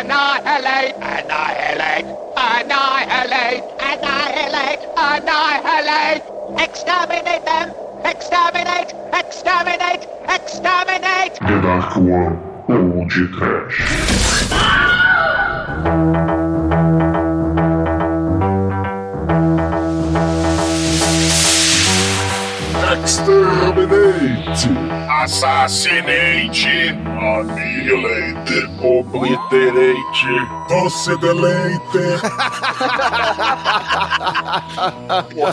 Annihilate! 0.00 0.96
Annihilate! 0.96 2.08
Annihilate! 2.34 3.60
Annihilate! 3.84 4.80
Annihilate! 4.96 6.24
Exterminate 6.58 7.44
them! 7.44 7.74
Exterminate! 8.06 8.94
Exterminate! 9.12 10.08
Exterminate! 10.26 11.34
The 11.40 11.60
Dark 11.60 11.96
One 11.96 12.38
ou 12.66 13.04
de 13.08 13.28
Trash. 13.28 14.80
Exterminate! 22.90 24.89
Assassinate! 25.22 26.96
Annihilate! 27.20 28.64
Obliterate! 28.80 30.32
Doce 30.66 31.14
deleite! 31.18 32.04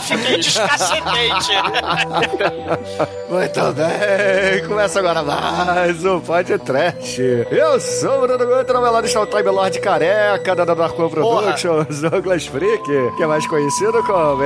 Fiquei 0.00 0.38
descacetente. 0.38 1.52
Muito 3.28 3.72
bem, 3.74 4.66
começa 4.66 5.00
agora 5.00 5.22
mais 5.22 6.02
um 6.02 6.18
podcast. 6.20 7.20
Eu 7.50 7.78
sou 7.78 8.24
o 8.24 8.26
Bruno 8.26 8.46
Guto, 8.46 8.72
na 8.72 8.80
melhor 8.80 9.04
está 9.04 9.20
o 9.20 9.26
Time 9.26 9.50
Lord 9.50 9.78
Careca, 9.80 10.56
da 10.56 10.64
Dark 10.64 10.98
One 10.98 11.10
Productions, 11.10 12.00
Douglas 12.00 12.46
Freak, 12.46 12.84
que 13.18 13.22
é 13.22 13.26
mais 13.26 13.46
conhecido 13.46 14.02
como 14.04 14.42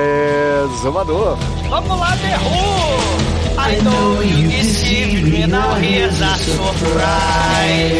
Exumador. 0.65 1.37
Vamos 1.69 1.97
lá, 1.97 2.11
The 2.17 2.35
Who! 2.39 3.32
I 3.65 3.79
know 3.79 4.19
you 4.19 4.47
deceived 4.49 5.23
me, 5.23 5.47
now 5.47 5.75
here's 5.75 6.19
a 6.19 6.35
surprise. 6.35 7.93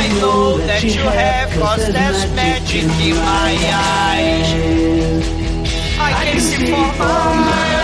I 0.00 0.08
know 0.20 0.58
that 0.58 0.82
you 0.84 1.02
have 1.02 1.50
cause 1.58 1.92
there's 1.92 2.32
magic 2.34 2.84
in 2.84 3.16
my 3.16 3.52
eyes. 3.74 5.28
I 5.98 6.12
can 6.24 6.40
see 6.40 6.66
for 6.66 7.24
miles 7.48 7.83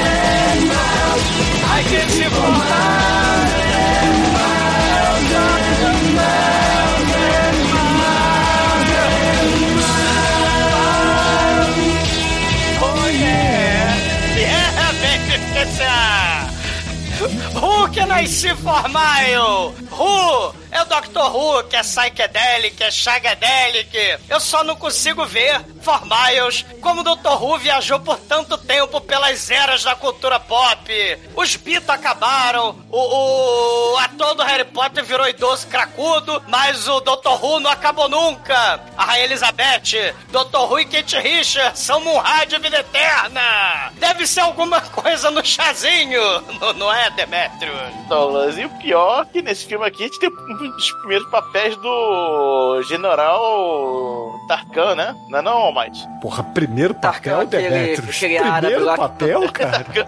Who 17.53 17.87
can 17.93 18.11
I 18.11 18.25
see 18.25 18.49
for 18.49 18.89
mile? 18.89 19.71
Who? 19.91 20.60
É 20.81 20.85
Dr. 20.85 21.35
Who, 21.35 21.63
que 21.65 21.75
é 21.75 21.81
psychedelic, 21.81 22.83
é 22.83 22.89
shagadelic. 22.89 23.95
Eu 24.27 24.39
só 24.39 24.63
não 24.63 24.75
consigo 24.75 25.25
ver 25.25 25.63
For 25.81 26.01
Miles 26.05 26.65
como 26.81 27.01
o 27.01 27.03
Dr. 27.03 27.41
Who 27.41 27.57
viajou 27.59 27.99
por 27.99 28.17
tanto 28.17 28.57
tempo 28.57 28.99
pelas 29.01 29.51
eras 29.51 29.83
da 29.83 29.95
cultura 29.95 30.39
pop. 30.39 30.91
Os 31.35 31.55
Beatles 31.55 31.89
acabaram, 31.89 32.75
o, 32.89 33.93
o 33.93 33.97
ator 33.97 34.33
do 34.35 34.43
Harry 34.43 34.65
Potter 34.65 35.03
virou 35.03 35.27
idoso 35.27 35.67
cracudo, 35.67 36.41
mas 36.47 36.87
o 36.87 36.99
Dr. 36.99 37.29
Who 37.41 37.59
não 37.59 37.69
acabou 37.69 38.09
nunca. 38.09 38.79
A 38.97 39.05
Rainha 39.05 39.25
Elizabeth, 39.25 40.15
Dr. 40.29 40.57
Who 40.67 40.79
e 40.79 40.85
Kate 40.85 41.17
Richards 41.19 41.79
são 41.79 42.01
um 42.01 42.17
rádio 42.17 42.59
vida 42.59 42.79
eterna. 42.79 43.91
Deve 43.93 44.25
ser 44.25 44.41
alguma 44.41 44.81
coisa 44.91 45.29
no 45.29 45.45
chazinho, 45.45 46.21
não, 46.75 46.91
é, 46.91 47.09
Demetrius? 47.11 47.77
Douglas. 48.07 48.57
E 48.57 48.65
o 48.65 48.69
pior 48.79 49.23
é 49.23 49.25
que 49.31 49.41
nesse 49.41 49.65
filme 49.65 49.85
aqui 49.85 50.03
a 50.03 50.07
gente 50.07 50.19
tem 50.19 50.31
dos 50.75 50.91
primeiros 50.93 51.27
papéis 51.29 51.75
do 51.77 52.81
General 52.83 54.33
Tarkan, 54.47 54.95
né? 54.95 55.15
Não 55.29 55.39
é 55.39 55.41
não, 55.41 55.51
Almighty? 55.53 55.99
Porra, 56.21 56.43
primeiro 56.43 56.93
papel, 56.95 57.41
aquele- 57.41 57.69
Demetrius. 57.69 58.15
aquele 58.17 58.37
árabe 58.37 58.67
Primeiro 58.75 58.91
que- 58.91 58.97
papel, 58.97 59.51
cara? 59.51 59.77
Aquele 59.77 60.05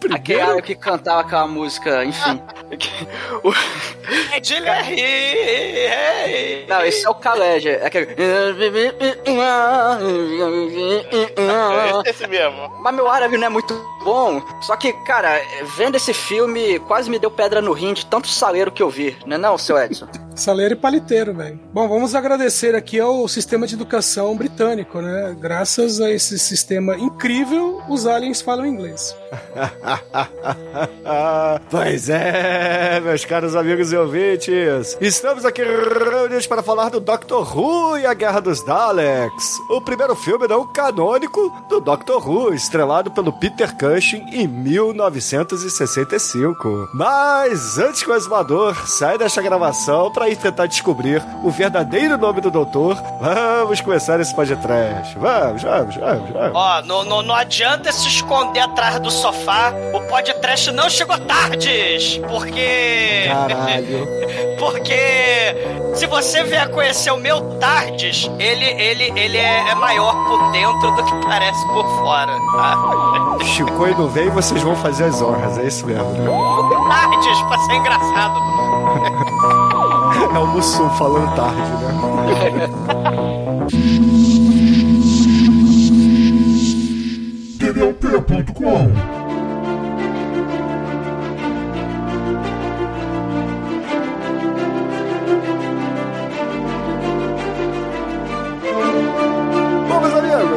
Primeiro 0.00 0.46
cara 0.46 0.62
que 0.62 0.74
cantava 0.74 1.20
aquela 1.20 1.46
música, 1.46 2.04
enfim. 2.04 2.40
É 4.34 4.40
de 4.40 4.60
Larry. 4.60 5.02
Não, 6.68 6.84
esse 6.84 7.06
é 7.06 7.08
o 7.10 7.14
Khaled. 7.14 7.68
É 7.68 7.86
aquele. 7.86 8.14
É 12.04 12.10
esse 12.10 12.26
mesmo. 12.26 12.68
Mas 12.80 12.94
meu 12.94 13.08
árabe 13.08 13.36
não 13.38 13.46
é 13.46 13.48
muito 13.50 13.74
bom. 14.04 14.42
Só 14.60 14.76
que, 14.76 14.92
cara, 15.04 15.40
vendo 15.76 15.96
esse 15.96 16.12
filme, 16.12 16.78
quase 16.80 17.08
me 17.10 17.18
deu 17.18 17.30
pedra 17.30 17.62
no 17.62 17.72
rim 17.72 17.94
de 17.94 18.04
tanto 18.06 18.28
saleiro 18.28 18.70
que 18.70 18.82
eu 18.82 18.90
vi, 18.90 19.16
né 19.26 19.33
não, 19.38 19.58
seu 19.58 19.78
Edson? 19.78 20.06
Saleiro 20.34 20.74
e 20.74 20.76
paliteiro, 20.76 21.32
velho. 21.32 21.60
Bom, 21.72 21.88
vamos 21.88 22.14
agradecer 22.14 22.74
aqui 22.74 22.98
ao 22.98 23.28
sistema 23.28 23.66
de 23.66 23.74
educação 23.74 24.36
britânico, 24.36 25.00
né? 25.00 25.36
Graças 25.40 26.00
a 26.00 26.10
esse 26.10 26.38
sistema 26.38 26.96
incrível, 26.96 27.80
os 27.88 28.06
aliens 28.06 28.40
falam 28.40 28.66
inglês. 28.66 29.14
pois 31.70 32.08
é, 32.08 33.00
meus 33.00 33.24
caros 33.24 33.54
amigos 33.54 33.92
e 33.92 33.96
ouvintes. 33.96 34.98
Estamos 35.00 35.44
aqui 35.44 35.62
reunidos 35.62 36.48
para 36.48 36.62
falar 36.62 36.88
do 36.88 36.98
Doctor 36.98 37.56
Who 37.56 37.98
e 37.98 38.06
a 38.06 38.14
Guerra 38.14 38.40
dos 38.40 38.64
Daleks. 38.64 39.60
O 39.70 39.80
primeiro 39.80 40.16
filme 40.16 40.48
não 40.48 40.66
canônico 40.72 41.52
do 41.68 41.80
Doctor 41.80 42.28
Who, 42.28 42.52
estrelado 42.54 43.12
pelo 43.12 43.32
Peter 43.32 43.72
Cushing 43.76 44.24
em 44.32 44.48
1965. 44.48 46.88
Mas 46.92 47.78
antes 47.78 48.02
que 48.02 48.10
o 48.10 48.14
exumador 48.14 48.74
saia 48.88 49.18
desta 49.18 49.40
gravação 49.40 50.10
para 50.12 50.23
ir 50.28 50.36
tentar 50.36 50.66
descobrir 50.66 51.22
o 51.42 51.50
verdadeiro 51.50 52.16
nome 52.18 52.40
do 52.40 52.50
doutor, 52.50 52.96
vamos 53.20 53.80
começar 53.80 54.20
esse 54.20 54.34
podcast. 54.34 55.16
Vamos, 55.18 55.62
vamos, 55.62 55.96
vamos, 55.96 56.30
vamos. 56.30 56.52
Ó, 56.54 56.82
não, 56.82 57.04
não, 57.04 57.22
não 57.22 57.34
adianta 57.34 57.92
se 57.92 58.08
esconder 58.08 58.60
atrás 58.60 58.98
do 59.00 59.10
sofá. 59.10 59.72
O 59.92 60.00
podcast 60.08 60.70
não 60.70 60.88
chegou 60.88 61.18
tardes. 61.18 62.18
Porque. 62.28 63.24
Caralho. 63.26 64.06
porque 64.58 65.94
se 65.94 66.06
você 66.06 66.42
vier 66.42 66.68
conhecer 66.70 67.12
o 67.12 67.16
meu 67.16 67.40
Tardes, 67.58 68.28
ele, 68.38 68.64
ele, 68.64 69.12
ele 69.18 69.38
é, 69.38 69.70
é 69.70 69.74
maior 69.74 70.12
por 70.26 70.50
dentro 70.50 70.90
do 70.90 71.04
que 71.04 71.26
parece 71.26 71.66
por 71.68 71.86
fora. 71.98 72.32
Tá? 72.56 73.44
Chico 73.44 73.86
e 73.86 73.94
não 73.94 74.08
vem, 74.08 74.28
vocês 74.30 74.60
vão 74.62 74.74
fazer 74.76 75.04
as 75.04 75.22
honras, 75.22 75.58
é 75.58 75.64
isso 75.64 75.86
mesmo, 75.86 76.10
né? 76.12 76.24
Tardes, 76.88 77.42
pra 77.42 77.58
ser 77.58 77.74
engraçado. 77.74 78.40
O 80.36 80.46
Mussum 80.48 80.90
falando 80.90 81.34
tarde, 81.36 81.60
né? 81.60 82.68
TDLP.com 87.58 89.13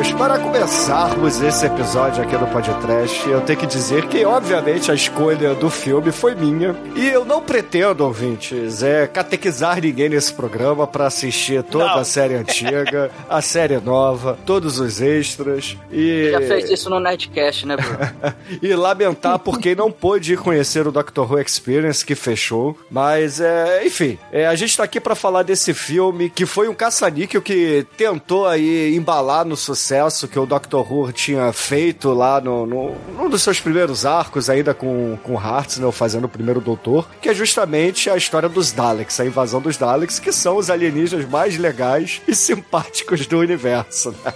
amigos, 0.07 0.12
para 0.13 0.39
começarmos 0.39 1.42
esse 1.42 1.65
episódio 1.65 2.24
aqui 2.24 2.36
no 2.36 2.48
Podcast, 2.48 3.27
eu 3.30 3.42
tenho 3.42 3.59
que 3.59 3.65
dizer 3.65 4.06
que, 4.07 4.24
obviamente, 4.25 4.92
a 4.92 4.94
escolha 4.94 5.54
do 5.54 5.69
filme 5.69 6.12
foi 6.12 6.36
minha. 6.36 6.75
E 6.95 7.07
eu 7.07 7.25
não 7.25 7.42
pretendo, 7.42 8.04
ouvintes, 8.04 8.83
é 8.83 9.07
catequizar 9.07 9.81
ninguém 9.81 10.09
nesse 10.09 10.33
programa 10.33 10.86
para 10.86 11.07
assistir 11.07 11.63
toda 11.63 11.86
Não. 11.86 12.00
a 12.00 12.04
série 12.04 12.36
antiga, 12.36 13.12
a 13.30 13.42
série 13.42 13.80
nova, 13.80 14.38
todos 14.45 14.80
os 14.80 15.01
extras. 15.01 15.77
E 15.92 16.30
Já 16.31 16.42
fez 16.42 16.69
isso 16.69 16.89
no 16.89 17.00
Nerdcast, 17.00 17.65
né, 17.65 17.77
Bruno? 17.77 17.98
e 18.62 18.75
lamentar 18.75 19.39
por 19.39 19.60
quem 19.60 19.75
não 19.75 19.92
pôde 19.92 20.33
ir 20.33 20.38
conhecer 20.38 20.88
o 20.88 20.92
Doctor 20.92 21.31
Who 21.31 21.39
Experience, 21.39 22.06
que 22.06 22.15
fechou. 22.15 22.77
Mas, 22.89 23.39
é, 23.39 23.86
enfim, 23.86 24.18
é, 24.31 24.48
a 24.48 24.56
gente 24.56 24.75
tá 24.75 24.83
aqui 24.83 25.00
pra 25.00 25.15
falar 25.15 25.44
desse 25.44 25.74
filme, 25.74 26.30
que 26.30 26.45
foi 26.45 26.68
um 26.68 26.74
caça-níquel 26.74 27.42
que 27.42 27.86
tentou 27.98 28.45
aí 28.48 28.95
embalar 28.95 29.45
no 29.45 29.56
sucesso 29.56 29.96
que 30.27 30.39
o 30.39 30.45
Doctor 30.45 30.91
Who 30.91 31.11
tinha 31.11 31.51
feito 31.53 32.13
lá 32.13 32.39
no, 32.39 32.65
no, 32.65 32.95
num 33.15 33.29
dos 33.29 33.41
seus 33.41 33.59
primeiros 33.59 34.05
arcos, 34.05 34.49
ainda 34.49 34.73
com, 34.73 35.17
com 35.23 35.38
Hartnell 35.38 35.91
fazendo 35.91 36.25
o 36.25 36.29
primeiro 36.29 36.61
Doutor, 36.61 37.07
que 37.21 37.29
é 37.29 37.33
justamente 37.33 38.09
a 38.09 38.15
história 38.17 38.49
dos 38.49 38.71
Daleks, 38.71 39.19
a 39.19 39.25
invasão 39.25 39.61
dos 39.61 39.77
Daleks, 39.77 40.19
que 40.19 40.31
são 40.31 40.57
os 40.57 40.69
alienígenas 40.69 41.27
mais 41.27 41.57
legais 41.57 42.21
e 42.27 42.35
simpáticos 42.35 43.25
do 43.27 43.39
universo. 43.39 44.15
né? 44.23 44.33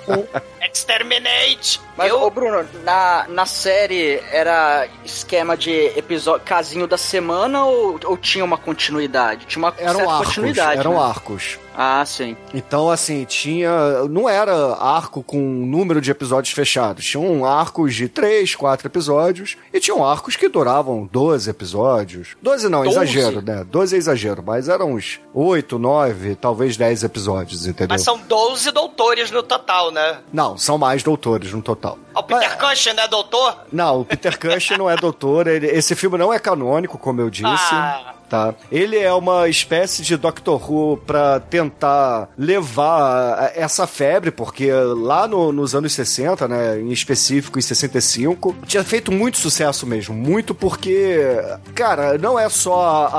Exterminate! 0.73 1.81
Mas, 1.97 2.09
eu, 2.09 2.21
ô 2.21 2.29
Bruno, 2.29 2.65
na, 2.83 3.25
na 3.27 3.45
série 3.45 4.21
era 4.31 4.87
esquema 5.03 5.57
de 5.57 5.71
episódio 5.97 6.45
casinho 6.45 6.87
da 6.87 6.97
semana 6.97 7.65
ou, 7.65 7.99
ou 8.05 8.17
tinha 8.17 8.43
uma 8.43 8.57
continuidade? 8.57 9.45
Tinha 9.45 9.63
uma 9.63 9.73
Eram 9.77 9.95
certa 9.99 10.11
arcos, 10.13 10.27
continuidade. 10.27 10.79
eram 10.79 10.93
né? 10.93 10.99
arcos. 10.99 11.59
Ah, 11.75 12.03
sim. 12.05 12.35
Então, 12.53 12.89
assim, 12.89 13.23
tinha. 13.25 14.03
Não 14.09 14.27
era 14.27 14.53
arco 14.75 15.23
com 15.23 15.37
número 15.39 16.01
de 16.01 16.11
episódios 16.11 16.53
fechados. 16.53 17.05
Tinham 17.05 17.45
arcos 17.45 17.95
de 17.95 18.09
3, 18.09 18.55
4 18.55 18.87
episódios. 18.87 19.55
E 19.73 19.79
tinham 19.79 20.05
arcos 20.05 20.35
que 20.35 20.49
duravam 20.49 21.07
12 21.11 21.49
episódios. 21.49 22.35
12 22.41 22.67
não, 22.69 22.83
12? 22.83 22.97
exagero, 22.97 23.41
né? 23.41 23.63
12 23.63 23.95
é 23.95 23.97
exagero, 23.97 24.43
mas 24.45 24.67
eram 24.67 24.93
uns 24.93 25.19
8, 25.33 25.79
9, 25.79 26.35
talvez 26.35 26.75
10 26.75 27.03
episódios, 27.03 27.65
entendeu? 27.65 27.87
Mas 27.95 28.03
são 28.03 28.19
12 28.19 28.69
doutores 28.71 29.31
no 29.31 29.41
total, 29.41 29.91
né? 29.91 30.17
Não, 30.33 30.57
são 30.57 30.77
mais 30.77 31.03
doutores 31.03 31.53
no 31.53 31.61
total. 31.61 31.97
O 32.13 32.21
Peter 32.23 32.57
Cushing 32.57 32.99
é 32.99 33.07
doutor? 33.07 33.55
Não, 33.71 34.01
o 34.01 34.05
Peter 34.05 34.37
Cushing 34.37 34.77
não 34.77 34.89
é 34.89 34.95
doutor. 34.97 35.47
ele- 35.47 35.67
esse 35.67 35.95
filme 35.95 36.17
não 36.17 36.33
é 36.33 36.37
canônico, 36.39 36.97
como 36.97 37.21
eu 37.21 37.29
disse. 37.29 37.45
Ah. 37.73 38.13
Tá. 38.31 38.55
Ele 38.71 38.97
é 38.97 39.11
uma 39.13 39.49
espécie 39.49 40.01
de 40.03 40.15
Doctor 40.15 40.71
Who 40.71 40.95
pra 41.05 41.41
tentar 41.41 42.29
levar 42.37 43.51
essa 43.55 43.85
febre, 43.85 44.31
porque 44.31 44.71
lá 44.71 45.27
no- 45.27 45.51
nos 45.51 45.75
anos 45.75 45.91
60, 45.91 46.47
né, 46.47 46.79
em 46.79 46.91
específico 46.93 47.59
em 47.59 47.61
65, 47.61 48.55
tinha 48.65 48.85
feito 48.85 49.11
muito 49.11 49.37
sucesso 49.37 49.85
mesmo. 49.85 50.15
Muito 50.15 50.55
porque, 50.55 51.19
cara, 51.75 52.17
não 52.17 52.39
é 52.39 52.47
só 52.47 53.09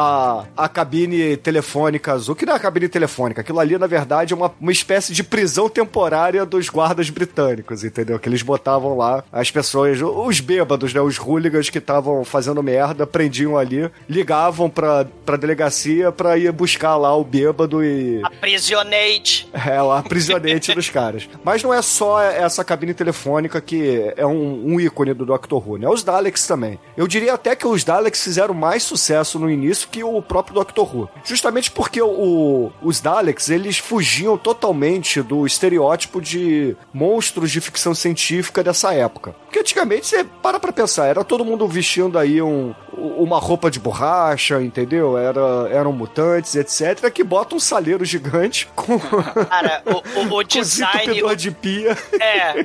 a, 0.56 0.64
a 0.64 0.66
cabine 0.68 1.36
telefônica 1.36 2.10
azul, 2.10 2.34
que 2.34 2.46
não 2.46 2.54
é 2.54 2.56
a 2.56 2.60
cabine 2.60 2.88
telefônica. 2.88 3.42
Aquilo 3.42 3.60
ali, 3.60 3.76
na 3.76 3.86
verdade, 3.86 4.32
é 4.32 4.36
uma, 4.36 4.50
uma 4.58 4.72
espécie 4.72 5.12
de 5.12 5.22
prisão 5.22 5.68
temporária 5.68 6.46
dos 6.46 6.70
guardas 6.70 7.10
britânicos, 7.10 7.84
entendeu? 7.84 8.18
Que 8.18 8.30
eles 8.30 8.40
botavam 8.40 8.96
lá 8.96 9.22
as 9.30 9.50
pessoas, 9.50 9.98
os 10.00 10.40
bêbados, 10.40 10.94
né, 10.94 11.02
os 11.02 11.18
hooligans 11.18 11.68
que 11.68 11.76
estavam 11.76 12.24
fazendo 12.24 12.62
merda, 12.62 13.06
prendiam 13.06 13.58
ali, 13.58 13.90
ligavam 14.08 14.70
pra, 14.70 15.01
pra 15.04 15.36
delegacia 15.36 16.10
pra 16.12 16.36
ir 16.36 16.50
buscar 16.52 16.96
lá 16.96 17.14
o 17.16 17.24
bêbado 17.24 17.84
e 17.84 18.20
Aprisionate. 18.24 19.48
é, 19.52 19.82
o 19.82 19.90
aprisionante 19.92 20.74
dos 20.74 20.88
caras. 20.90 21.28
Mas 21.44 21.62
não 21.62 21.72
é 21.72 21.80
só 21.82 22.20
essa 22.20 22.64
cabine 22.64 22.94
telefônica 22.94 23.60
que 23.60 24.12
é 24.16 24.26
um, 24.26 24.74
um 24.74 24.80
ícone 24.80 25.14
do 25.14 25.24
Doctor 25.26 25.66
Who, 25.68 25.78
né? 25.78 25.88
Os 25.88 26.02
Daleks 26.02 26.46
também. 26.46 26.78
Eu 26.96 27.06
diria 27.06 27.34
até 27.34 27.54
que 27.56 27.66
os 27.66 27.84
Daleks 27.84 28.22
fizeram 28.22 28.54
mais 28.54 28.82
sucesso 28.82 29.38
no 29.38 29.50
início 29.50 29.88
que 29.88 30.02
o 30.04 30.20
próprio 30.22 30.54
Doctor 30.54 30.96
Who. 30.96 31.08
Justamente 31.24 31.70
porque 31.70 32.00
o- 32.02 32.70
os 32.82 33.00
Daleks, 33.00 33.48
eles 33.50 33.78
fugiam 33.78 34.36
totalmente 34.36 35.22
do 35.22 35.46
estereótipo 35.46 36.20
de 36.20 36.76
monstros 36.92 37.50
de 37.50 37.60
ficção 37.60 37.94
científica 37.94 38.62
dessa 38.62 38.92
época. 38.94 39.34
Porque 39.52 39.60
antigamente, 39.60 40.06
você 40.06 40.24
para 40.24 40.58
pra 40.58 40.72
pensar, 40.72 41.08
era 41.08 41.22
todo 41.22 41.44
mundo 41.44 41.68
vestindo 41.68 42.18
aí 42.18 42.40
um, 42.40 42.74
uma 42.96 43.38
roupa 43.38 43.70
de 43.70 43.78
borracha, 43.78 44.62
entendeu? 44.62 45.18
Era, 45.18 45.68
eram 45.70 45.92
mutantes, 45.92 46.54
etc., 46.54 47.10
que 47.12 47.22
botam 47.22 47.58
um 47.58 47.60
saleiro 47.60 48.02
gigante 48.02 48.66
com... 48.74 48.98
Cara, 49.50 49.82
o, 49.84 50.20
o, 50.20 50.38
o 50.38 50.42
design. 50.42 50.92
desentupidor 50.96 51.36
de 51.36 51.50
pia. 51.50 51.98
É. 52.22 52.64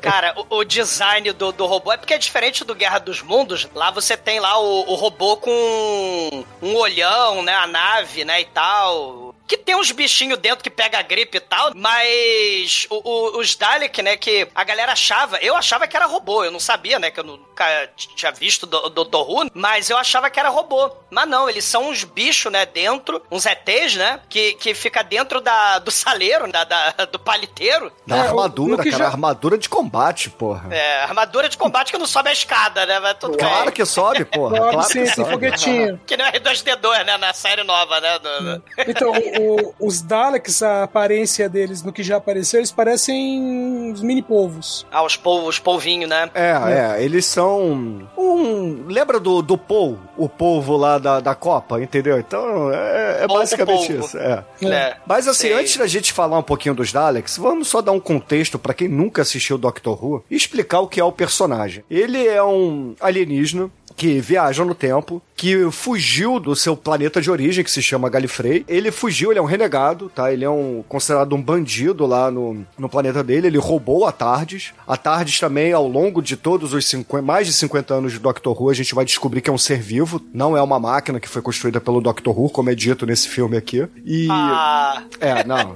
Cara, 0.00 0.32
o, 0.48 0.58
o 0.58 0.64
design 0.64 1.32
do, 1.32 1.52
do 1.52 1.66
robô 1.66 1.92
é 1.92 1.96
porque 1.98 2.14
é 2.14 2.18
diferente 2.18 2.64
do 2.64 2.74
Guerra 2.74 2.98
dos 2.98 3.20
Mundos. 3.20 3.68
Lá 3.74 3.90
você 3.90 4.16
tem 4.16 4.40
lá 4.40 4.58
o, 4.58 4.90
o 4.90 4.94
robô 4.94 5.36
com 5.36 6.44
um 6.62 6.74
olhão, 6.76 7.42
né? 7.42 7.52
A 7.54 7.66
nave, 7.66 8.24
né? 8.24 8.40
E 8.40 8.44
tal. 8.46 9.21
Que 9.52 9.58
tem 9.58 9.76
uns 9.76 9.92
bichinhos 9.92 10.38
dentro 10.38 10.64
que 10.64 10.70
pega 10.70 10.98
a 10.98 11.02
gripe 11.02 11.36
e 11.36 11.40
tal, 11.40 11.72
mas 11.74 12.86
o- 12.88 13.02
o- 13.36 13.38
os 13.38 13.54
Dalek, 13.54 14.00
né, 14.00 14.16
que 14.16 14.48
a 14.54 14.64
galera 14.64 14.92
achava, 14.92 15.36
eu 15.42 15.54
achava 15.54 15.86
que 15.86 15.94
era 15.94 16.06
robô, 16.06 16.42
eu 16.42 16.50
não 16.50 16.58
sabia, 16.58 16.98
né, 16.98 17.10
que 17.10 17.20
eu 17.20 17.24
nunca 17.24 17.90
tinha 18.16 18.32
visto 18.32 18.64
do 18.64 18.88
Dr. 18.88 19.18
Who, 19.28 19.50
mas 19.52 19.90
eu 19.90 19.98
achava 19.98 20.30
que 20.30 20.40
era 20.40 20.48
robô. 20.48 20.90
Mas 21.10 21.28
não, 21.28 21.50
eles 21.50 21.66
são 21.66 21.90
uns 21.90 22.02
bichos, 22.02 22.50
né, 22.50 22.64
dentro, 22.64 23.22
uns 23.30 23.44
ETs, 23.44 23.94
né, 23.96 24.20
que, 24.26 24.54
que 24.54 24.72
fica 24.72 25.02
dentro 25.04 25.38
da, 25.38 25.78
do 25.80 25.90
saleiro, 25.90 26.50
da, 26.50 26.64
da- 26.64 26.90
do 27.12 27.18
paliteiro, 27.18 27.92
Da 28.06 28.16
É, 28.16 28.20
o- 28.20 28.22
armadura, 28.28 28.78
cara. 28.78 28.90
já- 28.96 29.06
Armadura 29.06 29.58
de 29.58 29.68
combate, 29.68 30.30
porra. 30.30 30.74
é, 30.74 31.02
armadura 31.02 31.46
de 31.50 31.58
combate 31.58 31.92
que 31.92 31.98
não 31.98 32.06
sobe 32.06 32.30
a 32.30 32.32
escada, 32.32 32.86
né? 32.86 32.98
Mas 33.00 33.18
tudo 33.18 33.36
Claro 33.36 33.64
bem. 33.66 33.72
que 33.74 33.84
sobe, 33.84 34.24
porra. 34.24 34.56
Claro 34.70 34.82
ser, 34.84 35.04
que 35.06 35.14
sobe. 35.14 35.30
foguetinho. 35.30 36.00
Que 36.06 36.16
nem 36.16 36.26
o 36.26 36.30
R2D2, 36.32 37.04
né? 37.04 37.18
Na 37.18 37.34
série 37.34 37.62
nova, 37.64 38.00
né? 38.00 38.18
do- 38.18 38.62
Então, 38.88 39.10
o- 39.12 39.41
os 39.78 40.02
Daleks, 40.02 40.62
a 40.62 40.84
aparência 40.84 41.48
deles 41.48 41.82
no 41.82 41.92
que 41.92 42.02
já 42.02 42.16
apareceu, 42.16 42.60
eles 42.60 42.70
parecem 42.70 43.92
os 43.92 44.02
mini-povos. 44.02 44.86
Ah, 44.90 45.04
os, 45.04 45.16
pol 45.16 45.46
os 45.46 45.58
polvinhos, 45.58 46.08
né? 46.08 46.30
É, 46.34 46.52
é, 46.96 47.04
eles 47.04 47.26
são 47.26 48.06
um... 48.16 48.84
Lembra 48.86 49.18
do, 49.18 49.42
do 49.42 49.56
Paul? 49.58 49.98
O 50.16 50.28
polvo 50.28 50.76
lá 50.76 50.98
da, 50.98 51.20
da 51.20 51.34
Copa, 51.34 51.80
entendeu? 51.80 52.18
Então, 52.18 52.72
é, 52.72 53.24
é 53.24 53.26
basicamente 53.26 53.88
polvo. 53.88 54.04
isso, 54.04 54.18
é. 54.18 54.44
É. 54.62 54.96
Mas 55.06 55.26
assim, 55.28 55.48
Sei. 55.48 55.54
antes 55.54 55.76
da 55.76 55.86
gente 55.86 56.12
falar 56.12 56.38
um 56.38 56.42
pouquinho 56.42 56.74
dos 56.74 56.92
Daleks, 56.92 57.36
vamos 57.36 57.68
só 57.68 57.80
dar 57.80 57.92
um 57.92 58.00
contexto 58.00 58.58
pra 58.58 58.74
quem 58.74 58.88
nunca 58.88 59.22
assistiu 59.22 59.58
Doctor 59.58 60.02
Who 60.04 60.24
e 60.30 60.36
explicar 60.36 60.80
o 60.80 60.88
que 60.88 61.00
é 61.00 61.04
o 61.04 61.12
personagem. 61.12 61.84
Ele 61.90 62.26
é 62.26 62.42
um 62.42 62.94
alienígena 63.00 63.70
que 63.96 64.20
viaja 64.20 64.64
no 64.64 64.74
tempo, 64.74 65.22
que 65.36 65.70
fugiu 65.70 66.38
do 66.38 66.54
seu 66.54 66.76
planeta 66.76 67.20
de 67.20 67.30
origem, 67.30 67.64
que 67.64 67.70
se 67.70 67.82
chama 67.82 68.08
Galifrey. 68.08 68.64
Ele 68.68 68.90
fugiu, 68.90 69.30
ele 69.30 69.38
é 69.38 69.42
um 69.42 69.46
renegado, 69.46 70.10
tá? 70.14 70.32
Ele 70.32 70.44
é 70.44 70.50
um 70.50 70.84
considerado 70.88 71.34
um 71.34 71.42
bandido 71.42 72.06
lá 72.06 72.30
no, 72.30 72.64
no 72.78 72.88
planeta 72.88 73.22
dele. 73.22 73.48
Ele 73.48 73.58
roubou 73.58 74.06
a 74.06 74.12
Tardes. 74.12 74.72
A 74.86 74.96
Tardes 74.96 75.40
também, 75.40 75.72
ao 75.72 75.86
longo 75.86 76.22
de 76.22 76.36
todos 76.36 76.72
os 76.72 76.86
50, 76.86 77.22
mais 77.22 77.46
de 77.46 77.52
50 77.52 77.94
anos 77.94 78.12
de 78.12 78.18
Doctor 78.18 78.60
Who, 78.60 78.70
a 78.70 78.74
gente 78.74 78.94
vai 78.94 79.04
descobrir 79.04 79.40
que 79.40 79.50
é 79.50 79.52
um 79.52 79.58
ser 79.58 79.80
vivo, 79.80 80.20
não 80.32 80.56
é 80.56 80.62
uma 80.62 80.78
máquina 80.78 81.20
que 81.20 81.28
foi 81.28 81.42
construída 81.42 81.80
pelo 81.80 82.00
Doctor 82.00 82.38
Who, 82.38 82.50
como 82.50 82.70
é 82.70 82.74
dito 82.74 83.04
nesse 83.06 83.28
filme 83.28 83.56
aqui. 83.56 83.86
E 84.04 84.28
Ah, 84.30 85.02
é, 85.20 85.44
não. 85.44 85.74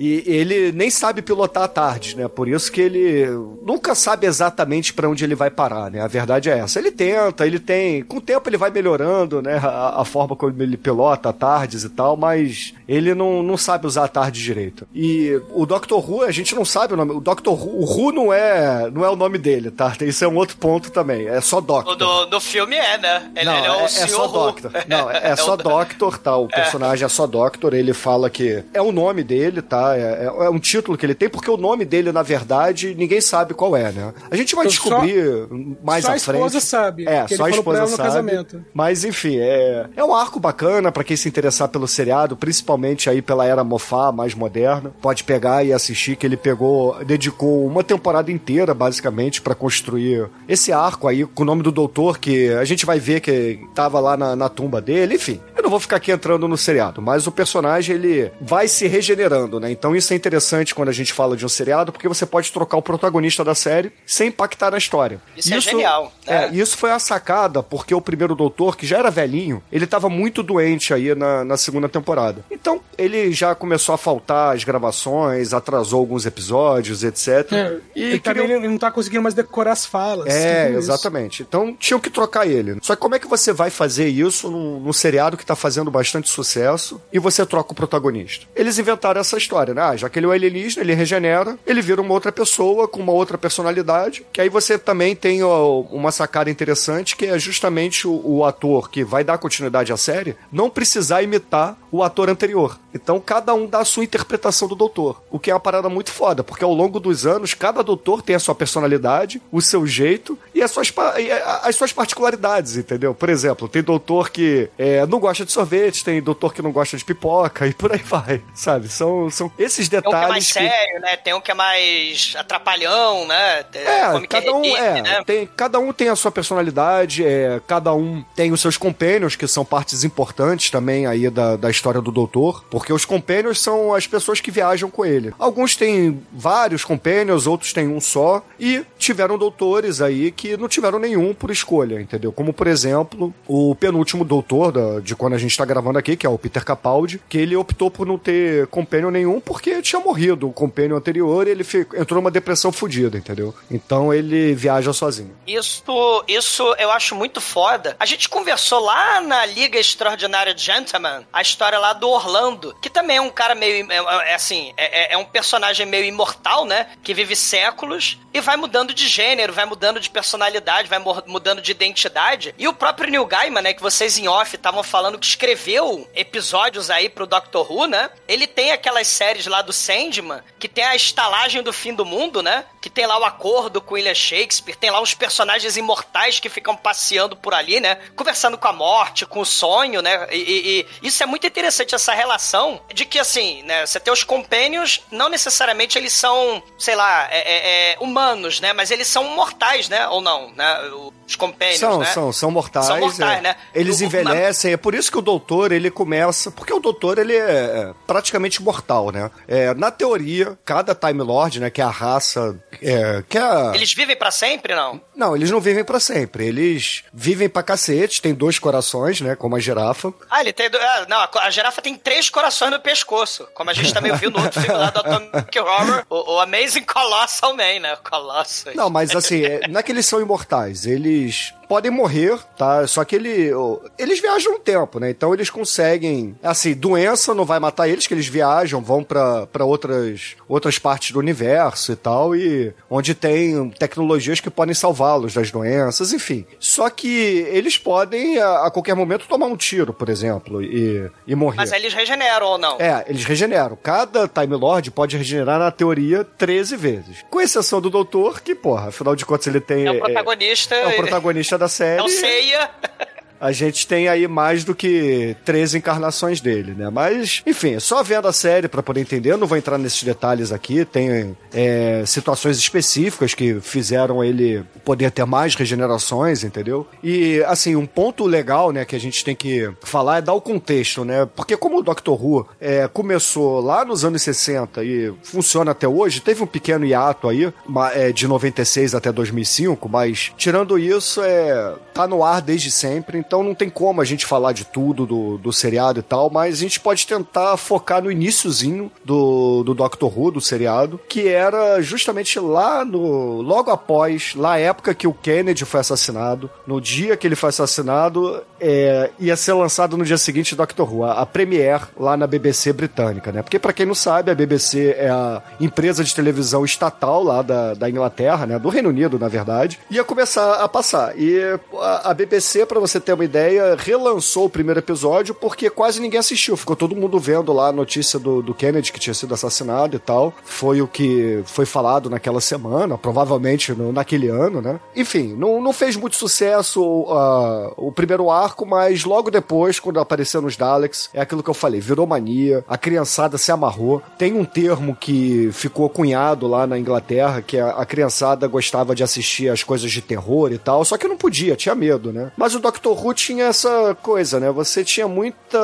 E 0.00 0.24
ele 0.26 0.72
nem 0.72 0.88
sabe 0.88 1.20
pilotar 1.20 1.64
a 1.64 1.68
tarde, 1.68 2.16
né? 2.16 2.26
Por 2.26 2.48
isso 2.48 2.72
que 2.72 2.80
ele 2.80 3.26
nunca 3.62 3.94
sabe 3.94 4.26
exatamente 4.26 4.94
pra 4.94 5.06
onde 5.06 5.22
ele 5.22 5.34
vai 5.34 5.50
parar, 5.50 5.90
né? 5.90 6.00
A 6.00 6.06
verdade 6.06 6.48
é 6.48 6.58
essa. 6.58 6.78
Ele 6.78 6.90
tenta, 6.90 7.46
ele 7.46 7.58
tem. 7.58 8.02
Com 8.02 8.16
o 8.16 8.20
tempo 8.20 8.48
ele 8.48 8.56
vai 8.56 8.70
melhorando, 8.70 9.42
né? 9.42 9.60
A, 9.62 10.00
a 10.00 10.04
forma 10.06 10.34
como 10.34 10.54
ele 10.62 10.78
pilota 10.78 11.28
a 11.28 11.32
tardes 11.34 11.84
e 11.84 11.90
tal, 11.90 12.16
mas 12.16 12.72
ele 12.88 13.14
não, 13.14 13.42
não 13.42 13.58
sabe 13.58 13.86
usar 13.86 14.04
a 14.04 14.08
tarde 14.08 14.42
direito. 14.42 14.88
E 14.94 15.38
o 15.50 15.66
Dr. 15.66 15.96
Who, 15.96 16.22
a 16.22 16.30
gente 16.30 16.54
não 16.54 16.64
sabe 16.64 16.94
o 16.94 16.96
nome. 16.96 17.12
O 17.12 17.20
Dr. 17.20 17.50
Who, 17.50 17.82
o 17.82 17.84
Who 17.84 18.10
não 18.10 18.32
é, 18.32 18.90
não 18.90 19.04
é 19.04 19.10
o 19.10 19.16
nome 19.16 19.36
dele, 19.36 19.70
tá? 19.70 19.92
Isso 20.00 20.24
é 20.24 20.28
um 20.28 20.36
outro 20.36 20.56
ponto 20.56 20.90
também. 20.90 21.28
É 21.28 21.42
só 21.42 21.60
Doctor. 21.60 21.92
o 21.92 21.96
do, 21.96 22.24
do 22.24 22.40
filme 22.40 22.74
é, 22.74 22.96
né? 22.96 23.30
Ele, 23.36 23.44
Não, 23.44 23.58
ele 23.58 23.66
é 23.66 23.70
o 23.70 23.80
é, 23.80 23.84
é 23.84 23.88
senhor 23.88 24.08
só 24.08 24.26
Who. 24.26 24.32
Doctor. 24.32 24.72
Não, 24.88 25.10
é, 25.10 25.20
é 25.28 25.36
só 25.36 25.56
Doctor, 25.56 26.16
tá? 26.16 26.38
O 26.38 26.48
personagem 26.48 27.04
é. 27.04 27.08
só 27.10 27.26
Doctor. 27.26 27.74
Ele 27.74 27.92
fala 27.92 28.30
que 28.30 28.64
é 28.72 28.80
o 28.80 28.92
nome 28.92 29.22
dele, 29.22 29.60
tá? 29.60 29.89
É, 29.96 30.24
é- 30.24 30.46
é 30.46 30.50
um 30.50 30.58
título 30.58 30.96
que 30.96 31.04
ele 31.06 31.14
tem, 31.14 31.28
porque 31.28 31.50
o 31.50 31.56
nome 31.56 31.84
dele, 31.84 32.12
na 32.12 32.22
verdade, 32.22 32.94
ninguém 32.96 33.20
sabe 33.20 33.54
qual 33.54 33.76
é, 33.76 33.90
né? 33.92 34.12
A 34.30 34.36
gente 34.36 34.54
vai 34.54 34.66
Então, 34.66 34.76
só- 34.76 34.88
descobrir 35.00 35.48
mais 35.82 36.04
só 36.04 36.12
à 36.12 36.14
a 36.14 36.18
frente. 36.18 36.36
esposa 36.36 36.60
sabe, 36.60 37.06
É, 37.08 37.24
que 37.24 37.34
ele 37.34 37.36
só 37.38 37.46
a 37.46 37.50
falou 37.50 37.62
pra 37.64 37.72
esposa 37.72 37.78
ela 37.78 37.90
no 37.90 37.96
sabe. 37.96 38.08
casamento. 38.08 38.64
Mas, 38.72 39.04
enfim, 39.04 39.36
é, 39.38 39.86
é 39.96 40.04
um 40.04 40.14
arco 40.14 40.38
bacana 40.40 40.90
pra 40.92 41.04
quem 41.04 41.16
se 41.16 41.28
interessar 41.28 41.68
pelo 41.68 41.86
seriado, 41.88 42.36
principalmente 42.36 43.08
aí 43.10 43.20
pela 43.22 43.44
era 43.46 43.62
Mofá, 43.64 44.12
mais 44.12 44.34
moderna. 44.34 44.92
Pode 45.00 45.24
pegar 45.24 45.64
e 45.64 45.72
assistir, 45.72 46.16
que 46.16 46.26
ele 46.26 46.36
pegou, 46.36 46.96
dedicou 47.04 47.66
uma 47.66 47.82
temporada 47.84 48.30
inteira, 48.30 48.74
basicamente, 48.74 49.40
pra 49.42 49.54
construir 49.54 50.28
esse 50.48 50.72
arco 50.72 51.08
aí, 51.08 51.24
com 51.24 51.42
o 51.42 51.46
nome 51.46 51.62
do 51.62 51.72
doutor, 51.72 52.18
que 52.18 52.48
a 52.50 52.64
gente 52.64 52.84
vai 52.86 52.98
ver 52.98 53.20
que 53.20 53.60
tava 53.74 53.98
lá 54.00 54.16
na, 54.16 54.34
na 54.36 54.48
tumba 54.48 54.80
dele. 54.80 55.14
Enfim, 55.16 55.40
Eu 55.60 55.64
não 55.64 55.70
vou 55.70 55.78
ficar 55.78 55.96
aqui 55.96 56.10
entrando 56.10 56.48
no 56.48 56.56
seriado, 56.56 57.02
mas 57.02 57.26
o 57.26 57.30
personagem 57.30 57.94
ele 57.94 58.32
vai 58.40 58.66
se 58.66 58.86
regenerando, 58.86 59.60
né? 59.60 59.70
Então 59.70 59.94
isso 59.94 60.10
é 60.14 60.16
interessante 60.16 60.74
quando 60.74 60.88
a 60.88 60.92
gente 60.92 61.12
fala 61.12 61.36
de 61.36 61.44
um 61.44 61.50
seriado, 61.50 61.92
porque 61.92 62.08
você 62.08 62.24
pode 62.24 62.50
trocar 62.50 62.78
o 62.78 62.82
protagonista 62.82 63.44
da 63.44 63.54
série 63.54 63.92
sem 64.06 64.28
impactar 64.28 64.70
na 64.70 64.78
história. 64.78 65.20
Isso, 65.36 65.52
é 65.52 65.60
genial. 65.60 66.14
É, 66.26 66.48
né? 66.48 66.50
isso 66.54 66.78
foi 66.78 66.90
a 66.90 66.98
sacada, 66.98 67.62
porque 67.62 67.94
o 67.94 68.00
primeiro 68.00 68.34
doutor, 68.34 68.74
que 68.74 68.86
já 68.86 68.98
era 69.00 69.10
velhinho, 69.10 69.62
ele 69.70 69.86
tava 69.86 70.08
muito 70.08 70.42
doente 70.42 70.94
aí 70.94 71.14
na, 71.14 71.44
na 71.44 71.58
segunda 71.58 71.90
temporada. 71.90 72.42
Então, 72.50 72.80
ele 72.96 73.30
já 73.30 73.54
começou 73.54 73.94
a 73.94 73.98
faltar 73.98 74.56
as 74.56 74.64
gravações, 74.64 75.52
atrasou 75.52 75.98
alguns 76.00 76.24
episódios, 76.24 77.04
etc. 77.04 77.52
É, 77.52 77.76
e 77.94 78.14
e 78.14 78.18
também 78.18 78.44
criou- 78.44 78.58
ele 78.60 78.68
não 78.68 78.78
tá 78.78 78.90
conseguindo 78.90 79.22
mais 79.22 79.34
decorar 79.34 79.72
as 79.72 79.84
falas. 79.84 80.34
é, 80.34 80.70
isso. 80.70 80.78
exatamente. 80.78 81.42
Então 81.42 81.76
tinham 81.78 82.00
que 82.00 82.08
trocar 82.08 82.46
ele. 82.46 82.78
Só 82.80 82.94
que 82.96 83.02
como 83.02 83.14
é 83.14 83.18
que 83.18 83.28
você 83.28 83.52
vai 83.52 83.68
fazer 83.68 84.08
isso 84.08 84.50
num, 84.50 84.80
num 84.80 84.92
seriado 84.92 85.36
que 85.36 85.44
tá 85.50 85.56
fazendo 85.56 85.90
bastante 85.90 86.28
sucesso 86.28 87.00
e 87.12 87.18
você 87.18 87.44
troca 87.44 87.72
o 87.72 87.74
protagonista? 87.74 88.46
Eles 88.54 88.78
inventaram 88.78 89.20
essa 89.20 89.36
história, 89.36 89.74
né? 89.74 89.82
Ah, 89.82 89.96
já 89.96 90.08
que 90.08 90.18
ele 90.18 90.26
é 90.26 90.28
um 90.28 90.32
alienígena, 90.32 90.82
ele 90.82 90.94
regenera, 90.94 91.58
ele 91.66 91.82
vira 91.82 92.00
uma 92.00 92.14
outra 92.14 92.30
pessoa 92.30 92.86
com 92.86 93.00
uma 93.00 93.12
outra 93.12 93.36
personalidade. 93.36 94.24
Que 94.32 94.40
aí 94.40 94.48
você 94.48 94.78
também 94.78 95.16
tem 95.16 95.42
ó, 95.42 95.80
uma 95.90 96.12
sacada 96.12 96.50
interessante 96.50 97.16
que 97.16 97.26
é 97.26 97.38
justamente 97.38 98.06
o, 98.06 98.20
o 98.24 98.44
ator 98.44 98.90
que 98.90 99.02
vai 99.02 99.24
dar 99.24 99.38
continuidade 99.38 99.92
à 99.92 99.96
série 99.96 100.36
não 100.52 100.70
precisar 100.70 101.22
imitar 101.22 101.76
o 101.90 102.02
ator 102.02 102.30
anterior. 102.30 102.78
Então 102.94 103.20
cada 103.20 103.54
um 103.54 103.66
dá 103.66 103.80
a 103.80 103.84
sua 103.84 104.04
interpretação 104.04 104.68
do 104.68 104.74
doutor. 104.74 105.22
O 105.30 105.38
que 105.38 105.50
é 105.50 105.54
uma 105.54 105.60
parada 105.60 105.88
muito 105.88 106.10
foda, 106.10 106.42
porque 106.42 106.64
ao 106.64 106.72
longo 106.72 106.98
dos 106.98 107.26
anos, 107.26 107.54
cada 107.54 107.82
doutor 107.82 108.22
tem 108.22 108.36
a 108.36 108.40
sua 108.40 108.54
personalidade, 108.54 109.40
o 109.50 109.60
seu 109.60 109.86
jeito 109.86 110.38
e 110.54 110.62
as 110.62 110.70
suas, 110.70 110.92
e 111.18 111.30
as 111.30 111.76
suas 111.76 111.92
particularidades, 111.92 112.76
entendeu? 112.76 113.14
Por 113.14 113.28
exemplo, 113.28 113.68
tem 113.68 113.82
doutor 113.82 114.30
que 114.30 114.68
é, 114.78 115.04
não 115.06 115.18
gosta 115.18 115.44
de 115.44 115.52
sorvete, 115.52 116.04
tem 116.04 116.22
doutor 116.22 116.54
que 116.54 116.62
não 116.62 116.72
gosta 116.72 116.96
de 116.96 117.04
pipoca 117.04 117.66
e 117.68 117.74
por 117.74 117.92
aí 117.92 118.02
vai, 118.02 118.42
sabe? 118.54 118.88
São, 118.88 119.30
são 119.30 119.50
esses 119.58 119.88
Tem 119.88 119.98
um 119.98 120.02
que 120.02 120.08
é 120.08 120.12
mais 120.12 120.46
detalhes 120.46 120.52
que... 120.52 120.52
sério, 120.52 121.00
né? 121.00 121.16
Tem 121.16 121.34
um 121.34 121.40
que 121.40 121.50
é 121.50 121.54
mais 121.54 122.34
atrapalhão, 122.36 123.26
né? 123.26 123.64
É, 123.74 124.26
cada 124.28 124.52
um, 124.52 124.64
é, 124.64 125.02
né? 125.02 125.22
tem, 125.24 125.46
cada 125.46 125.78
um 125.78 125.92
tem 125.92 126.08
a 126.08 126.16
sua 126.16 126.30
personalidade, 126.30 127.24
é, 127.24 127.60
cada 127.66 127.92
um 127.94 128.24
tem 128.34 128.52
os 128.52 128.60
seus 128.60 128.76
companions, 128.76 129.36
que 129.36 129.46
são 129.46 129.64
partes 129.64 130.04
importantes 130.04 130.70
também 130.70 131.06
aí 131.06 131.28
da, 131.30 131.56
da 131.56 131.70
história 131.70 131.79
do 132.02 132.10
doutor, 132.12 132.64
porque 132.70 132.92
os 132.92 133.04
companions 133.04 133.60
são 133.60 133.94
as 133.94 134.06
pessoas 134.06 134.40
que 134.40 134.50
viajam 134.50 134.90
com 134.90 135.04
ele. 135.04 135.32
Alguns 135.38 135.76
têm 135.76 136.22
vários 136.32 136.84
companions, 136.84 137.46
outros 137.46 137.72
têm 137.72 137.88
um 137.88 138.00
só, 138.00 138.44
e 138.58 138.84
tiveram 138.98 139.38
doutores 139.38 140.00
aí 140.00 140.30
que 140.30 140.56
não 140.56 140.68
tiveram 140.68 140.98
nenhum 140.98 141.32
por 141.34 141.50
escolha, 141.50 142.00
entendeu? 142.00 142.32
Como, 142.32 142.52
por 142.52 142.66
exemplo, 142.66 143.32
o 143.46 143.74
penúltimo 143.74 144.24
doutor 144.24 144.72
da- 144.72 145.00
de 145.00 145.14
quando 145.14 145.34
a 145.34 145.38
gente 145.38 145.56
tá 145.56 145.64
gravando 145.64 145.98
aqui, 145.98 146.16
que 146.16 146.26
é 146.26 146.30
o 146.30 146.38
Peter 146.38 146.64
Capaldi, 146.64 147.20
que 147.28 147.38
ele 147.38 147.56
optou 147.56 147.90
por 147.90 148.06
não 148.06 148.18
ter 148.18 148.66
companion 148.68 149.10
nenhum 149.10 149.40
porque 149.40 149.80
tinha 149.82 150.00
morrido 150.00 150.48
o 150.48 150.52
companion 150.52 150.96
anterior 150.96 151.46
e 151.46 151.50
ele 151.50 151.64
fi- 151.64 151.86
entrou 151.94 152.20
numa 152.20 152.30
depressão 152.30 152.72
fodida, 152.72 153.16
entendeu? 153.16 153.54
Então 153.70 154.12
ele 154.12 154.54
viaja 154.54 154.92
sozinho. 154.92 155.30
Isso, 155.46 156.24
isso 156.26 156.74
eu 156.78 156.90
acho 156.90 157.14
muito 157.14 157.40
foda. 157.40 157.96
A 157.98 158.06
gente 158.06 158.28
conversou 158.28 158.80
lá 158.80 159.20
na 159.20 159.44
Liga 159.46 159.78
Extraordinária 159.78 160.56
Gentleman, 160.56 161.22
a 161.32 161.42
história 161.42 161.69
lá 161.78 161.92
do 161.92 162.08
Orlando, 162.08 162.76
que 162.80 162.90
também 162.90 163.16
é 163.18 163.20
um 163.20 163.30
cara 163.30 163.54
meio, 163.54 163.90
é, 163.90 164.30
é 164.30 164.34
assim, 164.34 164.72
é, 164.76 165.02
é- 165.04 165.12
é 165.14 165.16
um 165.18 165.24
personagem 165.24 165.86
meio 165.86 166.04
imortal, 166.04 166.64
né? 166.64 166.86
Que 167.02 167.14
vive 167.14 167.34
séculos 167.36 168.18
e 168.32 168.40
vai 168.40 168.56
mudando 168.56 168.92
de 168.94 169.06
gênero, 169.08 169.52
vai 169.52 169.64
mudando 169.64 170.00
de 170.00 170.08
personalidade, 170.10 170.88
vai 170.88 170.98
mudando 171.26 171.60
de 171.60 171.70
identidade. 171.70 172.54
E 172.58 172.66
o 172.68 172.72
próprio 172.72 173.10
Neil 173.10 173.26
Gaiman, 173.26 173.62
né? 173.62 173.72
Que 173.74 173.82
vocês 173.82 174.18
em 174.18 174.28
off 174.28 174.54
estavam 174.56 174.82
falando 174.82 175.18
que 175.18 175.26
escreveu 175.26 176.08
episódios 176.14 176.90
aí 176.90 177.08
pro 177.08 177.26
Doctor 177.26 177.70
Who, 177.70 177.86
né? 177.86 178.10
Ele 178.28 178.46
tem 178.46 178.72
aquelas 178.72 179.06
séries 179.06 179.46
lá 179.46 179.62
do 179.62 179.72
Sandman, 179.72 180.40
que 180.58 180.68
tem 180.68 180.84
a 180.84 180.94
estalagem 180.96 181.62
do 181.62 181.72
fim 181.72 181.94
do 181.94 182.04
mundo, 182.04 182.42
né? 182.42 182.64
Que 182.80 182.88
tem 182.88 183.06
lá 183.06 183.18
o 183.18 183.24
acordo 183.24 183.80
com 183.80 183.94
William 183.94 184.14
Shakespeare, 184.14 184.76
tem 184.76 184.90
lá 184.90 185.00
uns 185.00 185.14
personagens 185.14 185.76
imortais 185.76 186.38
que 186.40 186.48
ficam 186.48 186.76
passeando 186.76 187.36
por 187.36 187.52
ali, 187.52 187.80
né? 187.80 187.96
Conversando 188.16 188.56
com 188.56 188.68
a 188.68 188.72
morte, 188.72 189.26
com 189.26 189.40
o 189.40 189.46
sonho, 189.46 190.00
né? 190.00 190.26
E, 190.30 190.36
e- 190.38 190.86
e 191.02 191.06
isso 191.08 191.22
é 191.22 191.26
muito 191.26 191.46
interessante, 191.46 191.59
essa 191.68 192.12
relação 192.14 192.80
de 192.94 193.04
que, 193.04 193.18
assim, 193.18 193.62
né? 193.62 193.86
Você 193.86 193.98
tem 194.00 194.12
os 194.12 194.22
companions, 194.24 195.02
não 195.10 195.28
necessariamente 195.28 195.98
eles 195.98 196.12
são, 196.12 196.62
sei 196.78 196.94
lá, 196.96 197.28
é- 197.30 197.38
é- 197.38 197.92
é, 197.92 197.96
humanos, 198.00 198.60
né? 198.60 198.72
Mas 198.72 198.90
eles 198.90 199.06
são 199.08 199.24
mortais, 199.24 199.88
né? 199.88 200.06
Ou 200.08 200.20
não, 200.20 200.50
né? 200.52 200.80
Os 201.26 201.36
companions, 201.36 201.78
São, 201.78 201.98
né? 202.00 202.06
são, 202.06 202.32
são 202.32 202.50
mortais. 202.50 202.86
São 202.86 202.98
mortais, 202.98 203.38
é. 203.38 203.40
né? 203.40 203.56
Eles 203.74 204.00
O- 204.00 204.04
envelhecem, 204.04 204.72
é 204.72 204.76
por 204.76 204.94
isso 204.94 205.10
que 205.12 205.18
o 205.18 205.22
doutor, 205.22 205.70
ele 205.70 205.90
começa... 205.90 206.50
Porque 206.50 206.72
o 206.72 206.80
doutor, 206.80 207.18
ele 207.18 207.36
é 207.36 207.92
praticamente 208.06 208.60
mortal, 208.62 209.10
né? 209.12 209.30
É, 209.46 209.72
na 209.74 209.90
teoria, 209.92 210.58
cada 210.64 210.94
Time 210.94 211.22
Lord, 211.22 211.60
né, 211.60 211.70
que 211.70 211.80
é 211.80 211.84
a 211.84 211.90
raça... 211.90 212.58
É, 212.82 213.22
que 213.28 213.38
é 213.38 213.40
a... 213.42 213.72
Eles 213.74 213.92
vivem 213.94 214.16
pra 214.16 214.30
sempre, 214.30 214.74
não? 214.74 215.00
Não, 215.14 215.36
eles 215.36 215.50
não 215.50 215.60
vivem 215.60 215.84
pra 215.84 216.00
sempre. 216.00 216.46
Eles 216.46 217.04
vivem 217.12 217.48
pra 217.48 217.62
cacete, 217.62 218.20
tem 218.22 218.34
dois 218.34 218.58
corações, 218.58 219.20
né, 219.20 219.36
como 219.36 219.54
a 219.54 219.60
girafa. 219.60 220.12
Ah, 220.28 220.40
ele 220.40 220.52
tem. 220.52 220.68
do- 220.70 220.78
ah, 220.78 221.06
não, 221.08 221.18
a, 221.20 221.49
a 221.50 221.52
girafa 221.52 221.82
tem 221.82 221.96
três 221.96 222.30
corações 222.30 222.70
no 222.70 222.80
pescoço. 222.80 223.46
Como 223.52 223.68
a 223.68 223.72
gente 223.72 223.92
também 223.92 224.14
viu 224.14 224.30
no 224.30 224.40
outro 224.40 224.60
filme 224.60 224.78
lá 224.78 224.90
do 224.90 225.00
Atomic 225.00 225.58
Horror, 225.58 226.06
o, 226.08 226.34
o 226.34 226.40
Amazing 226.40 226.84
Colossal 226.84 227.54
Man, 227.56 227.80
né? 227.80 227.96
Colossus. 228.08 228.74
Não, 228.74 228.88
mas 228.88 229.14
assim, 229.14 229.44
é, 229.44 229.66
não 229.68 229.80
é 229.80 229.82
que 229.82 229.90
eles 229.90 230.06
são 230.06 230.20
imortais, 230.20 230.86
eles 230.86 231.52
podem 231.70 231.88
morrer, 231.88 232.36
tá? 232.58 232.84
Só 232.88 233.04
que 233.04 233.14
ele, 233.14 233.52
eles 233.96 234.20
viajam 234.20 234.54
um 234.54 234.58
tempo, 234.58 234.98
né? 234.98 235.08
Então 235.08 235.32
eles 235.32 235.48
conseguem, 235.48 236.34
assim, 236.42 236.74
doença 236.74 237.32
não 237.32 237.44
vai 237.44 237.60
matar 237.60 237.88
eles, 237.88 238.08
que 238.08 238.12
eles 238.12 238.26
viajam, 238.26 238.82
vão 238.82 239.04
pra 239.04 239.46
pra 239.46 239.64
outras 239.64 240.34
outras 240.48 240.80
partes 240.80 241.12
do 241.12 241.20
universo 241.20 241.92
e 241.92 241.96
tal, 241.96 242.34
e 242.34 242.74
onde 242.90 243.14
tem 243.14 243.70
tecnologias 243.70 244.40
que 244.40 244.50
podem 244.50 244.74
salvá-los 244.74 245.32
das 245.32 245.52
doenças, 245.52 246.12
enfim. 246.12 246.44
Só 246.58 246.90
que 246.90 247.46
eles 247.52 247.78
podem 247.78 248.40
a, 248.40 248.66
a 248.66 248.70
qualquer 248.72 248.96
momento 248.96 249.28
tomar 249.28 249.46
um 249.46 249.56
tiro, 249.56 249.92
por 249.92 250.08
exemplo, 250.08 250.60
e, 250.60 251.08
e 251.24 251.36
morrer. 251.36 251.58
Mas 251.58 251.70
eles 251.70 251.94
regeneram 251.94 252.48
ou 252.48 252.58
não? 252.58 252.80
É, 252.80 253.04
eles 253.06 253.24
regeneram. 253.24 253.78
Cada 253.80 254.26
Time 254.26 254.56
Lord 254.56 254.90
pode 254.90 255.16
regenerar, 255.16 255.60
na 255.60 255.70
teoria, 255.70 256.24
13 256.24 256.76
vezes. 256.76 257.24
Com 257.30 257.40
exceção 257.40 257.80
do 257.80 257.90
Doutor, 257.90 258.40
que, 258.40 258.56
porra, 258.56 258.88
afinal 258.88 259.14
de 259.14 259.24
contas 259.24 259.46
ele 259.46 259.60
tem. 259.60 259.86
É 259.86 259.92
o 259.92 260.00
protagonista. 260.00 260.74
É, 260.74 260.88
o 260.88 260.96
protagonista 260.96 261.59
da 261.60 261.68
série. 261.68 262.00
É 262.00 262.02
o 262.02 262.08
Seiya. 262.08 262.70
A 263.40 263.52
gente 263.52 263.86
tem 263.86 264.08
aí 264.08 264.28
mais 264.28 264.64
do 264.64 264.74
que 264.74 265.34
13 265.44 265.78
encarnações 265.78 266.40
dele, 266.40 266.74
né? 266.76 266.90
Mas, 266.90 267.42
enfim, 267.46 267.80
só 267.80 268.02
vendo 268.02 268.28
a 268.28 268.32
série 268.32 268.68
pra 268.68 268.82
poder 268.82 269.00
entender. 269.00 269.32
Eu 269.32 269.38
não 269.38 269.46
vou 269.46 269.56
entrar 269.56 269.78
nesses 269.78 270.02
detalhes 270.02 270.52
aqui. 270.52 270.84
Tem 270.84 271.36
é, 271.52 272.02
situações 272.06 272.58
específicas 272.58 273.34
que 273.34 273.60
fizeram 273.60 274.22
ele 274.22 274.64
poder 274.84 275.10
ter 275.10 275.24
mais 275.24 275.54
regenerações, 275.54 276.44
entendeu? 276.44 276.86
E, 277.02 277.42
assim, 277.46 277.76
um 277.76 277.86
ponto 277.86 278.26
legal, 278.26 278.72
né, 278.72 278.84
que 278.84 278.94
a 278.94 279.00
gente 279.00 279.24
tem 279.24 279.34
que 279.34 279.70
falar 279.82 280.18
é 280.18 280.22
dar 280.22 280.34
o 280.34 280.40
contexto, 280.40 281.04
né? 281.04 281.26
Porque 281.34 281.56
como 281.56 281.78
o 281.78 281.82
Doctor 281.82 282.22
Who 282.22 282.46
é, 282.60 282.88
começou 282.88 283.60
lá 283.60 283.84
nos 283.84 284.04
anos 284.04 284.22
60 284.22 284.84
e 284.84 285.12
funciona 285.22 285.70
até 285.70 285.88
hoje, 285.88 286.20
teve 286.20 286.42
um 286.42 286.46
pequeno 286.46 286.84
hiato 286.84 287.28
aí, 287.28 287.52
é, 287.94 288.12
de 288.12 288.28
96 288.28 288.94
até 288.94 289.10
2005, 289.10 289.88
mas 289.88 290.32
tirando 290.36 290.78
isso, 290.78 291.22
é, 291.22 291.74
tá 291.94 292.06
no 292.06 292.22
ar 292.22 292.42
desde 292.42 292.70
sempre, 292.70 293.18
então 293.30 293.44
não 293.44 293.54
tem 293.54 293.70
como 293.70 294.00
a 294.00 294.04
gente 294.04 294.26
falar 294.26 294.52
de 294.52 294.64
tudo 294.64 295.06
do, 295.06 295.38
do 295.38 295.52
seriado 295.52 296.00
e 296.00 296.02
tal, 296.02 296.28
mas 296.28 296.54
a 296.54 296.60
gente 296.62 296.80
pode 296.80 297.06
tentar 297.06 297.56
focar 297.56 298.02
no 298.02 298.10
iníciozinho 298.10 298.90
do, 299.04 299.62
do 299.62 299.72
Doctor 299.72 300.18
Who, 300.18 300.32
do 300.32 300.40
seriado, 300.40 301.00
que 301.08 301.28
era 301.28 301.80
justamente 301.80 302.40
lá 302.40 302.84
no. 302.84 303.40
logo 303.40 303.70
após, 303.70 304.34
lá 304.34 304.58
época 304.58 304.92
que 304.96 305.06
o 305.06 305.14
Kennedy 305.14 305.64
foi 305.64 305.78
assassinado, 305.78 306.50
no 306.66 306.80
dia 306.80 307.16
que 307.16 307.24
ele 307.24 307.36
foi 307.36 307.50
assassinado, 307.50 308.42
é, 308.60 309.10
ia 309.16 309.36
ser 309.36 309.52
lançado 309.52 309.96
no 309.96 310.04
dia 310.04 310.18
seguinte 310.18 310.56
Doctor 310.56 310.92
Who, 310.92 311.04
a, 311.04 311.20
a 311.20 311.24
premiere 311.24 311.84
lá 311.96 312.16
na 312.16 312.26
BBC 312.26 312.72
britânica, 312.72 313.30
né? 313.30 313.42
Porque 313.42 313.60
pra 313.60 313.72
quem 313.72 313.86
não 313.86 313.94
sabe, 313.94 314.32
a 314.32 314.34
BBC 314.34 314.96
é 314.98 315.08
a 315.08 315.40
empresa 315.60 316.02
de 316.02 316.12
televisão 316.12 316.64
estatal 316.64 317.22
lá 317.22 317.42
da, 317.42 317.74
da 317.74 317.88
Inglaterra, 317.88 318.44
né? 318.44 318.58
Do 318.58 318.70
Reino 318.70 318.88
Unido, 318.88 319.20
na 319.20 319.28
verdade. 319.28 319.78
Ia 319.88 320.02
começar 320.02 320.54
a 320.54 320.68
passar. 320.68 321.16
E 321.16 321.38
a, 321.78 322.10
a 322.10 322.14
BBC, 322.14 322.66
pra 322.66 322.80
você 322.80 322.98
ter 322.98 323.19
uma 323.20 323.24
ideia, 323.24 323.76
relançou 323.78 324.46
o 324.46 324.50
primeiro 324.50 324.80
episódio 324.80 325.34
porque 325.34 325.68
quase 325.68 326.00
ninguém 326.00 326.18
assistiu. 326.18 326.56
Ficou 326.56 326.74
todo 326.74 326.96
mundo 326.96 327.18
vendo 327.18 327.52
lá 327.52 327.68
a 327.68 327.72
notícia 327.72 328.18
do, 328.18 328.40
do 328.42 328.54
Kennedy 328.54 328.92
que 328.92 328.98
tinha 328.98 329.12
sido 329.14 329.34
assassinado 329.34 329.94
e 329.94 329.98
tal. 329.98 330.32
Foi 330.42 330.80
o 330.80 330.88
que 330.88 331.42
foi 331.44 331.66
falado 331.66 332.08
naquela 332.08 332.40
semana, 332.40 332.96
provavelmente 332.96 333.72
no- 333.72 333.92
naquele 333.92 334.28
ano, 334.28 334.62
né? 334.62 334.80
Enfim, 334.96 335.34
não, 335.36 335.60
não 335.60 335.72
fez 335.72 335.96
muito 335.96 336.16
sucesso 336.16 337.04
ah, 337.10 337.72
o 337.76 337.92
primeiro 337.92 338.30
arco, 338.30 338.64
mas 338.64 339.04
logo 339.04 339.30
depois, 339.30 339.78
quando 339.78 340.00
apareceram 340.00 340.46
os 340.46 340.56
Daleks, 340.56 341.10
é 341.12 341.20
aquilo 341.20 341.42
que 341.42 341.50
eu 341.50 341.54
falei, 341.54 341.80
virou 341.80 342.06
mania, 342.06 342.64
a 342.66 342.78
criançada 342.78 343.36
se 343.36 343.52
amarrou. 343.52 344.02
Tem 344.16 344.32
um 344.32 344.44
termo 344.44 344.96
que 344.98 345.50
ficou 345.52 345.88
cunhado 345.90 346.46
lá 346.46 346.66
na 346.66 346.78
Inglaterra, 346.78 347.42
que 347.42 347.58
a, 347.58 347.70
a 347.70 347.84
criançada 347.84 348.46
gostava 348.48 348.94
de 348.94 349.02
assistir 349.02 349.48
as 349.50 349.62
coisas 349.62 349.90
de 349.92 350.00
terror 350.00 350.50
e 350.52 350.58
tal, 350.58 350.84
só 350.84 350.96
que 350.96 351.06
não 351.06 351.16
podia, 351.16 351.54
tinha 351.56 351.74
medo, 351.74 352.12
né? 352.12 352.32
Mas 352.36 352.54
o 352.54 352.58
Doctor 352.60 352.96
Who 353.04 353.09
Tinha 353.12 353.46
essa 353.46 353.96
coisa, 354.02 354.38
né? 354.40 354.50
Você 354.50 354.82
tinha 354.84 355.06
muita. 355.08 355.58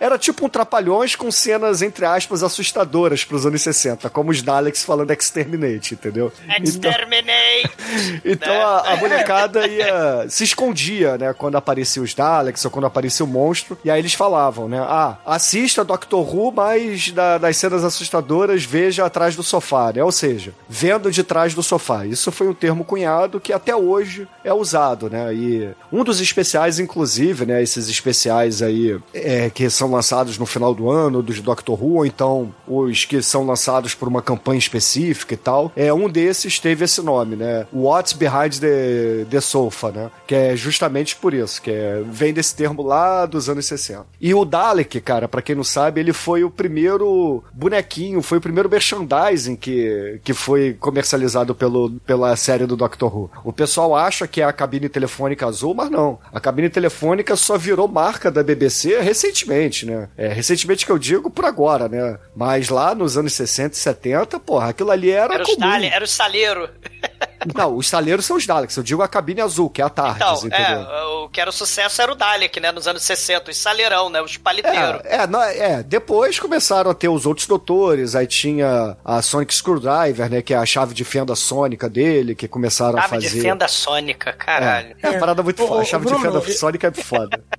Era 0.00 0.18
tipo 0.18 0.46
um 0.46 0.48
trapalhões 0.48 1.16
com 1.16 1.30
cenas, 1.30 1.82
entre 1.82 2.04
aspas, 2.04 2.42
assustadoras 2.42 3.24
pros 3.24 3.44
anos 3.46 3.62
60, 3.62 4.08
como 4.10 4.30
os 4.30 4.42
Daleks 4.42 4.82
falando 4.84 5.10
Exterminate, 5.10 5.94
entendeu? 5.94 6.32
Exterminate! 6.62 7.70
Então 8.24 8.52
Né? 8.52 8.62
a, 8.62 8.92
a 8.92 8.96
molecada 8.96 9.66
ia. 9.66 10.26
se 10.28 10.44
escondia, 10.44 11.16
né? 11.18 11.32
Quando 11.34 11.56
aparecia 11.56 12.02
os 12.02 12.14
Daleks 12.14 12.64
ou 12.64 12.70
quando 12.70 12.86
aparecia 12.86 13.24
o 13.24 13.28
monstro. 13.28 13.78
E 13.84 13.90
aí 13.90 13.98
eles 14.00 14.14
falavam, 14.14 14.68
né? 14.68 14.78
Ah, 14.80 15.16
assista 15.24 15.84
Doctor 15.84 16.22
Who, 16.34 16.52
mas 16.52 17.10
da- 17.10 17.38
das 17.38 17.56
cenas 17.56 17.84
assustadoras 17.84 18.64
veja 18.64 19.04
atrás 19.04 19.36
do 19.36 19.42
sofá, 19.42 19.92
né? 19.94 20.02
Ou 20.02 20.12
seja, 20.12 20.52
vendo 20.68 21.10
de 21.10 21.22
trás 21.22 21.54
do 21.54 21.62
sofá. 21.62 22.04
Isso 22.06 22.30
foi 22.32 22.48
um 22.48 22.54
termo 22.54 22.84
cunhado 22.84 23.40
que 23.40 23.52
até 23.52 23.74
hoje 23.74 24.26
é 24.42 24.52
usado, 24.52 25.08
né? 25.10 25.32
E 25.34 25.68
um 25.92 26.02
dos 26.04 26.20
especiais, 26.20 26.73
inclusive, 26.78 27.46
né? 27.46 27.62
Esses 27.62 27.88
especiais 27.88 28.62
aí 28.62 28.98
é, 29.12 29.50
que 29.50 29.68
são 29.70 29.90
lançados 29.90 30.38
no 30.38 30.46
final 30.46 30.74
do 30.74 30.90
ano, 30.90 31.22
dos 31.22 31.40
Doctor 31.40 31.82
Who, 31.82 31.96
ou 31.96 32.06
então 32.06 32.54
os 32.66 33.04
que 33.04 33.22
são 33.22 33.46
lançados 33.46 33.94
por 33.94 34.08
uma 34.08 34.22
campanha 34.22 34.58
específica 34.58 35.34
e 35.34 35.36
tal. 35.36 35.72
É, 35.76 35.92
um 35.92 36.08
desses 36.08 36.58
teve 36.58 36.84
esse 36.84 37.00
nome, 37.02 37.36
né? 37.36 37.66
What's 37.72 38.12
Behind 38.12 38.58
the, 38.58 39.26
the 39.28 39.40
Sofa, 39.40 39.90
né? 39.90 40.10
Que 40.26 40.34
é 40.34 40.56
justamente 40.56 41.16
por 41.16 41.34
isso, 41.34 41.60
que 41.60 41.70
é, 41.70 42.02
vem 42.06 42.32
desse 42.32 42.54
termo 42.54 42.82
lá 42.82 43.26
dos 43.26 43.48
anos 43.48 43.66
60. 43.66 44.06
E 44.20 44.34
o 44.34 44.44
Dalek, 44.44 45.00
cara, 45.00 45.28
pra 45.28 45.42
quem 45.42 45.54
não 45.54 45.64
sabe, 45.64 46.00
ele 46.00 46.12
foi 46.12 46.44
o 46.44 46.50
primeiro 46.50 47.42
bonequinho, 47.52 48.22
foi 48.22 48.38
o 48.38 48.40
primeiro 48.40 48.68
merchandising 48.68 49.56
que, 49.56 50.20
que 50.22 50.32
foi 50.32 50.74
comercializado 50.74 51.54
pelo, 51.54 51.90
pela 52.06 52.34
série 52.36 52.66
do 52.66 52.76
Doctor 52.76 53.14
Who. 53.14 53.30
O 53.44 53.52
pessoal 53.52 53.94
acha 53.94 54.26
que 54.26 54.40
é 54.40 54.44
a 54.44 54.52
cabine 54.52 54.88
telefônica 54.88 55.46
azul, 55.46 55.74
mas 55.74 55.90
não. 55.90 56.18
A 56.32 56.40
cabine 56.54 56.70
telefônica 56.70 57.34
só 57.34 57.58
virou 57.58 57.88
marca 57.88 58.30
da 58.30 58.42
BBC 58.42 59.00
recentemente, 59.00 59.84
né? 59.84 60.08
É, 60.16 60.28
recentemente 60.28 60.86
que 60.86 60.92
eu 60.92 60.98
digo 60.98 61.28
por 61.28 61.44
agora, 61.44 61.88
né? 61.88 62.16
Mas 62.34 62.68
lá 62.68 62.94
nos 62.94 63.18
anos 63.18 63.32
60 63.32 63.74
e 63.74 63.76
70, 63.76 64.38
porra, 64.38 64.68
aquilo 64.68 64.92
ali 64.92 65.10
era, 65.10 65.34
Era 65.34 65.42
o 65.42 65.46
comum. 65.46 65.58
Stalin, 65.58 65.86
era 65.88 66.04
o 66.04 66.08
saleiro. 66.08 66.70
Não, 67.54 67.76
os 67.76 67.88
saleiros 67.88 68.24
são 68.24 68.36
os 68.36 68.46
Daleks. 68.46 68.76
Eu 68.76 68.82
digo 68.82 69.02
a 69.02 69.08
cabine 69.08 69.40
azul, 69.40 69.68
que 69.68 69.82
é 69.82 69.84
a 69.84 69.88
Tardes, 69.90 70.16
Então, 70.16 70.36
entendeu? 70.46 70.80
é, 70.90 71.04
o 71.24 71.28
que 71.28 71.40
era 71.40 71.50
o 71.50 71.52
sucesso 71.52 72.00
era 72.00 72.10
o 72.10 72.14
Dalek, 72.14 72.58
né? 72.60 72.72
Nos 72.72 72.86
anos 72.88 73.02
60, 73.02 73.50
o 73.50 73.54
saleirão, 73.54 74.08
né? 74.08 74.22
Os 74.22 74.36
paliteiros. 74.36 75.00
É, 75.04 75.16
é, 75.16 75.26
não, 75.26 75.42
é, 75.42 75.82
depois 75.82 76.38
começaram 76.38 76.90
a 76.90 76.94
ter 76.94 77.08
os 77.08 77.26
outros 77.26 77.46
doutores, 77.46 78.14
aí 78.14 78.26
tinha 78.26 78.96
a 79.04 79.20
Sonic 79.22 79.54
Screwdriver, 79.54 80.30
né, 80.30 80.42
que 80.42 80.54
é 80.54 80.56
a 80.56 80.66
chave 80.66 80.94
de 80.94 81.04
fenda 81.04 81.34
sônica 81.34 81.88
dele, 81.88 82.34
que 82.34 82.48
começaram 82.48 82.98
a 82.98 83.02
Chave 83.02 83.14
fazer. 83.16 83.28
de 83.36 83.40
fenda 83.42 83.68
sônica, 83.68 84.32
caralho. 84.32 84.96
É, 85.02 85.06
é 85.06 85.10
uma 85.10 85.18
parada 85.20 85.42
muito 85.42 85.62
Ô, 85.62 85.66
foda. 85.66 85.80
A 85.80 85.82
ô, 85.82 85.84
chave 85.86 86.04
Bruno, 86.06 86.18
de 86.18 86.24
fenda 86.32 86.50
e- 86.50 86.52
sônica 86.58 86.88
é 86.88 87.02
foda. 87.02 87.44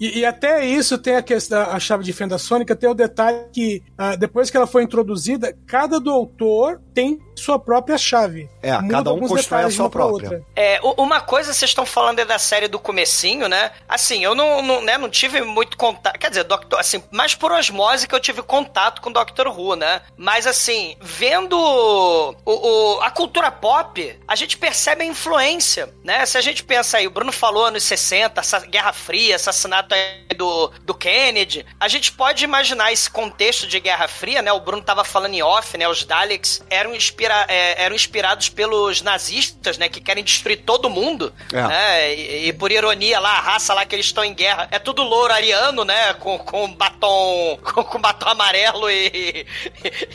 E, 0.00 0.18
e 0.18 0.26
até 0.26 0.66
isso 0.66 0.98
tem 0.98 1.14
a 1.14 1.22
questão, 1.22 1.60
a 1.62 1.78
chave 1.78 2.02
de 2.02 2.12
fenda 2.12 2.36
sônica, 2.36 2.74
tem 2.74 2.90
o 2.90 2.94
detalhe 2.94 3.38
que 3.52 3.80
ah, 3.96 4.16
depois 4.16 4.50
que 4.50 4.56
ela 4.56 4.66
foi 4.66 4.82
introduzida, 4.82 5.56
cada 5.64 6.00
doutor 6.00 6.80
tem 6.94 7.20
sua 7.34 7.58
própria 7.58 7.96
chave. 7.98 8.48
É, 8.62 8.72
Muda 8.78 8.88
cada 8.94 9.12
um 9.12 9.20
constrói 9.26 9.64
a 9.64 9.70
sua 9.70 9.90
própria. 9.90 10.28
outra. 10.30 10.46
É, 10.54 10.78
uma 10.96 11.20
coisa 11.20 11.52
vocês 11.52 11.70
estão 11.70 11.84
falando 11.84 12.18
aí 12.20 12.24
da 12.24 12.38
série 12.38 12.68
do 12.68 12.78
comecinho, 12.78 13.48
né? 13.48 13.72
Assim, 13.88 14.22
eu 14.22 14.34
não, 14.34 14.62
não, 14.62 14.80
né, 14.82 14.96
não 14.98 15.08
tive 15.08 15.40
muito 15.40 15.76
contato. 15.76 16.18
Quer 16.18 16.28
dizer, 16.28 16.44
Doctor, 16.44 16.78
assim, 16.78 17.02
mais 17.10 17.34
por 17.34 17.50
osmose 17.50 18.06
que 18.06 18.14
eu 18.14 18.20
tive 18.20 18.42
contato 18.42 19.00
com 19.00 19.10
Doctor 19.10 19.48
Who, 19.48 19.74
né? 19.76 20.02
Mas 20.16 20.46
assim, 20.46 20.96
vendo 21.00 21.58
o, 21.58 22.36
o- 22.44 23.00
a 23.00 23.10
cultura 23.10 23.50
pop, 23.50 24.18
a 24.28 24.36
gente 24.36 24.56
percebe 24.56 25.02
a 25.02 25.06
influência, 25.06 25.92
né? 26.04 26.24
Se 26.26 26.36
a 26.38 26.40
gente 26.40 26.62
pensa 26.62 26.98
aí, 26.98 27.06
o 27.06 27.10
Bruno 27.10 27.32
falou 27.32 27.64
anos 27.64 27.82
60, 27.84 28.40
essa 28.40 28.60
Guerra 28.60 28.92
Fria, 28.92 29.36
assassinato 29.36 29.94
aí 29.94 30.36
do, 30.36 30.68
do 30.82 30.94
Kennedy, 30.94 31.64
a 31.80 31.88
gente 31.88 32.12
pode 32.12 32.44
imaginar 32.44 32.92
esse 32.92 33.10
contexto 33.10 33.66
de 33.66 33.80
Guerra 33.80 34.06
Fria, 34.06 34.42
né? 34.42 34.52
O 34.52 34.60
Bruno 34.60 34.82
tava 34.82 35.02
falando 35.04 35.34
em 35.34 35.42
off, 35.42 35.76
né? 35.76 35.88
Os 35.88 36.04
Daleks 36.04 36.62
eram, 36.82 36.94
inspira 36.94 37.44
é, 37.48 37.82
eram 37.84 37.94
inspirados 37.96 38.48
pelos 38.48 39.02
nazistas, 39.02 39.78
né? 39.78 39.88
Que 39.88 40.00
querem 40.00 40.22
destruir 40.24 40.62
todo 40.64 40.90
mundo, 40.90 41.32
É. 41.52 41.62
né? 41.62 42.14
E, 42.14 42.48
e 42.48 42.52
por 42.52 42.70
ironia 42.72 43.18
lá, 43.20 43.30
a 43.38 43.40
raça 43.40 43.72
lá 43.74 43.84
que 43.86 43.94
eles 43.94 44.06
estão 44.06 44.24
em 44.24 44.34
guerra 44.34 44.68
é 44.70 44.78
tudo 44.78 45.02
louro 45.02 45.32
ariano, 45.32 45.84
né? 45.84 46.14
Com, 46.14 46.38
com 46.38 46.72
batom 46.74 47.58
com, 47.64 47.84
com 47.84 48.00
batom 48.00 48.28
amarelo 48.28 48.90
e, 48.90 49.46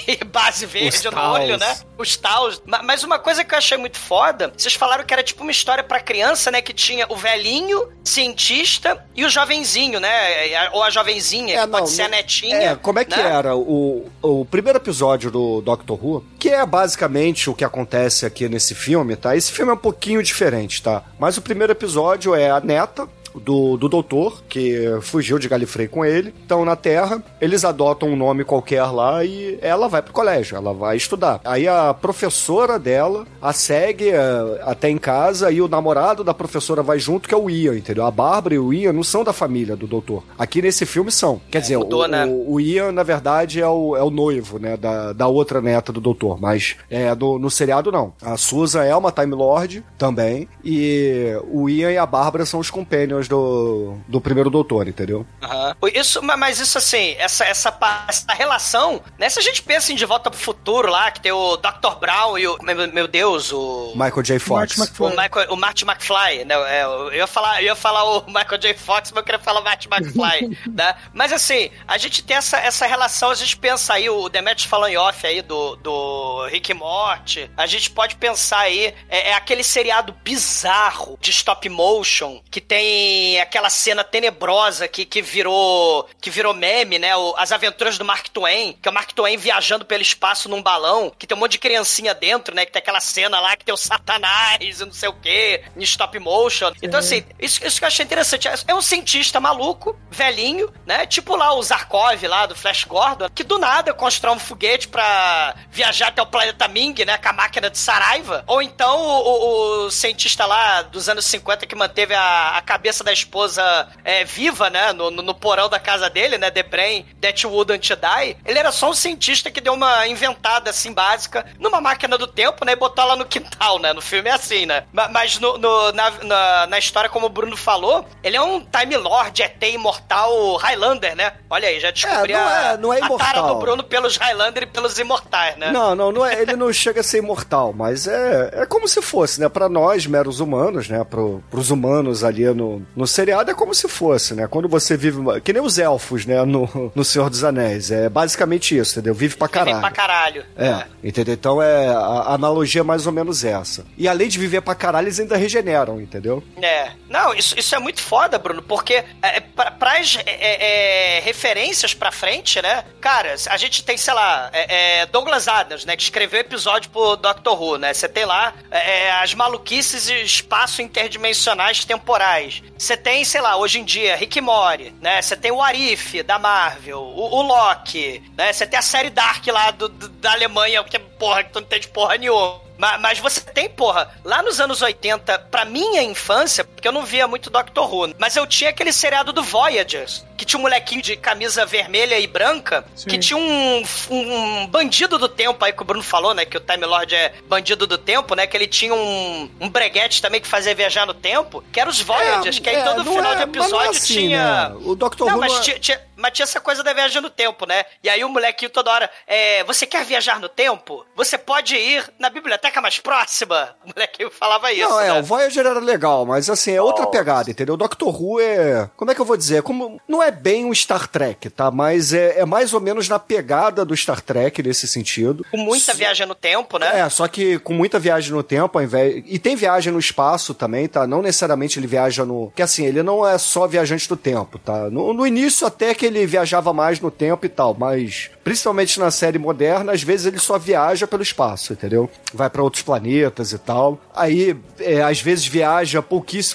e 0.08 0.24
base 0.26 0.66
verde 0.66 1.04
no 1.06 1.12
taus. 1.12 1.40
olho, 1.40 1.58
né? 1.58 1.78
Os 1.98 2.16
taus. 2.18 2.62
Ma- 2.66 2.84
Mas 2.84 3.04
uma 3.04 3.18
coisa 3.20 3.44
que 3.44 3.54
eu 3.54 3.58
achei 3.58 3.78
muito 3.78 3.98
foda, 3.98 4.54
vocês 4.56 4.74
falaram 4.74 5.04
que 5.06 5.14
era 5.14 5.24
tipo 5.24 5.42
uma 5.44 5.52
história 5.52 5.84
pra 5.84 6.00
criança, 6.00 6.52
né? 6.52 6.62
Que 6.62 6.74
tinha 6.74 7.06
o 7.10 7.16
velhinho, 7.16 7.90
cientista 8.04 9.04
e 9.16 9.26
o 9.26 9.30
jovenzinho, 9.30 10.00
né? 10.00 10.70
Ou 10.74 10.84
a 10.84 10.90
jovenzinha, 10.90 11.56
É, 11.58 11.62
que 11.62 11.68
pode 11.68 11.82
não, 11.82 11.88
ser 11.88 12.04
a 12.04 12.10
não- 12.10 12.18
netinha. 12.18 12.58
É, 12.72 12.76
como 12.76 13.00
é 13.00 13.06
que 13.06 13.16
né? 13.16 13.30
era 13.32 13.56
o, 13.56 14.10
o 14.22 14.46
primeiro 14.46 14.78
episódio 14.78 15.32
do 15.32 15.62
Doctor 15.62 15.98
Who, 16.04 16.26
que 16.40 16.50
é 16.58 16.66
basicamente 16.66 17.50
o 17.50 17.54
que 17.54 17.64
acontece 17.64 18.26
aqui 18.26 18.50
nesse 18.50 18.76
filme, 18.76 19.16
tá? 19.16 19.36
Esse 19.36 19.52
filme 19.52 19.72
é 19.72 19.76
um 19.76 19.78
pouquinho 19.78 20.22
diferente, 20.22 20.82
tá? 20.82 21.04
Mas 21.20 21.38
o 21.38 21.42
primeiro 21.42 21.74
episódio 21.74 22.36
é 22.36 22.50
a 22.50 22.60
neta 22.60 23.08
do, 23.40 23.78
do 23.78 23.90
doutor, 23.90 24.44
que 24.48 24.98
fugiu 25.02 25.40
de 25.40 25.48
Galifrey 25.48 25.88
com 25.88 26.06
ele. 26.06 26.34
Então, 26.46 26.64
na 26.66 26.76
Terra, 26.76 27.22
eles 27.40 27.64
adotam 27.64 28.10
um 28.10 28.16
nome 28.16 28.44
qualquer 28.44 28.84
lá 28.86 29.24
e 29.24 29.58
ela 29.62 29.88
vai 29.88 30.02
pro 30.02 30.14
colégio, 30.14 30.58
ela 30.58 30.74
vai 30.74 30.98
estudar. 30.98 31.42
Aí 31.44 31.68
a 31.68 31.94
professora 31.94 32.80
dela 32.80 33.26
a 33.42 33.54
segue 33.54 34.10
eh, 34.10 34.62
até 34.64 34.90
em 34.90 34.98
casa 34.98 35.52
e 35.52 35.62
o 35.62 35.68
namorado 35.68 36.24
da 36.24 36.34
professora 36.34 36.82
vai 36.82 37.00
junto, 37.00 37.28
que 37.28 37.34
é 37.34 37.38
o 37.38 37.50
Ian, 37.50 37.76
entendeu? 37.76 38.06
A 38.06 38.12
Bárbara 38.12 38.56
e 38.56 38.60
o 38.60 38.74
Ian 38.74 38.94
não 38.94 39.04
são 39.04 39.24
da 39.24 39.34
família 39.34 39.76
do 39.76 39.88
doutor. 39.88 40.24
Aqui 40.38 40.62
nesse 40.62 40.86
filme 40.86 41.12
são. 41.12 41.42
Quer 41.50 41.62
dizer, 41.62 41.78
mudou, 41.78 42.04
o, 42.04 42.08
né? 42.08 42.26
o, 42.26 42.54
o 42.54 42.60
Ian, 42.60 42.92
na 42.92 43.04
verdade, 43.04 43.62
é 43.62 43.68
o, 43.68 43.96
é 43.96 44.04
o 44.04 44.10
noivo, 44.10 44.60
né, 44.60 44.78
da, 44.78 45.14
da 45.14 45.28
outra 45.28 45.62
neta 45.62 45.92
do 45.92 46.02
doutor, 46.02 46.40
mas 46.40 46.76
é, 46.90 47.14
no, 47.16 47.38
no 47.40 47.50
seriado 47.50 47.92
não. 47.92 48.14
A 48.22 48.38
Susan 48.38 48.84
é 48.84 48.96
uma 48.96 49.12
Time 49.12 49.34
Lord 49.34 49.84
também, 49.98 50.48
e 50.64 51.34
o 51.52 51.70
Ian 51.70 51.92
e 51.92 51.98
a 51.98 52.06
Bárbara 52.06 52.46
são 52.46 52.60
os 52.60 52.70
companions 52.70 53.27
do, 53.28 53.98
do 54.08 54.22
primeiro 54.22 54.50
doutor, 54.50 54.88
entendeu? 54.88 55.26
Aham. 55.42 55.76
Isso, 55.94 56.22
ma- 56.22 56.38
mas 56.38 56.60
isso 56.60 56.78
assim, 56.78 57.16
essa, 57.18 57.46
essa, 57.46 58.06
essa 58.08 58.34
relação, 58.34 59.02
né? 59.18 59.30
Se 59.30 59.40
a 59.40 59.42
gente 59.42 59.62
pensa 59.62 59.92
em 59.92 59.96
De 59.96 60.06
Volta 60.06 60.30
pro 60.30 60.40
Futuro 60.40 60.90
lá, 60.90 61.12
que 61.12 61.22
tem 61.22 61.32
o 61.32 61.58
Dr. 61.58 61.96
Brown 62.00 62.38
e 62.38 62.48
o. 62.48 62.58
Meu, 62.62 62.92
meu 62.92 63.08
Deus, 63.08 63.52
o. 63.52 63.94
Michael 63.96 64.24
J. 64.24 64.40
Fox. 64.40 64.78
O. 65.00 65.10
Michael, 65.10 65.52
o 65.52 65.56
Marty 65.56 65.84
McFly, 65.86 66.46
né? 66.46 66.56
É, 66.68 66.84
eu, 66.84 67.14
ia 67.14 67.28
falar, 67.28 67.62
eu 67.62 67.66
ia 67.66 67.76
falar 67.76 68.04
o 68.04 68.26
Michael 68.28 68.58
J. 68.60 68.74
Fox, 68.74 69.12
mas 69.12 69.18
eu 69.18 69.24
queria 69.24 69.40
falar 69.40 69.62
o 69.62 69.64
Marty 69.64 69.88
McFly, 69.92 70.58
né? 70.74 70.96
Mas 71.14 71.32
assim, 71.32 71.70
a 71.88 71.98
gente 71.98 72.24
tem 72.24 72.38
essa, 72.38 72.58
essa 72.58 72.86
relação, 72.86 73.30
a 73.30 73.36
gente 73.36 73.58
pensa 73.58 73.94
aí, 73.94 74.10
o 74.10 74.30
Demetrius 74.30 74.70
falou 74.70 74.88
em 74.88 74.98
off 74.98 75.26
aí 75.26 75.42
do, 75.42 75.76
do 75.78 76.46
Rick 76.48 76.72
e 76.72 76.74
Morty, 76.74 77.50
a 77.56 77.66
gente 77.66 77.90
pode 77.92 78.16
pensar 78.16 78.60
aí, 78.60 78.94
é, 79.10 79.30
é 79.30 79.34
aquele 79.34 79.64
seriado 79.64 80.16
bizarro 80.24 81.18
de 81.22 81.32
stop 81.32 81.68
motion, 81.70 82.42
que 82.50 82.62
tem 82.62 83.07
aquela 83.42 83.70
cena 83.70 84.04
tenebrosa 84.04 84.88
que, 84.88 85.06
que 85.06 85.22
virou 85.22 86.08
que 86.22 86.30
virou 86.30 86.54
meme, 86.54 87.00
né? 87.00 87.16
O- 87.16 87.36
as 87.38 87.52
aventuras 87.52 87.98
do 87.98 88.06
Mark 88.06 88.28
Twain, 88.30 88.78
que 88.82 88.88
é 88.88 88.92
o 88.92 88.94
Mark 88.94 89.12
Twain 89.14 89.38
viajando 89.38 89.86
pelo 89.86 90.02
espaço 90.02 90.50
num 90.50 90.62
balão, 90.62 91.12
que 91.18 91.26
tem 91.28 91.36
um 91.36 91.40
monte 91.40 91.54
de 91.54 91.60
criancinha 91.60 92.14
dentro, 92.14 92.56
né? 92.56 92.66
Que 92.66 92.72
tem 92.72 92.80
aquela 92.80 93.00
cena 93.00 93.40
lá 93.40 93.56
que 93.56 93.66
tem 93.66 93.74
o 93.74 93.78
Satanás 93.78 94.58
e 94.62 94.86
não 94.86 94.92
sei 94.94 95.10
o 95.10 95.14
que, 95.14 95.62
em 95.76 95.84
stop 95.84 96.18
motion. 96.20 96.72
Então, 96.82 97.00
assim, 97.00 97.24
isso, 97.40 97.66
isso 97.66 97.80
que 97.80 97.84
eu 97.84 97.88
achei 97.88 98.04
interessante. 98.06 98.48
É 98.68 98.74
um 98.74 98.82
cientista 98.82 99.40
maluco, 99.40 99.98
velhinho, 100.10 100.72
né? 100.86 101.06
Tipo 101.06 101.36
lá 101.36 101.54
o 101.54 101.62
Zarkov 101.64 102.22
lá 102.28 102.46
do 102.46 102.56
Flash 102.56 102.84
Gordon, 102.86 103.30
que 103.34 103.44
do 103.44 103.58
nada 103.58 103.94
constrói 103.94 104.36
um 104.36 104.40
foguete 104.40 104.88
pra 104.88 105.56
viajar 105.70 106.08
até 106.08 106.22
o 106.22 106.26
planeta 106.26 106.68
Ming, 106.68 106.96
né? 107.06 107.18
Com 107.18 107.30
a 107.30 107.34
máquina 107.34 107.70
de 107.70 107.78
Saraiva. 107.78 108.44
Ou 108.48 108.62
então 108.62 109.00
o, 109.00 109.28
o- 109.28 109.86
o 109.88 109.92
cientista 109.92 110.46
lá 110.46 110.82
dos 110.82 111.08
anos 111.10 111.26
50 111.26 111.66
que 111.66 111.76
manteve 111.76 112.14
a, 112.14 112.58
a 112.58 112.62
cabeça 112.62 112.97
da 113.04 113.12
esposa 113.14 113.88
é, 114.04 114.24
viva, 114.24 114.70
né? 114.70 114.94
No, 114.94 115.10
no- 115.12 115.22
no 115.22 115.34
porão 115.36 115.70
da 115.70 115.80
casa 115.80 116.10
dele, 116.10 116.38
né? 116.38 116.50
The 116.52 116.64
Brain, 116.64 117.06
That 117.22 117.46
Wouldn't 117.46 117.96
Die. 117.96 118.38
Ele 118.46 118.60
era 118.60 118.72
só 118.72 118.90
um 118.90 118.94
cientista 118.94 119.50
que 119.52 119.62
deu 119.62 119.74
uma 119.74 120.08
inventada 120.08 120.70
assim 120.70 120.92
básica 120.94 121.46
numa 121.60 121.80
máquina 121.82 122.18
do 122.18 122.28
tempo, 122.28 122.64
né? 122.66 122.74
E 122.74 122.76
botou 122.76 123.04
ela 123.04 123.16
no 123.16 123.26
quintal, 123.26 123.80
né? 123.80 123.94
No 123.94 124.02
filme 124.02 124.30
é 124.30 124.34
assim, 124.34 124.66
né? 124.66 124.84
Ma- 124.94 125.08
Mas 125.10 125.40
no, 125.40 125.58
no- 125.58 125.92
na, 125.92 126.12
na, 126.24 126.68
na 126.68 126.80
história, 126.80 127.10
como 127.10 127.26
o 127.26 127.30
Bruno 127.30 127.56
falou, 127.58 128.06
ele 128.24 128.36
é 128.38 128.42
um 128.42 128.60
Time 128.62 128.98
Lord, 128.98 129.42
ET 129.42 129.64
imortal 129.64 130.56
Highlander, 130.58 131.16
né? 131.16 131.34
Olha 131.50 131.68
aí, 131.68 131.80
já 131.80 131.92
descobri 131.92 132.34
não 132.34 132.48
a, 132.48 132.62
é- 132.74 132.78
não 132.78 132.94
é 132.94 132.98
a 132.98 133.00
tara 133.02 133.08
imortal. 133.08 133.48
do 133.48 133.56
Bruno 133.60 133.84
pelos 133.84 134.18
Highlander 134.18 134.64
e 134.64 134.68
pelos 134.68 134.98
imortais, 134.98 135.58
né? 135.58 135.72
Não, 135.72 135.96
não, 135.96 136.12
não 136.12 136.26
é, 136.26 136.42
ele 136.42 136.56
não 136.56 136.72
chega 136.72 137.02
a 137.02 137.04
ser 137.04 137.20
imortal, 137.20 137.74
mas 137.74 138.08
é, 138.08 138.52
é 138.54 138.66
como 138.66 138.88
se 138.88 139.02
fosse, 139.02 139.40
né? 139.40 139.50
Pra 139.50 139.68
nós, 139.70 140.06
meros 140.06 140.40
humanos, 140.40 140.88
né? 140.90 141.04
Pro, 141.04 141.44
pros 141.50 141.70
humanos 141.72 142.24
ali 142.24 142.46
no, 142.54 142.86
no 142.96 143.06
seriado 143.06 143.52
é 143.52 143.54
como 143.54 143.74
se 143.74 143.88
fosse, 143.88 144.34
né? 144.34 144.48
Quando 144.48 144.68
você 144.68 144.98
vive. 144.98 145.20
Que 145.42 145.54
nem 145.54 145.62
os 145.62 145.78
elfos, 145.78 146.26
né? 146.26 146.44
No, 146.44 146.92
no 146.96 147.04
Senhor 147.04 147.30
dos 147.30 147.44
Anéis. 147.44 147.92
É 147.92 148.10
basicamente 148.10 148.78
isso, 148.78 148.94
entendeu? 148.94 149.14
Vive 149.14 149.36
pra 149.36 149.48
caralho. 149.48 149.80
pra 149.80 149.92
caralho. 149.92 150.46
É, 150.58 150.86
entendeu? 151.04 151.34
Então 151.34 151.62
é 151.62 151.88
a 151.88 152.34
analogia 152.34 152.82
é 152.82 152.84
mais 152.84 153.06
ou 153.06 153.12
menos 153.12 153.44
essa. 153.44 153.86
E 153.98 154.08
além 154.08 154.28
de 154.28 154.40
viver 154.40 154.62
pra 154.62 154.76
caralho, 154.76 155.06
eles 155.06 155.20
ainda 155.20 155.38
regeneram, 155.38 156.02
entendeu? 156.02 156.44
É. 156.62 156.92
Não, 157.10 157.34
isso, 157.34 157.58
isso 157.58 157.74
é 157.76 157.80
muito 157.80 158.02
foda, 158.02 158.38
Bruno, 158.38 158.62
porque 158.62 159.04
é, 159.22 159.40
pra, 159.40 159.72
pras 159.72 160.18
é, 160.26 161.18
é, 161.18 161.20
referências 161.22 161.94
pra 161.94 162.12
frente, 162.12 162.62
né? 162.62 162.84
Cara, 163.00 163.36
a 163.50 163.58
gente 163.58 163.84
tem, 163.84 163.98
sei 163.98 164.14
lá, 164.14 164.50
é, 164.52 165.02
é, 165.02 165.06
Douglas 165.06 165.48
Adams, 165.48 165.86
né? 165.86 165.96
Que 165.96 166.04
escreveu 166.04 166.40
episódio 166.40 166.90
pro 166.90 167.16
Doctor 167.16 167.62
Who, 167.62 167.78
né? 167.78 167.94
Você 167.94 168.10
tem 168.10 168.26
lá 168.26 168.54
é, 168.72 169.12
as 169.12 169.34
maluquices 169.34 170.10
e 170.10 170.22
espaço 170.24 170.82
interdimensionais 170.82 171.86
temporais. 171.86 172.62
Você 172.78 172.96
tem, 172.96 173.24
sei 173.26 173.42
lá, 173.42 173.58
hoje 173.58 173.80
em 173.80 173.84
dia, 173.84 174.16
Rick 174.16 174.40
Morty, 174.40 174.94
né? 175.02 175.22
Você 175.22 175.36
tem 175.36 175.52
o 175.52 175.62
Arif, 175.62 176.22
da 176.24 176.38
Marvel, 176.38 177.00
o, 177.00 177.36
o 177.38 177.42
Loki, 177.42 178.22
né? 178.38 178.54
Você 178.54 178.68
tem 178.68 178.78
a 178.78 178.82
série 178.84 179.10
Dark 179.10 179.46
lá 179.48 179.72
do, 179.72 179.90
do- 179.90 180.10
da 180.10 180.32
Alemanha, 180.34 180.84
que 180.84 180.96
é 180.96 181.00
porra, 181.00 181.44
que 181.44 181.52
tu 181.52 181.56
não 181.60 181.66
entende 181.66 181.88
porra 181.88 182.18
nenhuma. 182.18 182.62
Ma- 182.78 182.98
Mas 183.00 183.18
você 183.18 183.42
tem, 183.42 183.68
porra, 183.68 184.14
lá 184.24 184.44
nos 184.44 184.60
anos 184.60 184.82
80, 184.84 185.40
pra 185.50 185.66
minha 185.66 186.04
infância, 186.04 186.64
porque 186.78 186.88
eu 186.88 186.92
não 186.92 187.04
via 187.04 187.28
muito 187.28 187.50
Doctor 187.50 187.92
Who, 187.92 188.14
mas 188.20 188.36
eu 188.36 188.46
tinha 188.46 188.70
aquele 188.70 188.94
seriado 188.94 189.34
do 189.34 189.42
Voyagers, 189.42 190.24
que 190.38 190.46
tinha 190.46 190.60
um 190.60 190.62
molequinho 190.62 191.02
de 191.02 191.18
camisa 191.18 191.66
vermelha 191.66 192.20
e 192.20 192.28
branca, 192.28 192.86
Sim. 192.96 193.10
que 193.10 193.18
tinha 193.18 193.36
um, 193.36 193.84
um 194.12 194.68
bandido 194.68 195.18
do 195.18 195.28
tempo, 195.28 195.66
aí 195.66 195.74
que 195.74 195.82
o 195.82 195.86
Bruno 195.86 196.04
falou, 196.04 196.36
né, 196.36 196.46
que 196.46 196.56
o 196.56 196.60
Time 196.60 196.86
Lord 196.86 197.16
é 197.16 197.34
bandido 197.48 197.88
do 197.88 197.98
tempo, 197.98 198.36
né, 198.36 198.46
que 198.46 198.56
ele 198.56 198.68
tinha 198.68 198.94
um, 198.94 199.50
um 199.60 199.68
breguete 199.68 200.22
também 200.22 200.40
que 200.40 200.48
fazia 200.48 200.76
viajar 200.76 201.08
no 201.08 201.16
tempo, 201.16 201.64
que 201.74 201.80
era 201.80 201.90
os 201.90 202.00
Voyagers, 202.00 202.60
que 202.60 202.70
aí 202.70 202.76
é, 202.76 202.84
todo 202.84 203.04
final 203.04 203.32
é- 203.34 203.36
de 203.38 203.42
é 203.42 203.46
episódio 203.46 203.90
assim, 203.90 204.14
tinha... 204.14 204.70
né? 204.70 204.76
O 204.86 204.96
Dr. 204.96 205.26
Não, 205.26 205.34
Who 205.34 205.40
mas 205.40 205.54
é- 205.58 205.62
tinha, 205.62 205.80
tinha- 205.80 206.02
mas 206.16 206.32
tinha 206.34 206.44
essa 206.44 206.60
coisa 206.62 206.84
da 206.84 206.94
viagem 206.94 207.22
no 207.22 207.30
tempo, 207.32 207.66
né? 207.66 207.86
E 208.04 208.10
aí 208.10 208.24
o 208.24 208.30
molequinho 208.30 208.70
toda 208.70 208.92
hora, 208.92 209.10
é, 209.26 209.64
você 209.64 209.86
quer 209.88 210.04
viajar 210.06 210.40
no 210.40 210.48
tempo? 210.50 211.06
Você 211.16 211.38
pode 211.38 211.76
ir 211.76 212.04
na 212.20 212.30
biblioteca 212.30 212.80
mais 212.82 213.00
próxima. 213.00 213.76
O 213.84 213.90
molequinho 213.96 214.30
falava 214.30 214.72
isso, 214.72 214.90
Não, 214.90 215.00
é, 215.00 215.08
né? 215.14 215.20
o 215.20 215.24
Voyager 215.24 215.66
era 215.66 215.80
legal, 215.80 216.26
mas 216.26 216.50
assim, 216.50 216.67
é 216.76 216.82
outra 216.82 217.08
pegada, 217.08 217.50
entendeu? 217.50 217.78
Doctor 217.78 218.22
Who 218.22 218.40
é. 218.40 218.90
Como 218.96 219.12
é 219.12 219.16
que 219.16 219.22
eu 219.22 219.26
vou 219.26 219.38
dizer? 219.38 219.62
Como, 219.64 220.00
não 220.08 220.22
é 220.22 220.32
bem 220.32 220.66
um 220.66 220.74
Star 220.74 221.08
Trek, 221.08 221.50
tá? 221.50 221.72
Mas 221.72 222.14
é, 222.14 222.40
é 222.40 222.46
mais 222.46 222.74
ou 222.74 222.82
menos 222.82 223.08
na 223.10 223.20
pegada 223.20 223.84
do 223.86 223.96
Star 223.96 224.22
Trek 224.22 224.62
nesse 224.64 224.88
sentido. 224.88 225.46
Com 225.52 225.58
muita 225.58 225.94
viagem 225.94 226.26
no 226.26 226.36
tempo, 226.36 226.78
né? 226.78 227.00
É, 227.00 227.10
só 227.10 227.28
que 227.28 227.60
com 227.60 227.74
muita 227.74 228.00
viagem 228.00 228.32
no 228.32 228.44
tempo, 228.44 228.78
ao 228.78 228.84
invés. 228.84 229.24
E 229.26 229.40
tem 229.40 229.56
viagem 229.56 229.92
no 229.92 230.00
espaço 230.00 230.54
também, 230.54 230.88
tá? 230.88 231.08
Não 231.08 231.22
necessariamente 231.22 231.80
ele 231.80 231.88
viaja 231.88 232.26
no. 232.26 232.52
Que 232.56 232.62
assim, 232.62 232.86
ele 232.86 233.04
não 233.04 233.28
é 233.28 233.38
só 233.38 233.68
viajante 233.68 234.08
do 234.08 234.16
tempo, 234.16 234.58
tá? 234.60 234.90
No, 234.90 235.14
no 235.14 235.26
início 235.26 235.66
até 235.66 235.94
que 235.94 236.06
ele 236.06 236.26
viajava 236.26 236.74
mais 236.74 237.00
no 237.00 237.12
tempo 237.12 237.46
e 237.46 237.50
tal, 237.50 237.76
mas 237.78 238.30
principalmente 238.44 239.00
na 239.00 239.12
série 239.12 239.38
moderna, 239.38 239.92
às 239.92 240.02
vezes 240.02 240.26
ele 240.26 240.40
só 240.40 240.58
viaja 240.58 241.06
pelo 241.06 241.22
espaço, 241.22 241.74
entendeu? 241.74 242.10
Vai 242.34 242.50
pra 242.50 242.64
outros 242.64 242.82
planetas 242.82 243.52
e 243.52 243.58
tal. 243.58 244.00
Aí, 244.16 244.56
é, 244.80 245.02
às 245.02 245.22
vezes 245.22 245.46
viaja 245.46 246.02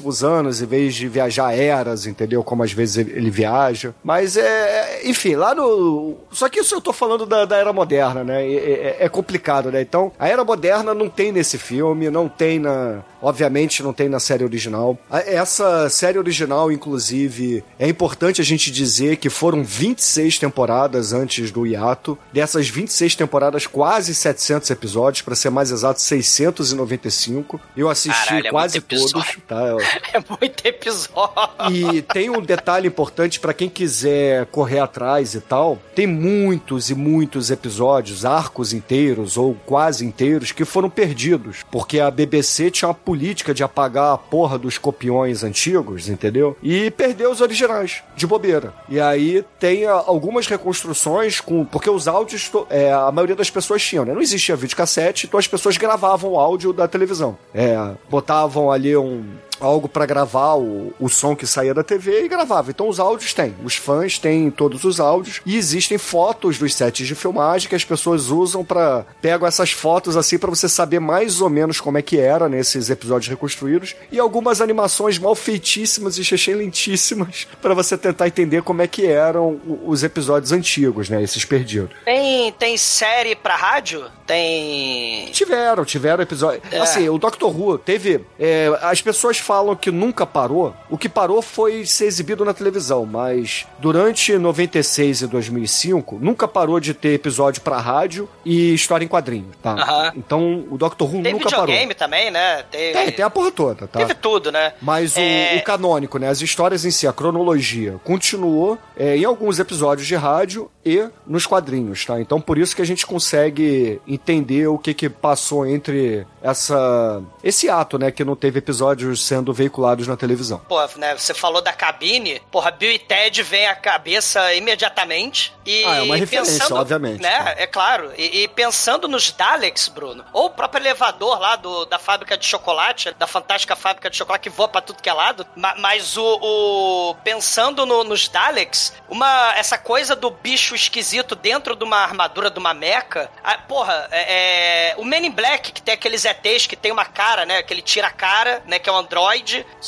pouquíssimos 0.02 0.24
anos 0.24 0.60
em 0.60 0.66
vez 0.66 0.94
de 0.94 1.08
viajar 1.08 1.52
eras, 1.56 2.06
entendeu? 2.06 2.42
Como 2.42 2.62
às 2.62 2.72
vezes 2.72 2.96
ele, 2.98 3.30
viaja. 3.30 3.94
Mas 4.02 4.36
é. 4.36 5.00
Enfim, 5.04 5.36
lá 5.36 5.54
no. 5.54 6.16
Só 6.30 6.48
que 6.48 6.60
isso 6.60 6.74
eu 6.74 6.80
tô 6.80 6.92
falando 6.92 7.24
da, 7.24 7.44
da 7.44 7.56
era 7.56 7.72
moderna, 7.72 8.24
né? 8.24 8.44
É, 8.46 8.54
é- 8.54 8.96
é 9.00 9.08
complicado, 9.08 9.70
né? 9.70 9.80
Então, 9.80 10.12
a 10.18 10.28
era 10.28 10.44
moderna 10.44 10.92
não 10.94 11.08
tem 11.08 11.32
nesse 11.32 11.58
filme, 11.58 12.10
não 12.10 12.28
tem 12.28 12.58
na. 12.58 13.00
Obviamente 13.20 13.84
não 13.84 13.92
tem 13.92 14.08
na 14.08 14.18
série 14.18 14.42
original. 14.42 14.98
Essa 15.10 15.88
série 15.88 16.18
original, 16.18 16.72
inclusive, 16.72 17.62
é 17.78 17.86
importante 17.88 18.40
a 18.40 18.44
gente 18.44 18.68
dizer 18.70 19.16
que 19.16 19.30
foram 19.30 19.62
26 19.62 20.38
temporadas 20.40 21.12
antes 21.12 21.52
do 21.52 21.64
hiato. 21.64 22.18
Dessas 22.32 22.68
26 22.68 23.14
temporadas, 23.14 23.64
quase 23.66 24.12
700 24.12 24.68
episódios, 24.70 25.22
pra 25.22 25.36
ser 25.36 25.50
mais 25.50 25.70
exato, 25.70 26.00
695. 26.00 27.60
Eu 27.76 27.88
assisti 27.88 28.26
Caralho, 28.28 28.46
é 28.46 28.50
quase 28.50 28.78
episódio. 28.78 29.12
todos, 29.12 29.36
tá? 29.46 29.91
É 30.12 30.18
muito 30.28 30.66
episódio. 30.66 31.32
e 31.70 32.02
tem 32.02 32.28
um 32.28 32.40
detalhe 32.40 32.86
importante 32.86 33.40
pra 33.40 33.54
quem 33.54 33.68
quiser 33.68 34.46
correr 34.46 34.78
atrás 34.78 35.34
e 35.34 35.40
tal. 35.40 35.78
Tem 35.94 36.06
muitos 36.06 36.90
e 36.90 36.94
muitos 36.94 37.50
episódios, 37.50 38.24
arcos 38.24 38.72
inteiros 38.72 39.36
ou 39.36 39.54
quase 39.66 40.04
inteiros 40.04 40.52
que 40.52 40.64
foram 40.64 40.90
perdidos, 40.90 41.64
porque 41.70 41.98
a 41.98 42.10
BBC 42.10 42.70
tinha 42.70 42.88
uma 42.88 42.94
política 42.94 43.54
de 43.54 43.62
apagar 43.62 44.14
a 44.14 44.18
porra 44.18 44.58
dos 44.58 44.76
copiões 44.76 45.42
antigos, 45.42 46.08
entendeu? 46.08 46.56
E 46.62 46.90
perdeu 46.90 47.30
os 47.30 47.40
originais 47.40 48.02
de 48.14 48.26
bobeira. 48.26 48.74
E 48.88 49.00
aí 49.00 49.44
tem 49.58 49.86
ah, 49.86 50.02
algumas 50.06 50.46
reconstruções 50.46 51.40
com 51.40 51.64
porque 51.64 51.88
os 51.88 52.06
áudios 52.06 52.50
é, 52.68 52.92
a 52.92 53.10
maioria 53.10 53.36
das 53.36 53.50
pessoas 53.50 53.82
tinham, 53.82 54.04
né? 54.04 54.12
Não 54.12 54.20
existia 54.20 54.56
videocassete, 54.56 55.26
então 55.26 55.38
as 55.38 55.46
pessoas 55.46 55.76
gravavam 55.76 56.32
o 56.32 56.38
áudio 56.38 56.72
da 56.72 56.86
televisão. 56.86 57.38
É, 57.54 57.76
botavam 58.10 58.70
ali 58.70 58.96
um 58.96 59.24
algo 59.60 59.88
pra 59.88 60.06
gravar 60.06 60.54
o, 60.54 60.92
o 60.98 61.08
som 61.08 61.36
que 61.36 61.46
saía 61.46 61.74
da 61.74 61.82
TV 61.82 62.24
e 62.24 62.28
gravava. 62.28 62.70
Então 62.70 62.88
os 62.88 62.98
áudios 62.98 63.32
tem, 63.32 63.54
os 63.64 63.76
fãs 63.76 64.18
têm 64.18 64.50
todos 64.50 64.84
os 64.84 65.00
áudios 65.00 65.40
e 65.46 65.56
existem 65.56 65.98
fotos 65.98 66.58
dos 66.58 66.74
sets 66.74 67.06
de 67.06 67.14
filmagem 67.14 67.68
que 67.68 67.74
as 67.74 67.84
pessoas 67.84 68.28
usam 68.28 68.64
pra 68.64 69.04
pegam 69.20 69.46
essas 69.46 69.72
fotos 69.72 70.16
assim 70.16 70.38
pra 70.38 70.50
você 70.50 70.68
saber 70.68 71.00
mais 71.00 71.40
ou 71.40 71.48
menos 71.48 71.80
como 71.80 71.98
é 71.98 72.02
que 72.02 72.18
era 72.18 72.48
nesses 72.48 72.90
episódios 72.90 73.28
reconstruídos 73.28 73.94
e 74.10 74.18
algumas 74.18 74.60
animações 74.60 75.18
mal 75.18 75.34
feitíssimas 75.34 76.16
e 76.18 76.54
lentíssimas 76.54 77.46
pra 77.60 77.74
você 77.74 77.96
tentar 77.96 78.26
entender 78.26 78.62
como 78.62 78.82
é 78.82 78.86
que 78.86 79.06
eram 79.06 79.60
os 79.84 80.02
episódios 80.02 80.52
antigos, 80.52 81.08
né, 81.08 81.22
esses 81.22 81.44
perdidos. 81.44 81.90
Tem, 82.04 82.52
tem 82.52 82.76
série 82.76 83.34
pra 83.34 83.56
rádio? 83.56 84.04
Tem. 84.26 85.26
Tiveram, 85.32 85.84
tiveram 85.84 86.22
episódios. 86.22 86.62
É. 86.72 86.78
Assim, 86.78 87.08
o 87.08 87.18
Doctor 87.18 87.54
Who 87.54 87.78
teve. 87.78 88.24
é, 88.38 88.68
as 88.82 89.02
pessoas 89.02 89.38
falam 89.42 89.74
que 89.76 89.90
nunca 89.90 90.24
parou. 90.24 90.74
O 90.88 90.96
que 90.96 91.08
parou 91.08 91.42
foi 91.42 91.84
ser 91.84 92.06
exibido 92.06 92.44
na 92.44 92.54
televisão, 92.54 93.04
mas 93.04 93.66
durante 93.78 94.36
96 94.38 95.22
e 95.22 95.26
2005, 95.26 96.18
nunca 96.20 96.46
parou 96.48 96.78
de 96.80 96.94
ter 96.94 97.14
episódio 97.14 97.60
pra 97.62 97.78
rádio 97.78 98.28
e 98.44 98.72
história 98.74 99.04
em 99.04 99.08
quadrinho, 99.08 99.50
tá? 99.62 100.12
Então 100.16 100.64
o 100.70 100.78
Doctor 100.78 101.12
Who 101.14 101.22
Tem 101.22 101.32
nunca 101.32 101.50
parou. 101.50 101.66
videogame 101.66 101.94
também, 101.94 102.30
né? 102.30 102.62
Teve, 102.70 102.92
Tem, 102.92 103.12
tem 103.12 103.24
a 103.24 103.30
porra 103.30 103.50
toda, 103.50 103.86
tá? 103.86 103.98
teve 103.98 104.14
tudo, 104.14 104.50
né? 104.52 104.72
Mas 104.80 105.16
o, 105.16 105.20
É. 105.20 105.56
o 105.58 105.64
canônico, 105.64 106.18
né? 106.18 106.28
As 106.28 106.40
histórias 106.40 106.84
em 106.84 106.90
si, 106.90 107.06
a 107.06 107.12
cronologia, 107.12 107.96
continuou 108.04 108.78
é, 108.96 109.16
em 109.16 109.24
alguns 109.24 109.58
episódios 109.58 110.06
de 110.06 110.14
rádio 110.14 110.70
e 110.84 111.08
nos 111.26 111.46
quadrinhos, 111.46 112.04
tá? 112.04 112.20
Então 112.20 112.40
por 112.40 112.58
isso 112.58 112.74
que 112.76 112.82
a 112.82 112.86
gente 112.86 113.06
consegue 113.06 114.00
entender 114.06 114.66
o 114.66 114.78
que 114.78 114.94
que 114.94 115.08
passou 115.08 115.66
entre 115.66 116.26
essa 116.42 117.22
esse 117.42 117.68
ato, 117.68 117.98
né? 117.98 118.10
Que 118.10 118.24
não 118.24 118.36
teve 118.36 118.58
episódios 118.58 119.24
sendo 119.32 119.50
veiculados 119.54 120.06
na 120.06 120.14
televisão. 120.14 120.58
Pô, 120.68 120.78
né, 120.96 121.16
você 121.16 121.32
falou 121.32 121.62
da 121.62 121.72
cabine, 121.72 122.38
porra, 122.50 122.70
Bill 122.70 122.90
e 122.92 122.98
Ted 122.98 123.42
vem 123.42 123.66
à 123.66 123.74
cabeça 123.74 124.52
imediatamente. 124.52 125.54
E 125.64 125.84
Ah, 125.86 125.96
é 125.96 126.02
uma 126.02 126.16
referência, 126.16 126.58
pensando, 126.58 126.78
obviamente, 126.78 127.22
Né, 127.22 127.38
tá. 127.42 127.54
é 127.56 127.66
claro. 127.66 128.12
E, 128.18 128.42
e 128.42 128.48
pensando 128.48 129.08
nos 129.08 129.30
Daleks, 129.32 129.88
Bruno, 129.88 130.22
ou 130.34 130.46
o 130.46 130.50
próprio 130.50 130.82
elevador 130.82 131.38
lá 131.38 131.56
do, 131.56 131.86
da 131.86 131.98
fábrica 131.98 132.36
de 132.36 132.44
chocolate, 132.44 133.14
da 133.18 133.26
fantástica 133.26 133.74
fábrica 133.74 134.10
de 134.10 134.16
chocolate 134.18 134.42
que 134.42 134.50
voa 134.54 134.68
pra 134.68 134.82
tudo 134.82 135.02
que 135.02 135.08
é 135.08 135.12
lado, 135.14 135.46
ma- 135.56 135.76
mas 135.78 136.16
o, 136.18 136.38
o- 136.42 137.14
pensando 137.24 137.86
no- 137.86 138.04
nos 138.04 138.28
Daleks, 138.28 138.92
uma 139.08 139.54
essa 139.56 139.78
coisa 139.78 140.14
do 140.14 140.30
bicho 140.30 140.74
esquisito 140.74 141.34
dentro 141.34 141.74
de 141.74 141.84
uma 141.84 141.98
armadura 141.98 142.50
de 142.50 142.58
uma 142.58 142.74
meca, 142.74 143.30
ah, 143.42 143.56
porra, 143.56 144.08
é, 144.10 144.90
é, 144.90 144.94
o 144.98 145.04
Men 145.04 145.24
in 145.26 145.30
Black 145.30 145.72
que 145.72 145.80
tem 145.80 145.94
aqueles 145.94 146.24
ETs 146.26 146.66
que 146.66 146.76
tem 146.76 146.92
uma 146.92 147.04
cara, 147.06 147.46
né, 147.46 147.62
que 147.62 147.72
ele 147.72 147.80
tira 147.82 148.08
a 148.08 148.10
cara, 148.10 148.62
né, 148.66 148.78
que 148.78 148.90
é 148.90 148.92
um 148.92 148.96
androide, 148.98 149.21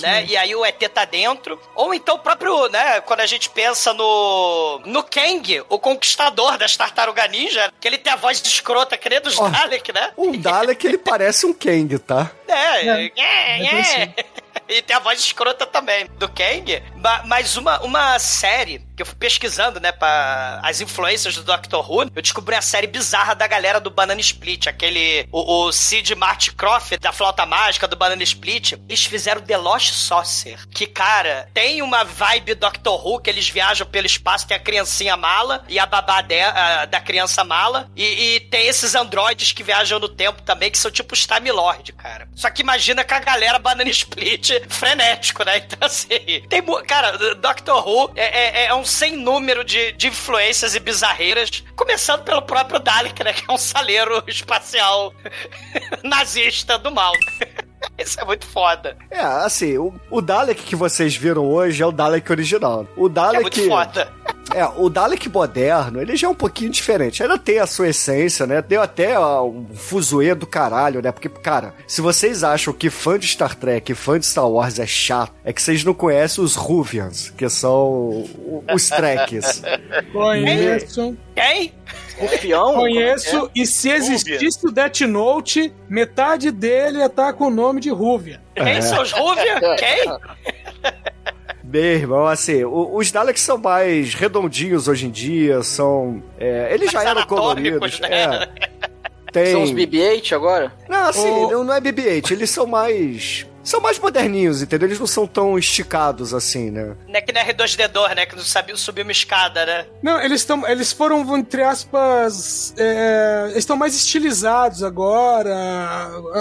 né, 0.01 0.25
e 0.27 0.37
aí 0.37 0.55
o 0.55 0.65
ET 0.65 0.79
tá 0.93 1.05
dentro, 1.05 1.61
ou 1.75 1.93
então 1.95 2.17
o 2.17 2.19
próprio, 2.19 2.69
né, 2.69 3.01
quando 3.03 3.21
a 3.21 3.27
gente 3.27 3.49
pensa 3.51 3.93
no 3.93 4.81
no 4.85 5.03
Kang, 5.03 5.63
o 5.69 5.79
conquistador 5.79 6.57
das 6.59 6.77
tartaruga 6.77 7.27
ninja, 7.29 7.73
que 7.81 7.89
ele 7.89 7.99
tem 7.99 8.13
a 8.13 8.17
voz 8.17 8.41
escrota, 8.45 8.97
que 8.97 9.09
nem 9.09 9.21
dos 9.21 9.39
Ó, 9.39 9.49
Dalek, 9.49 9.93
né? 9.93 10.13
O 10.17 10.37
Dalek, 10.37 10.87
ele 10.87 10.99
parece 10.99 11.47
um 11.47 11.53
Kang, 11.53 11.99
tá? 11.99 12.31
É, 12.49 12.55
É, 12.87 13.13
é, 13.17 13.67
é 13.67 13.81
é. 14.03 14.15
E 14.69 14.81
tem 14.81 14.95
a 14.97 15.01
voz 15.01 15.19
escrota 15.21 15.67
também 15.67 16.07
do 16.17 16.29
Kang. 16.29 16.83
Ma- 16.97 17.23
Mas 17.27 17.57
uma, 17.57 17.81
uma 17.83 18.19
série 18.19 18.79
que 18.97 19.03
eu 19.03 19.07
fui 19.07 19.15
pesquisando, 19.17 19.81
né, 19.81 19.93
para 19.93 20.61
as 20.63 20.81
influências 20.81 21.35
do 21.35 21.43
Doctor 21.43 21.91
Who, 21.91 22.11
eu 22.15 22.23
descobri 22.23 22.55
a 22.55 22.63
série 22.63 22.87
bizarra 22.87 23.35
da 23.35 23.47
galera 23.47 23.81
do 23.81 23.91
Banana 23.91 24.21
Split, 24.21 24.67
aquele 24.67 25.29
o, 25.33 25.67
o 25.67 25.73
Sid 25.73 26.15
Marty 26.15 26.53
Croft 26.53 26.97
da 27.01 27.13
flauta 27.13 27.45
mágica 27.45 27.89
do 27.89 27.97
Banana 27.97 28.23
Split. 28.23 28.73
Eles 28.73 29.05
fizeram 29.05 29.41
The 29.41 29.57
Lost 29.57 29.93
Saucer, 29.93 30.67
que 30.69 30.87
cara, 30.87 31.49
tem 31.53 31.83
uma 31.83 32.05
vibe 32.05 32.55
Doctor 32.55 33.07
Who 33.07 33.21
que 33.21 33.31
eles 33.31 33.49
viajam 33.49 33.87
pelo 33.87 34.07
espaço, 34.07 34.47
tem 34.47 34.57
a 34.57 34.61
criancinha 34.61 35.17
mala 35.17 35.65
e 35.69 35.79
a 35.79 35.87
babá 35.87 36.21
de, 36.21 36.41
a, 36.41 36.85
da 36.85 37.01
criança 37.01 37.43
mala 37.43 37.91
e, 37.97 38.05
e, 38.37 38.41
tem 38.41 38.67
esses 38.67 38.95
androides 38.95 39.53
que 39.53 39.63
viajam 39.63 39.99
no 39.99 40.09
tempo 40.09 40.43
também 40.43 40.71
que 40.71 40.79
são 40.79 40.91
tipo 40.91 41.15
os 41.15 41.27
Time 41.27 41.51
Lord, 41.51 41.93
cara. 41.95 42.29
Só 42.35 42.51
que 42.51 42.63
imagina 42.63 43.05
com 43.05 43.15
a 43.15 43.19
galera 43.19 43.59
Banana 43.59 43.91
Split 43.91 44.51
frenético, 44.69 45.45
né? 45.45 45.59
Então 45.59 45.79
assim, 45.81 46.09
tem 46.49 46.63
cara, 46.87 47.35
Doctor 47.35 47.87
Who 47.87 48.13
é, 48.15 48.63
é, 48.63 48.67
é 48.67 48.75
um 48.75 48.84
sem 48.85 49.17
número 49.17 49.65
de, 49.65 49.93
de 49.93 50.09
influências 50.09 50.75
e 50.75 50.81
bizarreiras, 50.81 51.63
começando 51.77 52.23
pelo 52.23 52.43
próprio 52.43 52.81
Dalek, 52.81 53.23
né? 53.23 53.33
Que 53.33 53.45
é 53.49 53.53
um 53.53 53.59
saleiro 53.59 54.23
espacial 54.29 55.13
nazista 56.03 56.79
do 56.79 56.91
mal. 56.91 57.13
Isso 57.99 58.19
é 58.21 58.25
muito 58.25 58.47
foda. 58.47 58.97
É, 59.11 59.21
assim, 59.21 59.77
o, 59.77 59.93
o, 60.11 60.21
Dalek 60.21 60.63
que 60.63 60.75
vocês 60.75 61.15
viram 61.15 61.47
hoje 61.47 61.83
é 61.83 61.87
o 61.87 61.93
Dalek 61.93 62.31
original. 62.31 62.87
O 62.97 63.09
Dalek. 63.09 63.37
É 63.37 63.43
muito 63.43 63.67
foda. 63.69 64.13
É, 64.55 64.65
o 64.77 64.89
Dalek 64.89 65.29
moderno, 65.29 66.01
ele 66.01 66.15
já 66.15 66.29
é 66.29 66.31
um 66.31 66.35
pouquinho 66.35 66.71
diferente. 66.71 67.23
Ainda 67.23 67.37
tem 67.37 67.59
a 67.59 67.67
sua 67.67 67.89
essência, 67.89 68.47
né? 68.47 68.63
Deu 68.63 68.81
até 68.81 69.19
ó, 69.19 69.45
um 69.45 69.67
fuzuê 69.75 70.33
do 70.33 70.47
caralho, 70.47 71.03
né? 71.03 71.11
Porque, 71.11 71.29
cara, 71.29 71.75
se 71.89 72.01
vocês 72.01 72.45
acham 72.45 72.73
que 72.73 72.89
fã 72.89 73.19
de 73.19 73.27
Star 73.27 73.57
Trek, 73.57 73.93
fã 73.95 74.19
de 74.19 74.27
Star 74.27 74.49
Wars 74.49 74.79
é 74.79 74.87
chato, 74.87 75.33
é 75.45 75.53
que 75.53 75.61
vocês 75.61 75.83
não 75.83 75.93
conhecem 75.93 76.43
os 76.45 76.55
Ruvians, 76.55 77.31
que 77.37 77.49
são 77.49 78.25
os 78.73 78.89
Treks. 78.89 79.63
Conheço. 80.13 81.17
Quem? 81.35 81.73
Rufião? 82.17 82.75
Conheço, 82.75 83.51
e 83.57 83.67
se 83.67 83.91
existisse 83.91 84.65
o 84.65 84.71
Death 84.71 85.01
Note, 85.01 85.73
metade 85.89 86.53
dele 86.53 86.99
ia 86.99 87.07
estar 87.07 87.33
com 87.33 87.49
o 87.49 87.51
nome 87.51 87.81
de 87.81 87.91
Ruvia. 87.91 88.41
Quem 88.55 88.81
são 88.81 89.03
os 89.03 89.11
Ruvia? 89.11 89.61
Quem? 89.77 90.05
Meu 91.75 91.83
irmão, 91.83 92.27
assim, 92.27 92.65
os 92.65 93.11
Daleks 93.11 93.43
são 93.43 93.59
mais 93.59 94.15
redondinhos 94.15 94.87
hoje 94.87 95.07
em 95.07 95.11
dia, 95.11 95.61
são. 95.65 96.23
É, 96.39 96.73
eles 96.73 96.93
já 96.93 97.03
eram 97.03 97.27
coloridos. 97.27 97.99
Né? 97.99 98.09
É. 98.13 98.49
Tem... 99.33 99.51
São 99.51 99.65
os 99.65 99.73
BB-8 99.73 100.35
agora? 100.35 100.73
Não, 100.89 101.09
assim, 101.09 101.29
o... 101.29 101.51
não, 101.51 101.65
não 101.65 101.75
é 101.75 101.81
BB-8, 101.81 102.31
eles 102.31 102.51
são 102.51 102.65
mais 102.65 103.45
são 103.65 103.81
mais 103.81 103.99
moderninhos, 103.99 104.63
entendeu? 104.63 104.87
Eles 104.87 105.01
não 105.01 105.07
são 105.07 105.27
tão 105.27 105.59
esticados 105.59 106.35
assim, 106.35 106.71
né? 106.71 106.95
Não 107.09 107.17
é 107.17 107.21
que 107.23 107.33
nem 107.33 107.43
R2D2, 107.43 108.15
né? 108.15 108.27
Que 108.27 108.37
não 108.37 108.45
sabia 108.45 108.77
subir 108.77 109.03
uma 109.03 109.11
escada, 109.11 109.65
né? 109.65 109.87
Não, 110.03 110.21
eles 110.21 110.43
estão. 110.43 110.69
Eles 110.69 110.93
foram, 110.93 111.37
entre 111.37 111.63
aspas. 111.63 112.75
É, 112.77 113.55
estão 113.57 113.77
mais 113.77 113.97
estilizados 113.97 114.83
agora. 114.85 115.57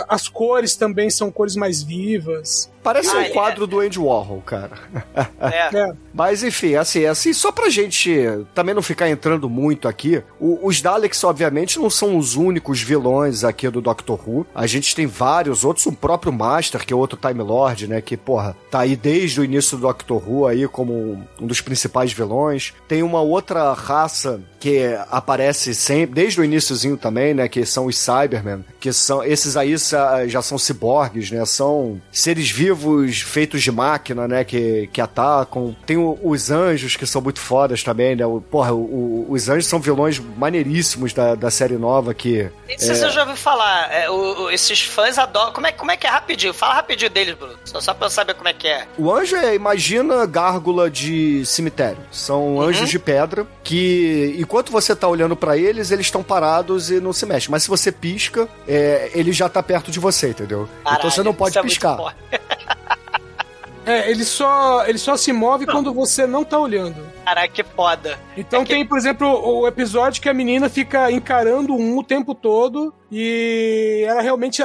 As 0.07 0.27
cores 0.27 0.75
também 0.75 1.09
são 1.09 1.31
cores 1.31 1.55
mais 1.55 1.81
vivas. 1.81 2.69
Parece 2.83 3.09
ah, 3.09 3.19
um 3.19 3.21
é. 3.21 3.29
quadro 3.29 3.65
do 3.65 3.79
Andy 3.79 3.97
Warhol, 3.97 4.41
cara. 4.45 4.71
É. 5.39 5.69
é. 5.77 5.93
Mas 6.13 6.43
enfim, 6.43 6.75
assim, 6.75 7.05
assim, 7.05 7.33
só 7.33 7.51
pra 7.51 7.69
gente 7.69 8.13
também 8.53 8.75
não 8.75 8.81
ficar 8.81 9.09
entrando 9.09 9.49
muito 9.49 9.87
aqui, 9.87 10.21
o, 10.39 10.67
os 10.67 10.81
Daleks, 10.81 11.23
obviamente, 11.23 11.79
não 11.79 11.89
são 11.89 12.17
os 12.17 12.35
únicos 12.35 12.81
vilões 12.81 13.43
aqui 13.43 13.69
do 13.69 13.81
Doctor 13.81 14.19
Who. 14.27 14.45
A 14.53 14.67
gente 14.67 14.93
tem 14.93 15.07
vários 15.07 15.63
outros, 15.63 15.85
o 15.85 15.93
próprio 15.93 16.33
Master, 16.33 16.85
que 16.85 16.93
é 16.93 16.95
outro 16.95 17.17
Time 17.17 17.41
Lord, 17.41 17.87
né? 17.87 18.01
Que, 18.01 18.17
porra, 18.17 18.55
tá 18.69 18.81
aí 18.81 18.95
desde 18.95 19.39
o 19.39 19.45
início 19.45 19.77
do 19.77 19.83
Doctor 19.83 20.21
Who 20.29 20.45
aí 20.45 20.67
como 20.67 21.25
um 21.39 21.47
dos 21.47 21.61
principais 21.61 22.11
vilões. 22.11 22.73
Tem 22.87 23.01
uma 23.01 23.21
outra 23.21 23.73
raça 23.73 24.41
que 24.59 24.95
aparece 25.09 25.73
sempre, 25.73 26.15
desde 26.15 26.39
o 26.39 26.43
iníciozinho 26.43 26.97
também, 26.97 27.33
né? 27.33 27.47
Que 27.47 27.65
são 27.65 27.85
os 27.85 27.97
Cybermen, 27.97 28.63
que 28.79 28.91
são, 28.93 29.23
esses 29.23 29.57
aí 29.57 29.75
já 30.27 30.41
são 30.41 30.57
ciborgues, 30.57 31.31
né? 31.31 31.43
São 31.45 32.01
seres 32.11 32.49
vivos 32.49 32.72
vivos 32.73 33.21
feitos 33.21 33.61
de 33.61 33.71
máquina, 33.71 34.27
né? 34.27 34.43
Que, 34.43 34.89
que 34.91 34.99
atacam. 34.99 35.75
Tem 35.85 35.97
o, 35.97 36.19
os 36.21 36.51
anjos, 36.51 36.95
que 36.95 37.05
são 37.05 37.21
muito 37.21 37.39
fodas 37.39 37.83
também, 37.83 38.15
né? 38.15 38.25
O, 38.25 38.41
porra, 38.41 38.73
o, 38.73 39.25
os 39.29 39.49
anjos 39.49 39.67
são 39.67 39.79
vilões 39.79 40.19
maneiríssimos 40.19 41.13
da, 41.13 41.35
da 41.35 41.49
série 41.49 41.77
nova 41.77 42.13
que. 42.13 42.49
Isso 42.69 42.91
é... 42.91 42.95
você 42.95 43.09
já 43.09 43.21
ouviu 43.21 43.35
falar. 43.35 43.91
É, 43.91 44.07
esses 44.51 44.81
fãs 44.83 45.17
adoram. 45.17 45.53
Como 45.53 45.67
é, 45.67 45.71
como 45.71 45.91
é 45.91 45.97
que 45.97 46.07
é 46.07 46.09
rapidinho? 46.09 46.53
Fala 46.53 46.75
rapidinho 46.75 47.09
deles, 47.09 47.35
Bruno. 47.35 47.55
Só, 47.63 47.79
só 47.79 47.93
pra 47.93 48.07
eu 48.07 48.11
saber 48.11 48.33
como 48.33 48.47
é 48.47 48.53
que 48.53 48.67
é. 48.67 48.87
O 48.97 49.11
anjo 49.11 49.35
é, 49.35 49.55
imagina 49.55 50.25
gárgula 50.25 50.89
de 50.89 51.45
cemitério. 51.45 51.99
São 52.11 52.55
uhum. 52.55 52.61
anjos 52.61 52.89
de 52.89 52.99
pedra 52.99 53.47
que, 53.63 54.35
enquanto 54.37 54.71
você 54.71 54.95
tá 54.95 55.07
olhando 55.07 55.35
para 55.35 55.57
eles, 55.57 55.91
eles 55.91 56.07
estão 56.07 56.23
parados 56.23 56.89
e 56.89 56.99
não 56.99 57.13
se 57.13 57.25
mexem. 57.25 57.51
Mas 57.51 57.63
se 57.63 57.69
você 57.69 57.91
pisca, 57.91 58.47
é, 58.67 59.11
ele 59.13 59.31
já 59.31 59.47
tá 59.47 59.61
perto 59.61 59.91
de 59.91 59.99
você, 59.99 60.29
entendeu? 60.29 60.67
Caralho, 60.83 60.99
então 60.99 61.11
você 61.11 61.23
não 61.23 61.33
pode 61.33 61.57
é 61.57 61.61
piscar. 61.61 61.97
É, 63.85 64.09
ele 64.09 64.23
só, 64.23 64.85
ele 64.85 64.97
só 64.97 65.17
se 65.17 65.33
move 65.33 65.65
não. 65.65 65.73
quando 65.73 65.93
você 65.93 66.25
não 66.25 66.43
tá 66.43 66.57
olhando. 66.57 67.11
Caraca, 67.25 67.47
que 67.47 67.63
foda. 67.63 68.19
Então 68.37 68.61
é 68.61 68.65
tem, 68.65 68.83
que... 68.83 68.89
por 68.89 68.97
exemplo, 68.97 69.27
o 69.27 69.67
episódio 69.67 70.21
que 70.21 70.29
a 70.29 70.33
menina 70.33 70.69
fica 70.69 71.11
encarando 71.11 71.73
um 71.73 71.97
o 71.97 72.03
tempo 72.03 72.33
todo 72.33 72.93
e 73.11 74.03
ela 74.07 74.21
realmente, 74.21 74.61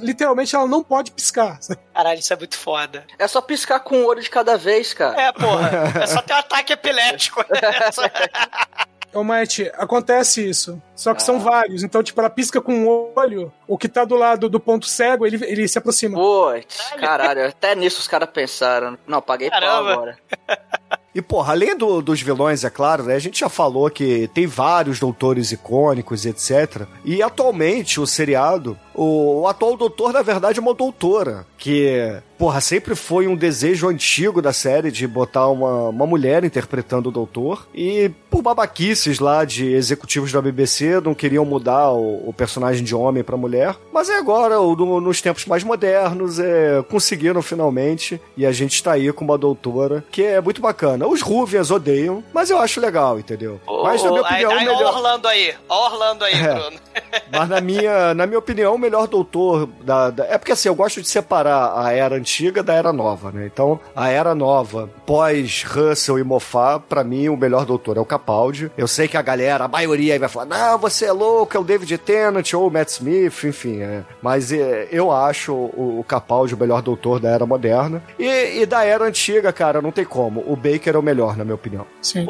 literalmente, 0.00 0.54
ela 0.54 0.66
não 0.66 0.82
pode 0.82 1.10
piscar. 1.12 1.58
Caralho, 1.92 2.20
isso 2.20 2.32
é 2.32 2.36
muito 2.36 2.56
foda. 2.56 3.04
É 3.18 3.26
só 3.26 3.40
piscar 3.40 3.80
com 3.80 3.98
um 3.98 4.06
olho 4.06 4.22
de 4.22 4.30
cada 4.30 4.56
vez, 4.56 4.94
cara. 4.94 5.20
É, 5.20 5.32
porra. 5.32 5.70
É 6.02 6.06
só 6.06 6.20
ter 6.22 6.32
um 6.32 6.36
ataque 6.36 6.72
epilético. 6.72 7.44
Ô, 9.12 9.22
Matt, 9.22 9.60
acontece 9.74 10.48
isso. 10.48 10.80
Só 10.94 11.12
que 11.12 11.20
ah. 11.20 11.24
são 11.24 11.38
vários. 11.38 11.82
Então, 11.82 12.02
tipo, 12.02 12.20
ela 12.20 12.30
pisca 12.30 12.60
com 12.60 12.72
um 12.72 13.12
olho, 13.14 13.52
o 13.66 13.76
que 13.76 13.88
tá 13.88 14.04
do 14.04 14.16
lado 14.16 14.48
do 14.48 14.58
ponto 14.58 14.86
cego, 14.86 15.26
ele, 15.26 15.44
ele 15.44 15.68
se 15.68 15.78
aproxima. 15.78 16.16
Putz, 16.18 16.90
caralho. 16.98 17.46
Até 17.46 17.74
nisso 17.74 18.00
os 18.00 18.08
caras 18.08 18.30
pensaram. 18.30 18.98
Não, 19.06 19.20
paguei 19.20 19.50
Caramba. 19.50 19.68
pau 19.68 19.92
agora. 19.92 20.18
E, 21.14 21.20
porra, 21.20 21.52
além 21.52 21.76
do, 21.76 22.00
dos 22.00 22.22
vilões, 22.22 22.64
é 22.64 22.70
claro, 22.70 23.04
né? 23.04 23.14
A 23.14 23.18
gente 23.18 23.40
já 23.40 23.48
falou 23.48 23.90
que 23.90 24.28
tem 24.32 24.46
vários 24.46 24.98
doutores 24.98 25.52
icônicos, 25.52 26.24
etc. 26.24 26.86
E 27.04 27.22
atualmente 27.22 28.00
o 28.00 28.06
seriado, 28.06 28.78
o, 28.94 29.42
o 29.42 29.48
atual 29.48 29.76
doutor, 29.76 30.12
na 30.12 30.22
verdade, 30.22 30.58
é 30.58 30.62
uma 30.62 30.74
doutora. 30.74 31.46
Que, 31.58 32.16
porra, 32.36 32.60
sempre 32.60 32.94
foi 32.94 33.26
um 33.26 33.36
desejo 33.36 33.88
antigo 33.88 34.42
da 34.42 34.52
série 34.52 34.90
de 34.90 35.06
botar 35.06 35.48
uma, 35.48 35.88
uma 35.88 36.06
mulher 36.06 36.44
interpretando 36.44 37.08
o 37.08 37.12
doutor. 37.12 37.66
E 37.74 38.10
por 38.30 38.42
babaquices 38.42 39.18
lá 39.18 39.44
de 39.44 39.72
executivos 39.72 40.32
da 40.32 40.42
BBC, 40.42 41.00
não 41.00 41.14
queriam 41.14 41.44
mudar 41.44 41.90
o, 41.92 42.28
o 42.28 42.32
personagem 42.32 42.82
de 42.82 42.94
homem 42.94 43.22
para 43.22 43.36
mulher. 43.36 43.76
Mas 43.92 44.08
é 44.08 44.18
agora, 44.18 44.56
no, 44.56 45.00
nos 45.00 45.20
tempos 45.20 45.46
mais 45.46 45.62
modernos, 45.62 46.38
é, 46.38 46.82
conseguiram 46.88 47.42
finalmente. 47.42 48.20
E 48.36 48.44
a 48.44 48.52
gente 48.52 48.82
tá 48.82 48.92
aí 48.92 49.12
com 49.12 49.24
uma 49.24 49.38
doutora 49.38 50.04
que 50.10 50.22
é 50.22 50.40
muito 50.40 50.60
bacana. 50.60 51.01
Os 51.06 51.20
Ruvias 51.20 51.70
odeiam, 51.70 52.22
mas 52.32 52.50
eu 52.50 52.58
acho 52.58 52.80
legal, 52.80 53.18
entendeu? 53.18 53.60
mas 53.84 54.02
na 54.02 54.10
minha 54.10 54.22
opinião. 54.22 54.50
Aí, 54.50 54.58
aí, 54.58 54.66
melhor... 54.66 54.94
Orlando 54.94 55.28
aí, 55.28 55.54
Orlando 55.68 56.24
aí, 56.24 56.34
é. 56.34 56.54
Bruno. 56.54 56.80
mas 57.30 57.48
na 57.48 57.60
minha, 57.60 58.14
na 58.14 58.26
minha 58.26 58.38
opinião, 58.38 58.76
melhor 58.78 59.06
doutor 59.06 59.66
da, 59.82 60.10
da, 60.10 60.24
É 60.26 60.38
porque 60.38 60.52
assim, 60.52 60.68
eu 60.68 60.74
gosto 60.74 61.00
de 61.00 61.08
separar 61.08 61.72
a 61.76 61.92
era 61.92 62.16
antiga 62.16 62.62
da 62.62 62.74
era 62.74 62.92
nova, 62.92 63.30
né? 63.30 63.48
Então, 63.52 63.80
a 63.94 64.08
era 64.08 64.34
nova, 64.34 64.88
pós 65.06 65.62
Russell 65.64 66.18
e 66.18 66.24
Moffat, 66.24 66.84
para 66.88 67.04
mim, 67.04 67.28
o 67.28 67.36
melhor 67.36 67.64
doutor 67.64 67.96
é 67.96 68.00
o 68.00 68.04
Capaldi. 68.04 68.70
Eu 68.76 68.88
sei 68.88 69.08
que 69.08 69.16
a 69.16 69.22
galera, 69.22 69.64
a 69.64 69.68
maioria 69.68 70.12
aí 70.14 70.18
vai 70.18 70.28
falar, 70.28 70.46
não, 70.46 70.78
você 70.78 71.06
é 71.06 71.12
louco, 71.12 71.56
é 71.56 71.60
o 71.60 71.64
David 71.64 71.96
Tennant 71.98 72.52
ou 72.54 72.66
o 72.66 72.70
Matt 72.70 72.88
Smith, 72.88 73.44
enfim, 73.44 73.80
é. 73.80 74.02
Mas 74.20 74.52
é, 74.52 74.88
eu 74.90 75.10
acho 75.10 75.52
o, 75.52 76.00
o, 76.00 76.04
Capaldi 76.04 76.54
o 76.54 76.58
melhor 76.58 76.82
doutor 76.82 77.20
da 77.20 77.30
era 77.30 77.46
moderna. 77.46 78.02
E, 78.18 78.60
e, 78.60 78.66
da 78.66 78.84
era 78.84 79.04
antiga, 79.04 79.52
cara, 79.52 79.80
não 79.80 79.90
tem 79.90 80.04
como. 80.04 80.42
O 80.46 80.56
Baker 80.56 80.91
é 80.96 80.98
o 80.98 81.02
melhor, 81.02 81.36
na 81.36 81.44
minha 81.44 81.54
opinião. 81.54 81.86
Sim. 82.00 82.26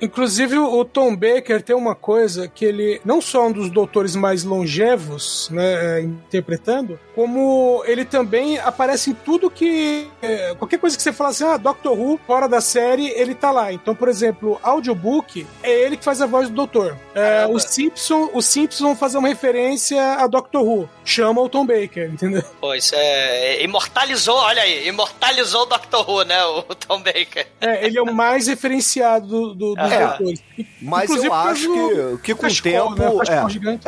Inclusive, 0.00 0.58
o 0.58 0.84
Tom 0.84 1.14
Baker 1.14 1.62
tem 1.62 1.76
uma 1.76 1.94
coisa 1.94 2.48
que 2.48 2.64
ele 2.64 3.00
não 3.04 3.20
só 3.20 3.44
é 3.44 3.48
um 3.48 3.52
dos 3.52 3.70
doutores 3.70 4.16
mais 4.16 4.44
longevos, 4.44 5.48
né, 5.50 6.00
interpretando, 6.00 6.98
como 7.14 7.82
ele 7.86 8.04
também 8.04 8.58
aparece 8.58 9.10
em 9.10 9.14
tudo 9.14 9.50
que. 9.50 10.08
É, 10.22 10.54
qualquer 10.58 10.78
coisa 10.78 10.96
que 10.96 11.02
você 11.02 11.12
fala 11.12 11.30
assim, 11.30 11.44
ah, 11.44 11.56
Doctor 11.56 11.98
Who, 11.98 12.18
fora 12.26 12.48
da 12.48 12.60
série, 12.60 13.08
ele 13.10 13.34
tá 13.34 13.50
lá. 13.50 13.72
Então, 13.72 13.94
por 13.94 14.08
exemplo, 14.08 14.58
audiobook 14.62 15.46
é 15.62 15.70
ele 15.70 15.96
que 15.96 16.04
faz 16.04 16.22
a 16.22 16.26
voz 16.26 16.48
do 16.48 16.54
doutor. 16.54 16.96
É, 17.14 17.46
os 17.46 17.64
Simpsons 17.64 18.30
os 18.32 18.46
Simpson 18.46 18.84
vão 18.84 18.96
fazer 18.96 19.18
uma 19.18 19.28
referência 19.28 20.00
a 20.14 20.26
Doctor 20.26 20.62
Who. 20.62 20.88
Chama 21.04 21.40
o 21.40 21.48
Tom 21.48 21.66
Baker, 21.66 22.10
entendeu? 22.10 22.42
Pô, 22.60 22.74
isso 22.74 22.94
é. 22.96 23.62
Imortalizou, 23.62 24.36
olha 24.36 24.62
aí, 24.62 24.88
imortalizou 24.88 25.62
o 25.62 25.66
Doctor 25.66 26.08
Who, 26.08 26.24
né? 26.24 26.44
O 26.44 26.62
Tom 26.74 27.02
Baker. 27.02 27.46
É, 27.60 27.86
ele, 27.86 27.99
é 28.00 28.02
o 28.10 28.14
mais 28.14 28.46
referenciado 28.46 29.26
do, 29.26 29.54
do, 29.54 29.74
dos 29.74 29.92
É. 29.92 30.06
doutores. 30.06 30.42
Mas 30.82 31.04
Inclusive 31.04 31.26
eu 31.28 31.34
acho 31.34 31.72
que, 31.72 32.18
que 32.24 32.34
com 32.34 32.40
o 32.40 32.42
cachecol, 32.48 32.94
tempo. 32.94 33.00
né? 33.00 33.08
O 33.10 33.22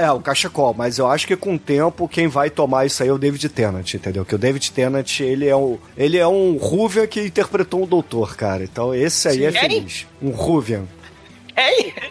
é, 0.01 0.05
é, 0.05 0.13
o 0.13 0.21
cachecol, 0.21 0.75
mas 0.77 0.99
eu 0.99 1.07
acho 1.07 1.27
que 1.27 1.37
com 1.37 1.55
o 1.55 1.59
tempo 1.59 2.09
quem 2.09 2.29
vai 2.29 2.51
tomar 2.51 2.87
isso 2.87 3.03
aí 3.03 3.09
é 3.09 3.13
o 3.13 3.19
David 3.19 3.49
Tennant, 3.49 3.95
entendeu? 3.95 4.25
Que 4.25 4.35
o 4.35 4.39
David 4.39 4.71
Tennant, 4.73 5.21
ele 5.21 5.49
é 5.49 5.57
um, 5.57 5.79
ele 5.97 6.19
é 6.19 6.27
um 6.27 6.57
Ruvian 6.57 7.07
que 7.07 7.21
interpretou 7.21 7.83
um 7.83 7.87
doutor, 7.87 8.37
cara. 8.37 8.63
Então 8.63 8.95
esse 8.95 9.29
aí 9.29 9.45
é 9.45 9.53
Sim. 9.53 9.59
feliz. 9.59 10.07
Um 10.23 10.31
Ruvian. 10.31 10.85
Ei! 11.57 11.93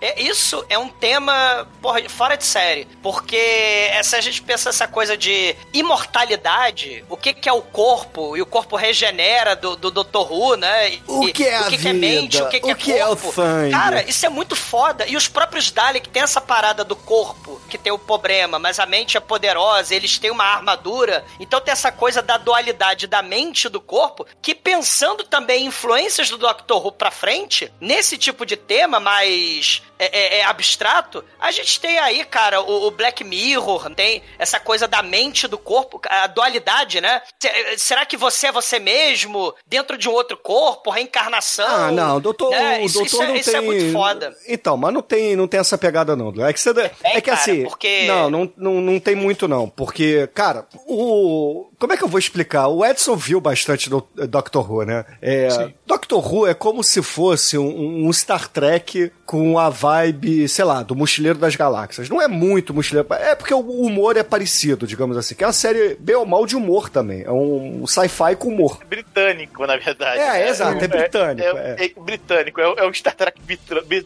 É, 0.00 0.22
isso 0.22 0.64
é 0.68 0.78
um 0.78 0.88
tema 0.88 1.68
porra, 1.82 2.00
fora 2.08 2.36
de 2.36 2.44
série. 2.44 2.86
Porque 3.02 3.36
é, 3.36 4.02
se 4.02 4.16
a 4.16 4.20
gente 4.20 4.40
pensa 4.42 4.70
essa 4.70 4.88
coisa 4.88 5.16
de 5.16 5.54
imortalidade, 5.72 7.04
o 7.08 7.16
que, 7.16 7.32
que 7.32 7.48
é 7.48 7.52
o 7.52 7.62
corpo, 7.62 8.36
e 8.36 8.42
o 8.42 8.46
corpo 8.46 8.76
regenera 8.76 9.54
do, 9.54 9.76
do 9.76 9.90
Dr. 9.90 10.18
Who, 10.30 10.56
né? 10.56 10.90
E- 10.90 11.02
O 11.06 11.32
que 11.32 11.44
é 11.44 11.56
a 11.56 11.60
o 11.62 11.64
que, 11.70 11.78
que 11.78 11.88
é 11.88 11.92
vida? 11.92 12.06
mente, 12.06 12.42
o 12.42 12.48
que, 12.48 12.60
que 12.60 12.66
O 12.66 12.70
é 12.70 12.74
que 12.74 12.92
é 12.92 13.04
o 13.06 13.16
corpo. 13.16 13.32
sangue? 13.32 13.70
Cara, 13.72 14.02
isso 14.08 14.24
é 14.24 14.28
muito 14.28 14.56
foda. 14.56 15.06
E 15.06 15.16
os 15.16 15.28
próprios 15.28 15.70
Dalek 15.70 16.08
têm 16.08 16.22
essa 16.22 16.40
parada 16.40 16.82
do 16.84 16.96
corpo, 16.96 17.60
que 17.68 17.78
tem 17.78 17.92
o 17.92 17.98
problema, 17.98 18.58
mas 18.58 18.78
a 18.78 18.86
mente 18.86 19.16
é 19.16 19.20
poderosa, 19.20 19.94
eles 19.94 20.18
têm 20.18 20.30
uma 20.30 20.44
armadura. 20.44 21.24
Então 21.38 21.60
tem 21.60 21.72
essa 21.72 21.92
coisa 21.92 22.22
da 22.22 22.36
dualidade 22.36 23.06
da 23.06 23.22
mente 23.22 23.64
e 23.66 23.68
do 23.68 23.80
corpo, 23.80 24.26
que 24.42 24.54
pensando 24.54 25.24
também 25.24 25.64
em 25.64 25.66
influências 25.70 26.28
do 26.30 26.36
Doctor 26.38 26.84
Who 26.84 26.92
pra 26.92 27.10
frente, 27.10 27.72
nesse 27.80 28.16
tipo 28.18 28.44
de 28.46 28.56
tema 28.56 28.98
mais 28.98 29.82
é, 30.04 30.36
é, 30.36 30.38
é 30.40 30.44
abstrato, 30.44 31.24
a 31.38 31.50
gente 31.50 31.78
tem 31.80 31.98
aí, 31.98 32.24
cara, 32.24 32.60
o, 32.62 32.86
o 32.86 32.90
Black 32.90 33.22
Mirror, 33.22 33.90
tem 33.94 34.22
essa 34.38 34.58
coisa 34.58 34.88
da 34.88 35.02
mente 35.02 35.46
do 35.46 35.58
corpo, 35.58 36.00
a 36.08 36.26
dualidade, 36.26 37.00
né? 37.00 37.20
Se- 37.40 37.78
Será 37.78 38.04
que 38.06 38.16
você 38.16 38.48
é 38.48 38.52
você 38.52 38.78
mesmo 38.78 39.54
dentro 39.66 39.96
de 39.98 40.08
um 40.08 40.12
outro 40.12 40.36
corpo, 40.36 40.90
reencarnação? 40.90 41.66
Ah, 41.68 41.90
não, 41.92 42.20
doutor, 42.20 42.50
né? 42.50 42.78
o 42.80 42.84
Isso, 42.86 42.94
doutor 42.98 43.06
isso 43.06 43.22
é, 43.22 43.26
não 43.28 43.36
isso 43.36 43.50
tem. 43.50 43.58
é 43.58 43.62
muito 43.62 43.92
foda. 43.92 44.36
Então, 44.48 44.76
mas 44.76 44.92
não 44.94 45.02
tem, 45.02 45.36
não 45.36 45.46
tem 45.48 45.60
essa 45.60 45.76
pegada, 45.78 46.16
não. 46.16 46.32
É 46.46 46.52
que 46.52 46.60
você. 46.60 46.70
É, 47.02 47.20
que 47.20 47.22
cara, 47.22 47.38
assim. 47.38 47.62
porque- 47.64 48.06
Não, 48.06 48.30
não, 48.30 48.52
não, 48.56 48.72
não 48.80 49.00
tem 49.00 49.14
muito, 49.14 49.46
não. 49.46 49.68
Porque, 49.68 50.28
cara, 50.34 50.66
o. 50.86 51.69
Como 51.80 51.92
é 51.92 51.96
que 51.96 52.04
eu 52.04 52.08
vou 52.08 52.18
explicar? 52.20 52.68
O 52.68 52.84
Edson 52.84 53.16
viu 53.16 53.40
bastante 53.40 53.88
do 53.90 54.06
Doctor 54.28 54.70
Who, 54.70 54.84
né? 54.84 55.04
É, 55.20 55.48
Doctor 55.86 56.32
Who 56.32 56.46
é 56.46 56.52
como 56.54 56.84
se 56.84 57.02
fosse 57.02 57.56
um, 57.58 58.06
um 58.06 58.12
Star 58.12 58.46
Trek 58.48 59.10
com 59.24 59.58
a 59.58 59.70
vibe, 59.70 60.46
sei 60.48 60.64
lá, 60.64 60.82
do 60.82 60.94
Mochileiro 60.94 61.38
das 61.38 61.56
Galáxias. 61.56 62.08
Não 62.10 62.20
é 62.20 62.28
muito 62.28 62.74
Mochileiro. 62.74 63.08
É 63.14 63.34
porque 63.34 63.54
o 63.54 63.60
humor 63.60 64.16
é 64.16 64.22
parecido, 64.22 64.86
digamos 64.86 65.16
assim. 65.16 65.34
Que 65.34 65.42
é 65.42 65.46
uma 65.46 65.52
série 65.54 65.96
bem 65.98 66.16
ou 66.16 66.26
mal 66.26 66.44
de 66.44 66.54
humor 66.54 66.90
também. 66.90 67.22
É 67.22 67.30
um 67.32 67.86
sci-fi 67.86 68.36
com 68.36 68.48
humor. 68.48 68.78
Britânico, 68.88 69.66
na 69.66 69.76
verdade. 69.76 70.20
É, 70.20 70.48
exato, 70.50 70.84
é 70.84 70.88
britânico, 70.88 71.48
É, 71.58 71.76
é 71.86 71.92
britânico, 72.00 72.60
é, 72.60 72.68
o- 72.68 72.74
é 72.78 72.86
o 72.86 72.92
Star 72.92 73.14
Trek 73.14 73.40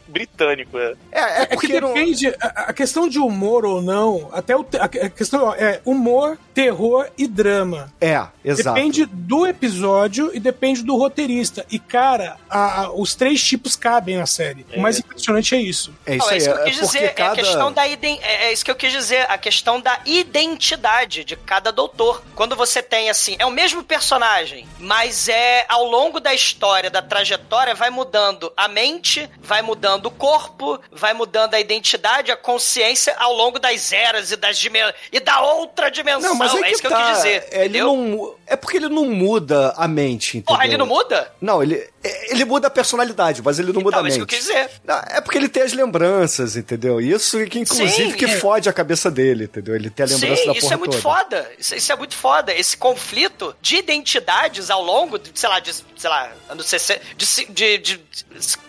britânico. 0.09 0.79
É. 0.79 0.95
É, 1.13 1.21
é 1.21 1.43
É 1.43 1.47
que 1.47 1.55
porque 1.57 1.81
não. 1.81 1.89
depende, 1.95 2.29
a, 2.41 2.47
a 2.69 2.73
questão 2.73 3.09
de 3.09 3.19
humor 3.19 3.65
ou 3.65 3.83
não, 3.83 4.29
até 4.33 4.57
o, 4.57 4.65
a 4.79 4.89
questão 5.09 5.53
é 5.55 5.81
humor, 5.85 6.39
terror 6.53 7.07
e 7.19 7.27
drama. 7.27 7.64
É, 8.01 8.23
exato. 8.45 8.75
Depende 8.75 9.07
do 9.07 9.47
episódio 9.47 10.31
e 10.35 10.41
depende 10.41 10.83
do 10.83 10.97
roteirista. 10.97 11.65
E, 11.71 11.79
cara, 11.79 12.37
a- 12.49 12.83
a- 12.83 12.91
os 12.93 13.15
três 13.15 13.43
tipos 13.43 13.77
cabem 13.77 14.17
na 14.17 14.27
série. 14.27 14.67
O 14.75 14.81
mais 14.81 14.99
impressionante 14.99 15.55
é 15.55 15.61
isso. 15.61 15.95
É 16.07 16.17
isso 16.17 16.27
Não, 16.27 16.31
é 16.31 16.35
aí. 16.35 16.39
isso 16.39 16.49
que 16.51 16.53
eu 16.59 16.61
É 16.61 16.65
quis 16.65 16.79
dizer. 16.81 17.05
É 17.05 17.09
cada... 17.09 17.33
a 17.33 17.35
questão 17.37 17.73
da 17.73 17.87
iden- 17.89 18.21
é, 18.23 18.47
é 18.47 18.53
isso 18.53 18.65
que 18.65 18.71
eu 18.71 18.75
quis 18.77 18.93
dizer. 18.93 19.27
A 19.31 19.39
questão 19.39 19.81
da 19.81 19.99
identidade 20.05 21.25
de 21.25 21.37
cada 21.37 21.71
doutor. 21.71 22.23
Quando 22.35 22.57
você 22.57 22.83
tem 22.83 23.09
assim, 23.11 23.37
é 23.39 23.47
o 23.47 23.51
mesmo 23.51 23.83
personagem, 23.83 24.67
mas 24.79 25.29
é 25.29 25.65
ao 25.69 25.85
longo 25.85 26.21
da 26.21 26.35
história, 26.35 26.91
da 26.91 27.01
trajetória, 27.03 27.75
vai 27.75 27.91
mudando 27.91 28.53
a 28.57 28.69
mente, 28.69 29.29
vai 29.41 29.63
mudando 29.63 30.07
o 30.07 30.11
corpo, 30.11 30.81
vai 30.91 31.13
mudando 31.15 31.55
a 31.55 31.61
identidade, 31.61 32.31
a 32.31 32.37
consciência 32.37 33.15
ao 33.19 33.33
longo 33.33 33.59
das 33.59 33.93
eras 33.93 34.31
e 34.33 34.37
das 34.37 34.59
dimensões. 34.59 34.95
E 35.13 35.21
da 35.21 35.41
outra 35.41 35.91
dimensão. 35.91 36.31
Não, 36.31 36.35
mas 36.37 36.55
é, 36.55 36.59
é 36.59 36.63
que 36.65 36.71
isso 36.73 36.83
que 36.83 36.89
tá. 36.89 37.01
eu 37.01 37.07
quis 37.07 37.17
dizer. 37.17 37.49
Ele 37.55 37.79
entendeu? 37.79 37.97
não, 37.97 38.35
é 38.47 38.57
porque 38.57 38.77
ele 38.77 38.89
não 38.89 39.07
muda 39.11 39.73
a 39.77 39.87
mente, 39.89 40.39
entendeu? 40.39 40.55
Porra, 40.57 40.67
ele 40.67 40.77
não 40.77 40.87
muda? 40.87 41.33
Não, 41.41 41.63
ele, 41.63 41.77
é- 42.03 42.33
ele 42.33 42.45
muda 42.45 42.67
a 42.69 42.71
personalidade, 42.71 43.43
mas 43.43 43.59
ele 43.59 43.73
não 43.73 43.81
muda 43.81 43.97
Então, 43.97 44.05
a 44.05 44.07
é 44.07 44.11
isso 44.11 44.19
mente. 44.21 44.29
que 44.29 44.35
eu 44.35 44.39
quis 44.39 44.47
dizer. 44.49 44.71
É 45.11 45.21
porque 45.21 45.39
ele 45.39 45.49
tem 45.49 45.63
as 45.63 45.73
lembranças, 45.73 46.57
entendeu? 46.57 47.01
Isso 47.01 47.45
que 47.47 47.59
inclusive 47.59 48.11
Sim, 48.11 48.17
que 48.17 48.25
é. 48.25 48.37
fode 48.39 48.69
a 48.69 48.73
cabeça 48.73 49.11
dele, 49.11 49.45
entendeu? 49.45 49.75
Ele 49.75 49.91
tem 49.91 50.05
a 50.05 50.09
lembrança 50.09 50.37
Sim, 50.43 50.47
da 50.47 50.53
isso 50.53 50.61
porra 50.63 50.75
é 50.75 50.77
muito 50.77 50.91
toda. 51.01 51.03
foda. 51.03 51.51
Isso, 51.59 51.75
isso 51.75 51.93
é 51.93 51.97
muito 51.97 52.15
foda. 52.17 52.55
Esse 52.55 52.77
conflito 52.77 53.57
de 53.61 53.77
identidades 53.77 54.71
ao 54.71 54.83
longo, 54.83 55.19
de, 55.19 55.31
sei 55.35 55.49
lá, 55.49 55.61
de, 55.61 55.73
sei 55.75 56.11
lá, 56.11 56.31
anos 56.49 56.67
60, 56.67 57.01
de, 57.17 57.25
de, 57.53 57.79
de, 57.79 58.01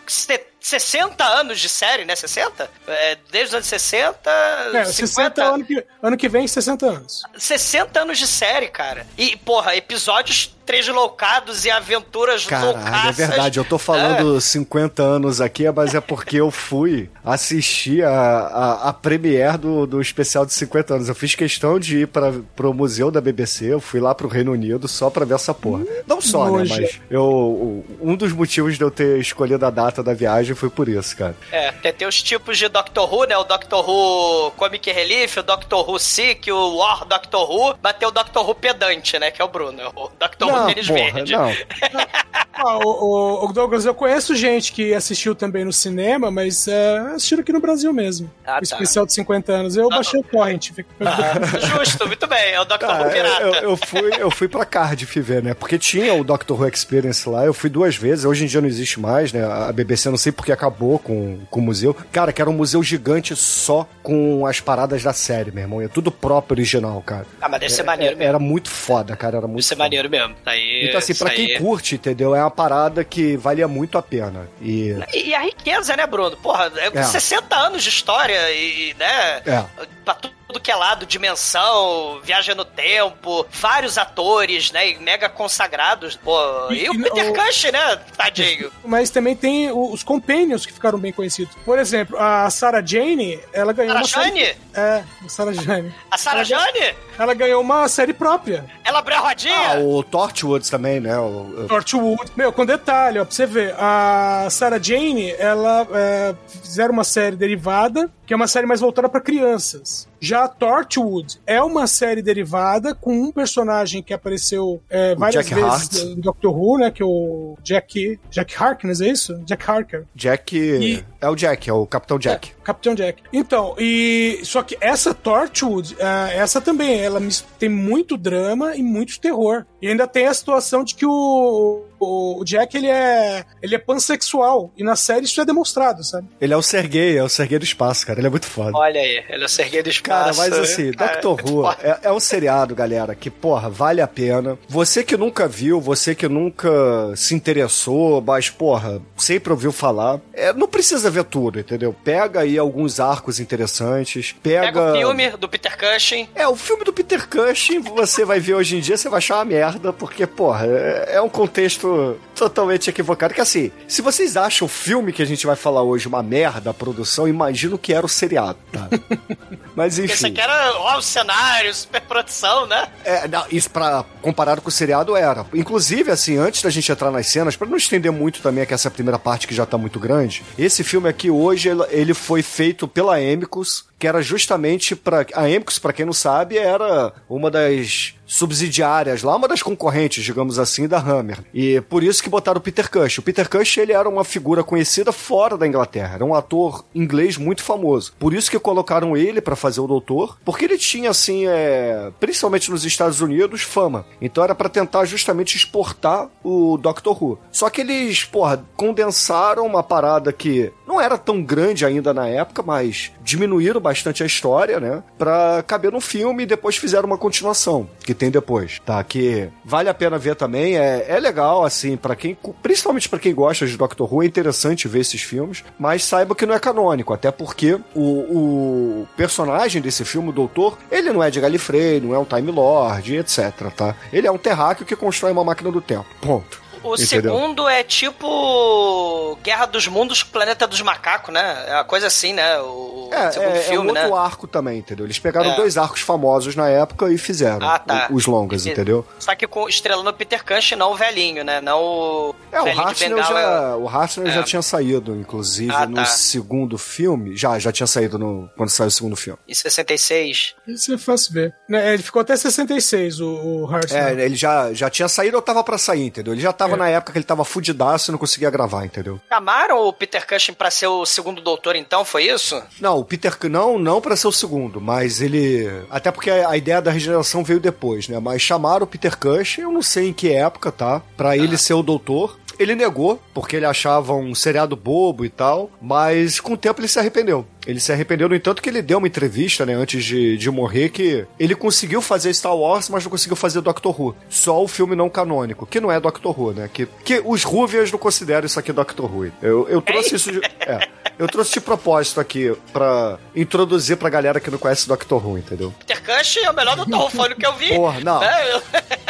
se- 0.08 0.46
60 0.60 1.24
anos 1.24 1.60
de 1.60 1.70
série, 1.70 2.06
né? 2.06 2.16
60? 2.16 2.68
É, 2.88 3.18
desde 3.30 3.50
os 3.50 3.54
anos 3.54 3.68
60, 3.68 4.32
É, 4.74 4.86
50, 4.86 4.94
60 4.94 5.44
ano 5.44 5.64
que, 5.64 5.86
ano 6.02 6.18
que 6.18 6.28
vem, 6.28 6.48
60 6.48 6.86
anos. 6.88 7.22
60 7.38 8.02
anos 8.02 8.18
de 8.18 8.26
série, 8.26 8.68
cara. 8.70 9.06
E, 9.16 9.38
porra, 9.66 9.76
episódios 9.76 10.55
tresloucados 10.66 11.66
e 11.66 11.70
aventuras 11.72 12.46
Caralho, 12.46 12.70
é 12.70 12.74
loucaças. 12.74 13.16
verdade. 13.16 13.60
Eu 13.60 13.66
tô 13.66 13.78
falando 13.78 14.40
50 14.40 15.04
anos 15.04 15.40
aqui, 15.42 15.70
mas 15.72 15.94
é 15.94 16.02
porque 16.02 16.38
eu 16.38 16.50
fui 16.52 17.10
assistir 17.24 18.04
a, 18.04 18.12
a, 18.12 18.90
a 18.90 18.94
premiere 18.94 19.58
do, 19.58 19.86
do 19.86 20.02
especial 20.02 20.46
de 20.46 20.54
50 20.54 20.96
anos. 20.96 21.10
Eu 21.10 21.16
fiz 21.16 21.36
questão 21.36 21.80
de 21.80 22.00
ir 22.00 22.08
para 22.08 22.34
pro 22.56 22.74
museu 22.74 23.12
da 23.12 23.22
BBC, 23.22 23.66
eu 23.74 23.80
fui 23.80 24.00
lá 24.00 24.14
pro 24.16 24.28
Reino 24.28 24.52
Unido 24.52 24.88
só 24.88 25.10
pra 25.10 25.26
ver 25.26 25.36
essa 25.36 25.54
porra. 25.54 25.84
Não 26.08 26.20
só, 26.22 26.50
né? 26.52 26.66
Mas 26.68 27.00
eu, 27.10 27.86
um 28.02 28.16
dos 28.16 28.32
motivos 28.32 28.78
de 28.78 28.84
eu 28.84 28.92
ter 28.92 29.20
escolhido 29.20 29.66
a 29.66 29.70
data 29.70 30.02
da 30.02 30.14
viagem 30.14 30.56
foi 30.56 30.70
por 30.70 30.88
isso, 30.88 31.16
cara. 31.16 31.36
É, 31.52 31.72
tem, 31.72 31.94
tem 31.94 32.08
os 32.08 32.22
tipos 32.22 32.58
de 32.58 32.68
Doctor 32.68 33.12
Who, 33.14 33.26
né? 33.26 33.38
O 33.38 33.44
Doctor 33.44 33.88
Who 33.88 34.52
Comic 34.52 34.92
Relief, 34.92 35.38
o 35.38 35.44
Doctor 35.44 35.90
Who 35.90 36.00
Sick, 36.00 36.52
o 36.52 36.78
War 36.78 37.06
Doctor 37.06 37.50
Who, 37.52 37.76
mas 37.82 37.94
tem 37.98 38.08
o 38.08 38.12
Doctor 38.12 38.48
Who 38.48 38.56
pedante, 38.56 39.18
né? 39.20 39.32
Que 39.32 39.42
é 39.42 39.46
o 39.46 39.48
Bruno, 39.48 39.82
o 39.96 40.10
Doctor 40.20 40.48
Who 40.48 40.55
Não, 40.55 40.55
tênis 40.68 40.88
porra, 40.88 41.12
verde. 41.12 41.32
não. 41.34 41.52
Ah, 42.58 42.78
o, 42.78 42.88
o- 42.88 43.50
o 43.50 43.52
Douglas, 43.54 43.86
eu 43.86 43.94
conheço 43.94 44.34
gente 44.34 44.72
que 44.72 44.94
assistiu 44.94 45.36
também 45.36 45.66
no 45.66 45.74
cinema, 45.74 46.32
mas 46.32 46.70
é, 46.70 47.00
assistiram 47.14 47.42
aqui 47.42 47.52
no 47.52 47.60
Brasil 47.60 47.92
mesmo. 47.92 48.32
Ah, 48.48 48.52
o 48.52 48.56
tá. 48.56 48.60
especial 48.62 49.06
de 49.06 49.12
50 49.14 49.52
anos. 49.52 49.76
Eu 49.76 49.90
baixei 49.90 50.22
o 50.22 50.24
torrent. 50.24 50.72
fica- 50.72 50.88
Justo, 51.60 52.08
muito 52.08 52.26
bem, 52.28 52.54
é 52.54 52.62
o 52.62 52.64
Doctor 52.64 52.88
Cara, 52.88 53.08
Who 53.08 53.12
pirata. 53.12 53.42
eu, 53.42 53.54
eu 53.72 53.78
fui, 53.78 54.10
eu 54.18 54.32
fui 54.32 54.48
pra 54.48 54.64
Cardiff 54.64 55.20
ver, 55.20 55.44
né? 55.44 55.54
Porque 55.54 55.78
tinha 55.78 56.14
o 56.14 56.24
Doctor 56.24 56.58
Who 56.62 56.66
Experience 56.70 57.28
lá, 57.28 57.44
eu 57.46 57.54
fui 57.54 57.70
duas 57.70 57.98
vezes, 57.98 58.24
hoje 58.24 58.46
em 58.46 58.48
dia 58.48 58.62
não 58.62 58.70
existe 58.70 59.02
mais, 59.02 59.34
né? 59.34 59.44
A 59.46 59.70
BBC 59.74 60.10
não 60.10 60.18
sei 60.18 60.32
porque 60.32 60.54
acabou 60.54 60.98
com, 60.98 61.40
com 61.52 61.60
o 61.60 61.64
museu. 61.64 61.94
Cara, 62.10 62.32
que 62.32 62.42
era 62.42 62.50
um 62.50 62.54
museu 62.54 62.82
gigante 62.82 63.36
só 63.36 63.86
com 64.02 64.46
as 64.46 64.62
paradas 64.62 65.04
da 65.04 65.12
série, 65.12 65.52
meu 65.52 65.64
irmão. 65.66 65.82
É 65.82 65.90
tudo 65.90 66.10
próprio 66.10 66.56
original, 66.56 67.02
cara. 67.06 67.26
Ah, 67.42 67.50
mas 67.50 67.60
deve 67.60 67.74
ser 67.74 67.82
É- 67.82 67.86
maneiro 67.86 68.14
é- 68.14 68.16
mesmo. 68.16 68.30
Era 68.30 68.40
muito 68.40 68.70
foda, 68.70 69.14
cara. 69.18 69.36
Era 69.40 69.46
muito 69.48 69.58
Deve 69.58 69.64
ser 69.68 69.76
foda. 69.76 69.84
maneiro 69.84 70.10
mesmo. 70.10 70.36
Aí, 70.46 70.86
Então, 70.88 71.00
assim, 71.00 71.16
pra 71.16 71.30
quem 71.32 71.54
aí- 71.54 71.60
curte, 71.60 71.96
entendeu? 71.96 72.36
É 72.36 72.40
uma 72.42 72.52
parada 72.52 73.04
que 73.04 73.36
valia 73.36 73.68
muito 73.68 73.98
a 73.98 74.02
pena. 74.02 74.48
E. 74.62 74.96
E 75.14 75.34
a 75.34 75.42
riqueza, 75.42 75.96
né, 75.98 76.06
Bruno? 76.06 76.38
Porra, 76.38 76.72
é, 76.76 77.00
É. 77.00 77.04
60 77.04 77.56
anos 77.56 77.82
de 77.84 77.90
história 77.90 78.52
e, 78.52 78.94
né? 79.00 79.42
É. 79.46 79.66
Pra 80.06 80.16
tudo 80.48 80.60
que 80.60 80.72
é 80.72 80.76
lado, 80.76 81.06
dimensão, 81.06 82.20
viagem 82.24 82.54
no 82.56 82.66
tempo, 82.66 83.46
vários 83.52 83.98
atores, 83.98 84.72
né? 84.72 84.90
e 84.92 85.00
Mega 85.00 85.28
consagrados. 85.30 86.16
Pô, 86.16 86.38
e, 86.72 86.86
E- 86.86 86.90
o 86.90 87.02
Peter 87.02 87.32
o- 87.32 87.34
Cush, 87.34 87.64
né? 87.72 87.96
Tadinho. 88.18 88.72
Mas 88.86 89.10
também 89.10 89.36
tem 89.36 89.72
os 89.72 90.04
companions 90.04 90.66
que 90.66 90.74
ficaram 90.74 91.00
bem 91.00 91.12
conhecidos. 91.12 91.56
Por 91.66 91.80
exemplo, 91.80 92.18
a 92.20 92.50
Sarah 92.50 92.84
Jane, 92.86 93.40
ela 93.54 93.74
ganhou 93.74 93.94
Sarah 93.94 94.06
uma 94.06 94.08
série... 94.30 94.46
Jane? 94.46 94.58
É, 94.74 95.04
a 95.26 95.30
Sarah 95.30 95.54
Jane. 95.54 95.94
A 96.12 96.18
Sarah 96.18 96.44
Jane? 96.44 96.96
Ela 97.18 97.34
ganhou 97.34 97.62
uma 97.62 97.88
série 97.88 98.14
própria. 98.14 98.66
Ela 98.84 99.00
abriu 99.00 99.18
a 99.18 99.22
rodinha? 99.22 99.56
Ah, 99.76 99.80
o 99.80 100.04
Torchwoods 100.04 100.70
também, 100.70 101.00
né? 101.00 101.18
O, 101.18 101.66
Torchwood. 101.68 102.32
Meu, 102.36 102.52
com 102.52 102.66
detalhe, 102.66 103.20
ó, 103.20 103.26
pra 103.26 103.34
você 103.34 103.46
ver. 103.46 103.74
A 103.80 104.48
Sarah 104.52 104.80
Jane, 104.82 105.32
ela 105.40 105.88
é, 105.94 106.36
fizeram 106.62 106.92
uma 106.94 107.04
série 107.06 107.36
derivada, 107.36 108.12
que 108.28 108.34
é 108.34 108.36
uma 108.36 108.48
série 108.48 108.68
mais 108.68 108.82
voltada 108.82 109.08
pra 109.08 109.22
crianças. 109.22 110.08
Já 110.26 110.46
a 110.46 110.48
Torchwood 110.48 111.40
é 111.46 111.62
uma 111.62 111.86
série 111.88 112.22
derivada 112.22 112.96
com 112.96 113.14
um 113.14 113.32
personagem 113.32 114.02
que 114.02 114.14
apareceu 114.14 114.82
é, 114.90 115.14
várias 115.16 115.46
Jack 115.46 115.56
vezes 115.62 116.00
Hart. 116.02 116.16
no 116.16 116.16
Doctor 116.22 116.58
Who, 116.58 116.78
né? 116.80 116.90
Que 116.92 117.04
é 117.04 117.06
o 117.06 117.56
Jack. 117.64 118.20
Jack 118.32 118.56
Harkness, 118.58 119.02
é 119.02 119.08
isso? 119.10 119.38
Jack 119.46 119.70
Harker. 119.70 120.04
Jack. 120.16 120.58
E- 120.58 121.06
É 121.22 121.30
o 121.30 121.36
Jack, 121.36 121.70
é 121.70 121.74
o 121.74 121.86
Capitão 121.88 122.18
Jack. 122.20 122.52
Capitão 122.64 122.94
Jack. 122.96 123.22
Então, 123.34 123.76
e 123.80 124.40
só 124.44 124.62
que 124.64 124.78
essa 124.82 125.14
Torchwood, 125.14 125.96
ah, 126.00 126.30
essa 126.32 126.60
também, 126.62 127.00
ela 127.00 127.20
tem 127.60 127.70
muito 127.70 128.16
drama 128.18 128.76
e 128.76 128.82
muito 128.84 129.20
terror. 129.20 129.66
E 129.82 129.88
ainda 129.88 130.08
tem 130.08 130.28
a 130.28 130.34
situação 130.34 130.84
de 130.84 130.94
que 130.96 131.06
o, 131.06 131.84
o 132.06 132.44
Jack 132.44 132.76
ele 132.76 132.88
é, 132.88 133.44
ele 133.62 133.76
é 133.76 133.80
pansexual. 133.80 134.72
E 134.78 134.84
na 134.84 134.96
série 134.96 135.26
isso 135.26 135.40
é 135.42 135.46
demonstrado, 135.46 136.04
sabe? 136.04 136.28
Ele 136.40 136.54
é 136.54 136.58
o 136.58 136.62
Sergei, 136.62 137.18
é 137.18 137.24
o 137.24 137.30
Sergei 137.30 137.60
do 137.60 137.66
espaço, 137.66 138.06
cara. 138.06 138.20
Ele 138.20 138.28
é 138.28 138.30
muito 138.30 138.46
foda. 138.48 138.72
Olha 138.76 139.00
aí, 139.00 139.24
ele 139.30 139.44
é 139.44 139.46
o 139.46 139.50
Serguei 139.50 139.82
do 139.82 139.90
espaço. 139.90 140.38
Cara, 140.40 140.50
mas 140.50 140.60
assim, 140.60 140.92
Cara, 140.92 141.20
Doctor 141.20 141.52
Who 141.52 141.72
é, 141.72 142.00
é 142.04 142.12
um 142.12 142.20
seriado, 142.20 142.76
galera, 142.76 143.16
que, 143.16 143.30
porra, 143.30 143.70
vale 143.70 144.02
a 144.02 144.08
pena. 144.08 144.58
Você 144.68 145.04
que 145.04 145.18
nunca 145.18 145.48
viu, 145.48 145.80
você 145.80 146.14
que 146.16 146.28
nunca 146.28 146.70
se 147.16 147.36
interessou, 147.36 148.22
mas, 148.22 148.50
porra, 148.50 149.02
sempre 149.18 149.52
ouviu 149.52 149.72
falar, 149.72 150.20
é, 150.34 150.54
não 150.54 150.68
precisa 150.68 151.10
ver 151.10 151.24
tudo, 151.24 151.60
entendeu? 151.60 151.96
Pega 152.04 152.42
aí 152.42 152.58
alguns 152.58 153.00
arcos 153.00 153.40
interessantes, 153.40 154.36
pega... 154.44 154.66
Pega 154.66 154.92
o 154.92 154.96
filme 154.96 155.30
do 155.32 155.50
Peter 155.50 155.78
Cushing. 155.78 156.30
É, 156.36 156.48
o 156.48 156.56
filme 156.56 156.84
do 156.84 156.94
Peter 156.94 157.28
Cushing, 157.28 157.80
você 157.80 158.26
vai 158.26 158.40
ver 158.40 158.56
hoje 158.56 158.78
em 158.78 158.80
dia, 158.80 158.98
você 158.98 159.10
vai 159.10 159.18
achar 159.18 159.38
uma 159.38 159.46
merda, 159.46 159.94
porque, 159.94 160.26
porra, 160.28 160.66
é, 160.66 161.16
é 161.16 161.22
um 161.22 161.30
contexto 161.30 161.95
totalmente 162.36 162.90
equivocado. 162.90 163.34
Que 163.34 163.42
assim, 163.42 163.72
se 163.88 164.02
vocês 164.02 164.38
acham 164.38 164.66
o 164.66 164.70
filme 164.70 165.14
que 165.14 165.22
a 165.22 165.26
gente 165.26 165.46
vai 165.46 165.56
falar 165.56 165.84
hoje 165.84 166.08
uma 166.08 166.22
merda, 166.22 166.70
a 166.70 166.74
produção, 166.74 167.28
imagino 167.28 167.78
que 167.78 167.94
era 167.94 168.06
o 168.06 168.10
seriado, 168.10 168.58
tá? 168.72 168.88
Mas 169.76 169.96
Porque 169.96 170.14
isso 170.14 170.26
enfim. 170.26 170.34
aqui 170.34 170.42
era 170.42 170.74
ó, 170.78 170.98
o 170.98 171.02
cenário, 171.02 171.74
superprodução, 171.74 172.66
né? 172.66 172.88
É, 173.04 173.28
não, 173.28 173.46
isso 173.52 173.70
pra, 173.70 174.06
comparado 174.22 174.62
com 174.62 174.70
o 174.70 174.72
seriado 174.72 175.16
era. 175.16 175.46
Inclusive, 175.54 176.12
assim, 176.12 176.38
antes 176.38 176.62
da 176.62 176.70
gente 176.70 176.92
entrar 176.92 177.12
nas 177.12 177.28
cenas, 177.28 177.56
pra 177.56 177.68
não 177.68 177.78
estender 177.78 178.12
muito 178.12 178.42
também, 178.42 178.66
que 178.66 178.74
essa 178.74 178.90
primeira 178.90 179.20
parte 179.20 179.48
que 179.48 179.54
já 179.54 179.66
tá 179.66 179.78
muito 179.78 180.00
grande, 180.00 180.44
esse 180.58 180.84
filme 180.84 181.10
aqui 181.10 181.30
hoje, 181.30 181.70
ele, 181.90 182.14
foi 182.14 182.42
feito 182.42 182.88
pela 182.88 183.18
Amicus, 183.18 183.86
que 184.00 184.08
era 184.08 184.22
justamente 184.22 184.96
para 184.96 185.26
A 185.34 185.42
Amicus, 185.42 185.80
pra 185.80 185.94
quem 185.94 186.06
não 186.06 186.14
sabe, 186.14 186.58
era 186.58 187.14
uma 187.30 187.52
das 187.52 188.16
subsidiárias 188.26 189.24
lá, 189.24 189.36
uma 189.36 189.48
das 189.48 189.62
concorrentes, 189.62 190.24
digamos 190.24 190.60
assim, 190.60 190.88
da 190.88 190.98
Hammer. 190.98 191.40
E 191.54 191.82
por 191.82 192.04
isso 192.04 192.24
que 192.24 192.30
botaram 192.30 192.60
o 192.60 192.62
Peter 192.62 192.90
Cush. 192.90 193.20
O 193.20 193.22
Peter 193.22 193.50
Cush, 193.50 193.78
ele 193.78 193.94
era 193.94 194.08
uma 194.10 194.24
figura 194.24 194.64
conhecida 194.64 195.12
fora 195.12 195.58
da 195.58 195.68
Inglaterra, 195.68 196.16
era 196.16 196.26
um 196.26 196.34
ator 196.34 196.84
inglês 196.94 197.38
muito 197.38 197.64
famoso. 197.64 198.14
Por 198.20 198.34
isso 198.34 198.50
que 198.50 198.60
colocaram 198.60 199.16
ele 199.16 199.42
pra 199.42 199.56
fazer 199.56 199.82
o 199.82 199.88
doutor, 199.88 200.38
porque 200.44 200.66
ele 200.66 200.78
tinha, 200.78 201.10
assim, 201.10 201.46
é, 201.48 202.12
principalmente 202.20 202.72
nos 202.72 202.86
Estados 202.86 203.22
Unidos, 203.22 203.62
fama. 203.62 204.06
Então 204.22 204.44
era 204.44 204.56
pra 204.56 204.70
tentar 204.70 205.06
justamente 205.06 205.56
exportar 205.56 206.30
o 206.44 206.78
Doctor 206.78 207.22
Who. 207.22 207.40
Só 207.52 207.70
que 207.70 207.82
eles, 207.82 208.24
porra, 208.24 208.66
condensaram 208.76 209.66
uma 209.66 209.84
parada 209.84 210.34
que 210.34 210.72
não 210.88 211.00
era 211.00 211.18
tão 211.18 211.42
grande 211.42 211.86
ainda 211.86 212.14
na 212.14 212.28
época, 212.28 212.64
mas 212.64 213.12
diminuíram 213.24 213.80
bastante 213.82 214.24
a 214.24 214.26
história, 214.26 214.80
né? 214.80 215.04
Pra 215.18 215.64
caber 215.66 215.92
no 215.92 216.02
filme 216.02 216.44
e 216.44 216.48
depois 216.48 216.78
fizeram 216.78 217.08
uma 217.08 217.18
continuação, 217.18 217.88
que 218.04 218.14
tem 218.16 218.32
depois, 218.32 218.80
tá? 218.86 219.04
Que 219.04 219.50
vale 219.64 219.90
a 219.90 219.94
pena 219.94 220.18
ver 220.18 220.36
também, 220.36 220.78
é, 220.78 221.06
é 221.08 221.20
legal, 221.20 221.64
assim, 221.66 221.96
para 221.98 222.16
quem, 222.16 222.38
principalmente 222.62 223.10
pra 223.10 223.20
quem 223.20 223.34
gosta 223.34 223.66
de 223.68 223.78
Doctor 223.78 224.12
Who, 224.12 224.24
é 224.24 224.26
interessante 224.26 224.88
ver 224.88 225.00
esses 225.00 225.22
filmes, 225.22 225.64
mas 225.78 226.04
saiba 226.04 226.36
que 226.36 226.46
não 226.46 226.56
é 226.56 226.60
canônico, 226.60 227.14
até 227.14 227.32
porque 227.32 227.80
o, 227.94 228.02
o 228.02 229.08
personagem 229.16 229.82
desse 229.82 230.04
filme, 230.06 230.30
o 230.30 230.34
Doutor, 230.34 230.78
ele 230.92 231.12
não 231.12 231.24
é 231.24 231.30
de 231.30 231.40
Gallifrey, 231.40 232.00
não 232.00 232.14
é 232.14 232.20
um 232.20 232.26
Time 232.26 232.52
Lord, 232.52 233.16
etc, 233.16 233.54
tá? 233.76 233.96
Ele 234.12 234.28
é 234.28 234.32
um 234.32 234.38
terráqueo 234.38 234.86
que 234.86 234.96
constrói 234.96 235.32
uma 235.32 235.44
máquina 235.44 235.72
do 235.72 235.82
tempo, 235.82 236.06
ponto. 236.22 236.65
O 236.86 236.96
Entendeu? 236.96 237.34
segundo 237.34 237.68
é 237.68 237.84
tipo 237.84 239.38
Guerra 239.44 239.66
dos 239.66 239.88
Mundos, 239.88 240.24
Planeta 240.24 240.68
dos 240.68 240.82
Macacos, 240.82 241.34
né? 241.34 241.66
É 241.68 241.74
uma 241.76 241.84
coisa 241.84 242.08
assim, 242.08 242.34
né? 242.34 242.60
O 242.60 243.10
É, 243.12 243.32
segundo 243.32 243.56
é, 243.56 243.60
filme, 243.62 243.88
é 243.90 243.92
um 243.92 243.94
né? 243.94 244.02
outro 244.04 244.16
arco 244.18 244.48
também, 244.48 244.80
entendeu? 244.80 245.06
Eles 245.06 245.20
pegaram 245.20 245.52
É. 245.52 245.56
dois 245.56 245.78
arcos 245.78 246.02
famosos 246.02 246.56
na 246.56 246.68
época 246.70 247.12
e 247.12 247.18
fizeram 247.18 247.68
Ah, 247.68 247.80
tá. 247.80 248.08
os 248.12 248.26
longas, 248.26 248.62
Entendi. 248.62 248.74
entendeu? 248.82 249.06
Só 249.20 249.36
que 249.36 249.48
com, 249.48 249.68
estrelando 249.70 250.10
o 250.10 250.14
Peter 250.14 250.44
Cushing, 250.44 250.76
não 250.76 250.92
o 250.92 250.96
velhinho, 250.96 251.44
né? 251.44 251.62
Não 251.62 251.80
o 251.82 252.36
É, 252.52 252.62
o 252.62 252.80
Hartnell 252.80 253.18
já, 253.24 253.76
o 253.78 253.88
Hartnell 253.88 254.28
É. 254.28 254.32
já 254.32 254.44
tinha 254.44 254.62
saído, 254.62 255.16
inclusive, 255.16 255.74
Ah, 255.74 255.86
no 255.86 255.96
tá. 255.96 256.06
segundo 256.06 256.78
filme. 256.78 257.36
Já, 257.36 257.58
já 257.60 257.72
tinha 257.72 257.88
saído 257.88 258.18
no, 258.18 258.50
quando 258.58 258.70
saiu 258.70 258.88
o 258.88 258.92
segundo 258.92 259.16
filme. 259.16 259.40
Em 259.48 259.54
66. 259.54 260.56
Isso 260.68 260.94
é 260.94 260.98
fácil 260.98 261.34
ver. 261.34 261.54
Né, 261.70 261.94
Ele 261.94 262.04
ficou 262.04 262.22
até 262.22 262.36
66, 262.36 263.20
o, 263.20 263.28
o 263.28 263.74
Hartnell. 263.74 264.04
É, 264.20 264.26
ele 264.26 264.36
já, 264.36 264.74
já 264.74 264.90
tinha 264.90 265.08
saído 265.08 265.36
ou 265.38 265.42
tava 265.42 265.64
pra 265.64 265.78
sair, 265.78 266.06
entendeu? 266.08 266.34
Ele 266.34 266.42
já 266.42 266.52
tava 266.54 266.75
É. 266.76 266.78
na 266.78 266.90
época 266.90 267.12
que 267.12 267.18
ele 267.18 267.26
tava 267.26 267.44
fudidaço 267.44 268.10
e 268.10 268.14
não 268.14 268.20
conseguia 268.20 268.50
gravar, 268.50 268.86
entendeu? 268.86 269.20
Chamaram 269.32 269.80
o 269.80 269.94
Peter 269.94 270.26
Cushing 270.28 270.54
pra 270.54 270.72
ser 270.72 270.88
o 270.88 271.06
segundo 271.06 271.42
doutor, 271.42 271.76
então? 271.76 272.06
Foi 272.06 272.24
isso? 272.24 272.62
Não, 272.80 273.00
o 273.00 273.06
Peter, 273.06 273.36
não, 273.50 273.80
não 273.80 274.02
para 274.02 274.16
ser 274.16 274.28
o 274.28 274.32
segundo, 274.32 274.80
mas 274.80 275.22
ele, 275.22 275.68
até 275.90 276.12
porque 276.12 276.30
a, 276.30 276.56
ideia 276.56 276.82
da 276.82 276.92
regeneração 276.92 277.44
veio 277.44 277.60
depois, 277.60 278.08
né? 278.08 278.20
Mas 278.20 278.42
chamaram 278.42 278.84
o 278.84 278.88
Peter 278.88 279.18
Cush, 279.18 279.60
eu 279.60 279.72
não 279.72 279.82
sei 279.82 280.10
em 280.10 280.14
que 280.14 280.32
época, 280.32 280.72
tá? 280.72 281.02
Pra 281.18 281.38
ele 281.38 281.58
ser 281.58 281.74
o 281.74 281.84
doutor. 281.84 282.38
Ele 282.60 282.76
negou, 282.76 283.22
porque 283.34 283.56
ele 283.56 283.66
achava 283.66 284.14
um 284.14 284.34
seriado 284.34 284.76
bobo 284.76 285.26
e 285.26 285.30
tal, 285.30 285.70
mas 285.82 286.40
com 286.40 286.54
o 286.54 286.58
tempo 286.58 286.80
ele 286.82 286.88
se 286.88 287.00
arrependeu. 287.00 287.46
Ele 287.66 287.80
se 287.80 287.92
arrependeu, 287.92 288.30
no 288.30 288.36
entanto, 288.36 288.62
que 288.62 288.70
ele 288.70 288.82
deu 288.82 289.00
uma 289.00 289.08
entrevista, 289.08 289.66
né, 289.66 289.74
antes 289.74 290.06
de, 290.06 290.38
de 290.38 290.52
morrer, 290.52 290.90
que 290.90 291.26
ele 291.40 291.56
conseguiu 291.56 292.02
fazer 292.02 292.34
Star 292.34 292.56
Wars, 292.56 292.90
mas 292.90 293.04
não 293.04 293.10
conseguiu 293.10 293.36
fazer 293.36 293.60
Doctor 293.62 294.00
Who. 294.00 294.16
Só 294.30 294.62
o 294.64 294.68
filme 294.68 294.96
não 294.96 295.10
canônico, 295.10 295.66
que 295.66 295.80
não 295.80 295.92
é 295.92 296.00
Doctor 296.00 296.40
Who, 296.40 296.54
né? 296.54 296.70
Que, 296.72 296.86
que 297.04 297.22
os 297.26 297.44
Ruvias 297.44 297.92
não 297.92 297.98
consideram 297.98 298.46
isso 298.46 298.60
aqui 298.60 298.72
Doctor 298.72 299.12
Who. 299.12 299.32
Eu, 299.42 299.68
eu 299.68 299.82
trouxe 299.82 300.16
isso 300.16 300.32
de, 300.32 300.42
é, 300.62 300.88
eu 301.18 301.28
trouxe 301.28 301.54
de 301.54 301.62
propósito 301.62 302.20
aqui 302.20 302.56
pra 302.72 303.18
introduzir 303.36 303.98
pra 303.98 304.10
galera 304.10 304.40
que 304.40 304.52
não 304.52 304.60
conhece 304.60 304.88
Doctor 304.88 305.26
Who, 305.26 305.40
entendeu? 305.40 305.74
Peter 305.80 306.02
Cushing 306.04 306.42
é 306.42 306.52
o 306.52 306.56
melhor 306.56 306.76
doutor 306.76 307.06
Who, 307.06 307.10
foi 307.10 307.32
o 307.32 307.36
que 307.36 307.48
eu 307.48 307.54
vi. 307.56 307.70
Porra, 307.76 308.00
não. 308.02 308.22
É, 308.22 308.56
eu... 308.56 308.62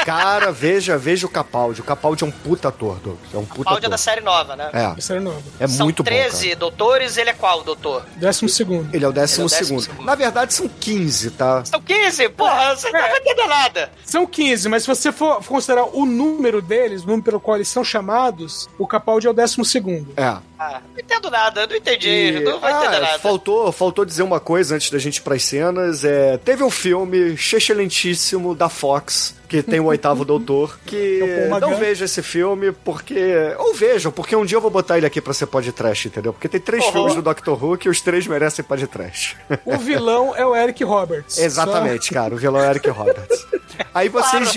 Cara, 0.06 0.52
veja, 0.52 0.98
veja 0.98 1.26
o 1.26 1.30
Capaldi. 1.30 1.82
O 1.82 1.84
Capaldi 1.84 2.24
é 2.24 2.28
um 2.28 2.32
puta 2.32 2.70
ator, 2.70 3.00
Douglas. 3.00 3.34
É 3.36 3.40
um 3.40 3.46
puta 3.46 3.70
Áudio 3.70 3.90
da 3.90 3.96
ator. 3.96 4.04
série 4.04 4.22
nova, 4.22 4.56
né? 4.56 4.70
É, 4.74 4.98
Essa 4.98 5.14
era 5.14 5.22
nova. 5.22 5.42
é 5.60 5.68
São 5.68 5.86
muito 5.86 6.02
bom, 6.04 6.10
13 6.10 6.44
cara. 6.48 6.56
doutores, 6.60 7.18
ele 7.18 7.30
é 7.30 7.34
qual, 7.34 7.64
doutor? 7.64 8.06
Décimo 8.16 8.48
segundo. 8.50 8.94
Ele 8.96 9.04
é 9.04 9.08
o 9.08 9.12
décimo, 9.12 9.44
é 9.44 9.46
o 9.46 9.50
décimo 9.50 9.66
segundo. 9.68 9.84
segundo. 9.84 10.06
Na 10.06 10.16
verdade, 10.16 10.54
são 10.54 10.68
15, 10.70 11.32
tá? 11.32 11.64
São 11.66 11.82
15? 11.82 12.30
Porra, 12.30 12.76
você 12.76 12.90
não 12.92 13.00
tá 13.00 13.18
entendendo 13.18 13.48
nada. 13.48 13.92
São 14.04 14.26
15, 14.26 14.70
mas 14.70 14.84
se 14.84 14.88
você 14.88 15.12
for 15.12 15.44
considerar 15.44 15.84
o 15.96 16.06
número 16.06 16.62
deles, 16.62 17.04
o 17.04 17.08
número 17.08 17.24
pelo 17.24 17.40
qual 17.40 17.58
eles 17.58 17.68
são 17.68 17.84
chamados, 17.84 18.70
o 18.80 18.88
Capaldi 18.88 19.28
é 19.28 19.30
o 19.30 19.34
décimo 19.34 19.66
segundo. 19.66 20.14
É. 20.16 20.38
Ah, 20.66 20.82
não 20.94 21.00
entendo 21.00 21.30
nada, 21.30 21.62
eu 21.62 21.68
não 21.68 21.76
entendi, 21.76 22.10
E- 22.10 22.40
não 22.44 22.60
vai 22.60 22.74
ah, 22.74 22.78
entender 22.80 23.00
nada. 23.02 23.20
Faltou, 23.20 23.72
faltou 23.72 24.06
dizer 24.06 24.24
uma 24.24 24.40
coisa 24.40 24.76
antes 24.76 24.90
da 24.90 24.98
gente 25.00 25.18
ir 25.18 25.22
pras 25.22 25.44
cenas. 25.44 26.04
É, 26.04 26.38
teve 26.38 26.64
um 26.64 26.70
filme 26.72 27.36
excelentíssimo 27.36 28.56
da 28.56 28.70
Fox, 28.70 29.36
que 29.48 29.62
tem 29.62 29.80
o 29.80 29.86
oitavo 29.86 30.24
doutor, 30.26 30.78
que 30.86 31.20
É 31.22 31.54
o 31.54 31.60
não 31.60 31.76
vejo 31.78 32.04
esse 32.06 32.22
filme 32.22 32.72
porque. 32.72 33.34
Ou 33.58 33.74
vejam, 33.74 34.12
porque 34.12 34.36
um 34.36 34.46
dia 34.46 34.58
eu 34.58 34.62
vou 34.62 34.72
botar 34.72 34.98
ele 34.98 35.06
aqui 35.06 35.22
pra 35.22 35.34
ser 35.34 35.46
podcast, 35.48 36.08
entendeu? 36.08 36.34
Porque 36.34 36.48
tem 36.50 36.60
três 36.60 36.84
Uhum. 36.86 36.92
filmes 36.92 37.16
do 37.16 37.22
Doctor 37.22 37.64
Who 37.64 37.78
que 37.78 37.90
os 37.90 38.02
três 38.02 38.26
merecem 38.28 38.64
podcast. 38.66 39.38
O 39.66 39.78
vilão 39.78 40.36
é 40.36 40.46
o 40.46 40.56
Eric 40.56 40.84
Roberts. 40.84 41.38
Exatamente, 41.38 42.12
cara. 42.12 42.34
O 42.34 42.38
vilão 42.38 42.62
é 42.64 42.70
Eric 42.70 42.90
Roberts. 42.90 43.46
Aí 43.94 44.10
vocês, 44.10 44.54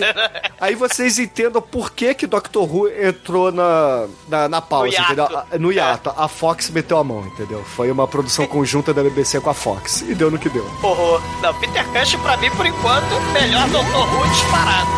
aí 0.60 0.74
vocês 0.74 1.18
entendam 1.18 1.60
por 1.62 1.92
que 1.92 2.14
que 2.14 2.26
Doctor 2.26 2.64
Who 2.72 2.88
entrou 2.88 3.50
na, 3.52 4.06
na, 4.28 4.48
na 4.48 4.60
pausa, 4.60 4.86
No 4.86 4.92
hiato. 4.92 5.12
entendeu? 5.12 5.58
No 5.60 5.72
hiato. 5.72 5.97
A 6.16 6.28
Fox 6.28 6.70
meteu 6.70 6.98
a 6.98 7.04
mão, 7.04 7.26
entendeu? 7.26 7.62
Foi 7.64 7.90
uma 7.90 8.06
produção 8.06 8.46
conjunta 8.46 8.92
da 8.94 9.02
BBC 9.02 9.40
com 9.40 9.50
a 9.50 9.54
Fox. 9.54 10.02
E 10.02 10.14
deu 10.14 10.30
no 10.30 10.38
que 10.38 10.48
deu. 10.48 10.64
Horror. 10.82 11.20
Não, 11.42 11.54
Peter 11.54 11.84
Cushing, 11.88 12.18
pra 12.18 12.36
mim, 12.36 12.50
por 12.50 12.66
enquanto, 12.66 13.20
melhor 13.32 13.68
doutor 13.68 14.06
Who 14.08 14.28
disparado. 14.28 14.88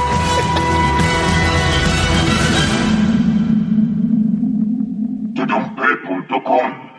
Tudumpé.com 5.35 6.90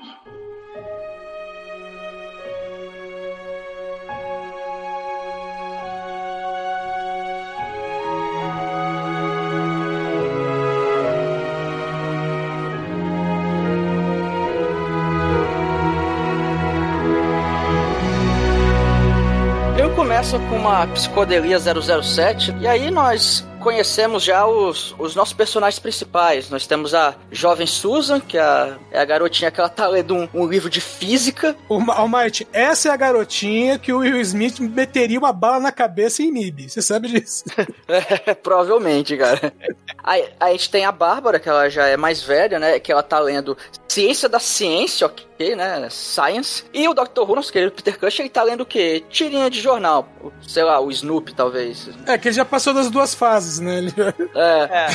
Eu 20.31 20.39
começo 20.39 20.49
com 20.49 20.55
uma 20.55 20.87
psicodelia 20.87 21.57
007 21.59 22.55
e 22.61 22.67
aí 22.67 22.89
nós 22.89 23.45
conhecemos 23.59 24.23
já 24.23 24.45
os, 24.45 24.95
os 24.97 25.13
nossos 25.13 25.33
personagens 25.33 25.77
principais. 25.77 26.49
Nós 26.49 26.65
temos 26.65 26.93
a 26.93 27.15
jovem 27.31 27.67
Susan, 27.67 28.19
que 28.19 28.37
é 28.37 28.41
a, 28.41 28.77
é 28.91 28.99
a 28.99 29.05
garotinha 29.05 29.51
que 29.51 29.59
ela 29.59 29.69
tá 29.69 29.87
lendo 29.87 30.15
um, 30.15 30.27
um 30.33 30.47
livro 30.47 30.69
de 30.69 30.81
física. 30.81 31.55
O 31.67 31.79
Almighty, 31.91 32.47
essa 32.51 32.89
é 32.89 32.91
a 32.91 32.95
garotinha 32.95 33.77
que 33.77 33.91
o 33.91 33.99
Will 33.99 34.21
Smith 34.21 34.59
meteria 34.59 35.19
uma 35.19 35.33
bala 35.33 35.59
na 35.59 35.71
cabeça 35.71 36.23
em 36.23 36.31
MIB. 36.31 36.69
Você 36.69 36.81
sabe 36.81 37.07
disso? 37.09 37.43
É, 37.87 38.33
provavelmente, 38.33 39.17
cara. 39.17 39.53
Aí 40.01 40.29
a 40.39 40.51
gente 40.51 40.69
tem 40.69 40.85
a 40.85 40.91
Bárbara, 40.91 41.39
que 41.39 41.49
ela 41.49 41.69
já 41.69 41.87
é 41.87 41.97
mais 41.97 42.23
velha, 42.23 42.57
né? 42.57 42.79
Que 42.79 42.91
ela 42.91 43.03
tá 43.03 43.19
lendo 43.19 43.57
ciência 43.91 44.29
da 44.29 44.39
ciência, 44.39 45.05
ok, 45.05 45.55
né? 45.55 45.89
Science. 45.89 46.63
E 46.73 46.87
o 46.87 46.93
Dr. 46.93 47.21
Who, 47.21 47.35
nosso 47.35 47.51
querido 47.51 47.71
Peter 47.71 47.99
Cush, 47.99 48.19
ele 48.19 48.29
tá 48.29 48.41
lendo 48.41 48.61
o 48.61 48.65
quê? 48.65 49.03
Tirinha 49.09 49.49
de 49.49 49.59
jornal. 49.59 50.07
Sei 50.47 50.63
lá, 50.63 50.79
o 50.79 50.89
Snoopy, 50.89 51.33
talvez. 51.33 51.89
É, 52.07 52.17
que 52.17 52.29
ele 52.29 52.35
já 52.35 52.45
passou 52.45 52.73
das 52.73 52.89
duas 52.89 53.13
fases, 53.13 53.59
né? 53.59 53.79
Ele 53.79 53.93
É. 54.35 54.69
É, 54.71 54.87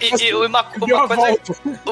e, 0.00 0.28
e 0.28 0.34
uma, 0.46 0.62
deu 0.62 0.96
uma 0.96 1.04
a 1.04 1.08
coisa, 1.08 1.42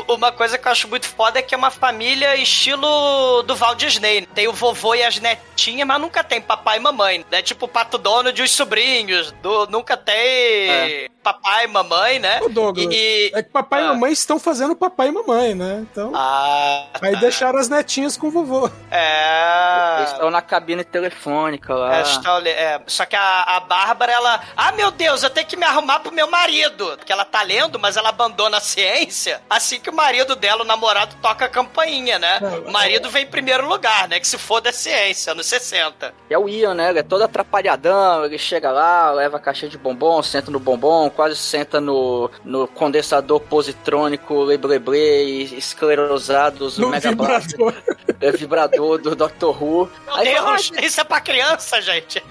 uma 0.09 0.33
coisa 0.33 0.59
que 0.59 0.69
eu 0.69 0.73
acho 0.73 0.89
muito 0.89 1.09
foda 1.09 1.41
é 1.41 1.43
que 1.43 1.55
é 1.55 1.59
uma 1.59 1.71
família 1.71 2.37
estilo 2.37 3.43
do 3.43 3.57
Walt 3.57 3.79
Disney. 3.79 4.27
Tem 4.27 4.47
o 4.47 4.53
vovô 4.53 4.95
e 4.95 5.03
as 5.03 5.19
netinhas, 5.19 5.87
mas 5.87 6.01
nunca 6.01 6.23
tem 6.23 6.41
papai 6.41 6.79
e 6.79 6.81
mamãe. 6.81 7.25
É 7.31 7.43
tipo 7.43 7.67
o 7.67 7.69
Pato 7.69 7.99
Donald 7.99 8.39
e 8.41 8.45
os 8.45 8.51
sobrinhos. 8.53 9.33
Do, 9.43 9.67
nunca 9.67 9.97
tem 9.97 11.11
papai 11.23 11.65
e 11.65 11.69
mamãe, 11.69 12.19
né? 12.19 12.41
Ô, 12.43 12.49
Douglas, 12.49 12.87
E... 12.91 13.31
É 13.35 13.43
que 13.43 13.51
papai 13.51 13.81
Ah. 13.83 13.85
e 13.85 13.89
mamãe 13.89 14.13
estão 14.13 14.39
fazendo 14.39 14.75
papai 14.75 15.09
e 15.09 15.13
mamãe, 15.13 15.55
né? 15.55 15.87
Então. 15.91 16.13
Ah, 16.15 16.87
Aí 17.01 17.17
deixaram 17.17 17.59
as 17.59 17.69
netinhas 17.69 18.17
com 18.17 18.29
o 18.29 18.31
vovô. 18.31 18.71
é... 18.91 19.97
Eles 19.99 20.13
estão 20.13 20.31
na 20.31 20.43
cabine 20.43 20.85
telefônica 20.85 21.75
lá. 21.75 21.97
É, 21.99 22.03
está 22.03 22.35
olhe- 22.35 22.49
é, 22.51 22.81
só 22.87 23.05
que 23.05 23.17
a, 23.17 23.43
a 23.57 23.61
Bárbara, 23.61 24.13
ela. 24.13 24.41
Ah, 24.57 24.73
meu 24.73 24.91
Deus, 24.91 25.23
eu 25.23 25.31
tenho 25.31 25.47
que 25.47 25.57
me 25.57 25.65
arrumar 25.65 26.01
pro 26.01 26.13
meu 26.13 26.29
marido. 26.31 26.95
Porque 26.97 27.13
ela 27.13 27.25
tá 27.25 27.43
lendo, 27.43 27.79
mas 27.79 27.97
ela 27.97 28.09
abandona 28.09 28.57
a 28.59 28.61
ciência 28.61 29.41
assim 29.49 29.79
que 29.81 29.91
o 29.91 29.95
marido 29.95 30.35
dela, 30.35 30.63
o 30.63 30.67
namorado, 30.67 31.15
toca 31.23 31.45
a 31.45 31.49
campainha, 31.49 32.19
né? 32.19 32.39
Não, 32.41 32.59
O 32.69 32.73
marido 32.73 33.11
vem 33.11 33.25
em 33.25 33.27
primeiro 33.27 33.69
lugar, 33.69 34.09
né? 34.09 34.19
Que 34.19 34.27
se 34.27 34.39
foda 34.39 34.71
a 34.71 34.73
ciência, 34.73 35.35
nos 35.35 35.47
60. 35.47 36.15
E 36.31 36.35
é 36.35 36.39
o 36.39 36.49
Ian, 36.49 36.75
né? 36.75 36.91
Ele 36.91 36.99
é 37.01 37.03
todo 37.03 37.23
atrapalhadão, 37.23 38.25
ele 38.25 38.39
chega 38.39 38.71
lá, 38.71 39.11
leva 39.13 39.37
a 39.37 39.41
caixa 39.41 39.69
de 39.69 39.77
bombom, 39.79 40.23
senta 40.23 40.51
no 40.51 40.59
bombom, 40.59 41.11
quase 41.13 41.37
senta 41.37 41.81
no, 41.81 42.31
no 42.45 42.67
condensador 42.67 43.39
positrônico, 43.41 44.43
lebleble 44.43 44.97
e 44.99 45.59
esclerosados, 45.59 46.79
o 46.79 46.83
No 46.83 46.89
Mega 46.89 47.13
Blaster, 47.13 47.57
vibrador. 47.59 47.83
é, 48.21 48.33
vibrador 48.33 48.99
do 48.99 49.15
Dr. 49.15 49.45
Who. 49.63 49.89
Meu 50.07 50.15
Aí 50.15 50.35
fala, 50.37 50.51
Deus, 50.57 50.73
isso 50.83 51.01
é 51.01 51.05
pra 51.05 51.21
criança, 51.21 51.81
gente. 51.81 52.23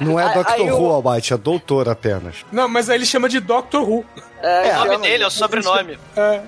Não 0.00 0.18
é 0.18 0.28
Dr. 0.32 0.50
aí 0.50 0.70
Who, 0.70 0.82
o- 0.88 0.92
Almighty, 0.92 1.32
é 1.32 1.36
doutor 1.36 1.88
apenas. 1.88 2.36
Não, 2.50 2.68
mas 2.68 2.88
aí 2.90 2.96
ele 2.98 3.06
chama 3.06 3.28
de 3.28 3.40
Doctor 3.40 3.82
Who. 3.88 4.04
é, 4.42 4.78
o 4.78 4.84
nome 4.84 4.98
dele 4.98 5.24
é 5.24 5.26
o 5.26 5.30
sobrenome. 5.30 5.98
É, 6.16 6.40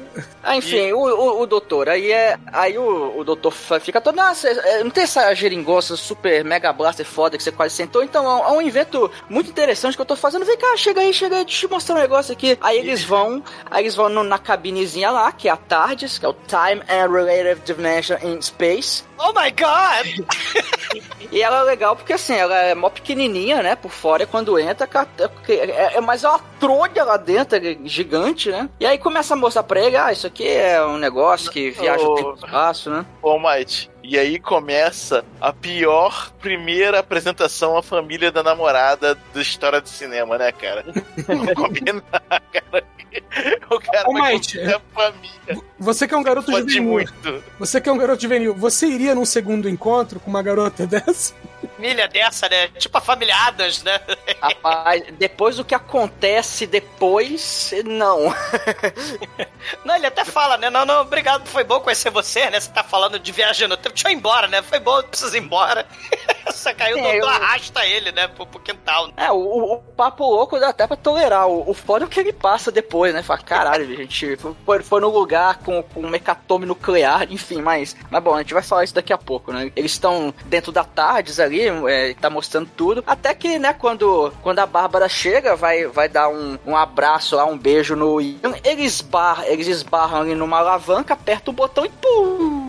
Ah, 0.42 0.56
enfim, 0.56 0.92
o, 0.92 0.98
o, 1.00 1.40
o 1.42 1.46
doutor, 1.46 1.88
aí 1.88 2.10
é. 2.12 2.38
Aí 2.52 2.78
o, 2.78 3.18
o 3.18 3.24
doutor 3.24 3.52
fica 3.80 4.00
todo. 4.00 4.14
Nossa, 4.16 4.48
é, 4.48 4.82
não 4.84 4.90
tem 4.90 5.04
essa 5.04 5.34
geringonça 5.34 5.96
super 5.96 6.44
mega 6.44 6.72
blaster 6.72 7.04
foda 7.04 7.36
que 7.36 7.42
você 7.42 7.52
quase 7.52 7.74
sentou. 7.74 8.02
Então 8.02 8.24
é 8.24 8.28
um, 8.28 8.44
é 8.44 8.52
um 8.58 8.62
evento 8.66 9.10
muito 9.28 9.50
interessante 9.50 9.94
que 9.96 10.00
eu 10.00 10.06
tô 10.06 10.16
fazendo. 10.16 10.44
Vem 10.44 10.56
cá, 10.56 10.76
chega 10.76 11.00
aí, 11.00 11.12
chega 11.12 11.36
aí, 11.36 11.44
deixa 11.59 11.66
eu 11.66 11.68
te 11.68 11.72
mostrar 11.72 11.96
um 11.96 11.98
negócio 11.98 12.32
aqui. 12.32 12.56
Aí 12.61 12.78
eles 12.78 13.02
vão, 13.02 13.42
aí 13.70 13.82
eles 13.82 13.94
vão 13.94 14.09
na 14.09 14.38
cabinezinha 14.38 15.11
lá, 15.11 15.32
que 15.32 15.48
é 15.48 15.50
a 15.52 15.56
TARDIS, 15.56 16.18
que 16.18 16.24
é 16.24 16.28
o 16.28 16.32
Time 16.34 16.82
and 16.88 17.11
Relative 17.11 17.61
Dimension 17.64 18.16
in 18.22 18.40
Space. 18.40 19.04
Oh 19.18 19.32
my 19.32 19.50
god! 19.50 20.26
E 21.30 21.42
ela 21.42 21.61
é 21.61 21.62
legal 21.64 21.94
porque 21.94 22.14
assim, 22.14 22.34
ela 22.34 22.56
é 22.56 22.74
mó 22.74 22.88
pequenininha, 22.88 23.62
né? 23.62 23.76
Por 23.76 23.90
fora, 23.90 24.22
e 24.22 24.26
quando 24.26 24.59
entra, 24.59 24.86
ca- 24.86 25.06
é, 25.18 25.52
é, 25.52 25.96
é 25.96 26.00
mais 26.00 26.24
uma 26.24 26.38
trolha 26.59 27.04
lá 27.04 27.18
dentro, 27.18 27.59
é 27.59 27.76
gigante, 27.84 28.48
né? 28.50 28.66
E 28.80 28.86
aí 28.86 28.96
começa 28.96 29.34
a 29.34 29.36
mostrar 29.36 29.62
pra 29.64 29.78
ele, 29.78 29.94
ah, 29.94 30.11
isso 30.11 30.26
aqui 30.26 30.48
é 30.48 30.82
um 30.82 30.96
negócio 30.96 31.50
que 31.50 31.70
viaja 31.70 32.02
Oh. 32.02 32.18
e 32.18 32.34
espaço, 32.34 32.88
né? 32.88 33.04
Ô, 33.20 33.38
Might. 33.38 33.90
E 34.11 34.18
aí 34.18 34.38
começa 34.38 35.22
a 35.38 35.52
pior 35.52 36.32
primeira 36.40 36.98
apresentação 36.98 37.76
à 37.76 37.82
família 37.82 38.32
da 38.32 38.42
namorada 38.42 39.14
da 39.34 39.42
história 39.42 39.82
do 39.82 39.88
cinema, 39.90 40.38
né, 40.38 40.50
cara? 40.50 40.82
Vamos 41.26 41.52
combinar, 41.52 42.02
cara. 42.50 42.84
O 43.70 43.78
cara 43.78 44.09
Ô, 44.09 44.14
Might, 44.14 44.56
convidar 44.56 44.76
a 44.76 44.80
família. 44.94 45.62
Você 45.78 46.09
que 46.09 46.14
é 46.14 46.16
um 46.16 46.22
garoto 46.22 46.50
juvenil. 46.50 46.82
muito. 46.84 47.44
Você 47.59 47.82
que 47.82 47.88
é 47.90 47.92
um 47.92 47.98
garoto 47.98 48.22
juvenil. 48.22 48.54
Você 48.54 48.86
iria 48.86 49.14
num 49.14 49.26
segundo 49.26 49.68
encontro 49.68 50.18
com 50.18 50.30
uma 50.30 50.42
garota 50.42 50.86
dessa? 50.88 51.34
Milha 51.78 52.06
dessa, 52.09 52.48
né? 52.48 52.68
Tipo 52.78 52.98
a 52.98 53.00
família 53.00 53.34
Adams, 53.46 53.82
né? 53.82 54.00
Rapaz, 54.40 55.02
depois 55.18 55.56
do 55.56 55.64
que 55.64 55.74
acontece 55.74 56.66
depois, 56.66 57.72
não. 57.84 58.34
Não, 59.84 59.96
ele 59.96 60.06
até 60.06 60.24
fala, 60.24 60.56
né? 60.56 60.70
Não, 60.70 60.86
não, 60.86 61.02
obrigado, 61.02 61.46
foi 61.46 61.62
bom 61.64 61.80
conhecer 61.80 62.11
você, 62.11 62.48
né? 62.48 62.59
Você 62.61 62.70
tá 62.70 62.82
falando 62.82 63.18
de 63.18 63.32
tempo. 63.32 63.76
Deixa 63.76 64.09
eu 64.09 64.12
ir 64.12 64.14
embora, 64.14 64.46
né? 64.46 64.62
Foi 64.62 64.78
bom, 64.78 65.02
preciso 65.02 65.36
ir 65.36 65.40
embora. 65.40 65.86
Só 66.52 66.72
que 66.72 66.82
aí 66.82 66.94
o 66.94 66.98
É, 66.98 67.02
doutor 67.02 67.16
eu- 67.18 67.28
arrasta 67.28 67.84
ele, 67.86 68.11
né? 68.12 68.26
Pro, 68.28 68.46
pro 68.46 68.61
quintal. 68.61 69.11
É, 69.16 69.30
o, 69.30 69.74
o- 69.74 69.78
papo 69.78 70.24
louco 70.24 70.59
dá 70.59 70.68
até 70.70 70.86
pra 70.86 70.96
tolerar. 70.96 71.46
O, 71.48 71.70
o 71.70 71.74
foda 71.74 72.04
é 72.04 72.06
o 72.06 72.11
que 72.11 72.18
ele 72.20 72.32
passa 72.32 72.70
depois, 72.72 73.12
né? 73.12 73.22
Fala, 73.22 73.40
caralho, 73.40 73.96
gente, 73.96 74.38
foi, 74.64 74.82
foi 74.82 75.00
no 75.00 75.09
lugar 75.11 75.59
com, 75.59 75.82
com 75.82 76.00
um 76.00 76.09
mecatome 76.09 76.64
nuclear, 76.64 77.26
enfim, 77.30 77.61
mas. 77.61 77.94
Mas 78.11 78.22
bom, 78.22 78.34
a 78.34 78.38
gente 78.38 78.54
vai 78.54 78.62
falar 78.62 78.84
isso 78.84 78.94
daqui 78.94 79.12
a 79.12 79.18
pouco, 79.18 79.52
né? 79.52 79.70
Eles 79.76 79.92
estão 79.92 80.32
dentro 80.46 80.72
da 80.72 80.84
Tardes 80.84 81.38
ali, 81.49 81.62
é, 81.88 82.14
tá 82.14 82.30
mostrando 82.30 82.68
tudo. 82.76 83.03
Até 83.07 83.34
que, 83.34 83.59
né, 83.59 83.72
quando, 83.72 84.32
quando 84.42 84.59
a 84.59 84.66
Bárbara 84.66 85.09
chega, 85.09 85.57
vai, 85.57 85.86
vai 85.86 86.09
dar 86.09 86.28
um, 86.28 86.59
um 86.66 86.76
abraço 86.76 87.36
lá, 87.36 87.44
um 87.44 87.59
beijo 87.59 87.96
no 87.96 88.20
Ian. 88.20 88.55
Eles 88.64 88.94
esbarram, 88.94 89.44
eles 89.44 89.66
esbarram 89.66 90.20
ali 90.20 90.34
numa 90.34 90.59
alavanca, 90.59 91.14
aperta 91.14 91.51
o 91.51 91.55
botão 91.55 91.84
e 91.84 91.88
pum! 91.88 92.68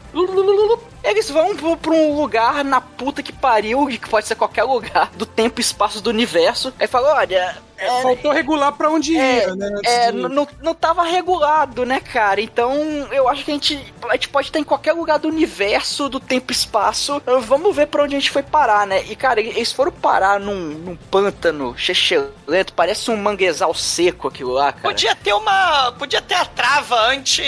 Eles 1.04 1.30
vão 1.30 1.56
pro- 1.56 1.78
pra 1.78 1.92
um 1.92 2.16
lugar 2.16 2.64
na 2.64 2.82
puta 2.82 3.24
que 3.24 3.32
pariu, 3.32 3.88
que 3.88 4.00
pode 4.10 4.28
ser 4.28 4.36
qualquer 4.36 4.64
lugar 4.64 5.10
do 5.16 5.26
tempo 5.26 5.60
e 5.60 5.62
espaço 5.62 6.02
do 6.02 6.10
universo. 6.10 6.74
Aí 6.80 6.88
fala, 6.88 7.16
olha. 7.16 7.58
é, 7.78 8.02
Faltou 8.02 8.32
regular 8.34 8.74
pra 8.74 8.90
onde 8.90 9.18
é, 9.18 9.38
ia, 9.48 9.56
né? 9.56 9.70
é, 9.86 10.12
de- 10.12 10.18
não, 10.18 10.46
não 10.62 10.76
tava 10.76 11.04
regulado, 11.04 11.86
né, 11.86 12.02
cara? 12.02 12.42
Então, 12.42 12.74
eu 13.12 13.30
acho 13.30 13.46
que 13.46 13.52
a 13.52 13.54
gente, 13.54 13.94
a 14.10 14.14
gente 14.14 14.28
pode 14.28 14.48
estar 14.50 14.60
em 14.60 14.64
qualquer 14.66 14.92
lugar 14.92 15.18
do 15.18 15.30
universo, 15.30 16.10
do 16.10 16.20
tempo 16.20 16.52
e 16.52 16.56
espaço. 16.56 17.22
Uh, 17.26 17.40
Vamos 17.40 17.74
ver 17.74 17.88
pra 17.88 18.04
onde 18.04 18.16
a 18.18 18.20
gente 18.20 18.32
foi 18.32 18.44
parar, 18.44 18.86
né? 18.86 19.02
E, 19.10 19.16
cara, 19.16 19.40
eles 19.40 19.72
foram 19.72 19.92
parar 19.94 20.40
num, 20.42 20.56
num 20.56 20.96
pântano 20.98 21.74
chechelento, 21.78 22.74
parece 22.76 23.10
um 23.12 23.16
manguezal 23.18 23.74
seco 23.74 24.28
aquilo 24.28 24.52
lá, 24.52 24.74
cara. 24.74 24.84
Podia 24.90 25.16
ter 25.16 25.34
uma. 25.34 25.92
Podia 25.94 26.22
ter 26.22 26.36
a 26.36 26.44
trava 26.46 27.00
anti. 27.08 27.42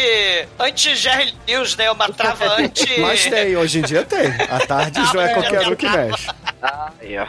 anti 0.57 0.95
Jerry 0.95 1.35
Lewis, 1.47 1.75
né? 1.75 1.91
Uma 1.91 2.07
trava 2.09 2.45
anti. 2.57 2.99
Mas 3.01 3.19
tem, 3.43 3.57
hoje 3.57 3.79
em 3.79 3.81
dia 3.81 4.03
tem. 4.03 4.27
A 4.49 4.65
Tardes 4.65 5.13
não 5.13 5.21
é 5.21 5.33
qualquer 5.33 5.67
um 5.67 5.75
que 5.75 5.89
mexe. 5.89 6.27
Aí, 6.61 7.17
ó. 7.17 7.25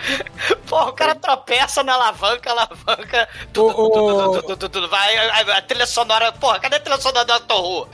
Porra, 0.68 0.90
o 0.90 0.92
cara 0.92 1.14
tropeça 1.14 1.82
na 1.82 1.94
alavanca, 1.94 2.50
a 2.50 2.52
alavanca. 2.52 3.28
Tudo, 3.52 3.74
tudo, 3.74 3.90
tudo, 3.92 4.42
tudo, 4.42 4.68
tudo, 4.68 4.88
vai. 4.88 5.16
A, 5.16 5.58
a 5.58 5.62
trilha 5.62 5.86
sonora. 5.86 6.32
Porra, 6.32 6.60
cadê 6.60 6.76
a 6.76 6.80
trilha 6.80 7.00
sonora 7.00 7.24
do 7.24 7.32
Doctor 7.32 7.64
Who? 7.64 7.88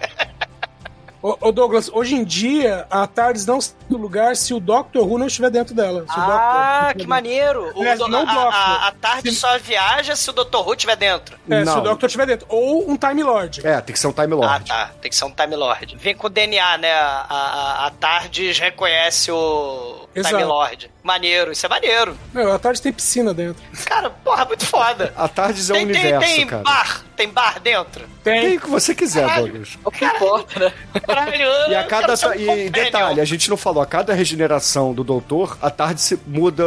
Ô, 1.20 1.36
ô, 1.40 1.50
Douglas, 1.52 1.90
hoje 1.92 2.14
em 2.14 2.22
dia, 2.22 2.86
a 2.88 3.04
TARDIS 3.06 3.44
não 3.44 3.60
sai 3.60 3.74
do 3.90 3.96
lugar 3.96 4.36
se 4.36 4.54
o 4.54 4.60
Doctor 4.60 5.04
Who 5.04 5.18
não 5.18 5.26
estiver 5.26 5.50
dentro 5.50 5.74
dela. 5.74 6.02
Se 6.08 6.16
o 6.16 6.20
Ah, 6.22 6.84
Doctor- 6.88 7.00
que 7.00 7.06
maneiro. 7.08 7.72
O, 7.74 7.80
Aliás, 7.80 7.98
do- 7.98 8.06
não 8.06 8.20
a, 8.20 8.22
o 8.22 8.26
Doctor. 8.26 8.54
a, 8.54 8.86
a 8.88 8.92
tarde 8.92 9.30
Se- 9.32 9.36
só 9.40 9.58
viaja 9.58 10.14
se 10.14 10.30
o 10.30 10.32
Dr. 10.32 10.58
Who 10.58 10.74
estiver 10.74 10.94
dentro. 10.96 11.36
É, 11.50 11.58
se 11.60 11.64
Não. 11.64 11.78
o 11.78 11.80
Doctor 11.80 12.06
estiver 12.06 12.26
dentro. 12.26 12.46
Ou 12.48 12.88
um 12.88 12.96
Time 12.96 13.22
Lord. 13.24 13.66
É, 13.66 13.80
tem 13.80 13.92
que 13.92 13.98
ser 13.98 14.06
um 14.06 14.12
Time 14.12 14.32
Ah, 14.34 14.36
Lord. 14.36 14.64
tá. 14.68 14.90
Tem 15.00 15.10
que 15.10 15.16
ser 15.16 15.24
um 15.24 15.30
Time 15.32 15.56
Lord. 15.56 15.96
Vem 15.96 16.14
com 16.14 16.28
o 16.28 16.30
DNA, 16.30 16.78
né? 16.78 16.92
A, 16.92 17.26
a, 17.28 17.86
a 17.86 17.90
Tardes 17.90 18.58
reconhece 18.60 19.32
o 19.32 20.06
Exato. 20.14 20.36
Time 20.36 20.46
Lord. 20.48 20.88
Maneiro, 21.02 21.50
isso 21.50 21.66
é 21.66 21.68
maneiro. 21.68 22.16
Meu, 22.32 22.52
a 22.52 22.58
TARDIS 22.60 22.80
tem 22.80 22.92
piscina 22.92 23.34
dentro. 23.34 23.60
Cara, 23.84 24.08
porra, 24.10 24.44
muito 24.44 24.64
foda. 24.64 25.12
A 25.16 25.26
Tardes 25.26 25.68
é 25.68 25.72
um 25.72 25.76
tem, 25.78 25.86
tem, 25.88 26.00
universo, 26.00 26.34
tem 26.36 26.46
cara. 26.46 26.62
bar, 26.62 27.02
tem 27.18 27.28
bar 27.28 27.60
dentro. 27.60 28.04
Tem. 28.22 28.40
Tem 28.42 28.56
o 28.56 28.60
que 28.60 28.70
você 28.70 28.94
quiser, 28.94 29.26
Caralho. 29.26 29.46
Douglas. 29.48 29.78
O 29.84 29.90
que 29.90 30.04
importa, 30.04 30.60
né? 30.60 30.72
Caralho, 31.06 31.70
E 31.70 31.74
a 31.74 31.84
cada. 31.84 32.12
um 32.12 32.16
E 32.34 32.46
companion. 32.46 32.70
detalhe, 32.70 33.20
a 33.20 33.24
gente 33.24 33.50
não 33.50 33.56
falou, 33.56 33.82
a 33.82 33.86
cada 33.86 34.14
regeneração 34.14 34.94
do 34.94 35.02
doutor, 35.04 35.58
a 35.60 35.68
tarde 35.70 36.00
se 36.00 36.18
muda, 36.26 36.64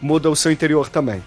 muda 0.00 0.30
o 0.30 0.36
seu 0.36 0.52
interior 0.52 0.88
também. 0.88 1.22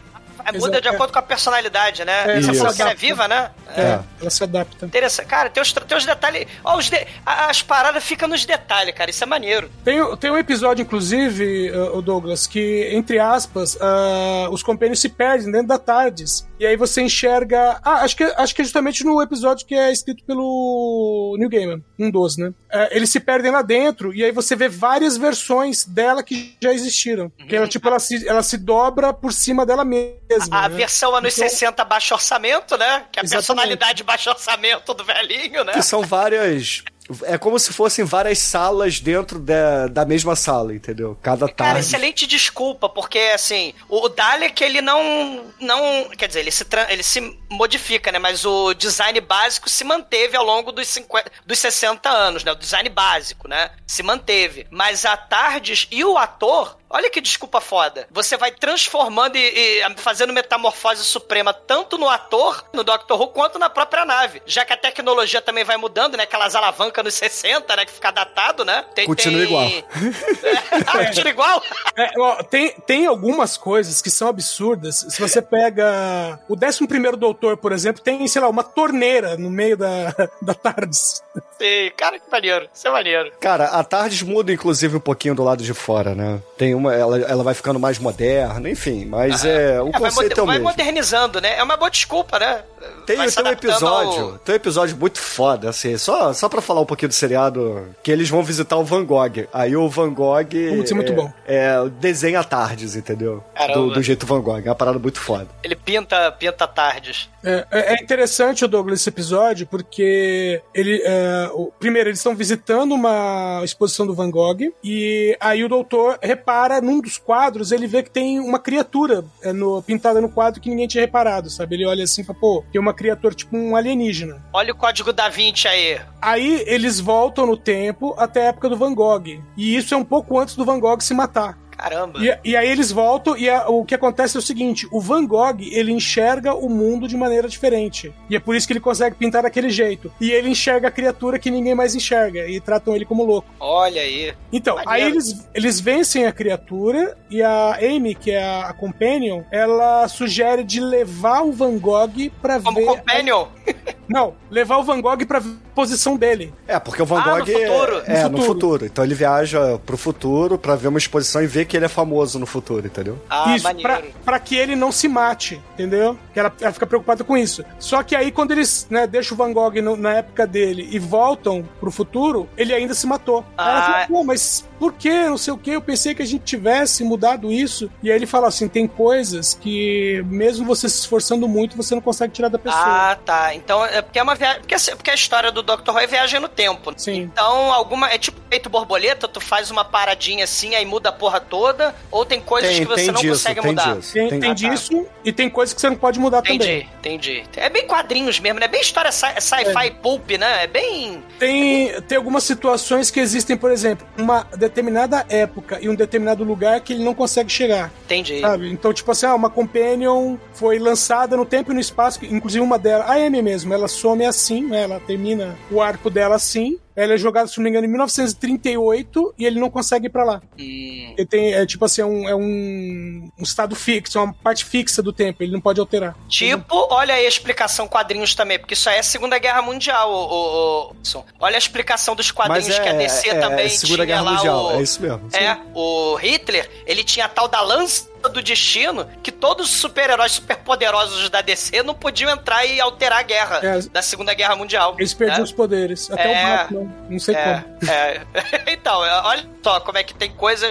É, 0.45 0.57
Muda 0.57 0.81
de 0.81 0.87
acordo 0.89 1.13
com 1.13 1.19
a 1.19 1.21
personalidade, 1.21 2.03
né? 2.05 2.35
É, 2.35 2.37
Essa 2.39 2.53
fofoqueira 2.53 2.91
é 2.91 2.95
viva, 2.95 3.27
né? 3.27 3.51
É, 3.75 3.99
ela 4.19 4.29
se 4.29 4.43
adapta. 4.43 4.85
Interessante. 4.85 5.27
Cara, 5.27 5.49
tem 5.49 5.61
os, 5.61 5.71
tem 5.71 5.97
os 5.97 6.05
detalhes. 6.05 6.47
Ó, 6.63 6.77
os 6.77 6.89
de- 6.89 7.07
As 7.25 7.61
paradas 7.61 8.03
ficam 8.03 8.27
nos 8.27 8.45
detalhes, 8.45 8.93
cara. 8.93 9.09
Isso 9.09 9.23
é 9.23 9.27
maneiro. 9.27 9.69
Tem, 9.83 10.15
tem 10.17 10.31
um 10.31 10.37
episódio, 10.37 10.81
inclusive, 10.83 11.71
uh, 11.71 11.97
o 11.97 12.01
Douglas, 12.01 12.47
que, 12.47 12.89
entre 12.93 13.19
aspas, 13.19 13.75
uh, 13.75 14.49
os 14.51 14.61
companheiros 14.63 14.99
se 14.99 15.09
perdem 15.09 15.51
dentro 15.51 15.67
da 15.67 15.77
TARDIS. 15.77 16.47
E 16.59 16.65
aí 16.65 16.75
você 16.77 17.01
enxerga. 17.01 17.79
Ah, 17.83 18.01
acho 18.03 18.15
que, 18.15 18.23
acho 18.23 18.53
que 18.55 18.61
é 18.61 18.65
justamente 18.65 19.03
no 19.03 19.21
episódio 19.21 19.65
que 19.65 19.73
é 19.75 19.91
escrito 19.91 20.23
pelo 20.25 21.35
New 21.39 21.49
Gaiman, 21.49 21.81
um 21.97 22.11
dos, 22.11 22.37
né? 22.37 22.53
É, 22.71 22.95
eles 22.95 23.09
se 23.09 23.19
perdem 23.19 23.51
lá 23.51 23.61
dentro 23.61 24.13
e 24.13 24.23
aí 24.23 24.31
você 24.31 24.55
vê 24.55 24.69
várias 24.69 25.17
versões 25.17 25.85
dela 25.85 26.21
que 26.23 26.55
já 26.61 26.71
existiram. 26.73 27.31
Que 27.47 27.55
ela, 27.55 27.67
tipo, 27.67 27.87
ela 27.87 27.99
se, 27.99 28.27
ela 28.27 28.43
se 28.43 28.57
dobra 28.57 29.11
por 29.13 29.33
cima 29.33 29.65
dela 29.65 29.83
mesma. 29.83 30.21
A 30.51 30.69
né? 30.69 30.75
versão 30.77 31.15
anos 31.15 31.37
Então- 31.37 31.49
60 31.49 31.83
baixo 31.85 32.13
orçamento, 32.13 32.77
né? 32.77 33.05
Que 33.11 33.19
é 33.19 33.21
a 33.21 33.23
Exatamente. 33.23 33.31
personalidade 33.31 34.03
baixo 34.03 34.29
orçamento 34.29 34.93
do 34.93 35.03
velhinho, 35.03 35.63
né? 35.63 35.73
Que 35.73 35.81
são 35.83 36.01
várias 36.03 36.83
É 37.23 37.37
como 37.37 37.59
se 37.59 37.73
fossem 37.73 38.05
várias 38.05 38.39
salas 38.39 39.01
dentro 39.01 39.37
da, 39.37 39.87
da 39.87 40.05
mesma 40.05 40.33
sala, 40.33 40.73
entendeu? 40.73 41.17
Cada 41.21 41.45
Cara, 41.47 41.71
tarde. 41.73 41.79
excelente 41.81 42.25
desculpa, 42.25 42.87
porque 42.87 43.19
assim, 43.35 43.73
o 43.89 44.07
Dalek 44.07 44.63
ele 44.63 44.81
não. 44.81 45.43
não 45.59 46.09
quer 46.17 46.27
dizer, 46.27 46.39
ele 46.39 46.51
se, 46.51 46.65
ele 46.87 47.03
se 47.03 47.37
modifica, 47.49 48.13
né? 48.13 48.19
Mas 48.19 48.45
o 48.45 48.73
design 48.73 49.19
básico 49.19 49.69
se 49.69 49.83
manteve 49.83 50.37
ao 50.37 50.45
longo 50.45 50.71
dos, 50.71 50.87
50, 50.87 51.29
dos 51.45 51.59
60 51.59 52.09
anos, 52.09 52.45
né? 52.45 52.53
O 52.53 52.55
design 52.55 52.87
básico, 52.87 53.45
né? 53.45 53.71
Se 53.85 54.01
manteve. 54.03 54.65
Mas 54.69 55.05
a 55.05 55.17
Tardes 55.17 55.87
e 55.91 56.05
o 56.05 56.17
ator. 56.17 56.77
Olha 56.93 57.09
que 57.09 57.21
desculpa 57.21 57.61
foda. 57.61 58.07
Você 58.11 58.37
vai 58.37 58.51
transformando 58.51 59.37
e, 59.37 59.79
e 59.79 59.83
fazendo 59.97 60.33
metamorfose 60.33 61.03
suprema 61.03 61.53
tanto 61.53 61.97
no 61.97 62.09
ator, 62.09 62.65
no 62.73 62.83
Doctor 62.83 63.19
Who, 63.19 63.27
quanto 63.29 63.57
na 63.57 63.69
própria 63.69 64.05
nave. 64.05 64.41
Já 64.45 64.65
que 64.65 64.73
a 64.73 64.77
tecnologia 64.77 65.41
também 65.41 65.63
vai 65.63 65.77
mudando, 65.77 66.17
né? 66.17 66.23
Aquelas 66.23 66.55
alavancas 66.55 67.03
nos 67.03 67.13
60, 67.15 67.75
né? 67.75 67.85
Que 67.85 67.91
fica 67.91 68.11
datado, 68.11 68.65
né? 68.65 68.85
Tem, 68.93 69.05
Continua 69.05 69.39
tem- 69.39 69.47
igual. 69.47 69.67
ah, 70.87 71.05
continua 71.07 71.29
igual? 71.29 71.63
É, 71.97 72.09
ó, 72.19 72.43
tem, 72.43 72.71
tem 72.85 73.05
algumas 73.07 73.57
coisas 73.57 74.01
que 74.01 74.09
são 74.09 74.27
absurdas. 74.27 75.05
Se 75.09 75.19
você 75.19 75.41
pega 75.41 76.39
o 76.47 76.55
11 76.55 77.17
Doutor, 77.17 77.57
por 77.57 77.71
exemplo, 77.71 78.01
tem, 78.01 78.27
sei 78.27 78.41
lá, 78.41 78.49
uma 78.49 78.63
torneira 78.63 79.37
no 79.37 79.49
meio 79.49 79.77
da, 79.77 80.13
da 80.41 80.53
Tardes. 80.53 81.23
Sim, 81.57 81.91
cara, 81.95 82.19
que 82.19 82.29
maneiro. 82.31 82.67
Isso 82.73 82.87
é 82.87 82.91
maneiro. 82.91 83.31
Cara, 83.39 83.65
a 83.65 83.83
Tardes 83.83 84.21
muda 84.23 84.51
inclusive 84.51 84.97
um 84.97 84.99
pouquinho 85.01 85.35
do 85.35 85.43
lado 85.43 85.63
de 85.63 85.73
fora, 85.73 86.15
né? 86.15 86.41
Tem 86.57 86.73
uma, 86.81 86.93
ela, 86.93 87.17
ela 87.19 87.43
vai 87.43 87.53
ficando 87.53 87.79
mais 87.79 87.97
moderna, 87.99 88.69
enfim, 88.69 89.05
mas 89.05 89.45
é, 89.45 89.81
o 89.81 89.87
É, 89.89 89.91
vai, 89.91 90.01
conceito 90.01 90.15
moder- 90.23 90.37
é 90.37 90.41
o 90.41 90.45
vai 90.45 90.55
mesmo. 90.57 90.69
modernizando, 90.69 91.39
né? 91.41 91.57
É 91.57 91.63
uma 91.63 91.77
boa 91.77 91.89
desculpa, 91.89 92.37
né? 92.39 92.63
Tem, 93.05 93.15
Vai 93.17 93.29
tem 93.29 93.43
um 93.43 93.47
episódio, 93.47 94.23
ao- 94.23 94.37
tem 94.39 94.53
um 94.53 94.55
episódio 94.55 94.97
muito 94.97 95.19
foda, 95.19 95.69
assim, 95.69 95.97
só, 95.97 96.33
só 96.33 96.49
pra 96.49 96.61
falar 96.61 96.81
um 96.81 96.85
pouquinho 96.85 97.09
do 97.09 97.13
seriado, 97.13 97.87
que 98.01 98.11
eles 98.11 98.27
vão 98.29 98.41
visitar 98.43 98.75
o 98.77 98.83
Van 98.83 99.05
Gogh. 99.05 99.47
Aí 99.53 99.75
o 99.75 99.87
Van 99.87 100.11
Gogh. 100.11 100.45
Putz, 100.75 100.91
é 100.91 100.95
muito 100.95 101.13
bom. 101.13 101.31
É, 101.45 101.75
desenha 101.99 102.43
tardes, 102.43 102.95
entendeu? 102.95 103.43
Do, 103.73 103.91
do 103.91 104.01
jeito 104.01 104.25
Van 104.25 104.41
Gogh. 104.41 104.57
É 104.65 104.69
uma 104.69 104.75
parada 104.75 104.97
muito 104.97 105.19
foda. 105.19 105.47
Ele 105.63 105.75
pinta, 105.75 106.31
pinta 106.31 106.67
tardes. 106.67 107.29
É, 107.43 107.65
é- 107.71 107.93
é 107.93 108.03
interessante, 108.03 108.63
o 108.63 108.67
Douglas, 108.67 108.99
esse 108.99 109.09
episódio, 109.09 109.65
porque 109.67 110.61
ele. 110.73 111.01
é, 111.03 111.49
o- 111.53 111.71
primeiro, 111.79 112.09
eles 112.09 112.19
estão 112.19 112.35
visitando 112.35 112.93
uma 112.93 113.61
exposição 113.63 114.05
do 114.05 114.13
Van 114.13 114.29
Gogh, 114.29 114.71
e 114.83 115.35
aí 115.39 115.63
o 115.63 115.69
doutor 115.69 116.19
repara 116.21 116.79
num 116.81 117.01
dos 117.01 117.17
quadros, 117.17 117.71
ele 117.71 117.87
vê 117.87 118.03
que 118.03 118.11
tem 118.11 118.39
uma 118.39 118.59
criatura 118.59 119.23
é, 119.41 119.51
no- 119.51 119.81
pintada 119.81 120.21
no 120.21 120.29
quadro 120.29 120.61
que 120.61 120.69
ninguém 120.69 120.87
tinha 120.87 121.01
reparado, 121.01 121.49
sabe? 121.49 121.75
Ele 121.75 121.85
olha 121.85 122.03
assim 122.03 122.21
e 122.21 122.23
fala, 122.25 122.39
pô, 122.39 122.63
tem 122.71 122.79
uma 122.79 122.93
criatura 122.93 123.33
tipo 123.33 123.55
um 123.57 123.75
alienígena. 123.75 124.43
Olha 124.53 124.73
o 124.73 124.77
código 124.77 125.11
da 125.11 125.29
Vinci 125.29 125.67
aí. 125.67 125.99
Aí 126.21 126.63
eles 126.67 126.99
voltam 126.99 127.45
no 127.47 127.57
tempo 127.57 128.13
até 128.17 128.43
a 128.43 128.49
época 128.49 128.69
do 128.69 128.77
Van 128.77 128.93
Gogh. 128.93 129.41
E 129.57 129.75
isso 129.75 129.93
é 129.93 129.97
um 129.97 130.03
pouco 130.05 130.37
antes 130.39 130.55
do 130.55 130.65
Van 130.65 130.79
Gogh 130.79 130.99
se 131.01 131.13
matar. 131.13 131.57
Caramba. 131.81 132.19
E, 132.23 132.51
e 132.51 132.55
aí 132.55 132.69
eles 132.69 132.91
voltam 132.91 133.35
e 133.35 133.49
a- 133.49 133.67
o 133.67 133.83
que 133.83 133.95
acontece 133.95 134.37
é 134.37 134.39
o 134.39 134.41
seguinte: 134.43 134.87
o 134.91 135.01
Van 135.01 135.25
Gogh 135.25 135.57
ele 135.59 135.91
enxerga 135.91 136.53
o 136.53 136.69
mundo 136.69 137.07
de 137.07 137.17
maneira 137.17 137.47
diferente. 137.47 138.13
E 138.29 138.35
é 138.35 138.39
por 138.39 138.55
isso 138.55 138.67
que 138.67 138.73
ele 138.73 138.79
consegue 138.79 139.15
pintar 139.15 139.41
daquele 139.43 139.69
jeito. 139.69 140.11
E 140.21 140.29
ele 140.31 140.49
enxerga 140.49 140.89
a 140.89 140.91
criatura 140.91 141.39
que 141.39 141.49
ninguém 141.49 141.73
mais 141.73 141.95
enxerga 141.95 142.47
e 142.47 142.59
tratam 142.59 142.95
ele 142.95 143.05
como 143.05 143.23
louco. 143.23 143.47
Olha 143.59 144.01
aí. 144.01 144.33
Então, 144.53 144.75
Maneiro. 144.75 144.91
aí 145.05 145.11
eles, 145.11 145.47
eles 145.55 145.79
vencem 145.79 146.25
a 146.27 146.31
criatura 146.31 147.17
e 147.29 147.41
a 147.41 147.77
Amy, 147.81 148.13
que 148.13 148.29
é 148.31 148.43
a, 148.43 148.67
a 148.69 148.73
companion, 148.73 149.41
ela 149.51 150.07
sugere 150.07 150.63
de 150.63 150.79
levar 150.79 151.41
o 151.41 151.51
Van 151.51 151.77
Gogh 151.79 152.29
pra 152.41 152.59
Como 152.59 152.77
ver. 152.77 152.85
companion. 152.85 153.47
Não, 154.11 154.33
levar 154.49 154.77
o 154.77 154.83
Van 154.83 154.99
Gogh 155.01 155.25
pra 155.25 155.41
posição 155.73 156.17
dele. 156.17 156.53
É, 156.67 156.77
porque 156.79 157.01
o 157.01 157.05
Van 157.05 157.19
Ah, 157.21 157.39
Gogh 157.39 157.39
no 157.39 157.45
futuro. 157.45 158.03
é, 158.05 158.19
é, 158.19 158.23
No 158.23 158.29
no 158.29 158.37
futuro. 158.37 158.43
futuro. 158.45 158.85
Então 158.85 159.03
ele 159.05 159.15
viaja 159.15 159.79
pro 159.85 159.97
futuro 159.97 160.57
pra 160.57 160.75
ver 160.75 160.89
uma 160.89 160.97
exposição 160.97 161.41
e 161.41 161.47
ver 161.47 161.65
que 161.65 161.77
ele 161.77 161.85
é 161.85 161.89
famoso 161.89 162.37
no 162.37 162.45
futuro, 162.45 162.85
entendeu? 162.85 163.17
Ah, 163.29 163.55
isso, 163.55 163.63
pra, 163.63 163.73
maneiro. 163.93 164.13
pra 164.25 164.39
que 164.39 164.55
ele 164.55 164.75
não 164.75 164.91
se 164.91 165.07
mate, 165.07 165.61
entendeu? 165.73 166.17
Que 166.33 166.39
ela, 166.39 166.53
ela 166.59 166.71
fica 166.73 166.85
preocupada 166.85 167.23
com 167.23 167.37
isso. 167.37 167.63
Só 167.79 168.03
que 168.03 168.15
aí, 168.15 168.31
quando 168.31 168.51
eles 168.51 168.85
né, 168.89 169.07
deixam 169.07 169.35
o 169.35 169.37
Van 169.37 169.53
Gogh 169.53 169.81
no- 169.81 169.95
na 169.95 170.13
época 170.15 170.45
dele 170.45 170.87
e 170.91 170.99
voltam 170.99 171.67
pro 171.79 171.89
futuro, 171.91 172.47
ele 172.57 172.73
ainda 172.73 172.93
se 172.93 173.07
matou. 173.07 173.45
Aí 173.57 173.69
ela 173.69 173.79
Ah. 173.79 173.91
fala, 173.93 174.07
pô, 174.07 174.23
mas 174.23 174.65
por 174.81 174.93
que? 174.93 175.11
Não 175.11 175.37
sei 175.37 175.53
o 175.53 175.57
que. 175.59 175.69
Eu 175.69 175.79
pensei 175.81 176.15
que 176.15 176.23
a 176.23 176.25
gente 176.25 176.43
tivesse 176.43 177.03
mudado 177.03 177.51
isso. 177.51 177.87
E 178.01 178.09
aí 178.09 178.15
ele 178.17 178.25
fala 178.25 178.47
assim: 178.47 178.67
tem 178.67 178.87
coisas 178.87 179.53
que, 179.53 180.23
mesmo 180.25 180.65
você 180.65 180.89
se 180.89 181.01
esforçando 181.01 181.47
muito, 181.47 181.77
você 181.77 181.93
não 181.93 182.01
consegue 182.01 182.33
tirar 182.33 182.47
da 182.47 182.57
pessoa. 182.57 182.81
Ah, 182.83 183.15
tá. 183.23 183.53
Então 183.53 183.85
é 183.85 184.01
porque 184.01 184.17
é 184.17 184.23
uma 184.23 184.33
viagem. 184.33 184.61
Porque, 184.61 184.73
assim, 184.73 184.95
porque 184.95 185.11
a 185.11 185.13
história 185.13 185.51
do 185.51 185.61
Dr. 185.61 185.91
Who 185.91 185.99
é 185.99 186.07
viagem 186.07 186.39
no 186.39 186.47
tempo. 186.49 186.91
Sim. 186.97 187.29
Então, 187.31 187.71
alguma. 187.71 188.09
É 188.09 188.17
tipo 188.17 188.41
feito 188.49 188.69
borboleta, 188.69 189.27
tu 189.27 189.39
faz 189.39 189.69
uma 189.71 189.85
paradinha 189.85 190.43
assim, 190.45 190.73
aí 190.75 190.83
muda 190.85 191.07
a 191.09 191.11
porra 191.13 191.39
toda, 191.39 191.95
ou 192.11 192.25
tem 192.25 192.41
coisas 192.41 192.77
que 192.77 192.83
você 192.85 193.09
não 193.11 193.21
disso, 193.21 193.33
consegue 193.35 193.61
tem 193.61 193.69
mudar. 193.69 193.95
disso. 193.95 194.13
Tem, 194.13 194.27
tem 194.29 194.39
Ah, 194.39 194.47
tá. 194.47 194.53
disso 194.53 195.05
e 195.23 195.31
tem 195.31 195.49
coisas 195.49 195.73
que 195.73 195.79
você 195.79 195.89
não 195.89 195.95
pode 195.95 196.19
mudar 196.19 196.41
também. 196.41 196.55
Entendi, 196.57 196.87
entendi. 196.99 197.43
É 197.55 197.69
bem 197.69 197.87
quadrinhos 197.87 198.39
mesmo, 198.41 198.59
né? 198.59 198.65
É 198.65 198.67
bem 198.67 198.81
história 198.81 199.09
sci- 199.11 199.39
sci-fi 199.39 199.91
pulp, 200.01 200.31
né? 200.31 200.63
É 200.63 200.67
bem. 200.67 201.23
Tem, 201.39 202.01
tem 202.01 202.17
algumas 202.17 202.43
situações 202.43 203.09
que 203.09 203.19
existem, 203.21 203.55
por 203.55 203.71
exemplo, 203.71 204.05
uma 204.17 204.45
determinada 204.71 205.25
época 205.29 205.79
e 205.81 205.89
um 205.89 205.95
determinado 205.95 206.43
lugar 206.43 206.79
que 206.81 206.93
ele 206.93 207.03
não 207.03 207.13
consegue 207.13 207.51
chegar. 207.51 207.91
Entendi. 208.05 208.39
Sabe? 208.39 208.71
Então, 208.71 208.93
tipo 208.93 209.11
assim, 209.11 209.25
ah, 209.25 209.35
uma 209.35 209.49
Companion 209.49 210.37
foi 210.53 210.79
lançada 210.79 211.35
no 211.35 211.45
tempo 211.45 211.71
e 211.71 211.73
no 211.73 211.79
espaço, 211.79 212.23
inclusive 212.25 212.63
uma 212.63 212.79
dela, 212.79 213.05
a 213.05 213.13
Amy 213.13 213.41
mesmo, 213.41 213.73
ela 213.73 213.87
some 213.87 214.25
assim, 214.25 214.65
né? 214.65 214.83
Ela 214.83 214.99
termina 214.99 215.57
o 215.69 215.81
arco 215.81 216.09
dela 216.09 216.35
assim. 216.35 216.79
Ela 217.01 217.13
é 217.13 217.17
jogada, 217.17 217.47
se 217.47 217.57
não 217.57 217.63
me 217.63 217.69
engano, 217.69 217.85
em 217.85 217.89
1938 217.89 219.33
e 219.37 219.45
ele 219.45 219.59
não 219.59 219.69
consegue 219.69 220.07
ir 220.07 220.09
pra 220.09 220.23
lá. 220.23 220.41
Hum, 220.59 221.13
Ele 221.17 221.25
tem, 221.25 221.53
é 221.53 221.65
tipo 221.65 221.83
assim, 221.85 222.01
é 222.01 222.05
um, 222.05 222.29
é 222.29 222.35
um, 222.35 223.29
um 223.39 223.43
estado 223.43 223.75
fixo, 223.75 224.17
é 224.17 224.21
uma 224.21 224.33
parte 224.33 224.65
fixa 224.65 225.01
do 225.01 225.11
tempo, 225.13 225.41
ele 225.43 225.51
não 225.51 225.61
pode 225.61 225.79
alterar. 225.79 226.15
Tipo, 226.27 226.87
olha 226.93 227.13
aí 227.15 227.25
a 227.25 227.29
explicação 227.29 227.87
quadrinhos 227.87 228.35
também, 228.35 228.59
porque 228.59 228.73
isso 228.73 228.89
aí 228.89 228.97
é 228.97 229.01
Segunda 229.03 229.37
Guerra 229.39 229.61
Mundial, 229.61 230.11
o, 230.11 230.15
o, 230.15 230.89
o- 230.91 230.95
Wilson. 230.99 231.25
Olha 231.39 231.55
a 231.55 231.57
explicação 231.57 232.15
dos 232.15 232.31
quadrinhos 232.31 232.77
é, 232.77 232.79
que 232.79 232.89
a 232.89 232.93
DC 232.93 233.29
é, 233.29 233.39
também 233.39 233.65
é 233.65 233.69
Segunda 233.69 233.95
tinha 233.95 234.05
Guerra 234.05 234.21
lá 234.21 234.31
Mundial, 234.33 234.65
o... 234.67 234.71
é 234.79 234.81
isso 234.81 235.01
mesmo. 235.01 235.29
É, 235.33 235.57
o 235.73 236.15
Hitler, 236.15 236.69
ele 236.85 237.03
tinha 237.03 237.25
a 237.25 237.29
tal 237.29 237.47
da 237.47 237.61
lança 237.61 238.10
do 238.29 238.41
destino 238.41 239.05
que 239.23 239.31
todos 239.31 239.69
os 239.69 239.79
super-heróis 239.79 240.33
superpoderosos 240.33 241.29
da 241.29 241.41
DC 241.41 241.81
não 241.83 241.93
podiam 241.93 242.29
entrar 242.31 242.65
e 242.65 242.79
alterar 242.79 243.19
a 243.19 243.23
guerra 243.23 243.59
É. 243.63 243.79
da 243.89 244.01
Segunda 244.01 244.33
Guerra 244.33 244.55
Mundial. 244.55 244.95
Eles 244.97 245.13
perdiam 245.13 245.37
né? 245.39 245.43
os 245.43 245.51
poderes. 245.51 246.09
Até 246.11 246.33
É. 246.33 246.43
o 246.43 246.57
Batman, 246.57 246.93
não 247.09 247.19
sei 247.19 247.35
É, 247.35 247.43
como. 247.79 247.91
é. 247.91 248.21
então, 248.73 248.99
olha 248.99 249.45
só 249.63 249.79
como 249.79 249.97
é 249.97 250.03
que 250.03 250.13
tem 250.13 250.31
coisa. 250.31 250.67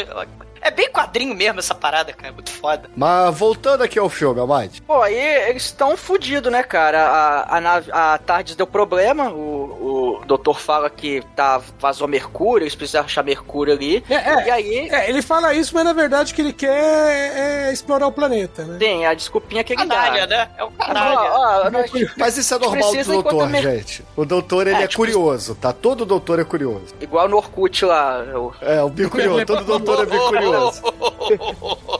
É 0.62 0.70
bem 0.70 0.90
quadrinho 0.90 1.34
mesmo 1.34 1.58
essa 1.58 1.74
parada, 1.74 2.12
cara. 2.12 2.28
É 2.28 2.32
muito 2.32 2.50
foda. 2.50 2.90
Mas 2.96 3.36
voltando 3.36 3.82
aqui 3.82 3.98
ao 3.98 4.08
filme, 4.08 4.40
Amade. 4.40 4.82
Pô, 4.82 5.00
aí 5.02 5.14
eles 5.48 5.64
estão 5.64 5.96
fodidos, 5.96 6.52
né, 6.52 6.62
cara? 6.62 7.06
A, 7.06 7.56
a, 7.56 7.60
nave, 7.60 7.90
a 7.92 8.18
Tardes 8.18 8.54
deu 8.54 8.66
problema, 8.66 9.30
o, 9.30 10.18
o 10.20 10.24
doutor 10.26 10.60
fala 10.60 10.90
que 10.90 11.22
tá, 11.34 11.60
vazou 11.78 12.06
mercúrio, 12.06 12.64
eles 12.64 12.74
precisam 12.74 13.02
achar 13.04 13.22
mercúrio 13.24 13.72
ali. 13.74 14.04
É, 14.08 14.14
é. 14.14 14.46
E 14.46 14.50
aí, 14.50 14.88
É, 14.90 15.08
ele 15.08 15.22
fala 15.22 15.54
isso, 15.54 15.74
mas 15.74 15.84
na 15.84 15.92
verdade 15.92 16.32
o 16.32 16.36
que 16.36 16.42
ele 16.42 16.52
quer 16.52 16.68
é 17.68 17.72
explorar 17.72 18.06
o 18.06 18.12
planeta, 18.12 18.64
né? 18.64 18.76
tem 18.78 19.06
a 19.06 19.14
desculpinha 19.14 19.64
que 19.64 19.72
ele 19.72 19.80
Canalha, 19.86 20.26
dá. 20.26 20.36
né? 20.36 20.50
É 20.58 20.64
um 20.64 20.68
Ó, 20.78 20.84
canalha. 20.84 21.70
Mas 22.16 22.36
isso 22.36 22.54
é 22.54 22.58
normal 22.58 22.92
do 22.94 23.04
doutor, 23.04 23.48
mer- 23.48 23.62
gente. 23.62 24.04
O 24.16 24.24
doutor, 24.24 24.66
ele 24.66 24.76
É, 24.80 24.82
é, 24.84 24.86
tipo- 24.86 25.02
curioso, 25.02 25.54
tá? 25.54 25.72
Todo 25.72 26.04
doutor 26.04 26.38
é 26.38 26.44
curioso. 26.44 26.94
igual 27.00 27.28
no 27.28 27.36
Orkut 27.36 27.84
lá. 27.84 28.22
o- 28.34 28.52
É, 28.60 28.82
o 28.82 28.88
bico 28.88 29.10
curioso. 29.10 29.44
Todo 29.46 29.64
doutor 29.64 30.02
é 30.02 30.06
bico 30.06 30.30
curioso. 30.50 31.99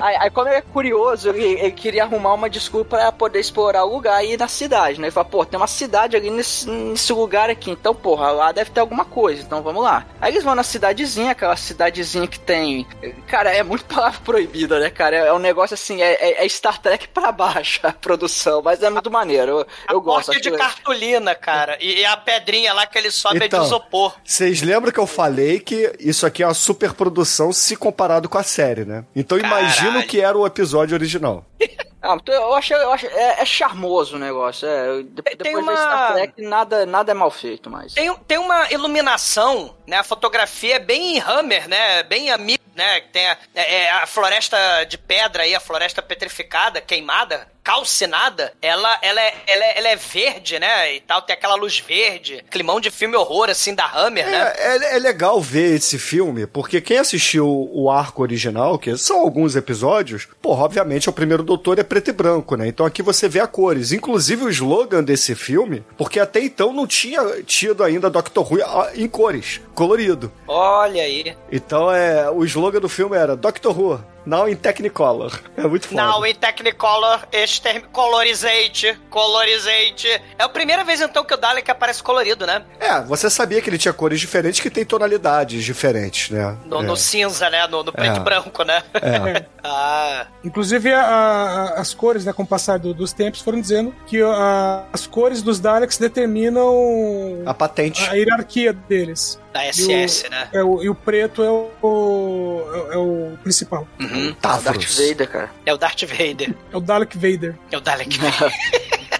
Aí, 0.00 0.16
aí, 0.20 0.30
como 0.30 0.48
ele 0.48 0.56
é 0.56 0.62
curioso, 0.62 1.28
ele, 1.30 1.44
ele 1.44 1.72
queria 1.72 2.04
arrumar 2.04 2.34
uma 2.34 2.48
desculpa 2.50 2.96
pra 2.96 3.12
poder 3.12 3.40
explorar 3.40 3.84
o 3.84 3.92
lugar 3.94 4.24
e 4.24 4.32
ir 4.34 4.38
na 4.38 4.48
cidade, 4.48 5.00
né? 5.00 5.06
Ele 5.06 5.12
fala, 5.12 5.24
pô, 5.26 5.44
tem 5.44 5.58
uma 5.58 5.66
cidade 5.66 6.16
ali 6.16 6.30
nesse, 6.30 6.68
nesse 6.68 7.12
lugar 7.12 7.48
aqui, 7.50 7.70
então, 7.70 7.94
porra, 7.94 8.30
lá 8.30 8.52
deve 8.52 8.70
ter 8.70 8.80
alguma 8.80 9.04
coisa, 9.04 9.42
então 9.42 9.62
vamos 9.62 9.82
lá. 9.82 10.06
Aí 10.20 10.32
eles 10.32 10.44
vão 10.44 10.54
na 10.54 10.62
cidadezinha, 10.62 11.32
aquela 11.32 11.56
cidadezinha 11.56 12.26
que 12.26 12.38
tem. 12.38 12.86
Cara, 13.26 13.50
é 13.54 13.62
muito 13.62 13.84
palavra 13.92 14.20
proibida, 14.24 14.78
né, 14.78 14.90
cara? 14.90 15.16
É, 15.16 15.26
é 15.28 15.32
um 15.32 15.38
negócio 15.38 15.74
assim, 15.74 16.02
é, 16.02 16.12
é- 16.14 16.44
é 16.44 16.48
Star 16.48 16.78
Trek 16.80 17.08
pra 17.08 17.32
baixo 17.32 17.80
a 17.82 17.92
produção, 17.92 18.62
mas 18.62 18.82
é 18.82 18.90
muito 18.90 19.10
maneiro. 19.10 19.60
Eu, 19.60 19.66
eu 19.90 20.00
gosto. 20.00 20.26
Porta 20.26 20.40
de 20.40 20.50
cartolina, 20.56 21.34
cara. 21.34 21.76
E, 21.80 22.00
e 22.00 22.04
a 22.04 22.16
pedrinha 22.16 22.72
lá 22.72 22.86
que 22.86 22.98
ele 22.98 23.10
sobe 23.10 23.42
é 23.42 23.46
Então. 23.46 23.60
de 23.60 23.66
isopor. 23.66 24.14
Vocês 24.24 24.62
lembram 24.62 24.92
que 24.92 24.98
eu 25.00 25.06
falei 25.06 25.58
que 25.60 25.92
isso 26.00 26.26
aqui 26.26 26.42
é 26.42 26.46
uma 26.46 26.54
superprodução 26.54 27.52
se 27.52 27.76
comparado 27.76 28.28
com 28.28 28.38
a 28.38 28.42
série, 28.42 28.84
né? 28.84 29.04
Então 29.14 29.38
imagino 29.72 29.90
Caralho. 29.92 30.08
que 30.08 30.20
era 30.20 30.36
o 30.38 30.46
episódio 30.46 30.94
original. 30.94 31.44
Ah, 32.04 32.16
então 32.20 32.34
eu 32.34 32.52
acho, 32.54 32.74
eu 32.74 32.92
acho 32.92 33.06
é, 33.06 33.42
é 33.42 33.44
charmoso 33.44 34.16
o 34.16 34.18
negócio. 34.18 34.66
É, 34.66 35.04
de- 35.04 35.22
Tem- 35.22 35.36
depois 35.36 35.62
uma- 35.64 35.76
Star 35.76 36.12
Trek, 36.14 36.42
nada, 36.42 36.84
nada 36.84 37.12
é 37.12 37.14
mal 37.14 37.30
feito 37.30 37.70
mais. 37.70 37.94
Tem, 37.94 38.12
tem 38.26 38.38
uma 38.38 38.72
iluminação 38.72 39.72
né? 39.86 39.98
A 39.98 40.02
fotografia 40.02 40.76
é 40.76 40.78
bem 40.80 41.20
Hammer, 41.20 41.68
né? 41.68 42.02
Bem 42.02 42.28
amigo, 42.32 42.62
né? 42.74 43.02
Tem 43.12 43.28
a, 43.28 43.36
é, 43.54 43.74
é 43.84 43.90
a 43.92 44.06
floresta 44.06 44.56
de 44.88 44.98
pedra 44.98 45.44
aí, 45.44 45.54
a 45.54 45.60
floresta 45.60 46.02
petrificada, 46.02 46.80
queimada, 46.80 47.46
calcinada, 47.62 48.52
ela, 48.60 48.98
ela, 49.02 49.20
é, 49.20 49.34
ela, 49.46 49.64
é, 49.64 49.78
ela 49.78 49.88
é 49.88 49.96
verde, 49.96 50.58
né? 50.58 50.96
E 50.96 51.00
tal, 51.00 51.22
tem 51.22 51.34
aquela 51.34 51.54
luz 51.54 51.78
verde, 51.78 52.44
climão 52.50 52.80
de 52.80 52.90
filme 52.90 53.16
horror, 53.16 53.48
assim, 53.48 53.74
da 53.74 53.86
Hammer, 53.86 54.26
né? 54.26 54.52
É, 54.56 54.76
é, 54.76 54.96
é 54.96 54.98
legal 54.98 55.40
ver 55.40 55.76
esse 55.76 55.98
filme, 55.98 56.46
porque 56.46 56.80
quem 56.80 56.98
assistiu 56.98 57.46
o 57.72 57.90
arco 57.90 58.22
original, 58.22 58.78
que 58.78 58.96
são 58.96 59.20
alguns 59.20 59.54
episódios, 59.54 60.28
porra, 60.40 60.64
obviamente 60.64 61.08
o 61.08 61.12
primeiro 61.12 61.42
doutor 61.42 61.78
é 61.78 61.82
preto 61.82 62.10
e 62.10 62.12
branco, 62.12 62.56
né? 62.56 62.66
Então 62.66 62.84
aqui 62.84 63.02
você 63.02 63.28
vê 63.28 63.40
a 63.40 63.46
cores. 63.46 63.92
Inclusive 63.92 64.44
o 64.44 64.50
slogan 64.50 65.02
desse 65.02 65.34
filme, 65.34 65.84
porque 65.96 66.18
até 66.18 66.40
então 66.40 66.72
não 66.72 66.86
tinha 66.86 67.42
tido 67.42 67.84
ainda 67.84 68.10
Doctor 68.10 68.52
Who 68.52 68.62
ah, 68.62 68.90
em 68.94 69.08
cores, 69.08 69.60
colorido. 69.74 70.32
Olha 70.48 71.02
aí. 71.02 71.36
Então 71.50 71.92
é, 71.92 72.30
o 72.30 72.44
slogan 72.44 72.80
do 72.80 72.88
filme 72.88 73.16
era 73.16 73.36
Doctor 73.36 73.78
Who, 73.78 74.04
Now 74.24 74.48
in 74.48 74.56
Technicolor. 74.56 75.40
É 75.56 75.62
muito 75.66 75.88
foda. 75.88 76.02
Now 76.02 76.24
in 76.26 76.34
Technicolor, 76.34 77.20
exterm... 77.32 77.82
colorizate, 77.92 78.98
colorizate. 79.10 80.08
É 80.38 80.44
a 80.44 80.48
primeira 80.48 80.84
vez 80.84 81.00
então 81.00 81.24
que 81.24 81.34
o 81.34 81.36
Dalek 81.36 81.70
aparece 81.70 82.02
colorido, 82.02 82.46
né? 82.46 82.62
É, 82.78 83.00
você 83.02 83.28
sabia 83.28 83.60
que 83.60 83.68
ele 83.68 83.78
tinha 83.78 83.92
cores 83.92 84.20
diferentes 84.20 84.60
que 84.60 84.70
tem 84.70 84.84
tonalidades 84.84 85.64
diferentes, 85.64 86.30
né? 86.30 86.56
No, 86.66 86.80
é. 86.80 86.82
no 86.84 86.96
cinza, 86.96 87.50
né? 87.50 87.66
No, 87.66 87.82
no 87.82 87.92
preto 87.92 88.16
É. 88.16 88.20
e 88.20 88.20
branco, 88.20 88.62
né? 88.64 88.82
É. 88.94 89.44
ah, 89.64 90.26
Inclusive, 90.44 90.92
a- 90.92 91.02
a- 91.04 91.80
as 91.80 91.92
cores, 91.94 92.24
né, 92.24 92.32
com 92.32 92.42
o 92.42 92.46
passar 92.46 92.78
do- 92.78 92.94
dos 92.94 93.12
tempos, 93.12 93.40
foram 93.40 93.60
dizendo 93.60 93.94
que 94.06 94.22
a- 94.22 94.84
as 94.92 95.06
cores 95.06 95.42
dos 95.42 95.58
Daleks 95.60 95.98
determinam 95.98 97.42
A 97.46 97.54
patente. 97.54 98.02
a 98.08 98.14
hierarquia 98.14 98.72
deles. 98.72 99.38
Da 99.52 99.64
E 99.66 99.72
SS, 99.72 100.26
o, 100.26 100.30
né? 100.30 100.48
é 100.52 100.62
o- 100.62 100.82
e 100.82 100.88
o 100.88 100.94
preto 100.94 101.42
é 101.42 101.50
o, 101.50 101.70
o- 101.82 102.64
é 102.92 102.96
o 102.96 103.36
principal. 103.42 103.86
Uhum. 104.00 104.34
Darth 104.40 104.62
Tavros. 104.64 104.98
Vader, 104.98 105.28
cara. 105.28 105.50
É 105.66 105.72
o 105.74 105.76
Darth 105.76 106.02
Vader. 106.04 106.54
É 106.72 106.76
o 106.76 106.80
Dalek 106.80 107.16
Vader. 107.16 107.54
É 107.70 107.76
o 107.76 107.80
Dalek 107.80 108.18
Vader. 108.18 108.52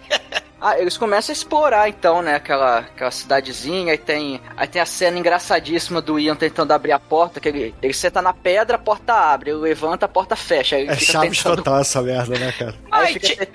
Ah, 0.65 0.79
eles 0.79 0.97
começam 0.97 1.33
a 1.33 1.37
explorar 1.37 1.89
então, 1.89 2.23
né, 2.23 2.37
aquela, 2.37 2.79
aquela 2.79 3.11
cidadezinha, 3.11 3.91
aí 3.91 3.99
tem, 3.99 4.41
aí 4.57 4.69
tem 4.69 4.81
a 4.81 4.87
cena 4.87 5.19
engraçadíssima 5.19 6.01
do 6.01 6.21
Ian 6.21 6.37
tentando 6.37 6.71
abrir 6.71 6.93
a 6.93 7.01
porta, 7.01 7.41
que 7.41 7.49
ele, 7.49 7.75
ele 7.83 7.93
senta 7.93 8.23
na 8.23 8.33
pedra, 8.33 8.77
a 8.77 8.79
porta 8.79 9.13
abre, 9.13 9.51
ele 9.51 9.59
levanta, 9.59 10.07
a 10.07 10.09
porta 10.09 10.37
fecha, 10.37 10.77
É 10.79 10.95
fica 10.95 11.13
Chaves 11.15 11.39
tentando... 11.39 11.57
total 11.65 11.81
essa 11.81 12.01
merda, 12.01 12.39
né, 12.39 12.53
cara? 12.57 12.77
Aí 12.93 13.13
Mate, 13.15 13.29
fica 13.31 13.47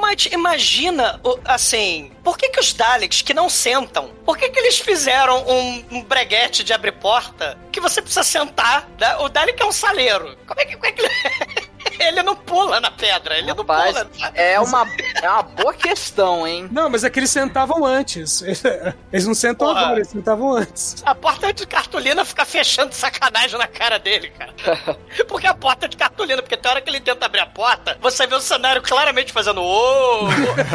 Mate, 0.00 0.32
imagina, 0.32 1.20
assim, 1.44 2.12
por 2.22 2.36
que 2.36 2.48
que 2.48 2.60
os 2.60 2.72
Daleks 2.72 3.22
que 3.22 3.32
não 3.32 3.48
sentam, 3.48 4.08
por 4.24 4.36
que 4.36 4.48
que 4.50 4.58
eles 4.58 4.78
fizeram 4.78 5.44
um, 5.48 5.84
um 5.90 6.02
breguete 6.02 6.62
de 6.62 6.72
abrir 6.72 6.92
porta 6.92 7.58
que 7.70 7.80
você 7.80 8.02
precisa 8.02 8.22
sentar, 8.22 8.88
né? 8.98 9.16
O 9.16 9.28
Dalek 9.28 9.62
é 9.62 9.66
um 9.66 9.72
saleiro. 9.72 10.36
Como 10.46 10.60
é 10.60 10.64
que, 10.64 10.74
como 10.74 10.86
é 10.86 10.92
que 10.92 11.02
ele... 11.02 11.12
ele 12.00 12.22
não 12.22 12.34
pula 12.36 12.80
na 12.80 12.90
pedra, 12.90 13.36
ele 13.38 13.52
Rapaz, 13.52 13.94
não 13.94 14.06
pula. 14.06 14.32
é 14.34 14.60
uma, 14.60 14.86
é 15.22 15.28
uma 15.30 15.42
boa 15.42 15.74
questão, 15.74 16.46
hein? 16.46 16.68
Não, 16.70 16.88
mas 16.90 17.04
é 17.04 17.10
que 17.10 17.18
eles 17.18 17.30
sentavam 17.30 17.84
antes. 17.84 18.42
Eles 19.12 19.26
não 19.26 19.34
sentam 19.34 19.68
Porra. 19.68 19.80
agora, 19.80 19.96
eles 19.96 20.08
sentavam 20.08 20.52
antes. 20.56 21.02
A 21.04 21.14
porta 21.14 21.52
de 21.52 21.66
cartolina 21.66 22.24
fica 22.24 22.44
fechando 22.46 22.94
sacanagem 22.94 23.58
na 23.58 23.66
cara 23.66 23.98
dele, 23.98 24.30
cara. 24.30 24.52
Porque 25.28 25.46
a 25.46 25.52
porta 25.54 25.86
de 25.88 25.96
cartolina, 25.96 26.40
porque 26.42 26.56
tem 26.56 26.70
hora 26.70 26.80
que 26.80 26.88
ele 26.88 27.00
tenta 27.00 27.26
abrir 27.26 27.40
a 27.40 27.46
porta, 27.46 27.96
você 28.00 28.26
vê 28.26 28.34
o 28.34 28.40
cenário 28.40 28.80
claramente 28.80 29.32
fazendo 29.32 29.62
ô, 29.62 30.26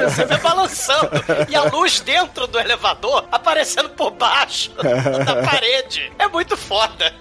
você 0.07 0.26
vê 0.26 0.38
balançando. 0.38 1.09
E 1.49 1.55
a 1.55 1.63
luz 1.63 1.99
dentro 1.99 2.45
do 2.47 2.59
elevador 2.59 3.26
aparecendo 3.32 3.89
por 3.89 4.11
baixo 4.11 4.72
da 5.26 5.41
parede. 5.43 6.11
É 6.20 6.28
muito 6.28 6.55
foda. 6.55 7.13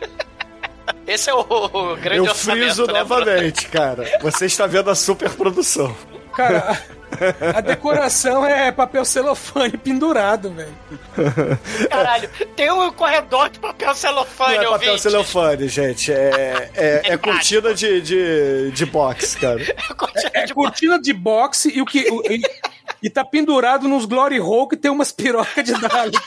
Esse 1.06 1.30
é 1.30 1.34
o, 1.34 1.40
o 1.40 1.96
grande 1.96 2.26
Eu 2.28 2.34
friso 2.34 2.86
né, 2.86 3.00
novamente, 3.00 3.66
cara. 3.68 4.04
Você 4.22 4.46
está 4.46 4.66
vendo 4.66 4.90
a 4.90 4.94
superprodução. 4.94 5.96
Cara, 6.34 6.82
a, 7.56 7.60
decoração 7.62 8.44
é 8.44 8.70
papel 8.70 9.04
celofane 9.04 9.76
pendurado, 9.78 10.50
velho. 10.52 10.74
Caralho, 11.88 12.28
tem 12.54 12.70
um 12.70 12.90
corredor 12.92 13.48
de 13.48 13.58
papel 13.58 13.94
celofane, 13.94 14.56
Não 14.56 14.62
é 14.62 14.68
papel 14.68 14.88
ouvinte. 14.92 15.02
celofane, 15.02 15.68
gente. 15.68 16.12
É, 16.12 16.70
é, 16.76 17.02
é 17.12 17.16
cortina 17.16 17.72
de, 17.72 18.00
de, 18.02 18.70
de 18.72 18.84
box, 18.86 19.36
cara. 19.36 19.60
Cortina 19.96 20.30
É 20.34 20.44
de 20.44 20.52
cortina 20.54 21.00
de 21.00 21.12
boxe 21.14 21.72
e 21.74 21.80
o 21.80 21.86
que. 21.86 22.06
o- 22.10 22.22
e, 22.30 22.42
e 23.02 23.08
tá 23.10 23.24
pendurado 23.24 23.88
nos 23.88 24.04
Glory 24.04 24.40
Hole 24.40 24.68
que 24.68 24.76
tem 24.76 24.90
umas 24.90 25.12
pirocas 25.12 25.64
de 25.64 25.72
Dalek. 25.72 26.18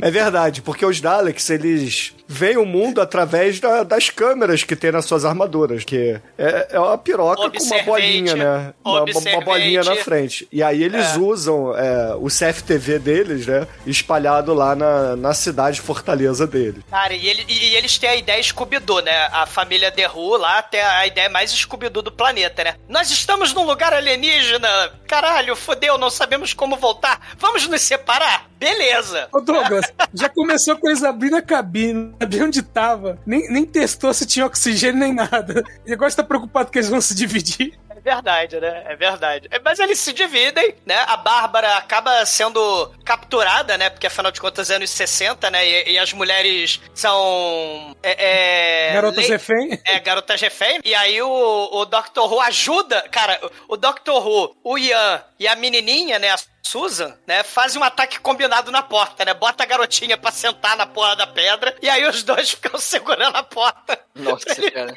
É 0.00 0.10
verdade, 0.10 0.60
porque 0.62 0.84
os 0.84 1.00
Daleks, 1.00 1.48
eles 1.50 2.12
veem 2.28 2.56
o 2.56 2.66
mundo 2.66 3.00
através 3.00 3.60
da- 3.60 3.82
das 3.84 4.10
câmeras 4.10 4.62
que 4.64 4.74
tem 4.76 4.90
nas 4.92 5.04
suas 5.04 5.24
armaduras, 5.24 5.84
que 5.84 6.20
é, 6.36 6.68
é 6.72 6.78
uma 6.80 6.98
piroca 6.98 7.48
com 7.50 7.62
uma 7.64 7.82
bolinha, 7.82 8.34
né? 8.36 8.74
Uma, 8.84 9.04
uma 9.04 9.40
bolinha 9.44 9.82
na 9.84 9.96
frente. 9.96 10.46
E 10.52 10.62
aí 10.62 10.82
eles 10.82 11.16
usam 11.16 11.74
é, 11.76 12.14
o 12.16 12.26
CFTV 12.28 12.98
deles, 12.98 13.46
né? 13.46 13.66
Espalhado 13.86 14.52
lá 14.52 14.74
na, 14.74 15.16
na 15.16 15.32
cidade 15.34 15.80
fortaleza 15.80 16.46
deles. 16.46 16.82
Cara, 16.90 17.14
e, 17.14 17.26
ele- 17.28 17.44
e 17.48 17.74
eles 17.76 17.96
têm 17.96 18.10
a 18.10 18.16
ideia 18.16 18.42
Scooby-Doo, 18.42 19.00
né? 19.02 19.28
A 19.32 19.46
família 19.46 19.90
The 19.90 20.08
Who 20.10 20.36
lá 20.36 20.62
tem 20.62 20.80
a 20.80 21.06
ideia 21.06 21.28
mais 21.30 21.50
Scooby-Doo 21.52 22.02
do 22.02 22.12
planeta, 22.12 22.64
né? 22.64 22.74
Nós 22.88 23.10
estamos 23.10 23.52
num 23.54 23.64
lugar 23.64 23.92
alienígena! 23.94 24.68
Caralho, 25.06 25.35
fodeu, 25.56 25.98
não 25.98 26.08
sabemos 26.08 26.54
como 26.54 26.76
voltar. 26.76 27.20
Vamos 27.38 27.66
nos 27.68 27.82
separar? 27.82 28.48
Beleza! 28.58 29.28
Ô 29.32 29.40
Douglas, 29.40 29.92
já 30.14 30.28
começou 30.28 30.76
com 30.76 30.88
eles 30.88 31.02
abrindo 31.02 31.36
a 31.36 31.42
cabine, 31.42 32.14
sabia 32.20 32.44
onde 32.44 32.62
tava, 32.62 33.18
nem, 33.26 33.50
nem 33.52 33.66
testou 33.66 34.14
se 34.14 34.24
tinha 34.24 34.46
oxigênio 34.46 34.98
nem 34.98 35.14
nada. 35.14 35.62
E 35.86 35.92
agora 35.92 36.10
você 36.10 36.16
tá 36.16 36.24
preocupado 36.24 36.70
que 36.70 36.78
eles 36.78 36.88
vão 36.88 37.00
se 37.00 37.14
dividir. 37.14 37.78
É 38.06 38.14
verdade, 38.14 38.60
né? 38.60 38.84
É 38.86 38.94
verdade. 38.94 39.48
É, 39.50 39.58
Mas 39.58 39.80
eles 39.80 39.98
se 39.98 40.12
dividem, 40.12 40.76
né? 40.86 40.94
A 41.08 41.16
Bárbara 41.16 41.76
acaba 41.76 42.24
sendo 42.24 42.94
capturada, 43.04 43.76
né? 43.76 43.90
Porque 43.90 44.06
afinal 44.06 44.30
de 44.30 44.40
contas, 44.40 44.70
anos 44.70 44.90
60, 44.90 45.50
né? 45.50 45.66
E, 45.66 45.92
e 45.92 45.98
as 45.98 46.12
mulheres 46.12 46.80
são. 46.94 47.96
É, 48.04 48.90
é, 48.90 48.92
Garotas 48.92 49.28
refém. 49.28 49.82
É, 49.84 49.98
garotas 49.98 50.40
refém. 50.40 50.80
E 50.84 50.94
aí 50.94 51.20
o, 51.20 51.68
o 51.72 51.84
Dr. 51.84 52.20
Who 52.20 52.40
ajuda. 52.40 53.02
Cara, 53.10 53.40
o 53.68 53.76
Dr. 53.76 54.12
Who, 54.12 54.56
o 54.62 54.78
Ian 54.78 55.24
e 55.40 55.48
a 55.48 55.56
menininha, 55.56 56.20
né? 56.20 56.30
A 56.30 56.36
Susan, 56.62 57.16
né? 57.26 57.42
Fazem 57.42 57.80
um 57.80 57.84
ataque 57.84 58.20
combinado 58.20 58.70
na 58.70 58.82
porta, 58.82 59.24
né? 59.24 59.34
Bota 59.34 59.64
a 59.64 59.66
garotinha 59.66 60.16
pra 60.16 60.30
sentar 60.30 60.76
na 60.76 60.86
porra 60.86 61.16
da 61.16 61.26
pedra. 61.26 61.74
E 61.82 61.88
aí 61.88 62.06
os 62.06 62.22
dois 62.22 62.50
ficam 62.54 62.78
segurando 62.78 63.36
a 63.36 63.42
porta. 63.42 63.98
Nossa, 64.14 64.70
cara. 64.70 64.94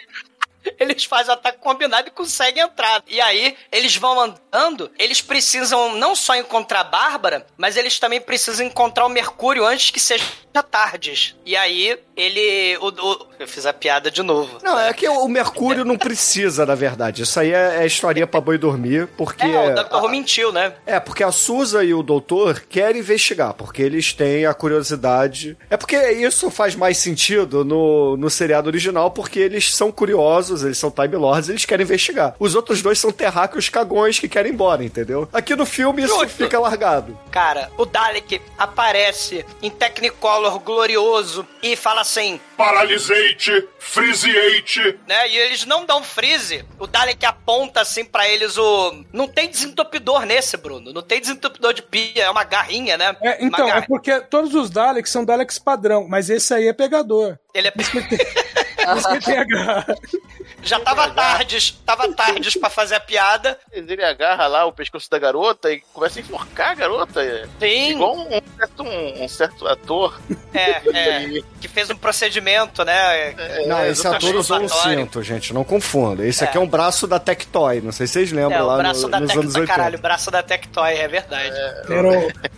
Eles 0.79 1.03
fazem 1.05 1.31
o 1.31 1.33
ataque 1.33 1.59
combinado 1.59 2.07
e 2.07 2.11
conseguem 2.11 2.63
entrar. 2.63 3.03
E 3.07 3.19
aí, 3.21 3.57
eles 3.71 3.95
vão 3.95 4.19
andando, 4.19 4.91
eles 4.97 5.21
precisam 5.21 5.95
não 5.95 6.15
só 6.15 6.35
encontrar 6.35 6.81
a 6.81 6.83
Bárbara, 6.83 7.45
mas 7.57 7.77
eles 7.77 7.99
também 7.99 8.21
precisam 8.21 8.65
encontrar 8.65 9.05
o 9.05 9.09
Mercúrio 9.09 9.65
antes 9.65 9.91
que 9.91 9.99
seja 9.99 10.23
tarde. 10.63 11.35
E 11.45 11.55
aí, 11.55 11.97
ele. 12.21 12.77
o- 12.77 12.87
o- 12.89 13.27
eu 13.39 13.47
fiz 13.47 13.65
a 13.65 13.71
piada 13.73 14.11
de 14.11 14.21
novo. 14.21 14.57
Não, 14.63 14.77
é 14.77 14.91
que 14.93 15.07
o 15.07 15.27
Mercúrio 15.27 15.85
não 15.85 15.97
precisa, 15.97 16.65
na 16.65 16.75
verdade. 16.75 17.23
Isso 17.23 17.39
aí 17.39 17.53
é, 17.53 17.77
é 17.83 17.85
historinha 17.85 18.27
pra 18.27 18.41
boi 18.41 18.57
dormir, 18.57 19.07
porque... 19.17 19.45
É, 19.45 19.71
o 19.73 19.75
Dr. 19.75 19.95
Who 19.95 20.09
mentiu, 20.09 20.51
né? 20.51 20.73
É, 20.85 20.99
porque 20.99 21.23
a 21.23 21.31
Susan 21.31 21.83
e 21.83 21.93
o 21.93 22.03
doutor 22.03 22.59
querem 22.67 22.99
investigar, 23.01 23.53
porque 23.53 23.81
eles 23.81 24.11
têm 24.13 24.45
a 24.45 24.53
curiosidade. 24.53 25.57
É 25.69 25.77
porque 25.77 25.95
isso 26.11 26.49
faz 26.51 26.75
mais 26.75 26.97
sentido 26.97 27.63
no, 27.63 28.17
no 28.17 28.29
seriado 28.29 28.67
original, 28.67 29.11
porque 29.11 29.39
eles 29.39 29.73
são 29.73 29.91
curiosos, 29.91 30.63
eles 30.63 30.77
são 30.77 30.91
Time 30.91 31.15
Lords, 31.15 31.49
eles 31.49 31.63
querem 31.65 31.85
investigar. 31.85 32.35
Os 32.39 32.55
outros 32.55 32.81
dois 32.81 32.99
são 32.99 33.11
terráqueos 33.11 33.69
cagões 33.69 34.19
que 34.19 34.27
querem 34.27 34.51
ir 34.51 34.55
embora, 34.55 34.83
entendeu? 34.83 35.29
Aqui 35.31 35.55
no 35.55 35.65
filme 35.65 36.03
isso 36.03 36.13
Justo. 36.13 36.27
fica 36.43 36.59
largado. 36.59 37.17
Cara, 37.31 37.71
o 37.77 37.85
Dalek 37.85 38.41
aparece 38.57 39.45
em 39.61 39.69
Technicolor 39.69 40.59
glorioso 40.59 41.47
e 41.63 41.75
fala 41.75 42.03
assim, 42.09 42.39
Paralisate, 42.57 43.67
Freezeate, 43.77 44.99
né? 45.07 45.29
E 45.29 45.37
eles 45.37 45.65
não 45.65 45.85
dão 45.85 46.03
freeze. 46.03 46.65
O 46.79 46.87
Dalek 46.87 47.25
aponta 47.25 47.81
assim 47.81 48.03
pra 48.03 48.27
eles 48.27 48.57
o. 48.57 49.03
Não 49.13 49.27
tem 49.27 49.47
desentupidor 49.49 50.25
nesse, 50.25 50.57
Bruno. 50.57 50.91
Não 50.91 51.01
tem 51.01 51.19
desentupidor 51.21 51.73
de 51.73 51.81
pia, 51.81 52.23
é 52.23 52.29
uma 52.29 52.43
garrinha, 52.43 52.97
né? 52.97 53.15
É, 53.21 53.43
então, 53.45 53.59
Uma 53.65 53.69
é 53.69 53.73
garra- 53.73 53.85
porque 53.87 54.19
todos 54.21 54.53
os 54.55 54.69
Daleks 54.69 55.11
são 55.11 55.23
Daleks 55.23 55.59
padrão, 55.59 56.07
mas 56.09 56.29
esse 56.29 56.53
aí 56.53 56.67
é 56.67 56.73
pegador. 56.73 57.37
Ele 57.53 57.67
é. 57.67 57.73
A. 58.93 59.85
Já 60.61 60.79
tava 60.79 61.09
tardes, 61.11 61.71
tava 61.85 62.11
tardes 62.13 62.55
pra 62.57 62.69
fazer 62.69 62.95
a 62.95 62.99
piada. 62.99 63.57
Ele 63.71 64.03
agarra 64.03 64.45
lá 64.47 64.65
o 64.65 64.73
pescoço 64.73 65.09
da 65.09 65.17
garota 65.17 65.71
e 65.71 65.81
começa 65.93 66.19
a 66.19 66.21
enforcar 66.21 66.71
a 66.71 66.75
garota. 66.75 67.21
Sim. 67.59 67.91
Igual 67.91 68.17
um 68.17 68.41
certo, 68.57 68.83
um, 68.83 69.23
um 69.23 69.27
certo 69.29 69.67
ator. 69.67 70.19
É, 70.53 70.71
é, 70.93 71.41
que 71.61 71.67
fez 71.67 71.89
um 71.89 71.95
procedimento, 71.95 72.83
né? 72.83 73.33
Não, 73.67 73.77
É, 73.79 73.89
esse 73.89 74.05
ator 74.05 74.35
usou 74.35 74.59
um 74.59 74.67
cinto, 74.67 75.23
gente, 75.23 75.53
não 75.53 75.63
confunda. 75.63 76.25
Esse 76.25 76.43
É. 76.43 76.47
aqui 76.47 76.57
é 76.57 76.59
um 76.59 76.67
braço 76.67 77.07
da 77.07 77.19
Tectoy, 77.19 77.79
não 77.81 77.91
sei 77.93 78.05
se 78.07 78.13
vocês 78.13 78.31
lembram 78.31 78.57
É, 78.59 78.61
lá 78.61 78.77
braço 78.77 79.03
no- 79.03 79.09
da 79.09 79.19
nos 79.21 79.31
anos 79.31 79.43
Tectoy, 79.45 79.61
80. 79.61 79.77
caralho, 79.77 79.97
o 79.97 80.01
braço 80.01 80.29
da 80.31 80.43
Tectoy, 80.43 80.93
é 80.93 81.07
verdade. 81.07 81.55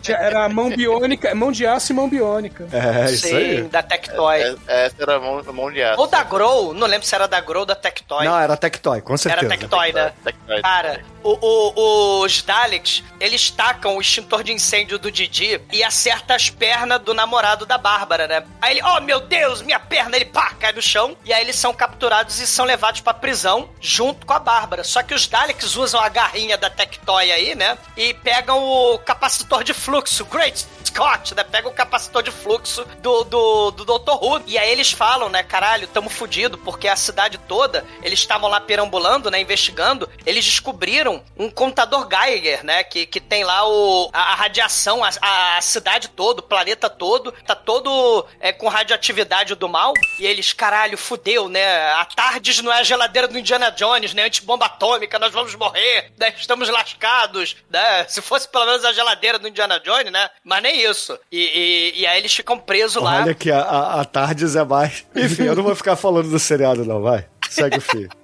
Era, 0.09 0.17
era 0.27 0.49
mão 0.49 0.69
biônica, 0.69 1.33
mão 1.35 1.51
de 1.51 1.67
aço 1.67 1.91
e 1.91 1.95
mão 1.95 2.09
biônica. 2.09 2.67
É, 2.71 3.11
isso 3.11 3.27
Sim, 3.27 3.35
aí. 3.35 3.61
da 3.63 3.83
Tectoy. 3.83 4.37
É, 4.67 4.85
essa 4.85 4.95
era 4.99 5.17
a 5.17 5.19
mão, 5.19 5.39
a 5.47 5.51
mão 5.53 5.71
de 5.71 5.83
aço. 5.83 6.01
Ou 6.01 6.07
da 6.07 6.20
Grow, 6.23 6.73
não 6.73 6.87
lembro 6.87 7.05
se 7.07 7.13
era 7.15 7.27
da 7.27 7.39
Grow 7.39 7.61
ou 7.61 7.65
da 7.65 7.75
Tectoy. 7.75 8.25
Não, 8.25 8.37
era 8.39 8.55
Tectoy, 8.57 9.01
com 9.01 9.13
Era 9.13 9.17
certeza. 9.17 9.49
Tectoy, 9.49 9.91
né? 9.93 10.13
Tectoy. 10.23 10.61
Cara, 10.61 11.03
o- 11.23 11.37
o- 11.41 12.23
os 12.23 12.41
Daleks, 12.41 13.03
eles 13.19 13.49
tacam 13.51 13.95
o 13.97 14.01
extintor 14.01 14.43
de 14.43 14.51
incêndio 14.51 14.97
do 14.99 15.11
Didi 15.11 15.61
e 15.71 15.83
acerta 15.83 16.35
as 16.35 16.49
pernas 16.49 16.99
do 17.01 17.13
namorado 17.13 17.65
da 17.65 17.77
Bárbara, 17.77 18.27
né? 18.27 18.43
Aí 18.61 18.73
ele, 18.77 18.83
oh 18.83 18.99
meu 19.01 19.19
Deus, 19.21 19.61
minha 19.61 19.79
perna, 19.79 20.15
ele 20.15 20.25
pá, 20.25 20.51
cai 20.59 20.71
no 20.73 20.81
chão. 20.81 21.15
E 21.25 21.33
aí 21.33 21.41
eles 21.41 21.55
são 21.55 21.73
capturados 21.73 22.39
e 22.39 22.47
são 22.47 22.65
levados 22.65 23.01
pra 23.01 23.13
prisão 23.13 23.69
junto 23.79 24.25
com 24.25 24.33
a 24.33 24.39
Bárbara. 24.39 24.83
Só 24.83 25.01
que 25.03 25.13
os 25.13 25.27
Daleks 25.27 25.75
usam 25.75 25.99
a 26.01 26.09
garrinha 26.09 26.57
da 26.57 26.69
Tectoy 26.69 27.31
aí, 27.31 27.55
né? 27.55 27.77
E 27.97 28.13
pegam 28.13 28.61
o 28.63 28.97
capacitor 28.99 29.63
de 29.63 29.73
fluxo, 29.73 30.25
Great 30.25 30.65
Scott, 30.85 31.33
né? 31.35 31.43
Pega 31.43 31.67
o 31.67 31.71
capacitor 31.73 32.21
de 32.23 32.31
fluxo 32.31 32.83
do, 33.01 33.23
do, 33.23 33.71
do 33.71 33.85
Dr. 33.85 34.11
Who. 34.21 34.43
E 34.47 34.57
aí 34.57 34.69
eles 34.71 34.91
falam, 34.91 35.29
né? 35.29 35.43
Caralho, 35.43 35.87
tamo 35.87 36.09
fudido, 36.11 36.57
porque 36.57 36.87
a 36.87 36.95
cidade 36.95 37.37
toda, 37.47 37.85
eles 38.03 38.19
estavam 38.19 38.49
lá 38.49 38.59
perambulando, 38.59 39.31
né? 39.31 39.39
Investigando. 39.39 40.09
Eles 40.25 40.45
descobriram 40.45 41.23
um 41.37 41.49
contador 41.49 42.07
Geiger, 42.07 42.63
né? 42.63 42.83
Que, 42.83 43.05
que 43.05 43.19
tem 43.19 43.43
lá 43.43 43.67
o, 43.67 44.09
a, 44.13 44.33
a 44.33 44.35
radiação, 44.35 45.03
a, 45.03 45.09
a 45.57 45.61
cidade 45.61 46.09
toda, 46.09 46.41
o 46.41 46.43
planeta 46.43 46.89
todo, 46.89 47.31
tá 47.45 47.55
todo 47.55 48.25
é, 48.39 48.51
com 48.51 48.67
radioatividade 48.67 49.55
do 49.55 49.69
mal. 49.69 49.93
E 50.19 50.25
eles, 50.25 50.53
caralho, 50.53 50.97
fudeu, 50.97 51.49
né? 51.49 51.93
A 51.93 52.05
Tardes 52.05 52.61
não 52.61 52.71
é 52.71 52.79
a 52.79 52.83
geladeira 52.83 53.27
do 53.27 53.37
Indiana 53.37 53.69
Jones, 53.71 54.13
né? 54.13 54.23
Antibomba 54.25 54.65
atômica, 54.65 55.17
nós 55.19 55.31
vamos 55.31 55.55
morrer, 55.55 56.11
né? 56.17 56.33
Estamos 56.37 56.69
lascados, 56.69 57.55
né? 57.69 58.05
Se 58.07 58.21
fosse 58.21 58.47
pelo 58.47 58.65
menos 58.65 58.85
a 58.85 58.93
geladeira 58.93 59.39
do 59.39 59.47
Indiana 59.47 59.79
Jones, 59.79 60.11
né? 60.11 60.29
Mas 60.43 60.63
nem 60.63 60.81
isso. 60.83 61.17
E, 61.31 61.93
e, 61.95 62.01
e 62.01 62.07
aí 62.07 62.19
eles 62.19 62.33
ficam 62.33 62.59
presos 62.59 63.01
lá. 63.01 63.21
Olha 63.21 63.33
que 63.33 63.51
a, 63.51 63.61
a, 63.61 64.01
a 64.01 64.05
Tardes 64.05 64.55
é 64.55 64.63
mais. 64.63 65.05
Enfim, 65.15 65.43
eu 65.43 65.55
não 65.55 65.63
vou 65.63 65.75
ficar 65.75 65.90
falando 65.95 66.29
do 66.29 66.39
seriado, 66.39 66.85
não, 66.85 67.01
vai. 67.01 67.25
Segue 67.49 67.77
o 67.77 67.81
fio. 67.81 68.09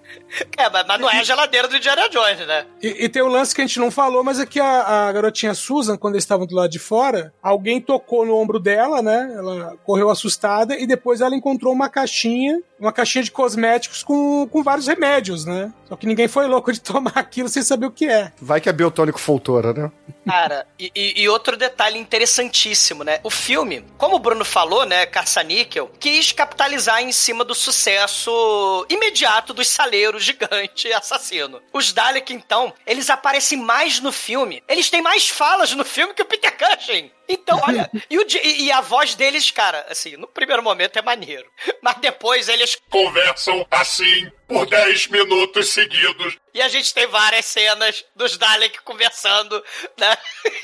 É, 0.58 0.70
mas, 0.70 0.86
mas 0.88 1.00
não 1.00 1.10
é 1.10 1.20
a 1.20 1.24
geladeira 1.24 1.68
do 1.68 1.76
Indiana 1.76 2.10
Jones, 2.10 2.46
né? 2.46 2.66
E, 2.82 3.06
e 3.06 3.10
tem 3.10 3.22
um 3.22 3.28
lance 3.28 3.54
que 3.54 3.62
a 3.62 3.66
gente 3.66 3.80
não 3.80 3.90
falou, 3.90 4.24
mas 4.24 4.40
é 4.40 4.46
que 4.46 4.60
a, 4.60 5.08
a 5.08 5.12
garotinha 5.12 5.54
Susan, 5.54 5.98
quando 5.98 6.16
eles 6.16 6.24
estavam 6.24 6.46
do 6.46 6.56
lado 6.56 6.70
de 6.70 6.80
fora, 6.80 7.34
alguém 7.42 7.80
tocou 7.80 8.26
no 8.26 8.36
ombro 8.36 8.60
dela, 8.60 9.02
né? 9.02 9.34
Ela 9.36 9.78
correu 9.86 10.10
assustada 10.10 10.78
e 10.78 10.86
depois 10.86 11.22
ela 11.22 11.36
encontrou 11.36 11.74
uma 11.74 11.90
caixinha, 11.90 12.62
uma 12.80 12.92
caixinha 12.92 13.24
de 13.24 13.32
cosméticos 13.32 14.04
com, 14.04 14.48
com 14.48 14.64
vários 14.64 14.88
remédios, 14.88 15.46
né? 15.46 15.72
Só 15.88 15.96
que 15.96 16.06
ninguém 16.06 16.28
foi 16.28 16.48
louco 16.48 16.72
de 16.72 16.80
tomar 16.82 17.14
aquilo 17.16 17.50
sem 17.50 17.64
saber 17.64 17.86
o 17.88 17.92
que 17.92 18.06
é. 18.08 18.32
Vai 18.42 18.62
que 18.62 18.70
é 18.70 18.74
biotônico 18.74 19.20
Foltora, 19.20 19.74
né? 19.74 19.92
Cara, 20.28 20.68
e, 20.80 20.92
e- 20.96 21.30
outro 21.30 21.56
detalhe 21.56 21.98
interessantíssimo, 21.98 23.04
né? 23.04 23.20
O 23.24 23.30
filme, 23.30 23.86
como 23.98 24.16
o 24.16 24.20
Bruno 24.20 24.44
falou, 24.44 24.86
né, 24.86 25.06
Caça-Níquel, 25.06 25.92
quis 26.00 26.32
capitalizar 26.32 27.02
em 27.02 27.12
cima 27.12 27.44
do 27.46 27.56
sucesso 27.56 28.86
imediato 28.90 29.54
dos 29.54 29.68
saleiros 29.68 30.24
gigante 30.24 30.92
assassino. 30.94 31.62
Os 31.74 31.94
Dalek, 31.94 32.34
então, 32.34 32.74
eles 32.86 33.10
aparecem 33.10 33.58
mais 33.58 34.00
no 34.00 34.12
filme. 34.12 34.62
Eles 34.68 34.90
têm 34.90 35.02
mais 35.02 35.30
falas 35.30 35.72
no 35.74 35.86
filme 35.86 36.14
que 36.14 36.22
o 36.22 36.26
Peter 36.26 36.56
Cushing. 36.58 37.12
Então, 37.30 37.60
olha, 37.68 37.90
e, 38.10 38.18
o 38.18 38.26
e- 38.44 38.64
e 38.66 38.72
a 38.72 38.80
voz 38.82 39.16
deles, 39.16 39.52
cara, 39.52 39.86
assim, 39.90 40.16
no 40.18 40.28
primeiro 40.28 40.64
momento 40.64 40.98
é 40.98 41.02
maneiro. 41.02 41.46
Mas 41.82 41.98
depois 41.98 42.48
eles. 42.48 42.78
Conversam 42.90 43.66
assim 43.70 44.32
por 44.48 44.66
10 44.66 45.08
minutos 45.08 45.70
seguidos. 45.74 46.38
E 46.54 46.62
a 46.62 46.68
gente 46.70 46.94
tem 46.94 47.06
várias 47.08 47.46
cenas 47.46 48.06
dos 48.16 48.38
Dalek 48.38 48.82
conversando, 48.84 49.62
né? 50.00 50.18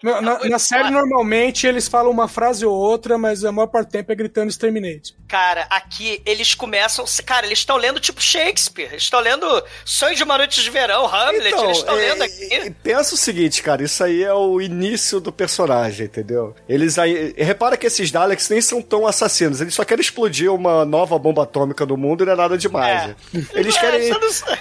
Na, 0.00 0.20
na- 0.20 0.38
na 0.44 0.58
série, 0.60 0.90
normalmente, 0.90 1.66
eles 1.66 1.88
falam 1.88 2.12
uma 2.12 2.28
frase 2.28 2.64
ou 2.64 2.72
outra, 2.72 3.18
mas 3.18 3.44
a 3.44 3.50
maior 3.50 3.66
parte 3.66 3.88
do 3.88 3.90
tempo 3.92 4.12
é 4.12 4.14
gritando 4.14 4.48
Exterminate. 4.48 5.16
Cara, 5.28 5.66
aqui 5.68 6.22
eles 6.24 6.54
começam. 6.54 7.04
Cara, 7.26 7.44
eles 7.46 7.58
estão 7.58 7.76
lendo 7.76 8.00
tipo 8.00 8.20
Shakespeare. 8.20 8.88
Eles 8.92 9.02
estão 9.02 9.20
lendo 9.20 9.46
Sonho 9.84 10.14
de 10.16 10.22
uma 10.24 10.38
Noite 10.38 10.62
de 10.62 10.70
Verão, 10.70 11.04
Hamlet. 11.06 11.54
eles 11.54 11.76
estão 11.78 11.94
é, 11.98 12.00
lendo 12.00 12.22
e- 12.22 12.24
aqui. 12.24 12.66
e 12.66 12.70
pensa 12.70 13.14
o 13.14 13.18
seguinte, 13.18 13.62
cara, 13.62 13.82
isso 13.82 14.02
aí 14.02 14.22
é 14.22 14.32
o 14.32 14.58
início 14.60 15.20
do 15.20 15.30
personagem, 15.30 16.06
entendeu? 16.06 16.56
Eles 16.68 16.98
aí. 16.98 17.34
Repara 17.36 17.76
que 17.76 17.86
esses 17.86 18.10
Daleks 18.10 18.48
nem 18.48 18.60
são 18.62 18.80
tão 18.80 19.06
assassinos, 19.06 19.60
eles 19.60 19.74
só 19.74 19.84
querem 19.84 20.00
explodir 20.02 20.50
uma 20.52 20.84
nova 20.86 21.18
bomba 21.18 21.42
atômica 21.42 21.84
no 21.84 21.96
mundo 21.98 22.22
e 22.22 22.26
não 22.26 22.32
é 22.32 22.36
nada 22.36 22.56
demais. 22.56 23.02
É. 23.02 23.06
né? 23.08 23.16
Eles 23.52 23.76
É, 23.76 23.80
querem. 23.80 24.10
não 24.10 24.32
sei. 24.32 24.56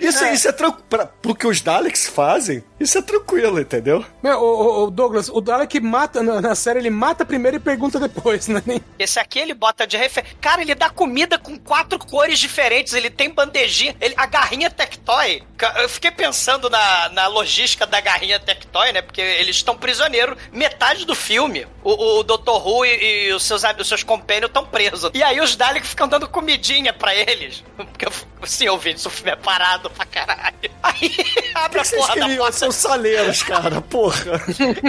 Isso, 0.00 0.24
isso 0.26 0.48
é 0.48 0.52
tranquilo. 0.52 0.82
Pro 1.22 1.32
que 1.34 1.46
os 1.46 1.60
Daleks 1.60 2.08
fazem, 2.08 2.64
isso 2.80 2.98
é 2.98 3.02
tranquilo, 3.02 3.60
entendeu? 3.60 4.04
Meu, 4.20 4.36
o, 4.40 4.84
o- 4.86 4.90
Douglas, 4.90 5.28
o 5.28 5.40
Dalek 5.40 5.78
mata 5.80 6.22
na, 6.24 6.40
na 6.40 6.54
série, 6.56 6.80
ele 6.80 6.90
mata 6.90 7.24
primeiro 7.24 7.56
e 7.56 7.60
pergunta 7.60 8.00
depois, 8.00 8.48
né? 8.48 8.60
Nem- 8.66 8.82
Esse 8.98 9.20
aqui 9.20 9.38
ele 9.38 9.54
bota 9.54 9.86
de 9.92 9.96
referência. 9.96 10.36
Cara, 10.40 10.62
ele 10.62 10.74
dá 10.74 10.90
comida 10.90 11.38
com 11.38 11.58
quatro 11.58 11.98
cores 11.98 12.38
diferentes. 12.38 12.92
Ele 12.94 13.10
tem 13.10 13.30
bandejinha. 13.30 13.94
Ele, 14.00 14.14
a 14.16 14.26
garrinha 14.26 14.70
Tectoy. 14.70 15.42
Eu 15.76 15.88
fiquei 15.88 16.10
pensando 16.10 16.68
na, 16.68 17.08
na 17.10 17.26
logística 17.28 17.86
da 17.86 18.00
garrinha 18.00 18.40
Tectoy, 18.40 18.92
né? 18.92 19.00
Porque 19.00 19.20
eles 19.20 19.56
estão 19.56 19.76
prisioneiros. 19.76 20.36
Metade 20.50 21.04
do 21.04 21.14
filme, 21.14 21.66
o, 21.82 22.18
o 22.18 22.22
Dr. 22.22 22.50
Who 22.50 22.84
e, 22.84 23.28
e 23.28 23.32
os 23.32 23.44
seus, 23.44 23.62
os 23.78 23.88
seus 23.88 24.02
companions 24.02 24.48
estão 24.48 24.64
presos. 24.64 25.10
E 25.14 25.22
aí 25.22 25.40
os 25.40 25.54
Daleks 25.54 25.90
ficam 25.90 26.08
dando 26.08 26.28
comidinha 26.28 26.92
pra 26.92 27.14
eles. 27.14 27.62
Porque, 27.76 28.06
sim, 28.44 28.68
ouvintes, 28.68 29.04
o 29.06 29.10
filme 29.10 29.30
é 29.30 29.36
parado 29.36 29.90
pra 29.90 30.04
caralho. 30.06 30.56
Aí 30.82 31.14
abre 31.54 31.80
a 31.80 31.84
porra 31.84 32.16
da 32.16 32.36
porta. 32.36 32.52
são 32.52 32.72
saleiros, 32.72 33.42
cara, 33.44 33.80
porra. 33.80 34.40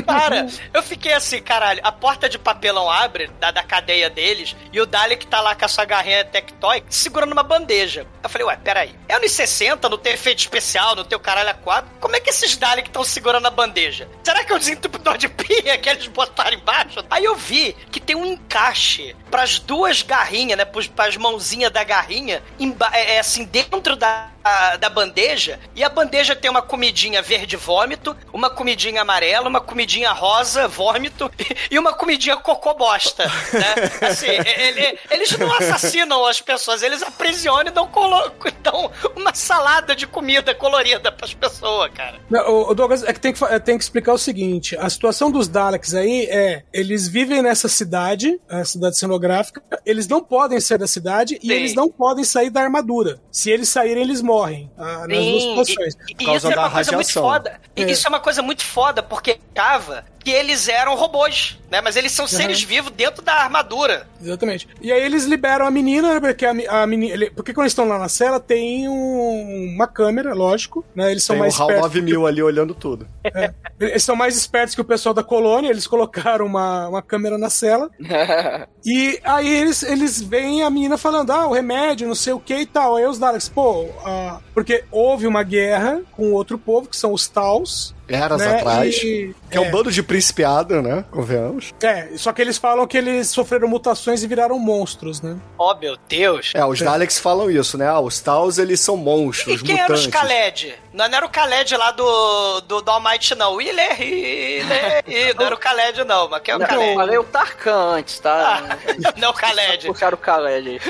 Cara, 0.05 0.47
eu 0.73 0.81
fiquei 0.81 1.13
assim, 1.13 1.39
caralho, 1.39 1.79
a 1.83 1.91
porta 1.91 2.27
de 2.27 2.39
papelão 2.39 2.89
abre 2.89 3.27
da, 3.39 3.51
da 3.51 3.61
cadeia 3.63 4.09
deles 4.09 4.55
e 4.71 4.81
o 4.81 4.85
Dalek 4.93 5.25
tá 5.25 5.41
lá 5.41 5.55
com 5.55 5.65
a 5.65 5.67
sua 5.67 5.85
garrinha 5.85 6.23
Tectoy 6.23 6.83
segurando 6.87 7.31
uma 7.31 7.41
bandeja. 7.41 8.05
Eu 8.21 8.29
falei, 8.29 8.45
ué, 8.45 8.55
peraí. 8.57 8.95
É 9.09 9.15
anos 9.15 9.31
60, 9.31 9.89
não 9.89 9.97
tem 9.97 10.13
efeito 10.13 10.37
especial, 10.37 10.95
não 10.95 11.03
tem 11.03 11.17
o 11.17 11.19
caralho 11.19 11.49
a 11.49 11.53
quatro. 11.55 11.89
Como 11.99 12.15
é 12.15 12.19
que 12.19 12.29
esses 12.29 12.55
Dalek 12.55 12.89
estão 12.89 13.03
segurando 13.03 13.47
a 13.47 13.49
bandeja? 13.49 14.07
Será 14.23 14.43
que 14.43 14.53
é 14.53 14.55
o 14.55 14.59
desentupidor 14.59 15.17
de 15.17 15.27
pia 15.27 15.79
que 15.79 15.89
eles 15.89 16.05
botaram 16.05 16.55
embaixo? 16.55 17.03
Aí 17.09 17.25
eu 17.25 17.35
vi 17.35 17.75
que 17.89 17.99
tem 17.99 18.15
um 18.15 18.23
encaixe 18.23 19.15
pras 19.31 19.57
duas 19.57 20.03
garrinhas, 20.03 20.59
né? 20.59 20.63
Pros, 20.63 20.87
pras 20.87 21.17
mãozinhas 21.17 21.71
da 21.71 21.83
garrinha, 21.83 22.43
é, 22.91 23.15
é 23.15 23.19
assim, 23.19 23.45
dentro 23.45 23.95
da, 23.95 24.29
a- 24.43 24.75
da 24.77 24.89
bandeja. 24.89 25.59
E 25.75 25.83
a 25.83 25.89
bandeja 25.89 26.35
tem 26.35 26.49
uma 26.49 26.61
comidinha 26.61 27.21
verde 27.21 27.55
vômito, 27.55 28.15
uma 28.33 28.49
comidinha 28.49 29.01
amarela, 29.01 29.47
uma 29.47 29.61
comidinha 29.61 30.11
rosa 30.11 30.67
vômito 30.67 31.31
e 31.71 31.77
uma 31.79 31.93
comidinha 31.93 32.35
cocô 32.37 32.73
bosta, 32.73 33.25
né? 33.25 33.75
Assim, 34.07 34.27
e- 34.27 34.79
e- 34.81 34.99
eles 35.11 35.37
não 35.37 35.51
assassinam 35.53 36.25
as 36.25 36.41
pessoas, 36.41 36.81
eles 36.83 37.01
aprisionam 37.01 37.67
e 37.67 37.71
dão, 37.71 37.87
colo- 37.87 38.31
dão 38.61 38.91
uma 39.15 39.33
salada 39.33 39.95
de 39.95 40.05
comida 40.07 40.53
colorida 40.55 41.11
pras 41.11 41.33
pessoas, 41.33 41.91
cara. 41.93 42.19
Não, 42.29 42.69
o, 42.69 42.73
Douglas, 42.73 43.03
é 43.03 43.13
que 43.13 43.19
tem 43.19 43.33
que, 43.33 43.43
é, 43.45 43.59
tem 43.59 43.77
que 43.77 43.83
explicar 43.83 44.13
o 44.13 44.17
seguinte: 44.17 44.75
a 44.77 44.89
situação 44.89 45.31
dos 45.31 45.47
Daleks 45.47 45.93
aí 45.93 46.25
é: 46.29 46.63
eles 46.73 47.07
vivem 47.07 47.41
nessa 47.41 47.67
cidade, 47.69 48.39
a 48.49 48.63
cidade 48.65 48.97
cenográfica, 48.97 49.61
eles 49.85 50.07
não 50.07 50.21
podem 50.23 50.59
sair 50.59 50.77
da 50.77 50.87
cidade 50.87 51.37
e 51.41 51.47
Sim. 51.47 51.53
eles 51.53 51.73
não 51.73 51.89
podem 51.89 52.23
sair 52.23 52.49
da 52.49 52.61
armadura. 52.61 53.19
Se 53.31 53.49
eles 53.49 53.69
saírem, 53.69 54.03
eles 54.03 54.21
morrem. 54.21 54.32
Ah, 54.77 55.07
nas 55.07 55.07
duas 55.07 55.41
Sim, 55.41 55.49
situações. 55.49 55.97
E, 56.07 56.11
e 56.11 56.25
causa 56.25 56.38
isso 56.38 56.51
é 56.51 56.55
da 56.55 56.61
uma 56.61 56.71
coisa 56.71 56.91
muito 56.91 57.07
radiação. 57.07 57.23
foda. 57.23 57.61
E 57.75 57.84
É. 57.84 57.91
Isso 57.91 58.07
é 58.07 58.09
uma 58.09 58.19
coisa 58.19 58.41
muito 58.41 58.65
foda, 58.65 59.03
porque 59.03 59.39
tava 59.53 60.05
que 60.24 60.32
eles 60.32 60.67
eram 60.67 60.95
robôs, 60.95 61.57
né? 61.69 61.82
Mas 61.82 61.95
eles 61.95 62.11
são 62.11 62.26
seres 62.28 62.61
vivos 62.63 62.91
dentro 62.91 63.21
da 63.21 63.34
armadura. 63.34 64.07
Exatamente. 64.21 64.67
E 64.82 64.91
aí 64.91 65.01
eles 65.03 65.26
liberam 65.26 65.65
a 65.67 65.71
menina, 65.71 66.13
né, 66.13 66.19
porque 66.19 66.45
a, 66.45 66.84
a 66.84 66.88
menina. 66.88 67.13
ele- 67.13 67.30
porque 67.32 67.53
quando 67.53 67.65
eles 67.65 67.71
estão 67.74 67.88
lá 67.88 67.97
na 67.99 68.07
cela, 68.09 68.39
tem 68.39 68.88
um- 68.88 69.74
uma 69.76 69.88
câmera, 69.88 70.34
lógico, 70.34 70.84
né? 70.95 71.11
Eles 71.11 71.24
são 71.24 71.36
Tem 71.36 71.41
o 71.41 71.43
mais 71.43 71.55
HAL 71.59 71.67
espertos. 71.69 71.93
9000 71.95 72.28
ali 72.28 72.41
olhando 72.43 72.74
tudo. 72.74 73.07
Eles 73.80 74.03
são 74.03 74.15
mais 74.15 74.38
espertos 74.38 74.76
que 74.76 74.82
o 74.82 74.86
pessoal 74.86 75.13
da 75.13 75.24
colônia, 75.24 75.69
eles 75.69 75.86
colocaram 75.88 76.45
uma, 76.45 76.88
uma 76.88 77.01
câmera 77.01 77.38
na 77.38 77.49
cela. 77.49 77.89
E 78.86 79.17
aí 79.24 79.47
eles, 79.47 79.82
eles 79.84 80.21
veem 80.21 80.61
a 80.63 80.69
menina 80.69 80.97
falando, 80.97 81.32
ah, 81.32 81.47
o 81.47 81.53
remédio, 81.53 82.05
não 82.07 82.15
sei 82.15 82.34
o 82.34 82.39
que 82.39 82.53
e 82.53 82.65
tal. 82.65 82.97
Aí 82.97 83.05
os 83.05 83.17
Daleks, 83.17 83.47
pô, 83.47 83.88
ah, 84.05 84.39
porque 84.53 84.84
houve 84.91 85.26
uma 85.26 85.41
guerra 85.41 86.01
com 86.11 86.34
outro 86.34 86.57
povo, 86.57 86.89
que 86.89 86.97
são 86.97 87.13
os 87.13 87.28
Taus. 87.28 87.95
Eras 88.14 88.39
né? 88.41 88.57
atrás. 88.57 88.95
E- 89.03 89.36
Que 89.49 89.57
é 89.57 89.61
um 89.61 89.70
bando 89.72 89.91
de 89.91 90.01
principiada, 90.01 90.82
né? 90.82 91.05
Convenhamos. 91.11 91.72
É, 91.82 92.09
só 92.16 92.32
que 92.34 92.41
eles 92.41 92.57
falam 92.57 92.88
que 92.88 92.97
eles 92.97 93.28
sofreram 93.30 93.68
mutações 93.68 94.24
e 94.24 94.28
viraram 94.28 94.57
monstros, 94.57 95.22
né? 95.22 95.36
Oh, 95.57 95.76
meu 95.76 95.95
Deus. 96.09 96.51
É, 96.55 96.66
os 96.66 96.80
Daleks 96.80 97.20
falam 97.20 97.49
isso, 97.51 97.78
né? 97.78 97.88
Ah, 97.88 97.99
os 97.99 98.20
Taus, 98.20 98.57
eles 98.57 98.80
são 98.80 98.95
E 98.95 98.99
monstros, 98.99 99.61
quem 99.61 99.80
era 99.80 99.93
os 99.93 100.05
mutantes. 100.05 100.74
Não, 100.93 101.07
não 101.09 101.17
era 101.17 101.25
o 101.25 101.29
Khaled 101.29 101.75
lá 101.75 101.89
do, 101.91 102.61
do, 102.61 102.81
do 102.81 102.91
Almighty, 102.91 103.33
não. 103.35 103.59
É 103.59 103.63
ele 103.99 105.33
Não 105.35 105.45
era 105.47 105.55
o 105.55 105.57
Khaled, 105.57 106.03
não. 106.03 106.29
Mas 106.29 106.41
quem 106.43 106.53
é 106.53 106.55
o 106.55 106.59
Não, 106.59 106.65
eu 106.67 106.71
Khaled? 106.71 106.95
falei 106.95 107.17
o 107.17 107.23
Tarkan 107.23 107.75
antes, 107.95 108.19
tá? 108.19 108.61
Não, 109.17 109.31
o 109.31 109.33
Khaled. 109.33 109.87
Puxaram 109.87 110.15
o 110.17 110.21
Khaled 110.21 110.69
aí. 110.69 110.81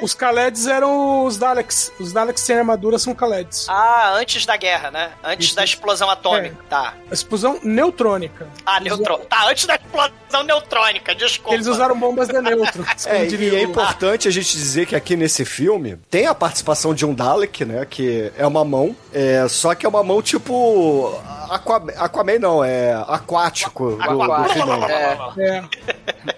O- 0.00 0.04
os 0.04 0.14
Khaleds 0.14 0.66
eram 0.66 1.24
os 1.24 1.38
Daleks. 1.38 1.90
Os 1.98 2.12
Daleks 2.12 2.42
sem 2.42 2.58
armadura 2.58 2.98
são 2.98 3.14
Khaleds. 3.14 3.66
Ah, 3.68 4.12
antes 4.14 4.44
da 4.44 4.56
guerra, 4.56 4.90
né? 4.90 5.12
Antes 5.24 5.46
Isso. 5.48 5.56
da 5.56 5.64
explosão 5.64 6.10
atômica. 6.10 6.56
Tá. 6.68 6.94
A 7.10 7.14
explosão 7.14 7.58
neutrônica. 7.62 8.46
Ah, 8.66 8.78
neutrônica. 8.78 9.26
Tá, 9.28 9.46
antes 9.48 9.64
da 9.66 9.76
explosão 9.76 10.12
neutrônica, 10.44 11.14
desculpa. 11.14 11.54
Eles 11.54 11.66
usaram 11.66 11.98
bombas 11.98 12.28
de 12.28 12.40
neutro. 12.40 12.84
É, 13.06 13.24
e 13.26 13.56
é 13.56 13.62
importante 13.62 14.28
a 14.28 14.30
gente 14.30 14.56
dizer 14.56 14.86
que 14.86 14.94
aqui 14.94 15.16
nesse 15.16 15.44
filme 15.44 15.96
tem 16.10 16.26
a 16.26 16.34
participação 16.34 16.94
de 16.94 17.04
um 17.06 17.14
Dalek, 17.14 17.64
né? 17.64 17.86
Que 17.88 18.30
é 18.36 18.46
uma 18.46 18.64
mão, 18.64 18.94
é, 19.12 19.46
só 19.48 19.74
que 19.74 19.84
é 19.86 19.88
uma 19.88 20.02
mão 20.02 20.20
tipo. 20.22 21.18
Aquaman, 21.50 21.92
Aquaman 21.96 22.38
não, 22.38 22.64
é 22.64 22.92
aquático 23.08 23.90
do, 23.92 23.96
do 24.16 24.22
Aquático. 24.22 24.70
É, 24.88 25.18
É. 25.38 25.64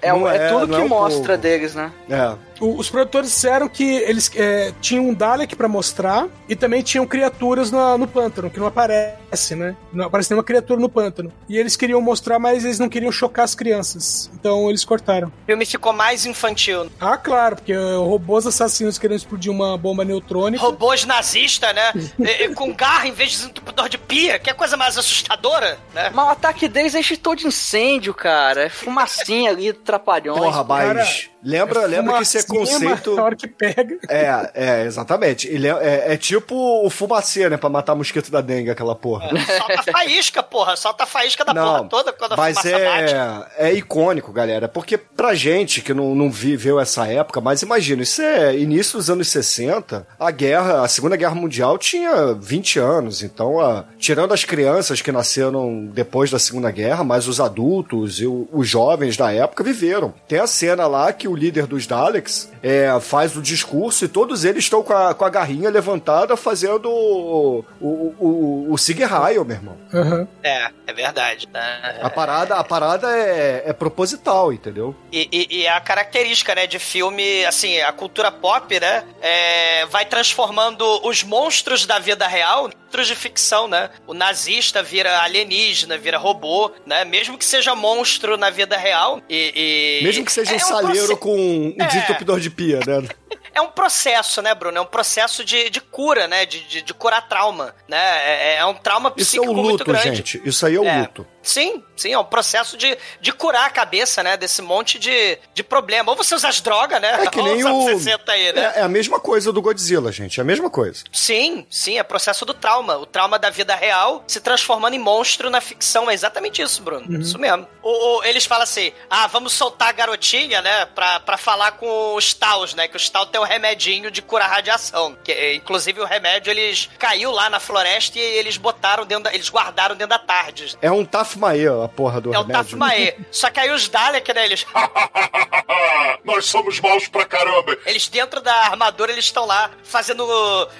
é, 0.00 0.08
é 0.08 0.36
é- 0.36 0.48
tudo 0.48 0.68
que 0.74 0.80
é 0.80 0.84
um 0.84 0.88
mostra 0.88 1.20
povo. 1.24 1.38
deles, 1.38 1.74
né? 1.74 1.92
É. 2.08 2.34
O- 2.62 2.78
Os 2.78 2.88
produtores 2.88 3.28
disseram 3.30 3.68
que 3.68 3.84
eles 3.84 4.30
é, 4.36 4.72
tinham 4.80 5.08
um 5.08 5.14
Dalek 5.14 5.56
pra 5.56 5.68
mostrar 5.68 6.28
e 6.48 6.54
também 6.54 6.80
tinham 6.82 7.06
criaturas 7.06 7.70
na- 7.70 7.98
no 7.98 8.06
pântano, 8.06 8.48
que 8.50 8.58
não 8.60 8.66
aparece, 8.68 9.54
né? 9.56 9.74
Não 9.92 10.04
aparece 10.06 10.30
nenhuma 10.30 10.44
criatura 10.44 10.80
no 10.80 10.88
pântano. 10.88 11.32
E 11.48 11.56
eles 11.58 11.76
queriam 11.76 12.00
mostrar, 12.00 12.38
mas 12.38 12.64
eles 12.64 12.78
não 12.78 12.88
queriam 12.88 13.10
chocar 13.12 13.44
as 13.44 13.54
crianças. 13.54 14.30
Então 14.34 14.68
eles 14.68 14.84
cortaram. 14.84 15.28
O 15.28 15.32
filme 15.46 15.66
ficou 15.66 15.92
mais 15.92 16.24
infantil. 16.26 16.90
Ah, 17.00 17.16
claro, 17.16 17.56
porque 17.56 17.72
é, 17.72 17.96
robôs 17.96 18.46
assassinos 18.46 18.98
querendo 18.98 19.16
explodir 19.18 19.50
uma 19.50 19.76
bomba 19.76 20.04
neutrônica. 20.04 20.62
Robôs 20.62 21.04
nazistas, 21.04 21.74
né? 21.74 21.92
E- 22.18 22.44
e 22.46 22.54
com 22.54 22.72
garra 22.72 23.06
em 23.08 23.12
vez 23.12 23.30
de 23.32 23.36
desentupidor 23.38 23.88
de 23.88 23.98
pia, 23.98 24.38
que 24.38 24.48
é 24.50 24.54
coisa 24.54 24.76
mais 24.76 24.96
assustadora, 24.96 25.78
né? 25.94 26.10
Mas 26.14 26.26
o 26.26 26.30
ataque 26.30 26.68
deles 26.68 26.94
é 26.94 27.00
enchitou 27.00 27.34
de 27.34 27.46
incêndio, 27.46 28.14
cara. 28.14 28.64
É 28.66 28.68
fumacinha 28.68 29.50
ali, 29.50 29.72
trapalhões. 29.72 30.38
Porra, 30.40 30.62
mas. 30.64 31.28
Lembra, 31.42 31.86
lembra 31.86 32.16
que 32.16 32.22
isso 32.22 32.38
é 32.38 32.42
conceito. 32.42 33.14
Na 33.16 33.22
hora 33.24 33.36
que 33.36 33.46
pega. 33.46 33.98
É, 34.08 34.50
é, 34.54 34.84
exatamente. 34.84 35.48
Ele 35.48 35.66
é, 35.68 35.72
é, 35.72 36.12
é 36.14 36.16
tipo 36.16 36.54
o 36.84 36.90
fumacê, 36.90 37.48
né? 37.48 37.56
Pra 37.56 37.68
matar 37.68 37.94
mosquito 37.94 38.30
da 38.30 38.40
dengue, 38.40 38.70
aquela 38.70 38.94
porra. 38.94 39.28
Solta 39.58 39.82
faísca, 39.92 40.42
porra. 40.42 40.76
Solta 40.76 41.06
faísca 41.06 41.44
da 41.44 41.54
porra 41.54 41.84
toda 41.88 42.12
quando 42.12 42.32
a 42.32 42.36
mas 42.36 42.58
fumaça 42.58 42.78
bate. 42.84 43.14
é, 43.58 43.68
é 43.70 43.72
icônico, 43.74 44.32
galera. 44.32 44.68
Porque 44.68 44.96
pra 44.96 45.34
gente 45.34 45.80
que 45.80 45.92
não, 45.94 46.14
não 46.14 46.30
viveu 46.30 46.78
essa 46.80 47.06
época, 47.06 47.40
mas 47.40 47.62
imagina, 47.62 48.02
isso 48.02 48.22
é 48.22 48.56
início 48.56 48.98
dos 48.98 49.10
anos 49.10 49.28
60, 49.28 50.06
a 50.18 50.30
guerra, 50.30 50.82
a 50.82 50.88
Segunda 50.88 51.16
Guerra 51.16 51.34
Mundial 51.34 51.78
tinha 51.78 52.34
20 52.34 52.78
anos. 52.78 53.22
Então, 53.22 53.60
a- 53.60 53.84
tirando 53.98 54.32
as 54.34 54.44
crianças 54.44 55.00
que 55.02 55.10
nasceram 55.12 55.86
depois 55.86 56.30
da 56.30 56.38
Segunda 56.38 56.70
Guerra, 56.70 57.04
mas 57.04 57.26
os 57.28 57.40
adultos 57.40 58.20
e 58.20 58.26
o- 58.26 58.48
os 58.52 58.68
jovens 58.68 59.16
da 59.16 59.32
época 59.32 59.62
viveram. 59.64 60.12
Tem 60.28 60.38
a 60.38 60.46
cena 60.46 60.86
lá 60.86 61.12
que 61.12 61.28
o 61.32 61.36
líder 61.36 61.66
dos 61.66 61.86
Daleks 61.86 62.50
é, 62.62 62.88
faz 63.00 63.36
o 63.36 63.42
discurso 63.42 64.04
e 64.04 64.08
todos 64.08 64.44
eles 64.44 64.64
estão 64.64 64.82
com 64.82 64.92
a, 64.92 65.14
com 65.14 65.24
a 65.24 65.30
garrinha 65.30 65.70
levantada 65.70 66.36
fazendo 66.36 66.90
o, 66.90 67.64
o, 67.80 67.86
o, 68.18 68.66
o 68.72 68.78
Sieg 68.78 69.00
Heil, 69.02 69.44
meu 69.44 69.56
irmão. 69.56 69.76
Aham. 69.92 70.28
É, 70.42 70.70
é 70.86 70.92
verdade. 70.92 71.48
né? 71.52 71.98
A 72.02 72.10
parada, 72.10 72.56
a 72.56 72.64
parada 72.64 73.10
é, 73.16 73.62
é 73.66 73.72
proposital, 73.72 74.52
entendeu? 74.52 74.94
E, 75.10 75.28
e- 75.32 75.46
e 75.62 75.66
é 75.66 75.70
a 75.70 75.80
característica, 75.80 76.54
né, 76.54 76.66
de 76.66 76.78
filme, 76.78 77.44
assim, 77.44 77.80
a 77.80 77.92
cultura 77.92 78.30
pop, 78.30 78.78
né, 78.80 79.04
é, 79.20 79.86
vai 79.86 80.04
transformando 80.04 80.84
os 81.06 81.22
monstros 81.22 81.86
da 81.86 81.98
vida 81.98 82.26
real 82.26 82.70
monstros 82.92 83.06
de 83.06 83.16
ficção, 83.16 83.66
né? 83.66 83.88
O 84.06 84.12
nazista 84.12 84.82
vira 84.82 85.20
alienígena, 85.22 85.96
vira 85.96 86.18
robô, 86.18 86.70
né? 86.86 87.04
Mesmo 87.04 87.38
que 87.38 87.44
seja 87.44 87.74
monstro 87.74 88.36
na 88.36 88.50
vida 88.50 88.76
real 88.76 89.20
e... 89.28 90.00
e- 90.00 90.04
Mesmo 90.04 90.24
que 90.24 90.32
seja 90.32 90.52
é 90.52 90.56
um 90.56 90.58
saleiro 90.60 91.06
proce- 91.06 91.16
com 91.20 91.34
um 91.36 91.74
É. 91.80 91.86
desentupidor 91.86 92.38
de 92.38 92.50
pia, 92.50 92.80
né? 92.86 93.08
É 93.54 93.60
um 93.60 93.68
processo, 93.68 94.40
né, 94.42 94.54
Bruno? 94.54 94.76
É 94.78 94.80
um 94.80 94.86
processo 94.86 95.44
de, 95.44 95.70
de 95.70 95.80
cura, 95.80 96.26
né? 96.26 96.44
De, 96.46 96.60
de, 96.60 96.82
de 96.82 96.94
curar 96.94 97.26
trauma, 97.28 97.74
né? 97.88 97.98
É, 97.98 98.56
é 98.56 98.66
um 98.66 98.74
trauma 98.74 99.12
Isso 99.16 99.36
é 99.36 99.40
psíquico 99.40 99.52
o 99.52 99.56
muito 99.56 99.70
luto, 99.72 99.84
grande. 99.84 100.16
gente. 100.16 100.42
Isso 100.44 100.66
aí 100.66 100.74
é 100.74 100.80
o 100.80 100.84
É. 100.86 100.98
luto. 101.00 101.26
Sim, 101.42 101.82
sim, 101.96 102.12
é 102.12 102.18
um 102.18 102.24
processo 102.24 102.76
de, 102.76 102.96
de 103.20 103.32
curar 103.32 103.66
a 103.66 103.70
cabeça, 103.70 104.22
né? 104.22 104.36
Desse 104.36 104.62
monte 104.62 104.98
de, 104.98 105.38
de 105.54 105.62
problema. 105.62 106.10
Ou 106.12 106.16
você 106.16 106.34
usa 106.34 106.48
as 106.48 106.60
drogas, 106.60 107.00
né? 107.00 107.24
É 107.24 107.26
que 107.26 107.38
Ou 107.40 107.44
nem 107.44 107.56
usa 107.64 107.72
o. 107.72 107.84
60 107.98 108.32
aí, 108.32 108.52
né? 108.52 108.72
É, 108.76 108.80
é 108.80 108.82
a 108.82 108.88
mesma 108.88 109.18
coisa 109.20 109.52
do 109.52 109.60
Godzilla, 109.62 110.12
gente. 110.12 110.38
É 110.38 110.42
a 110.42 110.44
mesma 110.44 110.70
coisa. 110.70 111.04
Sim, 111.12 111.66
sim, 111.70 111.98
é 111.98 112.02
processo 112.02 112.44
do 112.44 112.54
trauma. 112.54 112.96
O 112.98 113.06
trauma 113.06 113.38
da 113.38 113.50
vida 113.50 113.74
real 113.74 114.22
se 114.26 114.40
transformando 114.40 114.94
em 114.94 114.98
monstro 114.98 115.50
na 115.50 115.60
ficção. 115.60 116.10
É 116.10 116.14
exatamente 116.14 116.62
isso, 116.62 116.82
Bruno. 116.82 117.20
Isso 117.20 117.38
mesmo. 117.38 117.66
O, 117.82 118.18
o- 118.18 118.24
eles 118.24 118.44
falam 118.44 118.62
assim: 118.64 118.92
ah, 119.10 119.26
vamos 119.26 119.52
soltar 119.52 119.88
a 119.88 119.92
garotinha, 119.92 120.62
né? 120.62 120.86
Pra, 120.86 121.20
pra 121.20 121.36
falar 121.36 121.72
com 121.72 122.14
os 122.14 122.32
Taus, 122.34 122.74
né? 122.74 122.86
Que 122.88 122.96
os 122.96 123.08
Taus 123.08 123.28
tem 123.30 123.40
um 123.40 123.44
remedinho 123.44 124.10
de 124.10 124.22
curar 124.22 124.48
radiação. 124.50 125.16
Que, 125.24 125.32
é, 125.32 125.54
inclusive, 125.54 126.00
o 126.00 126.04
remédio 126.04 126.50
eles 126.50 126.88
caiu 126.98 127.30
lá 127.30 127.50
na 127.50 127.58
floresta 127.60 128.18
e 128.18 128.20
eles 128.22 128.56
botaram 128.56 129.04
dentro 129.04 129.24
da, 129.24 129.34
Eles 129.34 129.48
guardaram 129.50 129.94
dentro 129.96 130.08
da 130.10 130.18
tarde. 130.18 130.76
É 130.80 130.90
um 130.90 131.04
Tafmae, 131.32 131.66
a 131.66 131.88
porra 131.88 132.20
do 132.20 132.34
É 132.34 132.38
o 132.38 132.42
remédio. 132.42 132.78
Tafmae. 132.78 133.14
Só 133.30 133.50
que 133.50 133.60
aí 133.60 133.70
os 133.70 133.88
Dalek, 133.88 134.32
né? 134.34 134.44
Eles, 134.44 134.66
Nós 136.24 136.44
somos 136.46 136.78
maus 136.80 137.08
pra 137.08 137.24
caramba. 137.24 137.76
eles 137.86 138.08
dentro 138.08 138.40
da 138.40 138.54
armadura, 138.54 139.12
eles 139.12 139.24
estão 139.24 139.46
lá 139.46 139.70
fazendo. 139.82 140.22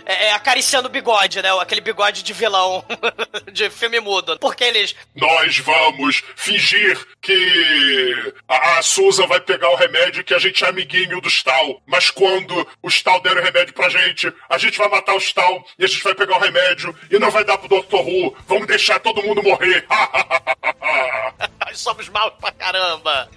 é, 0.05 0.27
é, 0.27 0.33
acariciando 0.33 0.89
o 0.89 0.91
bigode, 0.91 1.41
né? 1.43 1.51
Aquele 1.61 1.81
bigode 1.81 2.23
de 2.23 2.33
vilão 2.33 2.85
de 3.53 3.71
filme 3.71 4.01
mudo. 4.01 4.39
Porque 4.39 4.65
eles. 4.65 4.95
Nós 5.15 5.59
vamos 5.59 6.23
fingir 6.37 6.99
que 7.21 8.33
a, 8.49 8.79
a 8.79 8.83
Susan 8.83 9.27
vai 9.27 9.41
pegar 9.41 9.71
o 9.71 9.77
remédio 9.77 10.25
que 10.25 10.35
a 10.35 10.39
gente 10.39 10.65
é 10.65 10.69
amiguinho 10.69 11.21
do 11.21 11.31
Tal. 11.43 11.83
Mas 11.87 12.11
quando 12.11 12.67
o 12.83 12.89
Tal 13.03 13.21
der 13.21 13.37
o 13.37 13.43
remédio 13.43 13.75
pra 13.75 13.89
gente, 13.89 14.33
a 14.49 14.59
gente 14.59 14.79
vai 14.79 14.89
matar 14.89 15.15
o 15.17 15.33
Tal 15.35 15.65
e 15.79 15.85
a 15.85 15.89
gente 15.89 16.03
vai 16.03 16.15
pegar 16.15 16.37
o 16.37 16.41
remédio 16.41 16.95
e 17.11 17.19
não 17.19 17.31
vai 17.31 17.45
dar 17.45 17.59
pro 17.59 17.69
Dr. 17.69 17.97
Who. 17.97 18.37
Vamos 18.47 18.67
deixar 18.67 19.01
todo 19.01 19.23
mundo 19.23 19.43
morrer. 19.43 19.85
Nós 21.65 21.79
somos 21.81 22.09
maus 22.09 22.33
pra 22.41 22.53
caramba. 22.53 23.29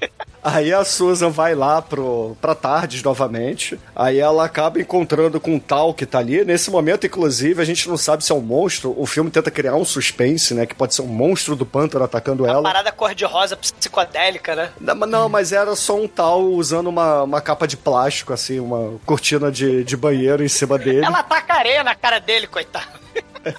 Aí 0.43 0.71
a 0.73 0.83
Susan 0.83 1.29
vai 1.29 1.55
lá 1.55 1.81
pro, 1.81 2.35
pra 2.41 2.53
Tardes 2.53 3.01
novamente. 3.01 3.79
Aí 3.95 4.19
ela 4.19 4.45
acaba 4.45 4.79
encontrando 4.79 5.39
com 5.39 5.55
um 5.55 5.59
tal 5.59 5.93
que 5.93 6.05
tá 6.05 6.19
ali. 6.19 6.43
Nesse 6.45 6.69
momento, 6.69 7.07
inclusive, 7.07 7.61
a 7.61 7.65
gente 7.65 7.87
não 7.89 7.97
sabe 7.97 8.23
se 8.23 8.31
é 8.31 8.35
um 8.35 8.41
monstro. 8.41 8.93
O 8.99 9.05
filme 9.05 9.31
tenta 9.31 9.49
criar 9.49 9.75
um 9.75 9.85
suspense, 9.85 10.53
né? 10.53 10.65
Que 10.65 10.75
pode 10.75 10.93
ser 10.93 11.01
um 11.01 11.07
monstro 11.07 11.55
do 11.55 11.65
pântano 11.65 12.03
atacando 12.05 12.45
ela. 12.45 12.61
Parada 12.61 12.91
cor-de-rosa 12.91 13.55
psicodélica, 13.57 14.55
né? 14.55 14.71
Não, 14.79 14.95
mas- 14.95 15.09
Não, 15.09 15.29
mas 15.29 15.51
era 15.51 15.75
só 15.75 15.95
um 15.95 16.07
tal 16.07 16.41
usando 16.43 16.87
uma, 16.87 17.23
uma 17.23 17.41
capa 17.41 17.67
de 17.67 17.77
plástico, 17.77 18.33
assim, 18.33 18.59
uma 18.59 18.99
cortina 19.05 19.51
de, 19.51 19.83
de 19.83 19.95
banheiro 19.97 20.43
em 20.43 20.49
cima 20.49 20.77
dele. 20.77 21.05
Ela 21.05 21.23
taca 21.23 21.53
areia 21.55 21.83
na 21.83 21.95
cara 21.95 22.19
dele, 22.19 22.45
coitado. 22.47 22.85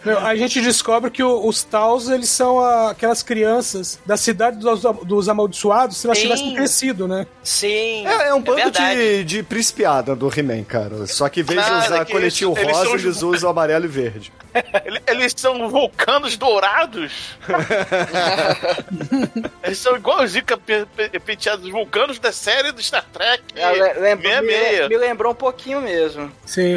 Meu, 0.05 0.19
a 0.19 0.35
gente 0.37 0.61
descobre 0.61 1.11
que 1.11 1.23
o- 1.23 1.47
os 1.47 1.63
Taus, 1.63 2.09
eles 2.09 2.29
são 2.29 2.59
a- 2.61 2.91
aquelas 2.91 3.23
crianças 3.23 3.99
da 4.05 4.17
cidade 4.17 4.59
dos, 4.59 4.83
dos 5.05 5.29
amaldiçoados 5.29 5.97
se 5.99 6.07
elas 6.07 6.19
Sim. 6.19 6.25
tivessem 6.25 6.55
crescido, 6.55 7.07
né? 7.09 7.27
Sim. 7.43 8.07
É, 8.07 8.29
é 8.29 8.35
um 8.35 8.41
bando 8.41 8.57
verdade. 8.63 8.97
de, 8.97 9.25
de 9.25 9.43
principiada 9.43 10.15
do 10.17 10.29
He-Man, 10.35 10.65
cara. 10.65 11.07
Só 11.07 11.29
que 11.29 11.41
em 11.41 11.45
vez 11.45 11.65
de 11.65 11.71
usar 11.73 12.07
é 12.09 12.17
eles- 12.17 12.41
eles 12.43 12.67
rosa, 12.73 12.85
são 12.85 12.95
os- 12.97 13.03
eles 13.05 13.23
usam 13.23 13.51
amarelo 13.51 13.85
e 13.85 13.89
verde. 13.89 14.33
Ele- 14.85 15.03
Eles 15.07 15.35
são 15.37 15.69
vulcanos 15.69 16.37
dourados. 16.37 17.37
Eles 19.63 19.79
são 19.79 19.97
igualzinho 19.97 20.45
penteados 21.25 21.69
vulcanos 21.71 22.19
da 22.19 22.33
série 22.33 22.73
do 22.73 22.83
Star 22.83 23.05
Trek. 23.13 23.43
É, 23.55 23.71
le- 23.73 23.93
lembra- 24.01 24.43
me, 24.43 24.89
me 24.89 24.97
lembrou 24.97 25.33
um 25.33 25.35
pouquinho 25.35 25.81
mesmo. 25.81 26.31
Sim. 26.45 26.75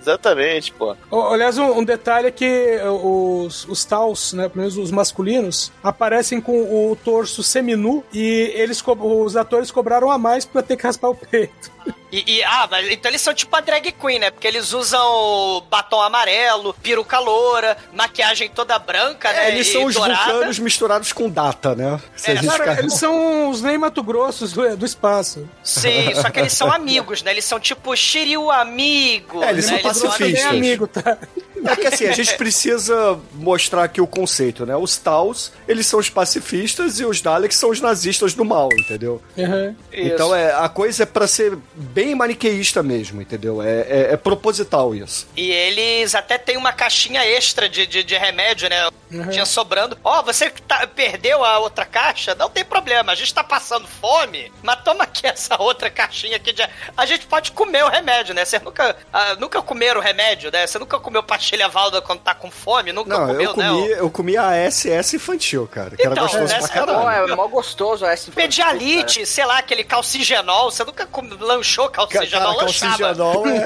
Exatamente, 0.00 0.72
pô. 0.72 0.96
O- 1.10 1.22
Aliás, 1.28 1.58
um, 1.58 1.78
um 1.78 1.84
detalhe 1.84 2.28
é 2.28 2.30
que 2.30 2.78
os, 3.02 3.66
os 3.68 3.84
Taus, 3.84 4.32
né, 4.32 4.48
pelo 4.48 4.60
menos 4.60 4.76
os 4.76 4.90
masculinos, 4.90 5.72
aparecem 5.82 6.40
com 6.40 6.90
o 6.90 6.96
torso 6.96 7.42
seminu 7.42 8.04
e 8.12 8.52
eles 8.54 8.82
os 8.86 9.36
atores 9.36 9.70
cobraram 9.70 10.10
a 10.10 10.18
mais 10.18 10.44
pra 10.44 10.62
ter 10.62 10.76
que 10.76 10.84
raspar 10.84 11.08
o 11.08 11.14
peito. 11.14 11.70
E, 12.12 12.36
e- 12.38 12.42
ah, 12.44 12.68
mas 12.70 12.88
então 12.90 13.10
eles 13.10 13.20
são 13.20 13.34
tipo 13.34 13.54
a 13.56 13.60
drag 13.60 13.90
queen, 13.92 14.18
né? 14.20 14.30
Porque 14.30 14.46
eles 14.46 14.72
usam 14.72 15.62
batom 15.68 16.00
amarelo, 16.00 16.72
peruca 16.74 17.18
loura, 17.18 17.76
maquiagem 17.92 18.48
toda 18.48 18.78
branca, 18.78 19.30
né? 19.32 19.46
É, 19.50 19.54
eles 19.54 19.66
e 19.68 19.72
são 19.72 19.84
os 19.84 19.94
dourada. 19.94 20.32
vulcanos 20.32 20.58
misturados 20.60 21.12
com 21.12 21.28
data, 21.28 21.74
né? 21.74 22.00
Se 22.16 22.30
a 22.30 22.34
É, 22.34 22.36
gente 22.36 22.46
Cara, 22.46 22.58
ficar- 22.64 22.78
eles 22.78 22.94
são 22.94 23.50
os 23.50 23.60
Ney 23.60 23.76
Mato 23.76 24.02
Grossos 24.04 24.52
do, 24.52 24.76
do 24.76 24.86
espaço. 24.86 25.48
Sim, 25.64 26.14
só 26.14 26.30
que 26.30 26.38
eles 26.40 26.52
são 26.52 26.72
amigos, 26.72 27.22
né? 27.22 27.32
Eles 27.32 27.44
são 27.44 27.58
tipo 27.58 27.94
Shiryu 27.96 28.50
amigo. 28.52 29.42
É, 29.42 29.50
eles 29.50 29.68
né? 29.68 29.80
são 29.80 29.88
Mato 29.88 30.00
Grosso 30.00 30.18
também 30.18 30.32
é 30.32 30.44
pacifistas. 30.44 30.56
amigo, 30.56 30.86
tá? 30.86 31.18
É 31.64 31.76
que 31.76 31.86
assim, 31.86 32.06
a 32.06 32.12
gente 32.12 32.36
precisa 32.36 33.18
mostrar 33.34 33.84
aqui 33.84 34.00
o 34.00 34.06
conceito, 34.06 34.66
né? 34.66 34.76
Os 34.76 34.96
Taus, 34.96 35.52
eles 35.66 35.86
são 35.86 35.98
os 35.98 36.08
pacifistas 36.10 37.00
e 37.00 37.04
os 37.04 37.20
Daleks 37.20 37.56
são 37.56 37.70
os 37.70 37.80
nazistas 37.80 38.34
do 38.34 38.44
mal, 38.44 38.68
entendeu? 38.72 39.22
Uhum. 39.36 39.74
Então 39.92 40.34
é, 40.34 40.52
a 40.52 40.68
coisa 40.68 41.02
é 41.04 41.06
pra 41.06 41.26
ser 41.26 41.56
bem 41.74 42.14
maniqueísta 42.14 42.82
mesmo, 42.82 43.22
entendeu? 43.22 43.62
É, 43.62 43.80
é, 43.80 44.12
é 44.12 44.16
proposital 44.16 44.94
isso. 44.94 45.26
E 45.36 45.50
eles 45.50 46.14
até 46.14 46.38
tem 46.38 46.56
uma 46.56 46.72
caixinha 46.72 47.24
extra 47.24 47.68
de, 47.68 47.86
de, 47.86 48.02
de 48.02 48.16
remédio, 48.16 48.68
né? 48.68 48.88
Tinha 49.30 49.46
sobrando. 49.46 49.96
Ó, 50.02 50.22
você 50.22 50.50
que 50.50 50.60
tá- 50.62 50.86
perdeu 50.86 51.44
a 51.44 51.58
outra 51.58 51.84
caixa, 51.84 52.34
não 52.34 52.50
tem 52.50 52.64
problema. 52.64 53.12
A 53.12 53.14
gente 53.14 53.32
tá 53.32 53.44
passando 53.44 53.86
fome, 53.86 54.52
mas 54.62 54.82
toma 54.82 55.04
aqui 55.04 55.26
essa 55.26 55.60
outra 55.62 55.88
caixinha 55.88 56.36
aqui 56.36 56.52
de. 56.52 56.62
A 56.96 57.06
gente 57.06 57.26
pode 57.26 57.52
comer 57.52 57.84
o 57.84 57.88
remédio, 57.88 58.34
né? 58.34 58.44
Você 58.44 58.58
nunca, 58.58 58.96
ah, 59.12 59.36
nunca 59.36 59.62
comeram 59.62 60.00
o 60.00 60.02
remédio, 60.04 60.50
né? 60.50 60.66
Você 60.66 60.78
nunca 60.78 60.98
comeu 60.98 61.22
pastilha 61.46 61.68
valda 61.68 62.02
quando 62.02 62.20
tá 62.20 62.34
com 62.34 62.50
fome? 62.50 62.92
Nunca 62.92 63.10
Não, 63.16 63.26
comeu, 63.28 63.40
eu 63.42 63.54
comi, 63.54 63.88
né? 63.88 63.96
eu 64.00 64.10
comi 64.10 64.36
a 64.36 64.70
SS 64.70 65.14
infantil, 65.16 65.68
cara, 65.70 65.96
que 65.96 66.02
era 66.02 66.12
Então, 66.12 66.24
gostoso 66.24 66.44
né, 66.52 66.58
pra 66.58 66.66
é 66.66 66.70
caralho. 66.70 67.32
é 67.32 67.36
mó 67.36 67.46
gostoso 67.46 68.04
essa 68.04 68.30
Pedialite, 68.32 69.24
sei 69.24 69.46
lá, 69.46 69.58
aquele 69.58 69.84
calcigenol. 69.84 70.70
Você 70.70 70.82
nunca 70.84 71.08
lanchou 71.40 71.88
Ca- 71.88 72.06
calcigenol? 72.06 72.54
Cara, 72.56 72.58
calcigenol 72.58 73.46
é, 73.46 73.56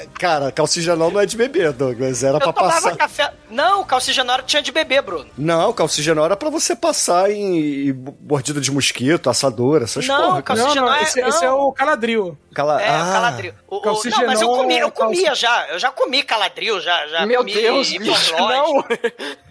é- 0.00 0.08
Cara, 0.18 0.50
calcigenol 0.52 1.10
não 1.10 1.20
é 1.20 1.26
de 1.26 1.36
beber, 1.36 1.72
Douglas. 1.72 2.22
Era 2.24 2.36
Eu 2.36 2.40
pra 2.40 2.52
passar. 2.52 2.96
café. 2.96 3.32
Não, 3.50 3.84
calcigenol 3.84 4.42
tinha 4.42 4.62
de 4.62 4.72
beber, 4.72 5.02
Bruno. 5.02 5.26
Não, 5.36 5.72
calcigenol 5.72 6.24
era 6.24 6.36
pra 6.36 6.50
você 6.50 6.74
passar 6.74 7.30
em, 7.30 7.92
mordida 8.20 8.60
de 8.60 8.70
mosquito, 8.72 9.30
assadura, 9.30 9.84
essas 9.84 10.06
Não, 10.06 10.16
porra. 10.16 10.42
cara. 10.42 10.58
Não, 10.58 10.64
Calcigenol 10.66 10.90
não, 10.90 10.96
é- 10.96 11.02
esse, 11.02 11.20
esse 11.20 11.40
não. 11.44 11.48
é 11.48 11.52
o 11.52 11.72
caladril. 11.72 12.36
Cala... 12.54 12.80
É, 12.80 12.88
ah, 12.88 13.10
caladril. 13.12 13.52
O- 13.68 13.74
o- 13.74 13.78
não, 13.78 13.82
calcigenol 13.82 14.26
mas 14.26 14.40
eu 14.40 14.48
comia, 14.48 14.80
eu 14.80 14.88
é 14.88 14.90
comia 14.90 15.34
já. 15.34 15.66
Eu 15.68 15.78
já 15.78 15.90
comi 15.90 16.22
caladril, 16.22 16.63
já, 16.80 17.06
já 17.06 17.26
Meu 17.26 17.38
comi 17.40 17.52
Deus, 17.54 17.90
bicho, 17.90 18.32
não. 18.36 18.80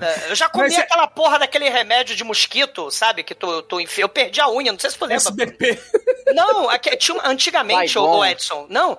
É, 0.02 0.30
Eu 0.32 0.36
já 0.36 0.50
comi 0.50 0.64
Mas 0.66 0.78
é- 0.78 0.82
aquela 0.82 1.08
porra 1.08 1.40
daquele 1.40 1.70
remédio 1.70 2.16
de 2.16 2.24
mosquito, 2.24 2.90
sabe? 2.92 3.24
Que 3.24 3.34
tu, 3.36 3.62
tu 3.64 3.80
enfia. 3.80 4.04
Eu 4.04 4.10
perdi 4.10 4.40
a 4.42 4.50
unha, 4.50 4.72
não 4.72 4.80
sei 4.80 4.90
se 4.90 4.98
tu 4.98 5.06
lembra. 5.06 5.18
SBP. 5.18 5.80
Não, 6.34 6.70
aqui- 6.70 6.96
tinha, 6.98 7.20
antigamente, 7.24 7.98
o, 7.98 8.26
Edson. 8.26 8.66
Não, 8.70 8.98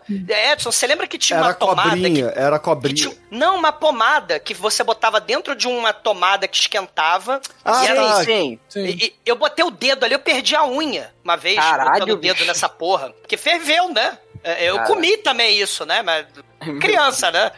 Edson, 0.52 0.70
você 0.72 0.86
lembra 0.86 1.06
que 1.06 1.18
tinha 1.18 1.38
Era 1.38 1.48
uma 1.48 1.54
tomada 1.54 1.90
cobrinha, 1.90 2.30
que, 2.32 2.38
era 2.38 2.58
que 2.58 2.64
cobrinha. 2.64 2.94
tinha, 2.94 3.16
não, 3.30 3.56
uma 3.56 3.72
pomada 3.72 4.38
que 4.38 4.54
você 4.54 4.82
botava 4.84 5.20
dentro 5.20 5.54
de 5.56 5.66
uma 5.66 5.92
tomada 5.92 6.46
que 6.46 6.56
esquentava. 6.56 7.40
Ah, 7.64 7.84
e 7.84 7.88
era. 7.88 8.14
Sim, 8.24 8.24
sim. 8.24 8.58
Sim. 8.68 8.84
e- 8.86 9.04
e 9.04 9.28
eu 9.28 9.36
botei 9.36 9.64
o 9.64 9.70
dedo 9.70 10.04
ali, 10.04 10.14
eu 10.14 10.18
perdi 10.20 10.54
a 10.54 10.64
unha 10.66 11.12
uma 11.24 11.36
vez, 11.36 11.56
Caralho, 11.58 11.92
botando 12.00 12.10
o 12.10 12.16
dedo 12.16 12.34
bicho. 12.34 12.46
nessa 12.46 12.68
porra. 12.68 13.10
Porque 13.20 13.36
ferveu, 13.36 13.88
né? 13.92 14.18
É, 14.42 14.68
Eu 14.68 14.76
Cara. 14.76 14.88
comi 14.88 15.16
também 15.18 15.58
isso, 15.58 15.86
né? 15.86 16.02
Mas 16.02 16.26
criança, 16.80 17.30
né? 17.30 17.50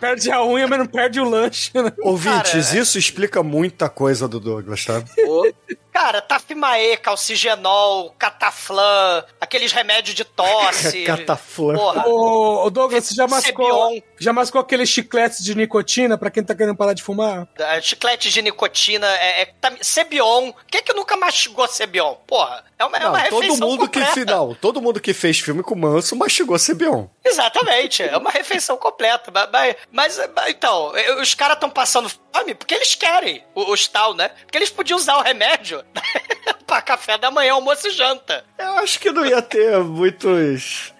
Perde 0.00 0.30
a 0.30 0.44
unha, 0.44 0.66
mas 0.66 0.78
não 0.78 0.86
perde 0.86 1.20
o 1.20 1.24
lanche, 1.24 1.70
né? 1.74 1.92
Ouvintes, 2.02 2.52
Cara, 2.52 2.78
isso 2.80 2.98
explica 2.98 3.42
muita 3.42 3.88
coisa 3.88 4.26
do 4.28 4.40
Douglas, 4.40 4.84
tá? 4.84 5.02
Pô, 5.24 5.52
Cara, 5.92 6.22
Tafimae, 6.22 6.96
calcigenol, 6.96 8.14
cataflã, 8.18 9.24
aqueles 9.40 9.72
remédios 9.72 10.14
de 10.14 10.24
tosse. 10.24 11.04
Cataflã. 11.04 11.74
Porra. 11.74 12.08
Ô, 12.08 12.64
ô, 12.66 12.70
Douglas, 12.70 13.04
você 13.04 13.14
já 13.14 13.26
mascou, 13.26 13.66
Cebion. 13.90 14.00
já 14.18 14.32
mascou 14.32 14.60
aqueles 14.60 14.88
chicletes 14.88 15.44
de 15.44 15.54
nicotina 15.54 16.16
pra 16.16 16.30
quem 16.30 16.42
tá 16.42 16.54
querendo 16.54 16.76
parar 16.76 16.94
de 16.94 17.02
fumar? 17.02 17.46
Ah, 17.58 17.80
Chiclete 17.80 18.30
de 18.30 18.40
nicotina, 18.42 19.06
é, 19.18 19.42
é 19.42 19.46
tam- 19.60 19.76
Cebion. 19.80 20.52
Quem 20.70 20.78
é 20.78 20.82
que 20.82 20.92
nunca 20.94 21.16
mastigou 21.16 21.66
Cebion? 21.68 22.14
Porra, 22.26 22.64
é 22.78 22.84
uma, 22.84 22.96
é 22.96 23.08
uma 23.08 23.18
Não, 23.18 23.28
todo 23.30 23.40
refeição 23.42 23.68
mundo 23.68 23.88
que 23.88 23.98
completa. 24.00 24.12
final, 24.14 24.54
todo 24.54 24.80
mundo 24.80 25.00
que 25.00 25.12
fez 25.12 25.38
filme 25.40 25.62
com 25.62 25.74
Manso 25.74 26.16
mastigou 26.16 26.58
Cebion. 26.58 27.06
Exatamente, 27.24 28.02
é 28.02 28.16
uma 28.16 28.30
refeição 28.30 28.76
completa. 28.76 29.30
Mas, 29.52 29.76
mas- 29.90 30.30
mas, 30.34 30.48
então, 30.50 30.92
os 31.20 31.34
caras 31.34 31.56
estão 31.56 31.68
passando 31.70 32.08
fome 32.08 32.54
porque 32.54 32.74
eles 32.74 32.94
querem, 32.94 33.44
o- 33.54 33.72
os 33.72 33.86
tal, 33.88 34.14
né? 34.14 34.30
Porque 34.44 34.56
eles 34.56 34.70
podiam 34.70 34.96
usar 34.96 35.16
o 35.18 35.22
remédio 35.22 35.81
pra 36.66 36.80
café 36.82 37.18
da 37.18 37.30
manhã, 37.30 37.52
almoço 37.54 37.86
e 37.88 37.90
janta. 37.90 38.44
Eu 38.58 38.72
acho 38.78 38.98
que 38.98 39.10
não 39.10 39.26
ia 39.26 39.42
ter 39.42 39.78
muitos 39.80 40.92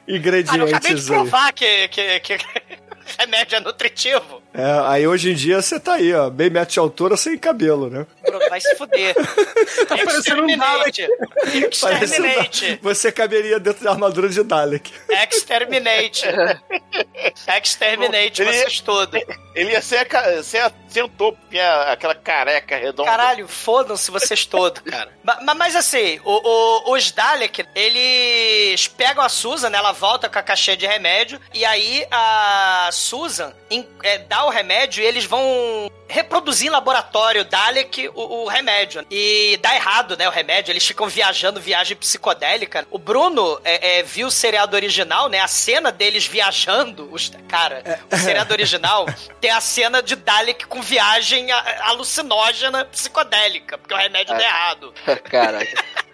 Ah, 0.51 0.57
eu 0.57 0.66
acabei 0.66 0.95
de 0.95 1.01
ingredientes 1.01 1.11
aí. 1.11 1.16
provar 1.16 1.53
que, 1.53 1.89
que, 1.89 2.20
que 2.20 2.39
remédio 3.18 3.57
é 3.57 3.61
nutritivo. 3.61 4.42
É, 4.55 4.80
aí 4.86 5.07
hoje 5.07 5.30
em 5.32 5.34
dia 5.34 5.61
você 5.61 5.80
tá 5.80 5.94
aí, 5.94 6.12
ó, 6.14 6.28
bem 6.28 6.50
metro 6.50 6.72
de 6.74 6.78
altura 6.78 7.16
sem 7.16 7.38
cabelo, 7.38 7.88
né? 7.88 8.07
Bruno, 8.22 8.48
vai 8.48 8.61
se 8.61 8.74
fuder. 8.76 9.14
parecendo 9.88 10.42
um 10.42 10.48
Exterminate. 10.48 11.09
Parece 11.80 12.05
Exterminate. 12.05 12.78
Você 12.82 13.12
caberia 13.12 13.59
dentro 13.59 13.84
da 13.84 13.90
armadura 13.90 14.28
de 14.28 14.42
Dalek. 14.42 14.92
Exterminate. 15.30 16.26
Exterminate, 17.62 18.42
Ele- 18.42 18.53
vocês 18.53 18.80
todos. 18.80 19.20
Ele 19.55 19.70
ia 19.72 19.82
ser, 19.82 20.07
ser 20.42 20.59
a, 20.59 20.72
ser 20.88 21.05
um 21.05 21.09
topo, 21.09 21.38
tinha 21.50 21.92
aquela 21.92 22.14
careca 22.14 22.76
redonda. 22.76 23.11
Caralho, 23.11 23.46
fodam-se 23.46 24.11
vocês 24.11 24.46
todos, 24.46 24.80
cara. 24.82 25.11
Ma- 25.22 25.40
ma- 25.42 25.54
Mas, 25.54 25.76
assim, 25.76 26.20
o- 26.24 26.40
o- 26.48 26.92
os 26.94 27.12
Dalek, 27.12 27.64
eles 27.74 28.86
pegam 28.88 29.22
a 29.22 29.28
Susan, 29.28 29.70
né? 29.70 29.78
Ela 29.78 29.92
volta 29.92 30.28
com 30.28 30.38
a 30.38 30.42
caixinha 30.42 30.76
de 30.76 30.86
remédio. 30.86 31.40
E 31.54 31.64
aí 31.64 32.06
a 32.10 32.88
Susan 32.92 33.52
em- 33.70 33.86
é, 34.02 34.18
dá 34.18 34.44
o 34.44 34.50
remédio 34.50 35.02
e 35.02 35.06
eles 35.06 35.24
vão 35.24 35.90
reproduzir 36.12 36.68
em 36.68 36.70
laboratório 36.70 37.44
Dalek 37.44 38.08
o, 38.14 38.44
o 38.44 38.48
remédio. 38.48 39.04
E 39.10 39.58
dá 39.62 39.74
errado, 39.74 40.16
né? 40.16 40.28
O 40.28 40.30
remédio. 40.30 40.70
Eles 40.70 40.86
ficam 40.86 41.08
viajando, 41.08 41.60
viagem 41.60 41.96
psicodélica. 41.96 42.86
O 42.90 42.98
Bruno 42.98 43.60
é, 43.64 43.98
é, 43.98 44.02
viu 44.02 44.26
o 44.26 44.30
seriado 44.30 44.76
original, 44.76 45.28
né? 45.28 45.40
A 45.40 45.48
cena 45.48 45.90
deles 45.90 46.26
viajando. 46.26 47.08
Os, 47.12 47.32
cara, 47.48 47.82
o 48.12 48.16
seriado 48.16 48.52
original 48.52 49.06
tem 49.40 49.50
a 49.50 49.60
cena 49.60 50.02
de 50.02 50.14
Dalek 50.14 50.66
com 50.66 50.82
viagem 50.82 51.50
alucinógena 51.80 52.84
psicodélica, 52.84 53.78
porque 53.78 53.94
o 53.94 53.96
remédio 53.96 54.36
dá 54.36 54.42
errado. 54.42 54.94
Caraca. 55.30 55.84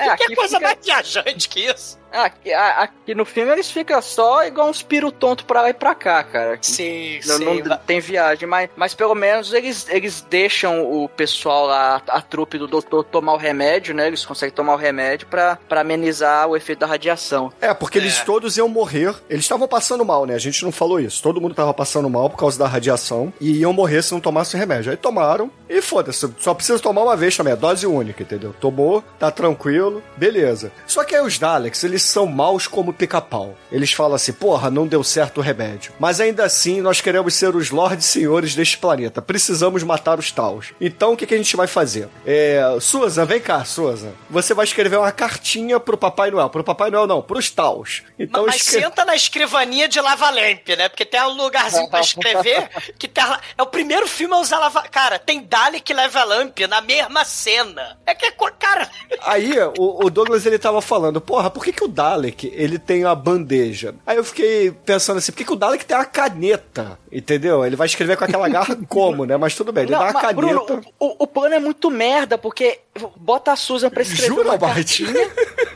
É, 0.00 0.16
Que 0.16 0.32
coisa 0.36 0.58
fica- 0.58 0.60
mais 0.74 0.78
viajante 0.86 1.48
que 1.48 1.58
isso? 1.58 1.97
Aqui, 2.12 2.52
a- 2.52 2.82
aqui 2.82 3.14
no 3.14 3.24
filme 3.24 3.52
eles 3.52 3.70
ficam 3.70 4.00
só 4.00 4.44
igual 4.44 4.68
uns 4.68 4.82
piro 4.82 5.10
tonto 5.12 5.44
pra 5.44 5.62
lá 5.62 5.70
e 5.70 5.74
pra 5.74 5.94
cá, 5.94 6.22
cara. 6.22 6.58
Sim, 6.62 7.20
Não, 7.26 7.38
não 7.38 7.76
tem 7.78 8.00
viagem, 8.00 8.48
mas, 8.48 8.70
mas 8.76 8.94
pelo 8.94 9.14
menos 9.14 9.52
eles, 9.52 9.86
eles 9.88 10.20
deixam 10.28 10.82
o 10.90 11.08
pessoal 11.08 11.66
lá, 11.66 12.02
a 12.08 12.20
trupe 12.20 12.58
do 12.58 12.66
doutor, 12.66 13.04
tomar 13.04 13.34
o 13.34 13.36
remédio, 13.36 13.94
né? 13.94 14.06
Eles 14.06 14.24
conseguem 14.24 14.54
tomar 14.54 14.74
o 14.74 14.78
remédio 14.78 15.26
pra, 15.26 15.56
pra 15.68 15.80
amenizar 15.82 16.48
o 16.48 16.56
efeito 16.56 16.78
da 16.80 16.86
radiação. 16.86 17.52
É, 17.60 17.72
porque 17.74 17.98
eles 17.98 18.20
É. 18.20 18.24
todos 18.24 18.56
iam 18.56 18.68
morrer. 18.68 19.14
Eles 19.28 19.44
estavam 19.44 19.68
passando 19.68 20.04
mal, 20.04 20.24
né? 20.24 20.34
A 20.34 20.38
gente 20.38 20.64
não 20.64 20.72
falou 20.72 20.98
isso. 21.00 21.22
Todo 21.22 21.40
mundo 21.40 21.54
tava 21.54 21.72
passando 21.74 22.08
mal 22.08 22.30
por 22.30 22.36
causa 22.38 22.58
da 22.58 22.66
radiação 22.66 23.32
e 23.40 23.58
iam 23.58 23.72
morrer 23.72 24.02
se 24.02 24.12
não 24.12 24.20
tomasse 24.20 24.54
o 24.56 24.58
remédio. 24.58 24.90
Aí 24.90 24.96
tomaram 24.96 25.50
e 25.68 25.80
foda-se. 25.82 26.32
Só 26.38 26.54
precisa 26.54 26.78
tomar 26.78 27.02
uma 27.02 27.16
vez 27.16 27.36
também. 27.36 27.52
É 27.52 27.56
dose 27.56 27.86
única, 27.86 28.22
entendeu? 28.22 28.54
Tomou, 28.60 29.02
tá 29.18 29.30
tranquilo, 29.30 30.02
beleza. 30.16 30.70
Só 30.86 31.04
que 31.04 31.14
aí 31.14 31.20
os 31.22 31.38
Daleks, 31.38 31.82
eles 31.84 31.97
são 32.02 32.26
maus 32.26 32.66
como 32.66 32.92
pica-pau. 32.92 33.56
Eles 33.70 33.92
falam 33.92 34.14
assim, 34.14 34.32
porra, 34.32 34.70
não 34.70 34.86
deu 34.86 35.02
certo 35.04 35.38
o 35.38 35.40
remédio. 35.42 35.92
Mas 35.98 36.20
ainda 36.20 36.44
assim, 36.44 36.80
nós 36.80 37.00
queremos 37.00 37.34
ser 37.34 37.54
os 37.54 37.70
lordes 37.70 38.06
senhores 38.06 38.54
deste 38.54 38.78
planeta. 38.78 39.20
Precisamos 39.20 39.82
matar 39.82 40.18
os 40.18 40.30
Taus. 40.32 40.72
Então, 40.80 41.12
o 41.12 41.16
que, 41.16 41.26
que 41.26 41.34
a 41.34 41.36
gente 41.36 41.56
vai 41.56 41.66
fazer? 41.66 42.08
É... 42.26 42.62
Susan, 42.80 43.24
vem 43.24 43.40
cá, 43.40 43.64
Susan. 43.64 44.12
Você 44.30 44.54
vai 44.54 44.64
escrever 44.64 44.98
uma 44.98 45.12
cartinha 45.12 45.78
pro 45.80 45.96
Papai 45.96 46.30
Noel. 46.30 46.50
Pro 46.50 46.64
Papai 46.64 46.90
Noel 46.90 47.06
não, 47.06 47.22
pros 47.22 47.50
Taus. 47.50 48.02
Então, 48.18 48.46
Mas 48.46 48.56
escre- 48.56 48.80
senta 48.82 49.04
na 49.04 49.14
escrivaninha 49.14 49.88
de 49.88 50.00
lava-lamp, 50.00 50.68
né? 50.76 50.88
Porque 50.88 51.04
tem 51.04 51.22
um 51.22 51.34
lugarzinho 51.34 51.88
pra 51.88 52.00
escrever 52.00 52.68
que 52.98 53.08
tá. 53.08 53.40
É 53.56 53.62
o 53.62 53.66
primeiro 53.66 54.06
filme 54.06 54.34
a 54.34 54.38
usar 54.38 54.58
lava... 54.58 54.82
Cara, 54.82 55.18
tem 55.18 55.42
Dalek 55.42 55.90
e 55.90 55.94
lava-lamp 55.94 56.58
na 56.68 56.80
mesma 56.80 57.24
cena. 57.24 57.98
É 58.06 58.14
que 58.14 58.26
é... 58.26 58.32
Cara... 58.58 58.88
Aí, 59.22 59.52
o, 59.78 60.06
o 60.06 60.10
Douglas, 60.10 60.46
ele 60.46 60.58
tava 60.58 60.80
falando, 60.80 61.20
porra, 61.20 61.50
por 61.50 61.64
que, 61.64 61.72
que 61.72 61.84
o 61.84 61.87
Dalek, 61.88 62.50
ele 62.54 62.78
tem 62.78 63.04
a 63.04 63.14
bandeja? 63.14 63.94
Aí 64.06 64.16
eu 64.16 64.24
fiquei 64.24 64.70
pensando 64.70 65.18
assim, 65.18 65.32
por 65.32 65.38
que, 65.38 65.44
que 65.44 65.52
o 65.52 65.56
Dalek 65.56 65.84
tem 65.84 65.96
a 65.96 66.04
caneta? 66.04 66.98
Entendeu? 67.10 67.64
Ele 67.64 67.76
vai 67.76 67.86
escrever 67.86 68.16
com 68.16 68.24
aquela 68.24 68.48
garra 68.50 68.76
como, 68.88 69.24
né? 69.24 69.36
Mas 69.36 69.54
tudo 69.54 69.72
bem, 69.72 69.84
ele 69.84 69.92
Não, 69.92 69.98
dá 69.98 70.04
uma 70.06 70.20
caneta. 70.20 70.34
Bruno, 70.36 70.82
o, 70.98 71.24
o 71.24 71.26
plano 71.26 71.54
é 71.54 71.58
muito 71.58 71.90
merda, 71.90 72.38
porque 72.38 72.80
bota 73.16 73.52
a 73.52 73.56
Susan 73.56 73.90
pra 73.90 74.02
escrever 74.02 74.28
Jura, 74.28 74.48
uma 74.50 74.56
Bart? 74.58 75.00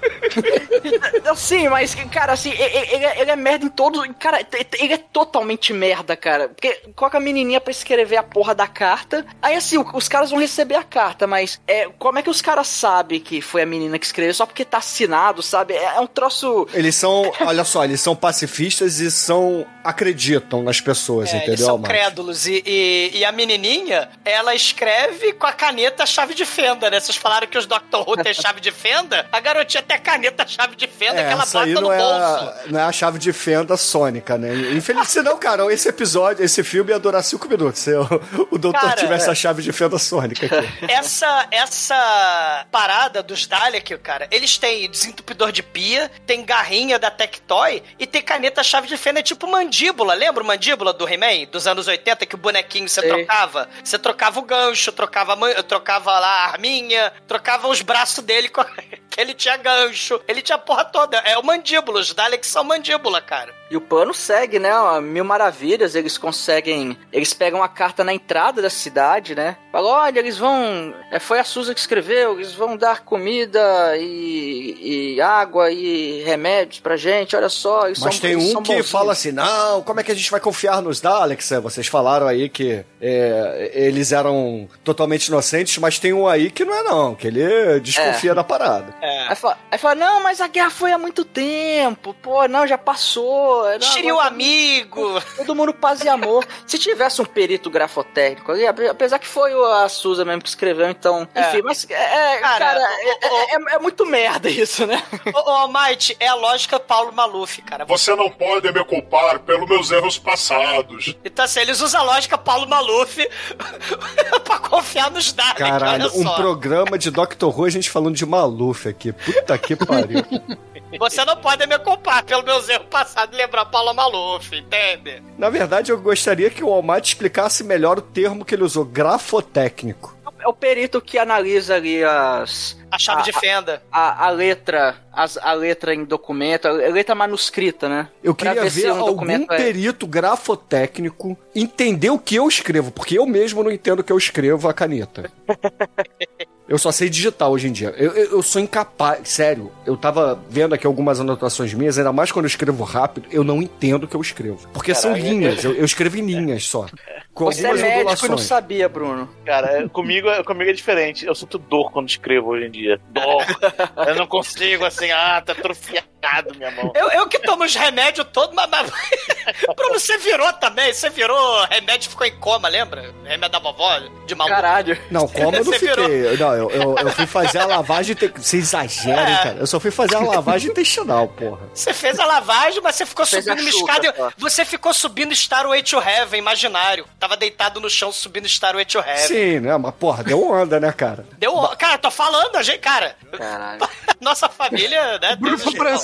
Sim, 1.36 1.68
mas, 1.68 1.94
cara, 2.10 2.32
assim, 2.32 2.50
ele, 2.50 3.04
é- 3.04 3.20
ele 3.20 3.30
é 3.30 3.36
merda 3.36 3.64
em 3.64 3.68
todos. 3.68 4.02
Cara, 4.18 4.40
ele 4.78 4.92
é 4.94 4.98
totalmente 4.98 5.72
merda, 5.72 6.16
cara. 6.16 6.48
Porque 6.48 6.72
coloca 6.94 7.18
a 7.18 7.20
menininha 7.20 7.60
pra 7.60 7.70
escrever 7.70 8.16
a 8.16 8.22
porra 8.22 8.54
da 8.54 8.66
carta. 8.66 9.24
Aí, 9.40 9.54
assim, 9.56 9.76
os 9.94 10.08
caras 10.08 10.30
vão 10.30 10.38
receber 10.38 10.74
a 10.76 10.82
carta, 10.84 11.26
mas 11.26 11.60
é, 11.66 11.88
como 11.98 12.18
é 12.18 12.22
que 12.22 12.30
os 12.30 12.42
caras 12.42 12.66
sabem 12.68 13.20
que 13.20 13.40
foi 13.40 13.62
a 13.62 13.66
menina 13.66 13.98
que 13.98 14.06
escreveu? 14.06 14.34
Só 14.34 14.46
porque 14.46 14.64
tá 14.64 14.78
assinado, 14.78 15.42
sabe? 15.42 15.74
É, 15.74 15.96
é 15.96 16.00
um 16.00 16.06
troço. 16.06 16.66
Eles 16.72 16.94
são, 16.94 17.30
olha 17.40 17.64
só, 17.64 17.84
eles 17.84 18.00
são 18.00 18.14
pacifistas 18.16 19.00
e 19.00 19.10
são. 19.10 19.66
acreditam 19.84 20.62
nas 20.62 20.80
pessoas, 20.80 21.28
É, 21.30 21.32
eles 21.32 21.42
entendeu, 21.48 21.66
são 21.66 21.76
Mike? 21.78 21.88
crédulos. 21.88 22.46
E, 22.46 22.62
e, 22.64 23.10
e 23.18 23.24
a 23.24 23.32
menininha, 23.32 24.08
ela 24.24 24.54
escreve 24.54 25.32
com 25.32 25.46
a 25.46 25.52
caneta 25.52 26.06
chave 26.06 26.34
de 26.34 26.44
fenda, 26.44 26.88
né? 26.90 27.00
Vocês 27.00 27.16
falaram 27.16 27.46
que 27.46 27.58
os 27.58 27.66
Doctor 27.66 28.08
Who 28.08 28.16
tem 28.22 28.32
chave 28.34 28.60
de 28.60 28.70
fenda? 28.70 29.26
A 29.32 29.40
garotinha 29.40 29.82
tem 29.82 29.96
a 29.96 30.00
caneta 30.00 30.21
caneta 30.22 30.46
chave 30.46 30.76
de 30.76 30.86
fenda 30.86 31.20
é, 31.20 31.26
que 31.26 31.32
ela 31.32 31.44
bota 31.44 31.80
no 31.80 31.92
é 31.92 31.98
bolso. 31.98 32.14
A, 32.14 32.54
não 32.68 32.80
é 32.80 32.82
a 32.84 32.92
chave 32.92 33.18
de 33.18 33.32
fenda 33.32 33.76
sônica, 33.76 34.38
né? 34.38 34.54
Infelizmente, 34.72 35.22
não, 35.22 35.36
cara, 35.36 35.70
esse 35.72 35.88
episódio, 35.88 36.44
esse 36.44 36.62
filme 36.62 36.92
ia 36.92 36.98
durar 36.98 37.22
cinco 37.24 37.48
minutos 37.48 37.80
se 37.80 37.92
o, 37.92 38.04
o 38.52 38.58
doutor 38.58 38.80
cara, 38.80 38.96
tivesse 38.96 39.28
a 39.28 39.34
chave 39.34 39.62
de 39.62 39.72
fenda 39.72 39.98
sônica 39.98 40.46
aqui. 40.46 40.86
Essa, 40.88 41.48
essa 41.50 42.66
parada 42.70 43.22
dos 43.22 43.46
Dalek, 43.46 43.98
cara, 43.98 44.28
eles 44.30 44.56
têm 44.58 44.88
desentupidor 44.88 45.50
de 45.50 45.62
pia, 45.62 46.10
tem 46.24 46.44
garrinha 46.44 46.98
da 46.98 47.10
Tectoy 47.10 47.82
e 47.98 48.06
tem 48.06 48.22
caneta 48.22 48.62
chave 48.62 48.86
de 48.86 48.96
fenda 48.96 49.22
tipo 49.22 49.46
mandíbula. 49.46 50.14
Lembra 50.14 50.42
o 50.42 50.46
mandíbula 50.46 50.92
do 50.92 51.08
He-Man 51.08 51.46
dos 51.50 51.66
anos 51.66 51.88
80 51.88 52.26
que 52.26 52.34
o 52.34 52.38
bonequinho 52.38 52.88
você 52.88 53.02
trocava? 53.02 53.68
Você 53.82 53.98
trocava 53.98 54.38
o 54.38 54.42
gancho, 54.42 54.92
trocava, 54.92 55.36
trocava 55.64 56.18
lá 56.18 56.28
a 56.28 56.44
arminha, 56.50 57.12
trocava 57.26 57.68
os 57.68 57.82
braços 57.82 58.22
dele 58.22 58.48
com 58.48 58.62
que 59.12 59.20
ele 59.20 59.34
tinha 59.34 59.56
gancho, 59.56 60.11
ele 60.28 60.42
tinha 60.42 60.56
a 60.56 60.58
porra 60.58 60.84
toda. 60.84 61.18
É 61.18 61.38
o 61.38 61.44
mandíbula, 61.44 62.00
os 62.00 62.12
Daleks 62.12 62.48
são 62.48 62.64
mandíbula, 62.64 63.20
cara. 63.20 63.54
E 63.70 63.76
o 63.76 63.80
plano 63.80 64.12
segue, 64.12 64.58
né? 64.58 64.70
Mil 65.00 65.24
maravilhas, 65.24 65.94
eles 65.94 66.18
conseguem. 66.18 66.96
Eles 67.10 67.32
pegam 67.32 67.62
a 67.62 67.68
carta 67.68 68.04
na 68.04 68.12
entrada 68.12 68.60
da 68.60 68.68
cidade, 68.68 69.34
né? 69.34 69.56
Falam, 69.72 69.90
olha, 69.90 70.18
eles 70.18 70.36
vão. 70.36 70.94
É, 71.10 71.18
foi 71.18 71.38
a 71.38 71.44
Susan 71.44 71.72
que 71.72 71.80
escreveu, 71.80 72.34
eles 72.34 72.52
vão 72.52 72.76
dar 72.76 73.00
comida 73.00 73.96
e, 73.96 75.14
e 75.14 75.20
água 75.22 75.70
e 75.70 76.22
remédios 76.22 76.80
pra 76.80 76.98
gente, 76.98 77.34
olha 77.34 77.48
só. 77.48 77.84
Mas 77.88 77.98
são, 77.98 78.10
tem 78.10 78.36
um 78.36 78.62
que 78.62 78.82
fala 78.82 79.12
assim: 79.12 79.32
não, 79.32 79.80
como 79.82 80.00
é 80.00 80.02
que 80.02 80.12
a 80.12 80.14
gente 80.14 80.30
vai 80.30 80.40
confiar 80.40 80.82
nos 80.82 81.00
Daleks? 81.00 81.52
É, 81.52 81.58
vocês 81.58 81.86
falaram 81.86 82.26
aí 82.26 82.50
que 82.50 82.84
é, 83.00 83.70
eles 83.72 84.12
eram 84.12 84.68
totalmente 84.84 85.28
inocentes, 85.28 85.78
mas 85.78 85.98
tem 85.98 86.12
um 86.12 86.28
aí 86.28 86.50
que 86.50 86.64
não 86.64 86.74
é, 86.74 86.82
não, 86.82 87.14
que 87.14 87.28
ele 87.28 87.80
desconfia 87.80 88.32
é. 88.32 88.34
da 88.34 88.44
parada. 88.44 88.94
É. 89.00 89.28
Aí, 89.28 89.34
fala, 89.34 89.58
aí 89.70 89.78
fala: 89.78 89.94
não, 90.02 90.20
mas 90.20 90.40
a 90.40 90.48
guerra 90.48 90.68
foi 90.68 90.90
há 90.90 90.98
muito 90.98 91.24
tempo, 91.24 92.12
pô, 92.14 92.48
não, 92.48 92.66
já 92.66 92.76
passou. 92.76 93.64
Tire 93.78 94.10
o 94.10 94.18
amigo! 94.18 95.20
Todo 95.36 95.54
mundo 95.54 95.72
paz 95.72 96.02
e 96.02 96.08
amor. 96.08 96.44
Se 96.66 96.76
tivesse 96.76 97.22
um 97.22 97.24
perito 97.24 97.70
grafotécnico 97.70 98.50
ali, 98.50 98.66
apesar 98.66 99.20
que 99.20 99.28
foi 99.28 99.52
a 99.52 99.88
Suza 99.88 100.24
mesmo 100.24 100.42
que 100.42 100.48
escreveu, 100.48 100.90
então. 100.90 101.28
É. 101.32 101.48
Enfim, 101.48 101.62
mas. 101.62 101.86
É, 101.88 102.38
cara, 102.38 102.64
cara 102.64 102.80
é, 102.80 103.54
é, 103.54 103.74
é, 103.74 103.78
muito 103.78 104.04
merda 104.04 104.50
isso, 104.50 104.84
né? 104.86 105.00
Ô, 105.32 105.38
ô 105.38 105.52
Almighty, 105.52 106.16
é 106.18 106.26
a 106.26 106.34
lógica 106.34 106.80
Paulo 106.80 107.12
Maluf, 107.12 107.62
cara. 107.62 107.84
Você 107.84 108.16
não 108.16 108.28
pode 108.28 108.72
me 108.72 108.84
culpar 108.84 109.38
pelos 109.38 109.68
meus 109.68 109.90
erros 109.92 110.18
passados. 110.18 111.14
Então, 111.24 111.44
assim, 111.44 111.60
eles 111.60 111.80
usam 111.80 112.00
a 112.00 112.04
lógica 112.04 112.36
Paulo 112.36 112.68
Maluf 112.68 113.18
pra 114.42 114.58
confiar 114.58 115.12
nos 115.12 115.32
dados. 115.32 115.58
Caralho, 115.58 116.10
um 116.16 116.24
programa 116.24 116.98
de 116.98 117.08
Doctor 117.08 117.56
Who 117.56 117.66
a 117.66 117.70
gente 117.70 117.88
falando 117.88 118.16
de 118.16 118.26
Maluf 118.26 118.88
aqui. 118.88 119.12
Puta 119.12 119.56
que 119.58 119.76
pariu. 119.76 119.91
Você 120.98 121.24
não 121.24 121.36
pode 121.36 121.66
me 121.66 121.78
culpar 121.78 122.24
pelos 122.24 122.44
meus 122.44 122.68
erros 122.68 122.86
passados 122.90 123.34
e 123.34 123.38
lembrar 123.38 123.64
Paulo 123.66 123.94
Maluf, 123.94 124.54
entende? 124.54 125.22
Na 125.38 125.48
verdade, 125.48 125.90
eu 125.90 125.98
gostaria 125.98 126.50
que 126.50 126.62
o 126.62 126.68
Almighty 126.68 127.08
explicasse 127.08 127.64
melhor 127.64 127.98
o 127.98 128.02
termo 128.02 128.44
que 128.44 128.54
ele 128.54 128.62
usou, 128.62 128.84
grafotécnico. 128.84 130.14
É 130.38 130.46
o 130.48 130.52
perito 130.52 131.00
que 131.00 131.18
analisa 131.18 131.76
ali 131.76 132.02
as 132.02 132.76
a 132.90 132.98
chave 132.98 133.20
a, 133.20 133.24
de 133.24 133.32
fenda. 133.32 133.82
A, 133.90 134.26
a 134.26 134.30
letra, 134.30 134.96
as, 135.12 135.38
a 135.38 135.52
letra 135.52 135.94
em 135.94 136.04
documento, 136.04 136.66
a 136.66 136.72
letra 136.72 137.14
manuscrita, 137.14 137.88
né? 137.88 138.08
Eu 138.22 138.34
queria 138.34 138.62
ver, 138.64 138.70
ver 138.70 138.92
um 138.92 139.00
algum 139.00 139.30
é- 139.30 139.46
perito 139.46 140.04
é... 140.04 140.08
grafotécnico 140.08 141.38
entender 141.54 142.10
o 142.10 142.18
que 142.18 142.34
eu 142.34 142.46
escrevo, 142.46 142.90
porque 142.90 143.18
eu 143.18 143.24
mesmo 143.24 143.62
não 143.62 143.70
entendo 143.70 144.00
o 144.00 144.04
que 144.04 144.12
eu 144.12 144.18
escrevo 144.18 144.68
a 144.68 144.74
caneta. 144.74 145.30
Eu 146.72 146.78
só 146.78 146.90
sei 146.90 147.08
digitar 147.08 147.48
hoje 147.48 147.68
em 147.68 147.72
dia. 147.72 147.94
Eu, 147.96 148.12
eu, 148.12 148.30
eu, 148.32 148.42
sou 148.42 148.60
incapaz. 148.60 149.28
Sério, 149.28 149.70
eu 149.84 149.96
tava 149.96 150.42
vendo 150.48 150.74
aqui 150.74 150.86
algumas 150.86 151.20
anotações 151.20 151.74
minhas, 151.74 151.98
ainda 151.98 152.12
mais 152.12 152.32
quando 152.32 152.46
eu 152.46 152.48
escrevo 152.48 152.82
rápido, 152.84 153.26
eu 153.30 153.44
não 153.44 153.60
entendo 153.60 154.04
o 154.04 154.08
que 154.08 154.16
eu 154.16 154.20
escrevo. 154.20 154.68
Porque 154.72 154.92
Caralho. 154.92 155.20
são 155.20 155.30
linhas, 155.30 155.64
eu, 155.64 155.74
eu 155.74 155.84
escrevo 155.84 156.18
em 156.18 156.26
linhas 156.26 156.66
só. 156.66 156.86
Com 157.34 157.46
Você 157.46 157.66
é 157.66 157.72
médico 157.72 158.26
e 158.26 158.28
não 158.28 158.38
sabia, 158.38 158.88
Bruno. 158.88 159.28
Cara, 159.44 159.88
comigo, 159.88 160.28
comigo 160.44 160.70
é 160.70 160.74
diferente. 160.74 161.24
Eu 161.24 161.34
sinto 161.34 161.58
dor 161.58 161.90
quando 161.90 162.08
escrevo 162.08 162.50
hoje 162.50 162.66
em 162.66 162.70
dia 162.70 162.82
dia. 162.82 163.00
Dor. 163.10 163.44
eu 164.08 164.16
não 164.16 164.26
consigo, 164.26 164.84
assim, 164.84 165.10
ah, 165.10 165.40
tá 165.40 165.52
atrofiado 165.52 166.11
minha 166.56 166.70
mão. 166.70 166.92
Eu, 166.94 167.08
eu 167.10 167.28
que 167.28 167.38
tomo 167.38 167.64
os 167.64 167.74
remédios 167.74 168.26
todos, 168.32 168.54
mas, 168.54 168.68
mas... 168.70 168.90
Bruno, 169.76 169.98
você 169.98 170.18
virou 170.18 170.52
também, 170.54 170.92
você 170.92 171.10
virou 171.10 171.64
remédio 171.66 172.10
ficou 172.10 172.26
em 172.26 172.36
coma, 172.38 172.68
lembra? 172.68 173.12
Remédio 173.24 173.52
da 173.52 173.58
vovó, 173.58 173.98
de 174.26 174.34
maluco. 174.34 174.54
Caralho. 174.54 174.98
Não, 175.10 175.26
coma 175.26 175.58
eu 175.58 175.64
não 175.64 175.72
fiquei. 175.72 175.88
Virou... 175.88 176.36
Não, 176.38 176.54
eu, 176.54 176.70
eu, 176.70 176.98
eu, 176.98 177.10
fui 177.10 177.26
fazer 177.26 177.58
a 177.58 177.66
lavagem, 177.66 178.14
te... 178.14 178.28
você 178.28 178.58
exagera, 178.58 179.30
é. 179.30 179.36
cara. 179.36 179.56
Eu 179.58 179.66
só 179.66 179.80
fui 179.80 179.90
fazer 179.90 180.16
a 180.16 180.20
lavagem 180.20 180.70
intestinal, 180.70 181.28
porra. 181.28 181.60
Você 181.74 181.92
fez 181.92 182.18
a 182.18 182.26
lavagem, 182.26 182.80
mas 182.82 182.94
você 182.94 183.06
ficou 183.06 183.26
fez 183.26 183.44
subindo 183.44 183.60
uma 183.60 183.70
escada, 183.70 184.32
você 184.38 184.64
ficou 184.64 184.94
subindo 184.94 185.32
Starway 185.32 185.82
to 185.82 185.98
Heaven, 186.00 186.38
imaginário. 186.38 187.06
Tava 187.18 187.36
deitado 187.36 187.80
no 187.80 187.90
chão 187.90 188.12
subindo 188.12 188.46
Starway 188.46 188.84
to 188.84 188.98
Heaven. 188.98 189.26
Sim, 189.26 189.60
né, 189.60 189.76
mas 189.76 189.94
porra, 189.94 190.22
deu 190.22 190.50
onda, 190.50 190.78
né, 190.78 190.92
cara? 190.92 191.26
Deu 191.38 191.54
onda. 191.54 191.76
Cara, 191.76 191.98
tô 191.98 192.10
falando, 192.10 192.56
a 192.56 192.62
gente, 192.62 192.78
cara. 192.78 193.16
Caralho. 193.36 193.88
Nossa 194.20 194.48
família, 194.48 195.18
né? 195.18 195.36
Bruno 195.36 195.58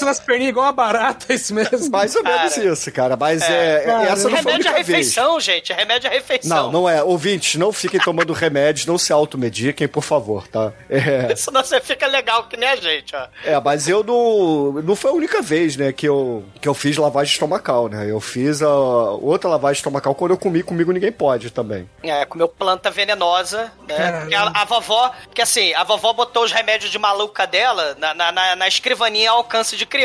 balançando 0.09 0.10
as 0.10 0.20
perninhas 0.20 0.51
igual 0.51 0.66
uma 0.66 0.72
barata, 0.72 1.26
é 1.32 1.35
isso 1.35 1.55
mesmo. 1.55 1.68
Mais 1.90 2.14
ou 2.16 2.22
menos 2.22 2.55
cara. 2.55 2.72
isso, 2.72 2.93
cara. 2.93 3.16
Mas 3.16 3.43
é. 3.43 3.82
é 3.82 3.85
cara, 3.85 4.02
essa 4.05 4.28
não 4.28 4.36
foi 4.36 4.52
remédio 4.52 4.70
a 4.70 4.74
refeição, 4.74 5.32
vez. 5.32 5.44
gente. 5.44 5.72
Remédio 5.72 6.10
à 6.10 6.12
refeição. 6.12 6.64
Não, 6.64 6.72
não 6.72 6.89
é. 6.89 7.02
Ouvintes, 7.02 7.55
não 7.56 7.72
fiquem 7.72 8.01
tomando 8.01 8.32
remédios, 8.32 8.86
não 8.86 8.98
se 8.98 9.12
automediquem, 9.12 9.86
por 9.86 10.02
favor, 10.02 10.48
tá? 10.48 10.72
É. 10.89 11.35
Senão 11.36 11.62
você 11.62 11.80
fica 11.80 12.06
legal 12.06 12.44
que 12.44 12.56
nem 12.56 12.68
a 12.68 12.76
gente, 12.76 13.14
ó. 13.14 13.26
É, 13.44 13.60
mas 13.60 13.89
eu 13.89 14.02
não. 14.02 14.82
Não 14.82 14.97
foi 14.97 15.10
a 15.10 15.14
única 15.14 15.43
vez, 15.43 15.76
né, 15.76 15.93
que 15.93 16.06
eu, 16.06 16.44
que 16.60 16.68
eu 16.68 16.74
fiz 16.74 16.97
lavagem 16.97 17.32
estomacal, 17.32 17.89
né? 17.89 18.10
Eu 18.10 18.20
fiz 18.20 18.62
a 18.62 18.68
outra 18.70 19.48
lavagem 19.48 19.78
estomacal 19.78 20.14
quando 20.14 20.32
eu 20.32 20.39
comi, 20.39 20.62
comigo 20.62 20.93
ninguém 20.93 21.12
pode 21.12 21.51
também. 21.51 21.89
É, 22.02 22.24
comeu 22.24 22.48
planta 22.48 22.90
venenosa, 22.90 23.72
né? 23.86 24.28
A, 24.36 24.62
a, 24.62 24.64
vovó, 24.64 25.12
que 25.35 25.43
assim, 25.43 25.74
a 25.74 25.85
vovó 25.85 26.12
botou 26.12 26.44
os 26.44 26.52
remédios 26.52 26.90
de 26.90 26.98
maluca 26.98 27.47
dela 27.47 27.97
na, 27.98 28.14
na, 28.14 28.32
na, 28.32 28.56
na 28.56 28.68
escrivaninha 28.68 29.30
ao 29.30 29.39
alcance 29.39 29.76
de 29.76 29.86
criança. 29.86 29.97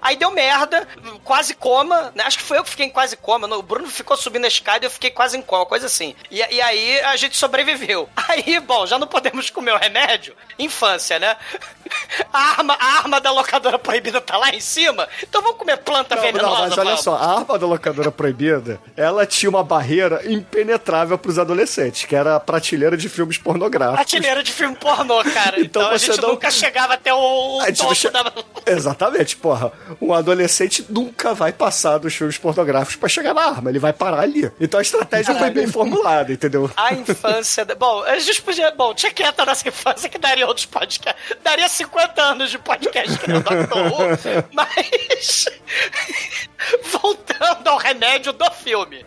Aí 0.00 0.16
deu 0.16 0.30
merda, 0.30 0.86
quase 1.24 1.54
coma, 1.54 2.12
né? 2.14 2.24
Acho 2.24 2.38
que 2.38 2.44
foi 2.44 2.58
eu 2.58 2.64
que 2.64 2.70
fiquei 2.70 2.86
em 2.86 2.90
quase 2.90 3.16
coma. 3.16 3.46
O 3.56 3.62
Bruno 3.62 3.88
ficou 3.88 4.16
subindo 4.16 4.44
a 4.44 4.48
escada 4.48 4.84
e 4.84 4.86
eu 4.86 4.90
fiquei 4.90 5.10
quase 5.10 5.36
em 5.36 5.42
coma, 5.42 5.66
coisa 5.66 5.86
assim. 5.86 6.14
E, 6.30 6.38
e 6.38 6.60
aí 6.60 7.00
a 7.00 7.16
gente 7.16 7.36
sobreviveu. 7.36 8.08
Aí, 8.30 8.60
bom, 8.60 8.86
já 8.86 8.98
não 8.98 9.08
podemos 9.08 9.50
comer 9.50 9.72
o 9.72 9.76
remédio. 9.76 10.36
Infância, 10.58 11.18
né? 11.18 11.36
A 12.32 12.38
arma, 12.38 12.74
a 12.78 12.98
arma 12.98 13.20
da 13.20 13.32
locadora 13.32 13.76
proibida 13.76 14.20
tá 14.20 14.36
lá 14.36 14.50
em 14.50 14.60
cima. 14.60 15.08
Então 15.22 15.42
vamos 15.42 15.58
comer 15.58 15.76
planta 15.78 16.14
não, 16.14 16.22
venenosa. 16.22 16.54
Não, 16.54 16.60
mas 16.60 16.78
olha 16.78 16.84
vamos. 16.84 17.00
só, 17.00 17.16
a 17.16 17.38
arma 17.38 17.58
da 17.58 17.66
locadora 17.66 18.12
proibida, 18.12 18.80
ela 18.96 19.26
tinha 19.26 19.50
uma 19.50 19.64
barreira 19.64 20.22
impenetrável 20.30 21.18
pros 21.18 21.38
adolescentes, 21.38 22.04
que 22.04 22.14
era 22.14 22.36
a 22.36 22.40
prateleira 22.40 22.96
de 22.96 23.08
filmes 23.08 23.38
pornográficos. 23.38 23.96
Prateleira 23.96 24.42
de 24.42 24.52
filme 24.52 24.76
pornô, 24.76 25.24
cara. 25.24 25.58
então, 25.60 25.82
então 25.82 25.90
a 25.90 25.96
gente 25.96 26.20
não... 26.20 26.30
nunca 26.30 26.50
chegava 26.50 26.94
até 26.94 27.12
o, 27.12 27.58
o 27.58 27.74
topo 27.74 27.94
che... 27.94 28.08
da... 28.10 28.32
Exatamente, 28.66 29.29
porra. 29.36 29.72
Um 30.00 30.12
adolescente 30.12 30.84
nunca 30.88 31.34
vai 31.34 31.52
passar 31.52 31.98
dos 31.98 32.14
filmes 32.14 32.38
pornográficos 32.38 32.96
para 32.96 33.08
chegar 33.08 33.34
na 33.34 33.42
arma, 33.42 33.70
ele 33.70 33.78
vai 33.78 33.92
parar 33.92 34.20
ali. 34.20 34.50
Então 34.60 34.78
a 34.78 34.82
estratégia 34.82 35.34
Caralho. 35.34 35.52
foi 35.52 35.62
bem 35.62 35.66
formulada, 35.72 36.32
entendeu? 36.32 36.70
A 36.76 36.92
infância. 36.94 37.64
Bom, 37.64 38.02
a 38.04 38.18
gente 38.18 38.42
podia. 38.42 38.70
Bom, 38.72 38.94
tinha 38.94 39.12
que 39.12 39.22
entrar 39.22 39.46
nessa 39.46 39.68
infância 39.68 40.08
que 40.08 40.18
daria 40.18 40.46
outros 40.46 40.66
podcasts. 40.66 41.36
Daria 41.42 41.68
50 41.68 42.22
anos 42.22 42.50
de 42.50 42.58
podcast 42.58 43.18
que 43.18 43.28
não 43.28 43.40
Who, 43.40 44.48
mas. 44.52 45.46
Voltando 46.92 47.68
ao 47.68 47.78
remédio 47.78 48.32
do 48.32 48.50
filme. 48.52 49.04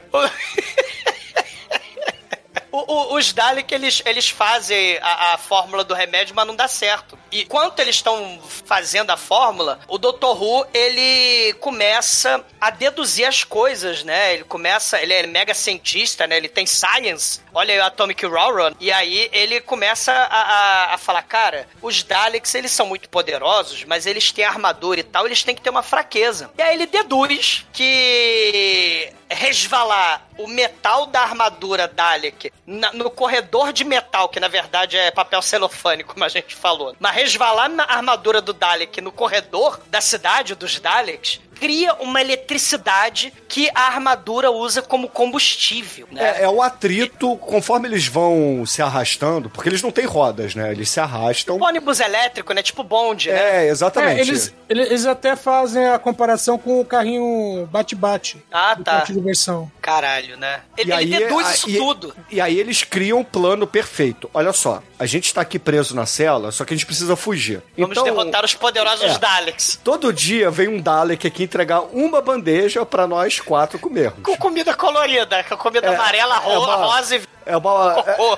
O, 2.74 2.91
o, 2.91 3.18
os 3.18 3.32
Dalek, 3.32 3.72
eles, 3.72 4.02
eles 4.04 4.30
fazem 4.30 4.98
a, 5.00 5.36
a, 5.36 5.38
fórmula 5.38 5.84
do 5.84 5.94
remédio, 5.94 6.34
mas 6.36 6.48
não 6.48 6.56
dá 6.56 6.68
certo. 6.68 7.16
E 7.32 7.44
enquanto 7.44 7.80
eles 7.80 7.98
estão 7.98 8.40
fazendo 8.66 9.12
a 9.12 9.18
fórmula, 9.18 9.80
o 9.88 10.00
Dr. 10.00 10.26
Who, 10.26 10.66
ele 10.74 11.54
começa 11.60 12.44
a 12.60 12.72
deduzir 12.72 13.28
as 13.28 13.44
coisas, 13.44 14.04
né? 14.04 14.34
Ele 14.34 14.44
começa, 14.44 15.00
ele 15.00 15.14
é 15.14 15.28
mega 15.28 15.54
cientista, 15.54 16.26
né? 16.26 16.36
Ele 16.36 16.50
tem 16.50 16.66
science. 16.66 17.41
Olha 17.54 17.76
aí 17.76 17.80
o 17.80 17.84
Atomic 17.84 18.26
Railroad. 18.26 18.76
E 18.80 18.91
aí 18.91 19.30
ele 19.32 19.62
começa 19.62 20.12
a, 20.12 20.41
a, 20.41 20.94
a 20.95 20.98
falar, 20.98 21.22
cara, 21.22 21.68
os 21.80 22.02
Daleks, 22.02 22.56
eles 22.56 22.72
são 22.72 22.88
muito 22.88 23.08
poderosos, 23.08 23.84
mas 23.84 24.08
eles 24.08 24.32
têm 24.32 24.45
armadura 24.45 25.00
e 25.00 25.04
tal, 25.04 25.28
eles 25.28 25.44
têm 25.44 25.54
que 25.54 25.62
ter 25.62 25.70
uma 25.70 25.84
fraqueza. 25.84 26.50
E 26.58 26.62
aí 26.64 26.74
ele 26.74 26.88
deduz 26.88 27.68
que 27.72 29.14
resvalar 29.30 30.28
o 30.38 30.48
metal 30.48 31.06
da 31.06 31.22
armadura 31.22 31.88
Dalek 31.88 32.52
na, 32.65 32.94
no 32.94 33.10
corredor 33.10 33.73
de 33.73 33.84
metal, 33.84 34.30
que 34.30 34.40
na 34.40 34.48
verdade 34.48 34.98
é 34.98 35.11
papel 35.11 35.41
celofane, 35.41 36.03
como 36.03 36.23
a 36.23 36.30
gente 36.30 36.56
falou, 36.56 36.95
mas 36.99 37.15
resvalar 37.15 37.69
na 37.69 37.84
armadura 37.84 38.41
do 38.41 38.53
Dalek 38.53 39.02
no 39.02 39.11
corredor 39.11 39.80
da 39.88 40.02
cidade 40.02 40.56
dos 40.56 40.80
Daleks 40.80 41.40
cria 41.60 41.94
uma 41.96 42.22
eletricidade 42.22 43.34
que 43.48 43.70
a 43.74 43.82
armadura 43.88 44.52
usa 44.52 44.82
como 44.82 45.08
combustível, 45.08 46.08
né? 46.12 46.40
É, 46.40 46.44
é 46.44 46.50
o 46.50 46.62
atrito, 46.62 47.36
conforme 47.38 47.88
eles 47.88 48.08
vão 48.08 48.66
se 48.66 48.82
arrastando, 48.82 49.50
porque 49.50 49.70
eles 49.70 49.82
não 49.82 49.92
têm 49.92 50.06
rodas, 50.06 50.56
né? 50.56 50.72
Eles 50.72 50.90
se 50.90 51.00
arrastam. 51.00 51.56
Tipo 51.56 51.66
ônibus 51.68 52.00
elétrico, 52.00 52.54
né? 52.54 52.62
Tipo 52.62 52.84
bonde, 52.84 53.30
né? 53.32 53.66
É, 53.66 53.70
exatamente. 53.70 54.20
É, 54.20 54.22
eles, 54.22 54.54
eles 54.70 55.06
até 55.06 55.36
fazem 55.36 55.88
a 55.90 56.00
comparação 56.00 56.58
com 56.58 56.80
o 56.80 56.86
carrinho 56.86 57.68
bate-bate. 57.72 58.38
Ah, 58.52 58.76
tá. 58.76 58.92
parque 58.94 59.14
de 59.14 59.20
diversão. 59.20 59.72
Caralho, 59.82 60.38
né? 60.38 60.62
Ele, 60.78 60.92
E 60.92 60.94
ele 60.96 61.16
aí, 61.16 61.22
deduz 61.24 61.48
a- 61.48 61.54
isso 61.54 61.70
e- 61.70 61.78
tudo. 61.78 62.16
E 62.32 62.40
aí 62.42 62.60
eles 62.60 62.84
criam 62.84 63.20
um 63.20 63.24
plano 63.24 63.68
perfeito. 63.68 64.30
Olha 64.34 64.54
só, 64.54 64.82
a 64.98 65.06
gente 65.06 65.34
tá 65.34 65.42
aqui 65.42 65.60
preso 65.60 65.96
na 65.96 66.06
cela, 66.06 66.52
só 66.52 66.64
que 66.66 66.74
a 66.74 66.78
gente 66.78 66.86
precisa 66.86 67.16
fugir. 67.16 67.62
Vamos 67.78 67.92
então, 67.92 68.04
derrotar 68.04 68.44
os 68.46 68.54
poderosos 68.54 69.04
é. 69.16 69.18
Daleks. 69.20 69.80
todo 69.84 70.12
dia 70.14 70.50
vem 70.50 70.68
um 70.68 70.80
Dalek 70.82 71.28
aqui 71.28 71.48
entregar 71.54 71.82
uma 71.94 72.20
bandeja 72.20 72.84
pra 72.84 73.06
nós 73.06 73.40
quatro 73.40 73.78
comermos. 73.78 74.20
Com 74.24 74.36
comida 74.38 74.74
colorida, 74.74 75.44
com 75.44 75.56
comida 75.56 75.86
É, 75.88 75.94
amarela, 75.96 76.36
é 76.38 76.40
ro 76.56 76.64
uma- 76.64 76.76
rosa 76.76 77.16
e 77.18 77.22
É 77.46 77.56
uma, 77.56 78.00
é, 78.00 78.02
cocô. 78.14 78.38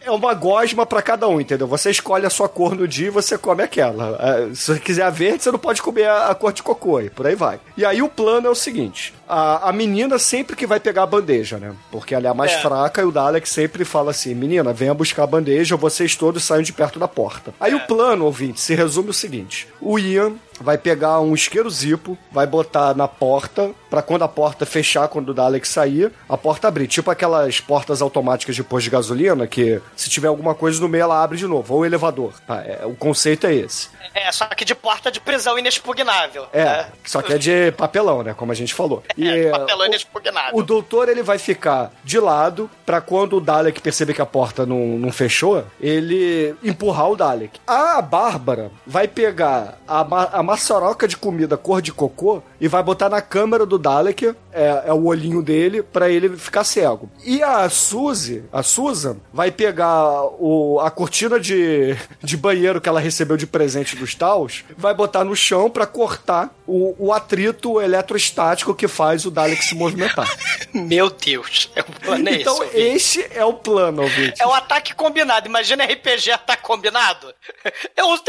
é 0.00 0.10
uma 0.10 0.32
gosma 0.32 0.86
pra 0.86 1.02
cada 1.02 1.28
um, 1.28 1.38
entendeu? 1.40 1.66
Você 1.66 1.90
escolhe 1.90 2.24
a 2.24 2.30
sua 2.30 2.48
cor 2.48 2.74
no 2.74 2.88
dia 2.88 3.08
e 3.08 3.10
você 3.10 3.36
come 3.36 3.62
aquela. 3.62 4.18
É, 4.50 4.54
se 4.54 4.72
você 4.72 4.80
quiser 4.80 5.02
a 5.02 5.10
verde, 5.10 5.42
você 5.42 5.50
não 5.52 5.58
pode 5.58 5.82
comer 5.82 6.08
a, 6.08 6.28
a 6.28 6.34
cor 6.34 6.52
de 6.54 6.62
cocô 6.62 7.00
e 7.00 7.10
por 7.10 7.26
aí 7.26 7.34
vai. 7.34 7.60
E 7.76 7.84
aí 7.84 8.00
o 8.02 8.08
plano 8.08 8.46
é 8.46 8.50
o 8.50 8.54
seguinte: 8.54 9.12
a, 9.34 9.70
a 9.70 9.72
menina 9.72 10.18
sempre 10.18 10.54
que 10.54 10.66
vai 10.66 10.78
pegar 10.78 11.04
a 11.04 11.06
bandeja, 11.06 11.56
né? 11.56 11.74
Porque 11.90 12.14
ela 12.14 12.26
é 12.26 12.30
a 12.30 12.34
mais 12.34 12.52
É. 12.52 12.58
fraca 12.60 13.00
e 13.00 13.04
o 13.06 13.10
Dalek 13.10 13.48
sempre 13.48 13.82
fala 13.82 14.10
assim: 14.10 14.34
menina, 14.34 14.74
venha 14.74 14.92
buscar 14.92 15.22
a 15.22 15.26
bandeja, 15.26 15.74
vocês 15.74 16.14
todos 16.14 16.44
saem 16.44 16.62
de 16.62 16.72
perto 16.72 16.98
da 16.98 17.08
porta. 17.08 17.54
Aí 17.58 17.74
o 17.74 17.80
plano, 17.86 18.26
ouvinte, 18.26 18.60
se 18.60 18.74
resume 18.74 19.08
o 19.08 19.14
seguinte: 19.14 19.66
o 19.80 19.98
Ian 19.98 20.34
vai 20.60 20.76
pegar 20.76 21.18
um 21.20 21.34
isqueiro 21.34 21.68
zipo, 21.70 22.16
vai 22.30 22.46
botar 22.46 22.94
na 22.94 23.08
porta, 23.08 23.70
pra 23.90 24.02
quando 24.02 24.22
a 24.22 24.28
porta 24.28 24.64
fechar, 24.66 25.08
quando 25.08 25.30
o 25.30 25.34
Dalek 25.34 25.66
sair, 25.66 26.12
a 26.28 26.36
porta 26.36 26.68
abrir. 26.68 26.86
Tipo 26.86 27.10
aquelas 27.10 27.58
portas 27.58 28.00
automáticas 28.02 28.54
de 28.54 28.62
posto 28.62 28.84
de 28.84 28.90
gasolina, 28.90 29.46
que 29.46 29.80
se 29.96 30.08
tiver 30.10 30.28
alguma 30.28 30.54
coisa 30.54 30.80
no 30.80 30.88
meio, 30.88 31.02
ela 31.02 31.22
abre 31.22 31.38
de 31.38 31.46
novo. 31.46 31.74
Ou 31.74 31.80
o 31.80 31.84
elevador. 31.86 32.34
Tá, 32.46 32.62
é, 32.64 32.82
o 32.84 32.94
conceito 32.94 33.46
é 33.46 33.54
esse. 33.54 33.88
É, 34.14 34.30
só 34.30 34.44
que 34.46 34.64
de 34.64 34.74
porta 34.74 35.10
de 35.10 35.20
prisão 35.20 35.58
inexpugnável. 35.58 36.46
É, 36.52 36.64
né? 36.64 36.86
só 37.04 37.22
que 37.22 37.32
é 37.32 37.38
de 37.38 37.72
papelão, 37.72 38.22
né? 38.22 38.34
Como 38.34 38.52
a 38.52 38.54
gente 38.54 38.74
falou. 38.74 39.02
E, 39.16 39.21
É, 39.28 39.44
de 39.44 39.50
papelão 39.50 39.86
o- 40.52 40.62
doutor 40.62 41.08
ele 41.08 41.22
vai 41.22 41.38
ficar 41.38 41.92
de 42.04 42.18
lado 42.18 42.70
pra 42.86 43.00
quando 43.00 43.36
o 43.36 43.40
Dalek 43.40 43.80
perceber 43.80 44.14
que 44.14 44.22
a 44.22 44.26
porta 44.26 44.64
não, 44.66 44.98
não 44.98 45.12
fechou, 45.12 45.64
ele 45.80 46.54
empurrar 46.62 47.10
o 47.10 47.16
Dalek. 47.16 47.60
A 47.66 48.00
Bárbara 48.02 48.70
vai 48.86 49.06
pegar 49.08 49.78
a, 49.86 50.04
ma 50.04 50.28
a 50.32 50.42
maçaroca 50.42 51.06
de 51.08 51.16
comida 51.16 51.56
cor 51.56 51.80
de 51.82 51.92
cocô 51.92 52.42
e 52.60 52.68
vai 52.68 52.82
botar 52.82 53.08
na 53.08 53.20
câmera 53.20 53.64
do 53.66 53.78
Dalek, 53.78 54.34
é, 54.52 54.84
é 54.86 54.92
o 54.92 55.04
olhinho 55.06 55.42
dele, 55.42 55.82
pra 55.82 56.08
ele 56.08 56.36
ficar 56.36 56.64
cego. 56.64 57.10
E 57.24 57.42
a 57.42 57.68
Suzy, 57.68 58.44
a 58.52 58.62
Susan, 58.62 59.16
vai 59.32 59.50
pegar 59.50 60.24
o, 60.38 60.80
a 60.80 60.90
cortina 60.90 61.40
de, 61.40 61.96
de 62.22 62.36
banheiro 62.36 62.80
que 62.80 62.88
ela 62.88 63.00
recebeu 63.00 63.36
de 63.36 63.46
presente 63.46 63.96
dos 63.96 64.14
Taos, 64.14 64.64
vai 64.76 64.94
botar 64.94 65.24
no 65.24 65.34
chão 65.34 65.70
pra 65.70 65.86
cortar 65.86 66.54
o, 66.66 66.94
o 66.98 67.12
atrito 67.12 67.80
eletrostático 67.80 68.74
que 68.74 68.88
faz 68.88 69.24
o 69.24 69.30
Dalek 69.30 69.64
se 69.64 69.74
movimentar. 69.74 70.28
Meu 70.72 71.10
Deus. 71.10 71.70
É 71.74 71.80
o 71.80 71.84
plano 71.84 72.28
é 72.28 72.34
então, 72.34 72.62
esse, 72.64 73.20
este 73.20 73.28
é 73.34 73.44
o 73.44 73.54
plano, 73.54 74.02
ouvinte. 74.02 74.40
É 74.40 74.46
o 74.46 74.52
ataque 74.52 74.94
combinado. 74.94 75.46
Imagina 75.46 75.84
RPG 75.84 76.30
ataque 76.32 76.62
combinado. 76.62 77.34
Eu 77.96 78.08
uso. 78.08 78.22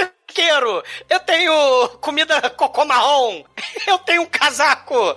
Eu 1.09 1.19
tenho 1.19 1.89
comida 2.01 2.49
cocô 2.49 2.83
marrom. 2.85 3.43
Eu 3.85 3.99
tenho 3.99 4.23
um 4.23 4.25
casaco. 4.25 5.15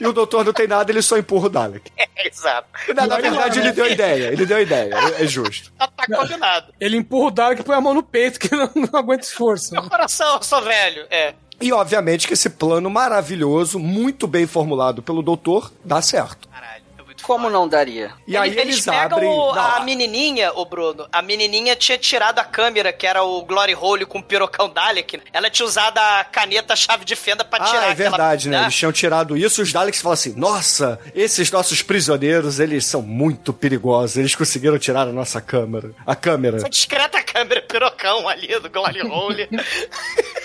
E 0.00 0.06
o 0.06 0.12
doutor 0.12 0.44
não 0.44 0.52
tem 0.52 0.66
nada, 0.66 0.90
ele 0.90 1.02
só 1.02 1.16
empurra 1.16 1.46
o 1.46 1.48
Dalek. 1.50 1.90
É, 1.96 2.28
exato. 2.28 2.68
Na, 2.94 3.06
na 3.06 3.16
verdade, 3.18 3.58
ele 3.58 3.72
deu 3.72 3.84
a 3.84 3.88
ideia. 3.88 4.32
Ele 4.32 4.46
deu 4.46 4.56
a 4.56 4.62
ideia. 4.62 4.94
É, 5.18 5.22
é 5.24 5.26
justo. 5.26 5.72
Ataque 5.78 6.12
combinado. 6.12 6.72
Ele 6.80 6.96
empurra 6.96 7.28
o 7.28 7.30
Dalek 7.30 7.60
e 7.60 7.64
põe 7.64 7.76
a 7.76 7.80
mão 7.80 7.94
no 7.94 8.02
peito, 8.02 8.38
que 8.38 8.50
não, 8.54 8.70
não 8.74 8.98
aguenta 8.98 9.24
esforço. 9.24 9.72
né? 9.74 9.80
Meu 9.80 9.88
coração, 9.90 10.36
eu 10.36 10.42
sou 10.42 10.60
velho. 10.62 11.06
É. 11.10 11.34
E, 11.60 11.72
obviamente, 11.72 12.26
que 12.26 12.34
esse 12.34 12.50
plano 12.50 12.90
maravilhoso, 12.90 13.78
muito 13.78 14.26
bem 14.26 14.46
formulado 14.46 15.02
pelo 15.02 15.22
doutor, 15.22 15.72
dá 15.84 16.02
certo. 16.02 16.48
Caralho, 16.48 16.73
é 16.73 16.73
Como 17.26 17.48
não 17.48 17.66
daria? 17.66 18.12
E 18.26 18.36
aí 18.36 18.56
eles, 18.58 18.84
pegam 18.84 19.00
abrem... 19.18 19.30
o- 19.30 19.50
a 19.50 19.80
menininha, 19.80 20.52
o 20.54 20.64
Bruno. 20.64 21.06
A 21.10 21.22
menininha 21.22 21.74
tinha 21.74 21.96
tirado 21.96 22.38
a 22.38 22.44
câmera, 22.44 22.92
que 22.92 23.06
era 23.06 23.22
o 23.22 23.42
Glory 23.42 23.74
Hole 23.74 24.04
com 24.04 24.18
o 24.18 24.22
pirocão 24.22 24.68
Dalek. 24.68 25.20
Ela 25.32 25.48
tinha 25.48 25.64
usado 25.66 25.96
a 25.98 26.24
caneta 26.24 26.76
chave 26.76 27.04
de 27.04 27.16
fenda 27.16 27.44
pra 27.44 27.64
tirar 27.64 27.80
Ah, 27.82 27.86
é 27.88 27.92
aquela- 27.92 28.10
verdade, 28.10 28.48
né? 28.48 28.62
Eles 28.62 28.74
tinham 28.74 28.92
tirado 28.92 29.36
isso, 29.36 29.62
os 29.62 29.72
Daleks 29.72 30.00
falam 30.02 30.12
assim: 30.14 30.34
nossa, 30.36 30.98
esses 31.14 31.50
nossos 31.50 31.80
prisioneiros, 31.82 32.60
eles 32.60 32.84
são 32.84 33.00
muito 33.02 33.52
perigosos. 33.52 34.16
Eles 34.18 34.34
conseguiram 34.34 34.78
tirar 34.78 35.02
a 35.08 35.12
nossa 35.12 35.40
câmera. 35.40 35.90
A 36.06 36.14
câmera. 36.14 36.58
Essa 36.58 36.68
discreta 36.68 37.22
câmera 37.22 37.62
pirocão 37.62 38.28
ali 38.28 38.58
do 38.60 38.68
Glory 38.70 39.02
Hole. 39.02 39.48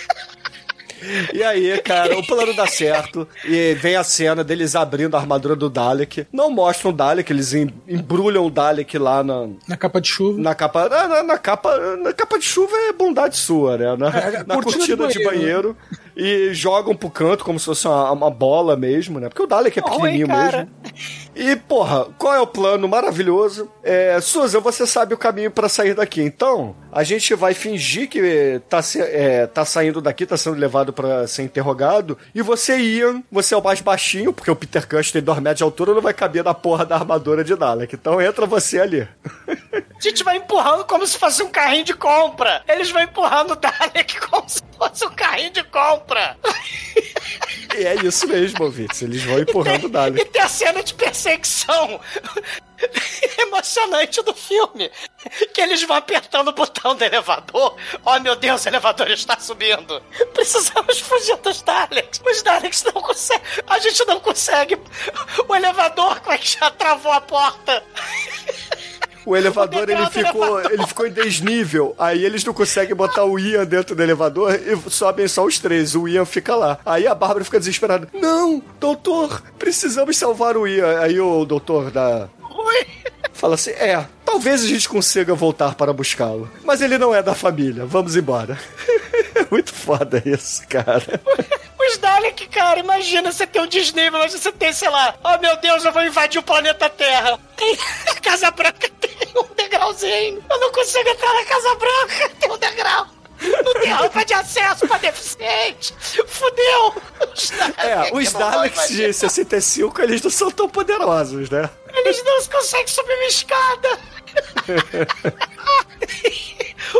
E 1.33 1.43
aí, 1.43 1.77
cara, 1.81 2.17
o 2.17 2.25
plano 2.25 2.53
dá 2.55 2.67
certo. 2.67 3.27
E 3.45 3.73
vem 3.75 3.95
a 3.95 4.03
cena 4.03 4.43
deles 4.43 4.75
abrindo 4.75 5.15
a 5.15 5.19
armadura 5.19 5.55
do 5.55 5.69
Dalek. 5.69 6.27
Não 6.31 6.49
mostram 6.49 6.91
o 6.91 6.93
Dalek, 6.93 7.31
eles 7.31 7.53
em- 7.53 7.73
embrulham 7.87 8.45
o 8.45 8.49
Dalek 8.49 8.97
lá 8.97 9.23
na, 9.23 9.47
Na 9.67 9.77
capa 9.77 9.99
de 10.01 10.07
chuva. 10.09 10.39
na 10.41 10.53
capa. 10.55 10.89
Na, 10.89 11.07
na- 11.07 11.23
na 11.23 11.37
capa. 11.37 11.77
Na 11.97 12.13
capa 12.13 12.37
de 12.39 12.45
chuva 12.45 12.75
é 12.89 12.93
bondade 12.93 13.37
sua, 13.37 13.77
né? 13.77 13.95
Na, 13.95 14.07
É, 14.09 14.43
na 14.45 14.55
cortina 14.55 14.97
cortina, 14.97 15.07
de 15.07 15.13
de 15.19 15.23
banheiro. 15.23 15.75
E 16.21 16.53
jogam 16.53 16.93
pro 16.95 17.09
canto 17.09 17.45
como 17.45 17.57
se 17.59 17.65
fosse 17.65 17.87
uma, 17.87 18.11
uma 18.11 18.29
bola 18.29 18.75
mesmo, 18.75 19.19
né? 19.19 19.29
Porque 19.29 19.41
o 19.43 19.47
Dalek 19.47 19.79
é 19.79 19.81
Oi, 19.83 19.89
pequenininho 19.89 20.27
cara. 20.27 20.57
mesmo. 20.57 20.71
E, 21.35 21.55
porra, 21.55 22.07
qual 22.17 22.33
é 22.33 22.41
o 22.41 22.47
plano 22.47 22.87
maravilhoso? 22.89 23.71
É, 23.81 24.19
Susan, 24.19 24.59
você 24.59 24.85
sabe 24.85 25.13
o 25.13 25.17
caminho 25.17 25.49
pra 25.49 25.69
sair 25.69 25.93
daqui. 25.93 26.21
Então, 26.21 26.75
a 26.91 27.03
gente 27.03 27.33
vai 27.35 27.53
fingir 27.53 28.09
que 28.09 28.59
tá, 28.67 28.81
se- 28.81 28.99
é, 29.01 29.47
tá 29.47 29.63
saindo 29.63 30.01
daqui, 30.01 30.25
tá 30.25 30.35
sendo 30.35 30.57
levado 30.59 30.91
pra 30.91 31.25
ser 31.27 31.43
interrogado. 31.43 32.17
E 32.35 32.41
você, 32.41 32.77
Ian, 32.77 33.23
você 33.31 33.53
é 33.53 33.57
o 33.57 33.63
mais 33.63 33.79
baixinho, 33.79 34.33
porque 34.33 34.51
o 34.51 34.55
Peter 34.55 34.81
Custer 34.85 35.13
tem 35.13 35.21
2 35.21 35.39
metros 35.39 35.59
de 35.59 35.63
altura, 35.63 35.93
não 35.93 36.01
vai 36.01 36.13
caber 36.13 36.43
na 36.43 36.53
porra 36.53 36.85
da 36.85 36.95
armadura 36.95 37.43
de 37.43 37.55
Dalek. 37.55 37.95
Então 37.95 38.19
entra 38.21 38.45
você 38.45 38.81
ali. 38.81 39.07
A 39.47 40.01
gente 40.01 40.23
vai 40.23 40.35
empurrando 40.37 40.83
como 40.83 41.05
se 41.07 41.17
fosse 41.17 41.41
um 41.43 41.49
carrinho 41.49 41.85
de 41.85 41.93
compra. 41.93 42.61
Eles 42.67 42.91
vão 42.91 43.01
empurrando 43.03 43.51
o 43.51 43.55
Dalek 43.55 44.19
como 44.27 44.49
se 44.49 44.61
fosse 44.77 45.05
um 45.05 45.11
carrinho 45.11 45.51
de 45.51 45.63
compra. 45.63 46.08
E 47.77 47.85
é 47.85 47.95
isso 48.05 48.27
mesmo, 48.27 48.65
ouvintes. 48.65 49.01
Eles 49.01 49.23
vão 49.23 49.39
empurrando 49.39 49.83
o 49.85 49.87
E 49.87 49.91
Dalek. 49.91 50.25
tem 50.25 50.41
a 50.41 50.49
cena 50.49 50.83
de 50.83 50.93
perseguição 50.93 51.99
emocionante 53.37 54.21
do 54.23 54.33
filme. 54.33 54.89
Que 55.53 55.61
eles 55.61 55.83
vão 55.83 55.95
apertando 55.97 56.49
o 56.49 56.53
botão 56.53 56.95
do 56.95 57.03
elevador. 57.03 57.75
Oh 58.05 58.19
meu 58.19 58.35
Deus, 58.35 58.65
o 58.65 58.69
elevador 58.69 59.09
está 59.11 59.39
subindo. 59.39 60.01
Precisamos 60.33 60.99
fugir 60.99 61.37
dos 61.37 61.61
Daleks. 61.61 62.21
Os 62.25 62.41
Daleks 62.41 62.83
não 62.83 63.01
conseguem. 63.01 63.43
A 63.67 63.79
gente 63.79 64.03
não 64.05 64.19
consegue. 64.19 64.77
O 65.47 65.55
elevador, 65.55 66.21
é 66.27 66.37
já 66.37 66.71
travou 66.71 67.11
a 67.11 67.21
porta? 67.21 67.83
O 69.29 69.37
elevador, 69.37 69.87
O 69.87 69.91
ele 69.91 70.05
ficou, 70.09 70.43
elevador. 70.59 70.71
ele 70.71 70.87
ficou 70.87 71.05
em 71.07 71.11
desnível. 71.11 71.95
Aí 71.99 72.25
eles 72.25 72.43
não 72.43 72.53
conseguem 72.53 72.95
botar 72.95 73.25
o 73.25 73.37
Ian 73.37 73.65
dentro 73.65 73.95
do 73.95 74.01
elevador 74.01 74.53
e 74.55 74.89
sobem 74.89 75.27
só 75.27 75.45
os 75.45 75.59
três. 75.59 75.93
O 75.95 76.07
Ian 76.07 76.25
fica 76.25 76.55
lá. 76.55 76.79
Aí 76.85 77.05
a 77.05 77.13
Bárbara 77.13 77.45
fica 77.45 77.59
desesperada. 77.59 78.07
Não, 78.13 78.61
doutor, 78.79 79.41
precisamos 79.59 80.17
salvar 80.17 80.57
o 80.57 80.67
Ian. 80.67 80.99
Aí 80.99 81.19
o 81.19 81.45
doutor 81.45 81.91
da... 81.91 82.27
Ui. 82.41 82.87
Fala 83.31 83.53
assim, 83.55 83.69
é, 83.71 84.03
talvez 84.25 84.63
a 84.63 84.67
gente 84.67 84.89
consiga 84.89 85.33
voltar 85.35 85.75
para 85.75 85.93
buscá-lo. 85.93 86.49
Mas 86.65 86.81
ele 86.81 86.97
não 86.97 87.13
é 87.13 87.21
da 87.23 87.33
família, 87.35 87.85
vamos 87.85 88.15
embora. 88.15 88.57
É 89.35 89.45
muito 89.49 89.71
foda 89.73 90.21
isso, 90.25 90.67
cara. 90.67 91.21
Os 91.89 91.97
Dalek, 91.97 92.47
cara, 92.47 92.79
imagina 92.79 93.31
você 93.31 93.47
ter 93.47 93.59
um 93.59 93.67
desnível, 93.67 94.19
imagina 94.19 94.39
você 94.39 94.51
tem, 94.51 94.71
sei 94.71 94.89
lá, 94.89 95.15
oh 95.23 95.37
meu 95.39 95.57
Deus, 95.57 95.83
eu 95.83 95.91
vou 95.91 96.03
invadir 96.03 96.39
o 96.39 96.43
planeta 96.43 96.89
Terra. 96.89 97.39
Tem 97.55 97.77
a 98.09 98.15
Casa 98.15 98.51
Branca 98.51 98.89
tem 98.99 99.17
um 99.35 99.55
degrauzinho. 99.55 100.43
Eu 100.49 100.59
não 100.59 100.71
consigo 100.71 101.09
entrar 101.09 101.33
na 101.33 101.45
Casa 101.45 101.75
Branca, 101.75 102.29
tem 102.39 102.51
um 102.51 102.57
degrau. 102.57 103.07
Não 103.41 103.73
tem 103.75 103.89
rampa 103.89 104.25
de 104.25 104.33
acesso 104.33 104.85
pra 104.85 104.97
deficiente. 104.97 105.93
Fudeu. 106.27 107.01
Os 107.33 107.49
Dalek, 107.49 107.81
É, 107.81 108.09
os 108.13 108.33
Daleks 108.33 108.87
de 108.89 109.13
65, 109.13 110.01
eles 110.01 110.21
não 110.21 110.29
são 110.29 110.51
tão 110.51 110.67
poderosos, 110.67 111.49
né? 111.49 111.69
Eles 111.93 112.21
não 112.23 112.43
conseguem 112.45 112.87
subir 112.87 113.13
uma 113.13 113.27
escada. 113.27 113.99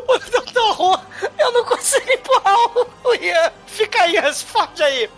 O 0.07 0.17
Dr. 0.17 0.81
Who, 0.81 0.99
eu 1.39 1.51
não 1.51 1.63
consigo 1.65 2.11
empurrar 2.11 2.55
o- 2.77 2.87
o 3.09 3.15
Ian. 3.15 3.51
Fica 3.67 4.01
aí, 4.03 4.17
responde 4.19 4.83
aí. 4.83 5.09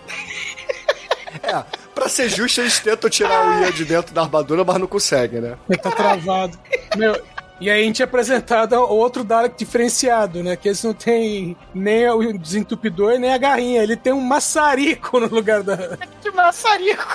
É, 1.44 1.64
pra 1.96 2.10
ser 2.10 2.30
justo, 2.30 2.62
eles 2.62 2.80
tentam 2.80 3.10
tirar 3.10 3.46
o 3.48 3.62
Ian 3.64 3.72
de 3.72 3.86
dentro 3.86 4.14
da 4.14 4.22
armadura, 4.22 4.64
mas 4.64 4.78
não 4.78 4.88
conseguem, 4.88 5.42
né? 5.42 5.58
Ele 5.70 5.78
tá 5.80 5.92
travado. 5.92 6.58
Meu, 6.96 7.22
E 7.60 7.70
aí 7.70 7.82
a 7.82 7.84
gente 7.86 8.02
é 8.02 8.06
apresentado 8.06 8.74
outro 8.74 9.24
Dalek 9.24 9.56
diferenciado, 9.56 10.42
né? 10.44 10.56
Que 10.56 10.68
eles 10.70 10.84
não 10.84 10.94
tem 10.96 11.56
nem 11.76 12.10
o 12.10 12.36
desentupidor 12.38 13.20
nem 13.20 13.32
a 13.32 13.38
garrinha. 13.38 13.84
Ele 13.84 13.96
tem 13.96 14.12
um 14.12 14.20
maçarico 14.20 15.20
no 15.20 15.28
lugar 15.28 15.62
da. 15.62 15.78
Que 16.24 16.32
maçarico! 16.32 17.06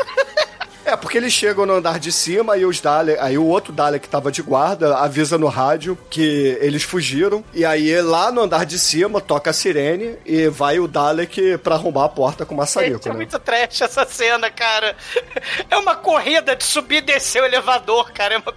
É, 0.86 0.96
porque 0.96 1.18
eles 1.18 1.32
chegam 1.32 1.66
no 1.66 1.74
andar 1.74 1.98
de 1.98 2.12
cima 2.12 2.56
e 2.56 2.64
os 2.64 2.80
Dalek, 2.80 3.18
aí 3.20 3.36
o 3.36 3.44
outro 3.44 3.72
Dalek 3.72 4.04
que 4.04 4.08
tava 4.08 4.30
de 4.30 4.40
guarda 4.40 4.96
avisa 4.98 5.36
no 5.36 5.48
rádio 5.48 5.98
que 6.08 6.56
eles 6.60 6.84
fugiram. 6.84 7.44
E 7.52 7.64
aí 7.64 8.00
lá 8.00 8.30
no 8.30 8.42
andar 8.42 8.64
de 8.64 8.78
cima 8.78 9.20
toca 9.20 9.50
a 9.50 9.52
sirene 9.52 10.16
e 10.24 10.46
vai 10.46 10.78
o 10.78 10.86
Dalek 10.86 11.58
pra 11.58 11.74
arrombar 11.74 12.04
a 12.04 12.08
porta 12.08 12.46
com 12.46 12.54
o 12.54 12.56
maçarico, 12.56 12.98
Gente, 12.98 13.08
é 13.08 13.10
né? 13.10 13.16
muito 13.16 13.36
trash 13.40 13.80
essa 13.80 14.06
cena, 14.06 14.48
cara. 14.48 14.96
É 15.68 15.76
uma 15.76 15.96
corrida 15.96 16.54
de 16.54 16.62
subir 16.62 16.98
e 16.98 17.00
descer 17.00 17.42
o 17.42 17.46
elevador, 17.46 18.12
cara. 18.12 18.34
É 18.34 18.38
uma 18.38 18.54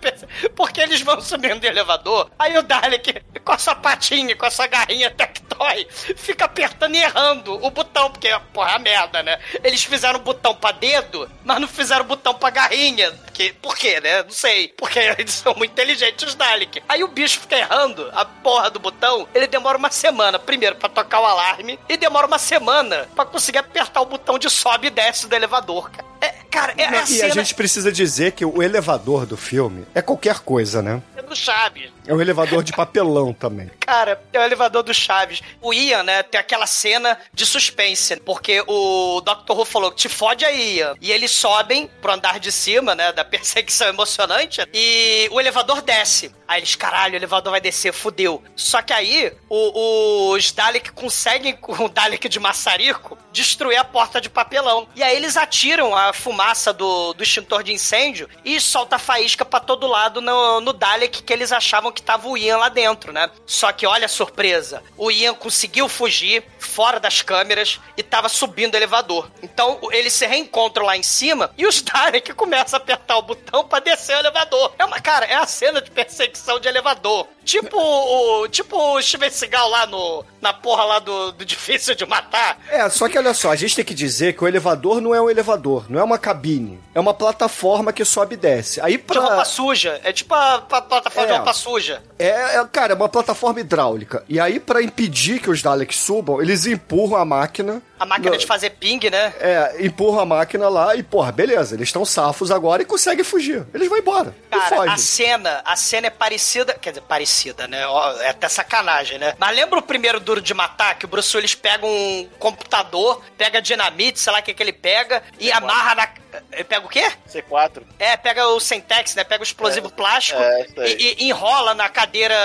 Porque 0.56 0.82
eles 0.82 1.02
vão 1.02 1.20
subindo 1.22 1.64
o 1.64 1.68
elevador, 1.68 2.30
aí 2.38 2.56
o 2.58 2.62
Dalek, 2.62 3.22
com 3.44 3.52
a 3.52 3.58
sua 3.58 3.74
patinha, 3.74 4.36
com 4.36 4.46
a 4.46 4.52
sua 4.52 4.68
garrinha 4.68 5.10
tectoy, 5.10 5.88
fica 6.16 6.46
apertando 6.46 6.96
e 6.96 7.02
errando 7.02 7.54
o 7.66 7.72
botão, 7.72 8.12
porque, 8.12 8.30
porra, 8.54 8.76
é 8.76 8.80
merda, 8.80 9.24
né? 9.24 9.40
Eles 9.64 9.84
fizeram 9.84 10.20
o 10.20 10.24
botão 10.24 10.54
pra 10.54 10.72
dedo, 10.72 11.30
mas 11.44 11.60
não 11.60 11.68
fizeram 11.68 12.02
o 12.02 12.08
botão 12.08 12.19
pra 12.20 12.50
garrinha. 12.50 13.12
Porque, 13.12 13.54
por 13.62 13.78
quê, 13.78 14.00
né? 14.00 14.24
Não 14.24 14.32
sei. 14.32 14.70
Porque 14.70 15.00
eles 15.18 15.34
são 15.34 15.54
muito 15.56 15.72
inteligentes, 15.72 16.28
os 16.28 16.36
Dalek. 16.36 16.84
Aí 16.88 17.04
o 17.04 17.08
bicho 17.08 17.40
fica 17.40 17.58
errando 17.58 18.10
a 18.14 18.26
porra 18.26 18.70
do 18.70 18.80
botão, 18.80 19.28
ele 19.34 19.48
demora 19.48 19.78
uma 19.78 19.92
semana, 19.92 20.38
primeiro, 20.40 20.76
pra 20.76 20.90
tocar 20.90 21.20
o 21.22 21.26
alarme, 21.26 21.80
e 21.88 21.98
demora 21.98 22.28
uma 22.28 22.40
semana 22.40 23.10
pra 23.16 23.26
conseguir 23.26 23.60
apertar 23.60 24.02
o 24.02 24.06
botão 24.06 24.38
de 24.38 24.50
sobe 24.50 24.88
e 24.88 24.90
desce 24.90 25.28
do 25.28 25.36
elevador, 25.36 25.90
cara. 25.90 26.08
É, 26.22 26.34
cara, 26.50 26.74
é 26.78 26.86
a 26.86 27.04
e 27.04 27.08
cena 27.08 27.26
a 27.26 27.30
gente 27.30 27.54
precisa 27.56 27.92
dizer 27.92 28.32
que 28.34 28.46
o 28.46 28.62
elevador 28.62 29.26
do 29.26 29.38
filme 29.38 29.86
é 29.94 30.02
qualquer 30.02 30.40
coisa, 30.40 30.82
né? 30.82 31.02
do 31.30 31.36
Chaves. 31.36 31.92
É 32.06 32.14
um 32.14 32.20
elevador 32.20 32.64
de 32.64 32.74
papelão 32.74 33.32
também. 33.32 33.70
Cara, 33.80 34.22
é 34.34 34.40
o 34.40 34.44
elevador 34.44 34.84
do 34.84 34.94
Chaves. 34.94 35.42
O 35.62 35.74
Ian, 35.74 36.04
né, 36.04 36.24
tem 36.24 36.40
aquela 36.40 36.68
cena 36.68 37.18
de 37.34 37.46
suspense, 37.46 38.18
porque 38.18 38.62
o 38.68 39.22
Dr. 39.22 39.54
Who 39.54 39.64
falou, 39.64 39.92
te 39.92 40.10
fode 40.10 40.44
aí, 40.44 40.78
Ian. 40.78 40.96
E 41.00 41.12
eles 41.12 41.32
sobem 41.32 41.90
pro 42.02 42.12
andar 42.12 42.40
de 42.40 42.52
cima, 42.52 42.96
né, 42.96 43.14
da 43.14 43.24
perseguição 43.24 43.88
emocionante, 43.88 44.62
e 44.74 45.30
o 45.32 45.40
elevador 45.40 45.82
desce. 45.82 46.32
Aí 46.50 46.60
eles, 46.60 46.74
caralho, 46.76 47.14
o 47.14 47.16
elevador 47.18 47.52
vai 47.52 47.62
descer, 47.62 47.94
fudeu. 47.94 48.44
Só 48.56 48.82
que 48.82 48.92
aí, 48.92 49.32
o- 49.48 50.32
os 50.32 50.52
Dalek 50.52 50.92
conseguem, 50.94 51.56
com 51.56 51.72
o 51.86 51.88
Dalek 51.88 52.28
de 52.28 52.40
maçarico, 52.40 53.16
destruir 53.32 53.78
a 53.78 53.84
porta 53.84 54.20
de 54.20 54.32
papelão. 54.32 54.88
E 54.96 55.04
aí 55.04 55.16
eles 55.16 55.38
atiram 55.38 55.96
a 55.96 56.12
fumaça 56.12 56.74
do, 56.74 57.14
do 57.14 57.22
extintor 57.22 57.62
de 57.62 57.72
incêndio 57.72 58.28
e 58.44 58.60
solta 58.60 58.98
faísca 58.98 59.46
pra 59.46 59.60
todo 59.60 59.86
lado 59.86 60.20
no, 60.22 60.60
no 60.60 60.74
Dalek 60.74 61.22
que 61.22 61.32
eles 61.32 61.52
achavam 61.52 61.92
que 61.92 62.02
tava 62.02 62.28
o 62.28 62.36
Ian 62.36 62.58
lá 62.58 62.70
dentro, 62.70 63.14
né? 63.14 63.30
Só 63.46 63.72
que 63.72 63.86
olha 63.86 64.06
a 64.08 64.10
surpresa, 64.10 64.82
o 64.98 65.12
Ian 65.12 65.36
conseguiu 65.36 65.88
fugir 65.88 66.44
fora 66.80 66.98
das 66.98 67.22
câmeras 67.22 67.78
e 67.98 68.02
tava 68.02 68.30
subindo 68.30 68.74
o 68.74 68.78
elevador. 68.78 69.30
Então 69.44 69.80
eles 69.92 70.14
se 70.14 70.26
reencontram 70.26 70.86
lá 70.86 70.96
em 70.96 71.04
cima 71.04 71.52
e 71.58 71.68
os 71.68 71.82
Dalek 71.84 72.32
começam 72.34 72.80
a 72.80 72.82
apertar 72.82 73.18
o 73.18 73.22
botão 73.22 73.66
pra 73.66 73.80
descer 73.82 74.16
o 74.16 74.20
elevador. 74.20 74.72
É 74.80 74.86
uma, 74.86 75.02
cara, 75.02 75.26
é 75.26 75.36
a 75.36 75.46
cena 75.46 75.82
de 75.82 75.92
perseguição 75.92 76.58
de 76.58 76.70
elevador. 76.70 77.28
Tipo 77.44 77.78
o, 77.78 78.48
tipo 78.48 78.78
o 78.78 79.02
Steven 79.02 79.30
Seagal 79.30 79.68
lá 79.70 79.88
no, 79.88 80.24
na 80.40 80.54
porra 80.54 80.84
lá 80.86 81.00
do, 81.00 81.34
do 81.34 81.44
difícil 81.44 81.96
de 81.96 82.06
matar. 82.06 82.58
É, 82.70 82.88
só 82.90 83.10
que 83.10 83.18
olha 83.18 83.34
só, 83.34 83.52
a 83.52 83.56
gente 83.58 83.76
tem 83.76 83.84
que 83.84 83.94
dizer 83.94 84.34
que 84.38 84.44
o 84.44 84.48
elevador 84.48 85.02
não 85.02 85.14
é 85.14 85.22
um 85.22 85.30
elevador, 85.30 85.86
não 85.90 86.00
é 86.00 86.04
uma 86.04 86.18
cabine. 86.18 86.80
É 86.96 87.00
uma 87.00 87.14
plataforma 87.14 87.92
que 87.92 88.06
sobe 88.06 88.36
e 88.36 88.38
desce. 88.38 88.80
Aí 88.80 88.94
De 88.94 88.98
pra. 89.00 89.20
roupa 89.20 89.46
suja. 89.46 90.00
É 90.04 90.14
tipo 90.14 90.34
a, 90.34 90.56
a 90.56 90.82
plataforma 90.82 91.28
É. 91.28 91.32
de 91.32 91.38
roupa 91.38 91.54
suja. 91.54 92.04
É, 92.18 92.58
é, 92.58 92.66
cara, 92.72 92.94
é 92.94 92.96
uma 92.96 93.10
plataforma 93.10 93.60
hidráulica. 93.60 94.24
E 94.30 94.40
aí, 94.40 94.60
pra 94.60 94.82
impedir 94.84 95.40
que 95.42 95.50
os 95.50 95.62
Daleks 95.62 95.98
subam, 95.98 96.40
eles 96.42 96.66
empurram 96.70 97.18
a 97.18 97.26
máquina. 97.26 97.82
A 98.00 98.06
máquina 98.06 98.32
No- 98.32 98.38
de 98.38 98.46
fazer 98.46 98.70
ping, 98.72 99.00
né? 99.10 99.34
É, 99.40 99.76
empurram 99.86 100.20
a 100.22 100.26
máquina 100.26 100.70
lá 100.70 100.96
e, 100.96 101.04
porra, 101.04 101.32
beleza, 101.32 101.76
eles 101.76 101.90
estão 101.90 102.06
safos 102.06 102.50
agora 102.52 102.82
e 102.82 102.86
conseguem 102.86 103.24
fugir. 103.26 103.66
Eles 103.74 103.90
vão 103.90 103.98
embora. 103.98 104.34
e 104.48 104.56
Cara, 104.56 104.76
fogem. 104.76 104.94
a 104.94 104.98
cena, 104.98 105.62
a 105.66 105.76
cena 105.76 106.08
é 106.08 106.10
parecida, 106.10 106.74
quer 106.74 106.92
dizer, 106.92 107.02
parecida, 107.02 107.68
né? 107.68 107.82
É 108.22 108.30
até 108.30 108.48
sacanagem, 108.48 109.18
né? 109.18 109.36
Mas 109.38 109.56
lembra 109.56 109.80
o 109.80 109.82
primeiro 109.82 110.20
Duro 110.20 110.42
de 110.42 110.54
Matar, 110.54 110.98
que 110.98 111.06
o 111.06 111.08
Bruce 111.10 111.36
Willis 111.36 111.56
pega 111.56 111.86
um 111.86 112.30
computador, 112.40 113.22
pega 113.38 113.62
dinamite, 113.62 114.20
sei 114.20 114.32
lá 114.32 114.40
o 114.40 114.44
que 114.44 114.54
que 114.54 114.64
ele 114.64 114.74
pega, 114.74 115.22
e 115.40 115.52
amarra 115.52 115.96
na... 115.96 116.10
Ele 116.54 116.64
pega 116.64 116.86
o 116.86 116.90
quê? 116.90 117.12
C4. 117.28 117.82
É, 117.98 118.16
pega 118.16 118.48
o 118.50 118.60
Sentex, 118.60 119.16
né? 119.16 119.24
Pega 119.24 119.42
o 119.42 119.44
explosivo 119.44 119.90
plástico 119.90 120.40
é, 120.40 120.62
isso 120.62 120.80
aí. 120.80 120.98
e, 121.00 121.24
e 121.24 121.28
enrola 121.30 121.74
na 121.74 121.90
cadeira 121.90 122.36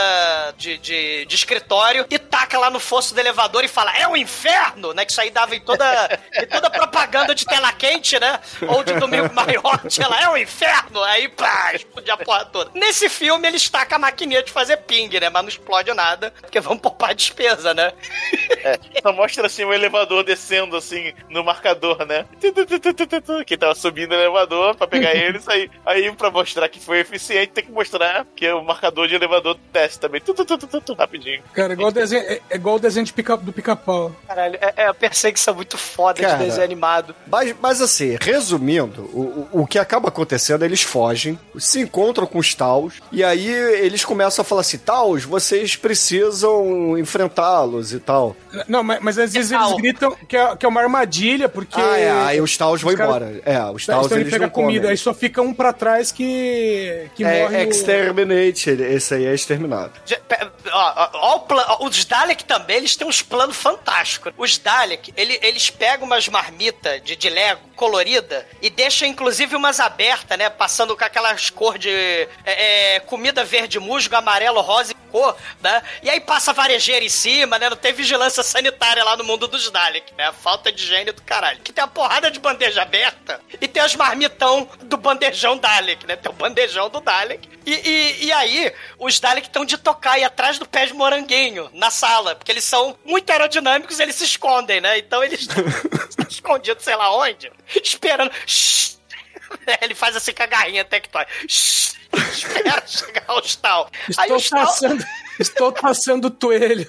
de, 0.57 0.79
de, 0.79 1.27
de 1.27 1.35
escritório 1.35 2.07
e 2.09 2.19
taca 2.19 2.59
lá 2.59 2.71
no 2.71 2.81
fosso 2.81 3.13
do 3.15 3.21
elevador 3.21 3.63
e 3.63 3.69
fala, 3.69 3.93
é 4.05 4.09
o 4.09 4.17
inferno, 4.17 4.93
né? 4.93 5.05
Que 5.05 5.13
isso 5.13 5.21
aí 5.21 5.31
dava 5.31 5.57
em 5.57 5.61
toda, 5.61 6.21
em 6.35 6.47
toda 6.47 6.71
propaganda 6.71 7.35
de 7.35 7.45
tela 7.45 7.73
quente, 7.73 8.19
né? 8.19 8.39
Ou 8.69 8.85
de 8.85 8.95
domingo 8.95 9.33
maior, 9.35 9.81
lá, 10.09 10.23
é 10.23 10.29
o 10.29 10.37
inferno. 10.37 11.03
Aí, 11.03 11.29
pá, 11.29 11.73
explodia 11.75 12.15
a 12.15 12.17
porra 12.17 12.45
toda. 12.45 12.71
Nesse 12.75 13.09
filme, 13.09 13.49
eles 13.49 13.69
tacam 13.69 13.97
a 13.97 13.99
maquininha 13.99 14.43
de 14.43 14.53
fazer 14.53 14.79
ping, 14.79 15.09
né? 15.19 15.31
Mas 15.31 15.43
não 15.43 15.49
explode 15.49 15.93
nada, 15.93 16.33
porque 16.41 16.61
vão 16.61 16.77
poupar 16.77 17.15
despesa, 17.15 17.75
né? 17.75 17.93
Só 19.03 19.13
mostra 19.13 19.47
assim 19.47 19.65
o 19.65 19.73
elevador 19.73 20.25
descendo 20.25 20.77
assim 20.77 21.13
no 21.29 21.45
marcador, 21.45 22.05
né? 22.07 22.27
Que 23.47 23.57
tava 23.57 23.75
subindo 23.75 24.13
o 24.13 24.15
elevador 24.15 24.75
pra 24.75 24.87
pegar 24.87 25.15
eles. 25.15 25.49
Aí, 25.49 25.71
aí 25.85 26.13
pra 26.13 26.31
mostrar 26.31 26.69
que 26.69 26.81
foi 26.81 27.01
eficiente, 27.01 27.53
tem 27.53 27.65
que 27.65 27.73
mostrar 27.73 28.27
que 28.37 28.51
o 28.53 28.63
marcador 28.63 29.09
de 29.09 29.15
elevador 29.15 29.59
desce 29.73 29.99
também. 29.99 30.23
Rapidinho. 30.99 31.43
Cara, 31.53 31.73
igual 31.73 31.89
o 31.89 31.93
desenho, 31.93 32.23
é, 32.23 32.41
é 32.51 32.57
igual 32.57 32.77
o 32.77 32.79
desenho 32.79 33.07
de 33.07 33.13
pica, 33.13 33.37
do 33.37 33.53
pica-pau. 33.53 33.94
Caralho, 34.27 34.59
é, 34.61 34.75
é 34.77 34.87
a 34.87 34.95
perseguição 34.95 35.55
muito 35.55 35.77
foda 35.79 36.21
Cara. 36.21 36.37
de 36.39 36.45
desenho 36.45 36.65
animado. 36.65 37.15
Mas, 37.27 37.55
mas 37.61 37.81
assim, 37.81 38.17
resumindo, 38.21 39.03
o, 39.13 39.49
o, 39.53 39.63
o 39.63 39.67
que 39.67 39.79
acaba 39.79 40.09
acontecendo, 40.09 40.65
eles 40.65 40.83
fogem, 40.83 41.39
se 41.59 41.81
encontram 41.81 42.27
com 42.27 42.39
os 42.39 42.55
Taos, 42.55 42.95
e 43.13 43.23
aí 43.25 43.47
eles 43.49 44.05
começam 44.05 44.43
a 44.43 44.45
falar 44.45 44.61
assim, 44.63 44.79
Taos, 44.79 45.25
vocês 45.25 45.77
precisam 45.77 46.97
enfrentá-los 46.99 47.93
e 47.93 48.01
tal. 48.01 48.37
Não, 48.69 48.83
mas, 48.83 49.01
mas 49.01 49.19
às 49.19 49.33
vezes 49.33 49.51
Tal. 49.51 49.71
eles 49.71 49.77
gritam 49.81 50.17
que 50.29 50.37
é, 50.37 50.57
que 50.57 50.65
é 50.65 50.69
uma 50.69 50.81
armadilha, 50.81 51.49
porque. 51.49 51.81
Ah, 51.81 51.99
é, 51.99 52.11
aí 52.11 52.41
os 52.41 52.57
Taos 52.57 52.81
vão 52.83 52.93
embora. 52.93 53.41
É, 53.45 53.59
os 53.65 53.87
Daí 53.87 53.97
Taos 53.97 54.13
eles 54.13 54.31
pegar 54.33 54.47
não 54.47 54.51
comida, 54.51 54.81
comem. 54.81 54.91
aí 54.91 54.97
só 54.97 55.13
fica 55.13 55.43
um 55.43 55.53
pra 55.53 55.73
trás 55.73 56.13
que. 56.13 57.09
que 57.15 57.25
morre. 57.25 57.63
É 57.63 57.67
o- 57.67 57.69
Exterminate, 57.71 58.71
esse 58.71 59.15
aí 59.15 59.27
é 59.27 59.35
exterminado. 59.35 59.93
Já- 60.07 60.19
Ó, 60.73 61.09
ó, 61.13 61.37
o 61.37 61.45
ó, 61.51 61.87
os 61.87 62.05
Dalek 62.05 62.45
também, 62.45 62.77
eles 62.79 62.97
têm 62.97 63.07
uns 63.07 63.23
planos 63.23 63.57
fantásticos. 63.57 63.84
Os 64.37 64.59
Dalek, 64.59 65.13
ele- 65.17 65.39
eles 65.43 65.71
pegam 65.71 66.07
umas 66.07 66.27
marmitas 66.29 67.03
de, 67.03 67.15
de 67.17 67.29
Lego 67.29 67.61
colorida 67.75 68.47
e 68.63 68.71
deixam 68.71 69.09
inclusive 69.09 69.57
umas 69.57 69.81
abertas, 69.81 70.39
né? 70.39 70.49
Passando 70.49 70.97
com 70.97 71.05
aquelas 71.05 71.51
cor 71.51 71.79
de 71.79 71.91
é, 72.45 72.97
é, 72.97 73.01
comida 73.01 73.45
verde 73.45 73.79
musgo, 73.79 74.15
amarelo, 74.15 74.61
rosa 74.61 74.93
e 74.93 74.95
cor, 75.11 75.37
né? 75.61 75.83
E 76.03 76.11
aí 76.11 76.21
passa 76.21 76.53
varejeira 76.53 77.05
em 77.05 77.09
cima, 77.09 77.59
né? 77.59 77.69
Não 77.69 77.77
tem 77.77 77.93
vigilância 77.93 78.43
sanitária 78.43 79.03
lá 79.03 79.17
no 79.17 79.25
mundo 79.25 79.49
dos 79.49 79.71
Dalek, 79.71 80.15
né? 80.17 80.33
Falta 80.33 80.71
de 80.71 80.83
higiene 80.83 81.13
do 81.13 81.23
caralho. 81.23 81.61
Que 81.61 81.73
tem 81.73 81.83
uma 81.83 81.91
porrada 81.91 82.31
de 82.31 82.39
bandeja 82.39 82.83
aberta 82.83 83.41
e 83.61 83.67
tem 83.67 83.83
as 83.83 83.97
marmitão 83.97 84.69
do 84.83 84.97
bandejão 84.97 85.57
Dalek, 85.57 86.07
né? 86.07 86.17
Tem 86.17 86.31
o 86.31 86.35
bandejão 86.35 86.89
do 86.89 87.01
Dalek. 87.01 87.49
E, 87.67 87.73
e, 87.73 88.25
e 88.27 88.33
aí, 88.33 88.73
os 88.99 89.19
Dalek 89.19 89.47
estão 89.47 89.65
de 89.65 89.79
tocar 89.79 90.19
e 90.19 90.25
atrás 90.25 90.59
do 90.59 90.67
pé 90.67 90.87
de 90.87 90.93
moranguinho, 90.93 91.71
na 91.73 91.91
sala, 91.91 92.35
porque 92.35 92.53
eles 92.53 92.65
são 92.65 92.97
muito 93.05 93.31
aerodinâmicos 93.31 93.99
eles 94.05 94.17
se 94.17 94.25
escondem, 94.25 94.81
né? 94.81 94.99
Então 94.99 95.23
eles 95.23 95.41
estão 96.09 96.27
escondidos, 96.29 96.85
sei 96.85 96.97
lá 96.97 97.15
onde, 97.17 97.51
esperando. 97.83 98.31
Shhh. 98.47 98.95
Ele 99.81 99.95
faz 99.95 100.17
assim 100.17 100.33
com 100.33 100.43
a 100.43 100.47
garrinha 100.47 100.85
tectói. 100.85 101.25
Espera 101.45 102.87
chegar 102.87 103.39
os 103.39 103.57
tal. 103.57 103.91
Aí 104.19 104.31
Estou 104.31 104.37
os 104.37 104.51
tal, 104.51 104.61
passando, 104.61 105.05
estou 105.41 105.73
passando 105.73 106.25
o 106.27 106.31
toelho. 106.31 106.87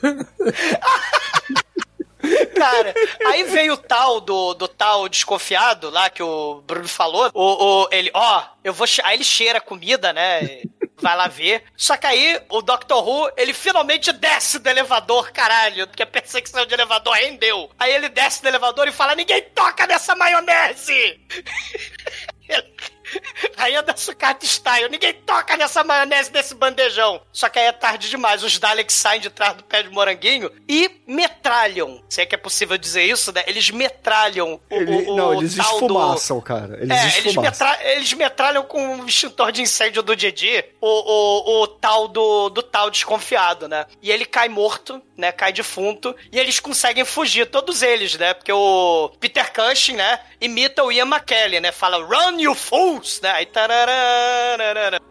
Cara, 2.56 2.94
aí 3.26 3.44
veio 3.46 3.74
o 3.74 3.78
tal 3.78 4.22
do, 4.22 4.54
do 4.54 4.68
tal 4.68 5.10
desconfiado 5.10 5.90
lá 5.90 6.10
que 6.10 6.22
o 6.22 6.62
Bruno 6.66 6.88
falou. 6.88 7.32
O, 7.34 7.84
o, 7.84 7.88
ele, 7.92 8.12
ó, 8.14 8.44
eu 8.64 8.74
vou. 8.74 8.88
Aí 9.04 9.16
ele 9.16 9.24
cheira 9.24 9.58
a 9.58 9.62
comida, 9.62 10.14
né? 10.14 10.62
Vai 10.98 11.16
lá 11.16 11.28
ver. 11.28 11.64
Só 11.76 11.98
que 11.98 12.08
aí 12.08 12.42
o 12.50 12.62
Dr. 12.62 12.94
Who, 12.94 13.30
ele 13.36 13.54
finalmente 13.54 14.12
desce 14.14 14.60
do 14.60 14.70
elevador, 14.70 15.32
caralho, 15.32 15.88
porque 15.88 16.04
a 16.04 16.08
perseguição 16.08 16.66
de 16.66 16.74
elevador 16.74 17.14
rendeu. 17.16 17.70
Aí 17.78 17.94
ele 17.94 18.08
desce 18.10 18.42
do 18.42 18.48
elevador 18.48 18.88
e 18.88 18.92
fala: 18.94 19.16
ninguém 19.16 19.42
toca 19.54 19.86
nessa 19.86 20.16
maionese! 20.16 21.20
Ele- 22.48 22.95
rainha 23.58 23.82
da 23.84 23.96
sucata 23.96 24.46
style. 24.46 24.90
Ninguém 24.90 25.14
toca 25.14 25.56
nessa 25.58 25.84
maionese 25.84 26.32
desse 26.32 26.56
bandejão. 26.56 27.22
Só 27.32 27.50
que 27.50 27.60
aí 27.60 27.66
é 27.66 27.72
tarde 27.72 28.10
demais. 28.10 28.44
Os 28.44 28.58
Daleks 28.60 28.94
saem 28.96 29.22
de 29.22 29.30
trás 29.30 29.56
do 29.56 29.64
pé 29.64 29.84
de 29.84 29.90
moranguinho 29.90 30.52
e 30.68 30.90
metralham. 31.08 32.04
Se 32.10 32.22
é 32.22 32.26
que 32.26 32.36
é 32.36 32.38
possível 32.38 32.78
dizer 32.78 33.04
isso, 33.04 33.32
né? 33.32 33.44
Eles 33.48 33.70
metralham 33.70 34.60
o, 34.70 34.76
Ele- 34.76 35.10
o, 35.10 35.16
não, 35.16 35.30
o 35.30 35.42
eles 35.42 35.56
tal 35.56 35.66
do- 35.80 35.86
esfumaçam, 35.86 36.42
cara. 36.42 36.78
Eles 36.82 36.92
é, 36.98 37.04
eles, 37.04 37.16
esfumaçam. 37.26 37.68
metra- 37.68 37.92
eles 37.92 38.14
metralham 38.14 38.64
com 38.64 39.00
o 39.00 39.08
extintor 39.08 39.52
de 39.52 39.62
incêndio 39.62 40.02
do 40.04 40.16
Didi 40.16 40.64
o, 40.82 40.88
o, 40.88 41.64
o 41.64 41.68
tal 41.68 42.08
do, 42.08 42.50
do 42.50 42.62
tal 42.64 42.90
desconfiado, 42.90 43.68
né? 43.68 43.86
E 44.02 44.12
ele 44.12 44.26
cai 44.26 44.50
morto, 44.50 45.02
né? 45.18 45.32
Cai 45.32 45.52
defunto. 45.54 46.16
E 46.32 46.40
eles 46.40 46.60
conseguem 46.60 47.06
fugir, 47.06 47.46
todos 47.48 47.82
eles, 47.82 48.16
né? 48.18 48.34
Porque 48.34 48.52
o 48.52 49.10
Peter 49.20 49.52
Cushing, 49.54 49.94
né? 49.96 50.20
Imita 50.40 50.84
o 50.84 50.92
Ian 50.92 51.06
McKellen, 51.06 51.62
né? 51.62 51.72
Fala, 51.72 51.98
run 51.98 52.40
you 52.40 52.54
fools, 52.54 53.20
né? 53.22 53.32
Aí 53.32 53.46
tararara, 53.46 55.02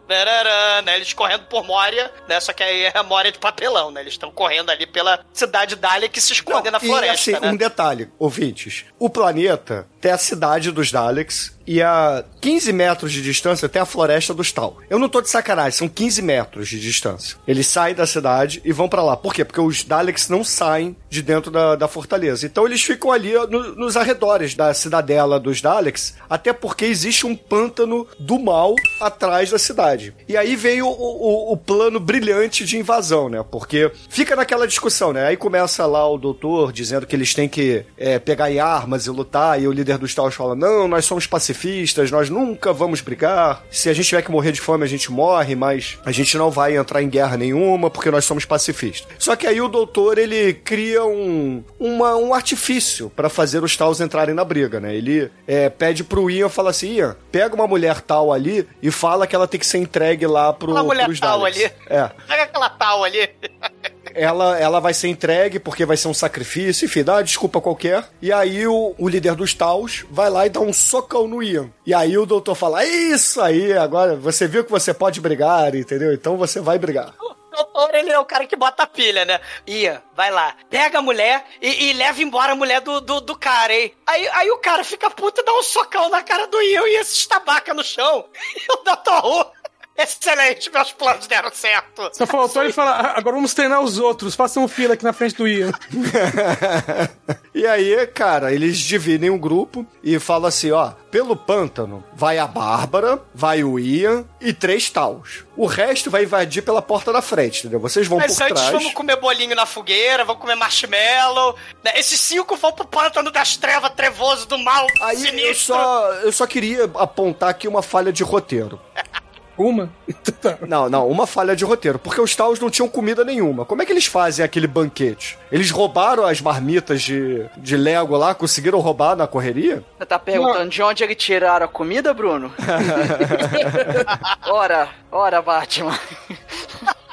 né? 0.83 0.95
Eles 0.95 1.13
correndo 1.13 1.45
por 1.45 1.63
Moria, 1.63 2.11
né? 2.27 2.39
Só 2.39 2.53
que 2.53 2.63
aí 2.63 2.83
é 2.83 2.91
a 2.95 3.03
Moria 3.03 3.31
de 3.31 3.39
papelão, 3.39 3.91
né? 3.91 4.01
Eles 4.01 4.13
estão 4.13 4.31
correndo 4.31 4.69
ali 4.69 4.85
pela 4.85 5.25
cidade 5.33 5.75
Dália 5.75 6.07
que 6.07 6.21
se 6.21 6.33
esconde 6.33 6.69
na 6.69 6.77
e, 6.77 6.87
floresta, 6.87 7.31
assim, 7.31 7.39
né? 7.39 7.51
um 7.51 7.55
detalhe, 7.55 8.09
ouvintes. 8.19 8.85
O 8.99 9.09
planeta 9.09 9.87
tem 10.05 10.11
a 10.11 10.19
cidade 10.19 10.69
dos 10.69 10.91
Daleks 10.91 11.55
e 11.65 11.81
a 11.81 12.23
15 12.41 12.71
metros 12.71 13.11
de 13.11 13.23
distância 13.23 13.67
tem 13.67 13.81
a 13.81 13.85
floresta 13.87 14.35
dos 14.35 14.51
Tal. 14.51 14.77
Eu 14.87 14.99
não 14.99 15.09
tô 15.09 15.19
de 15.19 15.31
sacanagem, 15.31 15.71
são 15.71 15.89
15 15.89 16.21
metros 16.21 16.67
de 16.69 16.79
distância. 16.79 17.35
Eles 17.47 17.65
saem 17.65 17.95
da 17.95 18.05
cidade 18.05 18.61
e 18.63 18.71
vão 18.71 18.87
pra 18.87 19.01
lá. 19.01 19.17
Por 19.17 19.33
quê? 19.33 19.43
Porque 19.43 19.59
os 19.59 19.83
Daleks 19.83 20.29
não 20.29 20.43
saem 20.43 20.95
de 21.09 21.23
dentro 21.23 21.49
da, 21.49 21.75
da 21.75 21.87
fortaleza. 21.87 22.45
Então 22.45 22.67
eles 22.67 22.83
ficam 22.83 23.11
ali 23.11 23.33
no- 23.49 23.73
nos 23.75 23.97
arredores 23.97 24.53
da 24.53 24.71
cidadela 24.75 25.39
dos 25.39 25.59
Daleks, 25.59 26.13
até 26.29 26.53
porque 26.53 26.85
existe 26.85 27.25
um 27.25 27.35
pântano 27.35 28.05
do 28.19 28.37
mal 28.37 28.75
atrás 29.01 29.49
da 29.49 29.57
cidade. 29.57 30.13
E 30.29 30.37
aí 30.37 30.55
veio 30.55 30.85
o, 30.85 30.91
o- 30.91 31.53
o 31.53 31.57
plano 31.57 31.99
brilhante 31.99 32.63
de 32.63 32.77
invasão, 32.77 33.27
né? 33.27 33.43
Porque 33.49 33.91
fica 34.07 34.35
naquela 34.35 34.67
discussão, 34.67 35.11
né? 35.11 35.25
Aí 35.29 35.35
começa 35.35 35.83
lá 35.87 36.07
o 36.07 36.15
doutor 36.19 36.71
dizendo 36.71 37.07
que 37.07 37.15
eles 37.15 37.33
têm 37.33 37.49
que 37.49 37.83
é, 37.97 38.19
pegar 38.19 38.51
em 38.51 38.59
armas 38.59 39.07
e 39.07 39.09
lutar, 39.09 39.59
e 39.59 39.67
o 39.67 39.71
líder 39.71 39.94
dos 39.97 40.13
Taos 40.13 40.33
fala: 40.35 40.55
não, 40.55 40.87
nós 40.87 41.05
somos 41.05 41.27
pacifistas, 41.27 42.11
nós 42.11 42.29
nunca 42.29 42.71
vamos 42.73 43.01
brigar. 43.01 43.63
Se 43.69 43.89
a 43.89 43.93
gente 43.93 44.07
tiver 44.07 44.21
que 44.21 44.31
morrer 44.31 44.51
de 44.51 44.61
fome, 44.61 44.83
a 44.83 44.87
gente 44.87 45.11
morre, 45.11 45.55
mas 45.55 45.97
a 46.05 46.11
gente 46.11 46.37
não 46.37 46.49
vai 46.51 46.75
entrar 46.77 47.01
em 47.01 47.09
guerra 47.09 47.37
nenhuma 47.37 47.89
porque 47.89 48.11
nós 48.11 48.25
somos 48.25 48.45
pacifistas. 48.45 49.07
Só 49.19 49.35
que 49.35 49.47
aí 49.47 49.59
o 49.61 49.67
doutor 49.67 50.17
ele 50.17 50.53
cria 50.53 51.03
um, 51.05 51.63
uma- 51.79 52.15
um 52.15 52.33
artifício 52.33 53.09
pra 53.15 53.29
fazer 53.29 53.63
os 53.63 53.75
Taos 53.75 53.99
entrarem 54.01 54.33
na 54.35 54.43
briga, 54.45 54.79
né? 54.79 54.95
Ele 54.95 55.29
é, 55.47 55.69
pede 55.69 56.03
pro 56.03 56.29
Ian, 56.29 56.49
fala 56.49 56.69
assim: 56.71 56.93
Ian, 56.95 57.15
pega 57.31 57.55
uma 57.55 57.67
mulher 57.67 58.01
tal 58.01 58.31
ali 58.31 58.67
e 58.81 58.91
fala 58.91 59.25
que 59.27 59.35
ela 59.35 59.47
tem 59.47 59.59
que 59.59 59.65
ser 59.65 59.77
entregue 59.77 60.25
lá 60.27 60.51
pro, 60.53 60.71
Aquela 60.71 60.83
mulher 60.83 61.19
tal 61.19 61.39
Daleks. 61.39 61.61
ali. 61.63 61.71
É 61.87 62.09
Pega 62.27 62.43
aquela 62.43 62.69
tal 62.69 63.03
ali. 63.03 63.29
ela, 64.15 64.57
ela 64.57 64.79
vai 64.79 64.93
ser 64.93 65.09
entregue 65.09 65.59
porque 65.59 65.85
vai 65.85 65.97
ser 65.97 66.07
um 66.07 66.13
sacrifício, 66.13 66.85
enfim, 66.85 67.03
dá 67.03 67.15
uma 67.15 67.23
desculpa 67.23 67.61
qualquer. 67.61 68.07
E 68.21 68.31
aí 68.31 68.65
o, 68.65 68.95
o 68.97 69.07
líder 69.07 69.35
dos 69.35 69.53
Taos 69.53 70.05
vai 70.09 70.29
lá 70.29 70.45
e 70.45 70.49
dá 70.49 70.59
um 70.59 70.73
socão 70.73 71.27
no 71.27 71.43
Ian. 71.43 71.69
E 71.85 71.93
aí 71.93 72.17
o 72.17 72.25
doutor 72.25 72.55
fala: 72.55 72.83
"É 72.83 72.87
Isso 72.87 73.41
aí, 73.41 73.73
agora 73.73 74.15
você 74.15 74.47
viu 74.47 74.63
que 74.63 74.71
você 74.71 74.93
pode 74.93 75.19
brigar, 75.19 75.75
entendeu? 75.75 76.13
Então 76.13 76.37
você 76.37 76.59
vai 76.61 76.79
brigar. 76.79 77.13
Doutor, 77.55 77.95
ele 77.95 78.11
é 78.11 78.19
o 78.19 78.25
cara 78.25 78.45
que 78.45 78.55
bota 78.55 78.83
a 78.83 78.87
pilha, 78.87 79.23
né? 79.23 79.39
Ian, 79.65 80.01
vai 80.13 80.29
lá, 80.29 80.55
pega 80.69 80.99
a 80.99 81.01
mulher 81.01 81.45
e, 81.61 81.85
e 81.85 81.93
leva 81.93 82.21
embora 82.21 82.51
a 82.51 82.55
mulher 82.55 82.81
do, 82.81 82.99
do, 82.99 83.21
do 83.21 83.37
cara, 83.37 83.73
hein? 83.73 83.93
Aí, 84.05 84.27
aí 84.33 84.51
o 84.51 84.57
cara 84.57 84.83
fica 84.83 85.09
puto 85.09 85.39
e 85.39 85.45
dá 85.45 85.53
um 85.53 85.63
socão 85.63 86.09
na 86.09 86.21
cara 86.21 86.47
do 86.47 86.61
Ian 86.61 86.85
e 86.85 87.03
se 87.05 87.19
estabaca 87.19 87.73
no 87.73 87.83
chão. 87.83 88.25
E 88.55 88.73
o 88.73 88.83
doutor 88.83 89.51
excelente, 89.97 90.71
meus 90.71 90.91
planos 90.91 91.27
deram 91.27 91.51
certo. 91.53 92.09
Só 92.13 92.25
faltou 92.25 92.63
ele 92.63 92.73
falar, 92.73 92.99
"Ah, 92.99 93.13
agora 93.17 93.35
vamos 93.35 93.53
treinar 93.53 93.81
os 93.81 93.97
outros, 93.97 94.35
façam 94.35 94.63
um 94.63 94.67
fila 94.67 94.93
aqui 94.95 95.03
na 95.03 95.13
frente 95.13 95.35
do 95.35 95.47
Ian. 95.47 95.71
e 97.53 97.65
aí, 97.65 98.05
cara, 98.07 98.53
eles 98.53 98.77
dividem 98.77 99.29
o 99.29 99.37
grupo 99.37 99.85
e 100.03 100.19
falam 100.19 100.47
assim: 100.47 100.71
ó, 100.71 100.91
pelo 101.09 101.35
pântano 101.35 102.03
vai 102.13 102.37
a 102.37 102.45
Bárbara, 102.47 103.21
vai 103.33 103.63
o 103.63 103.79
Ian 103.79 104.25
e 104.41 104.51
três 104.53 104.89
Taos. 104.89 105.45
O 105.55 105.65
resto 105.65 106.11
vai 106.11 106.23
invadir 106.23 106.61
pela 106.63 106.81
porta 106.81 107.13
da 107.13 107.21
frente, 107.21 107.59
entendeu? 107.59 107.79
Vocês 107.79 108.05
vão 108.07 108.17
Mas 108.19 108.35
por 108.35 108.43
antes 108.43 108.61
trás. 108.61 108.71
vamos 108.73 108.93
comer 108.93 109.15
bolinho 109.15 109.55
na 109.55 109.65
fogueira, 109.65 110.25
vamos 110.25 110.41
comer 110.41 110.55
marshmallow. 110.55 111.55
né? 111.83 111.93
Esses 111.97 112.19
cinco 112.19 112.55
vão 112.57 112.73
pro 112.73 112.85
pântano 112.85 113.31
das 113.31 113.55
trevas, 113.55 113.91
trevoso 113.95 114.45
do 114.47 114.57
mal, 114.59 114.85
Aí 115.01 115.15
eu 115.15 115.21
sinistro. 115.21 115.75
só, 115.75 116.11
eu 116.23 116.31
só 116.31 116.45
queria 116.45 116.83
apontar 116.95 117.49
aqui 117.49 117.67
uma 117.67 117.81
falha 117.81 118.11
de 118.11 118.23
roteiro. 118.23 118.79
Uma? 119.57 119.89
Não, 120.67 120.89
não, 120.89 121.07
uma 121.07 121.25
falha 121.25 121.55
de 121.55 121.65
roteiro, 121.65 121.97
porque 121.97 122.21
os 122.21 122.35
Taos 122.35 122.59
não 122.59 122.69
tinham 122.69 122.87
comida 122.87 123.23
nenhuma. 123.23 123.65
Como 123.65 123.81
é 123.81 123.85
que 123.85 123.91
eles 123.91 124.05
fazem 124.05 124.45
aquele 124.45 124.67
banquete? 124.67 125.37
Eles 125.51 125.71
roubaram 125.71 126.25
as 126.25 126.39
marmitas 126.39 127.01
de, 127.01 127.45
de 127.57 127.75
Lego 127.75 128.15
lá, 128.15 128.35
conseguiram 128.35 128.79
roubar 128.79 129.15
na 129.15 129.25
correria? 129.25 129.83
Você 129.97 130.05
tá 130.05 130.19
perguntando 130.19 130.69
de 130.69 130.81
onde 130.83 131.03
eles 131.03 131.15
tiraram 131.17 131.65
a 131.65 131.67
comida, 131.67 132.13
Bruno? 132.13 132.53
ora, 134.47 134.89
ora, 135.11 135.41
Batman. 135.41 135.97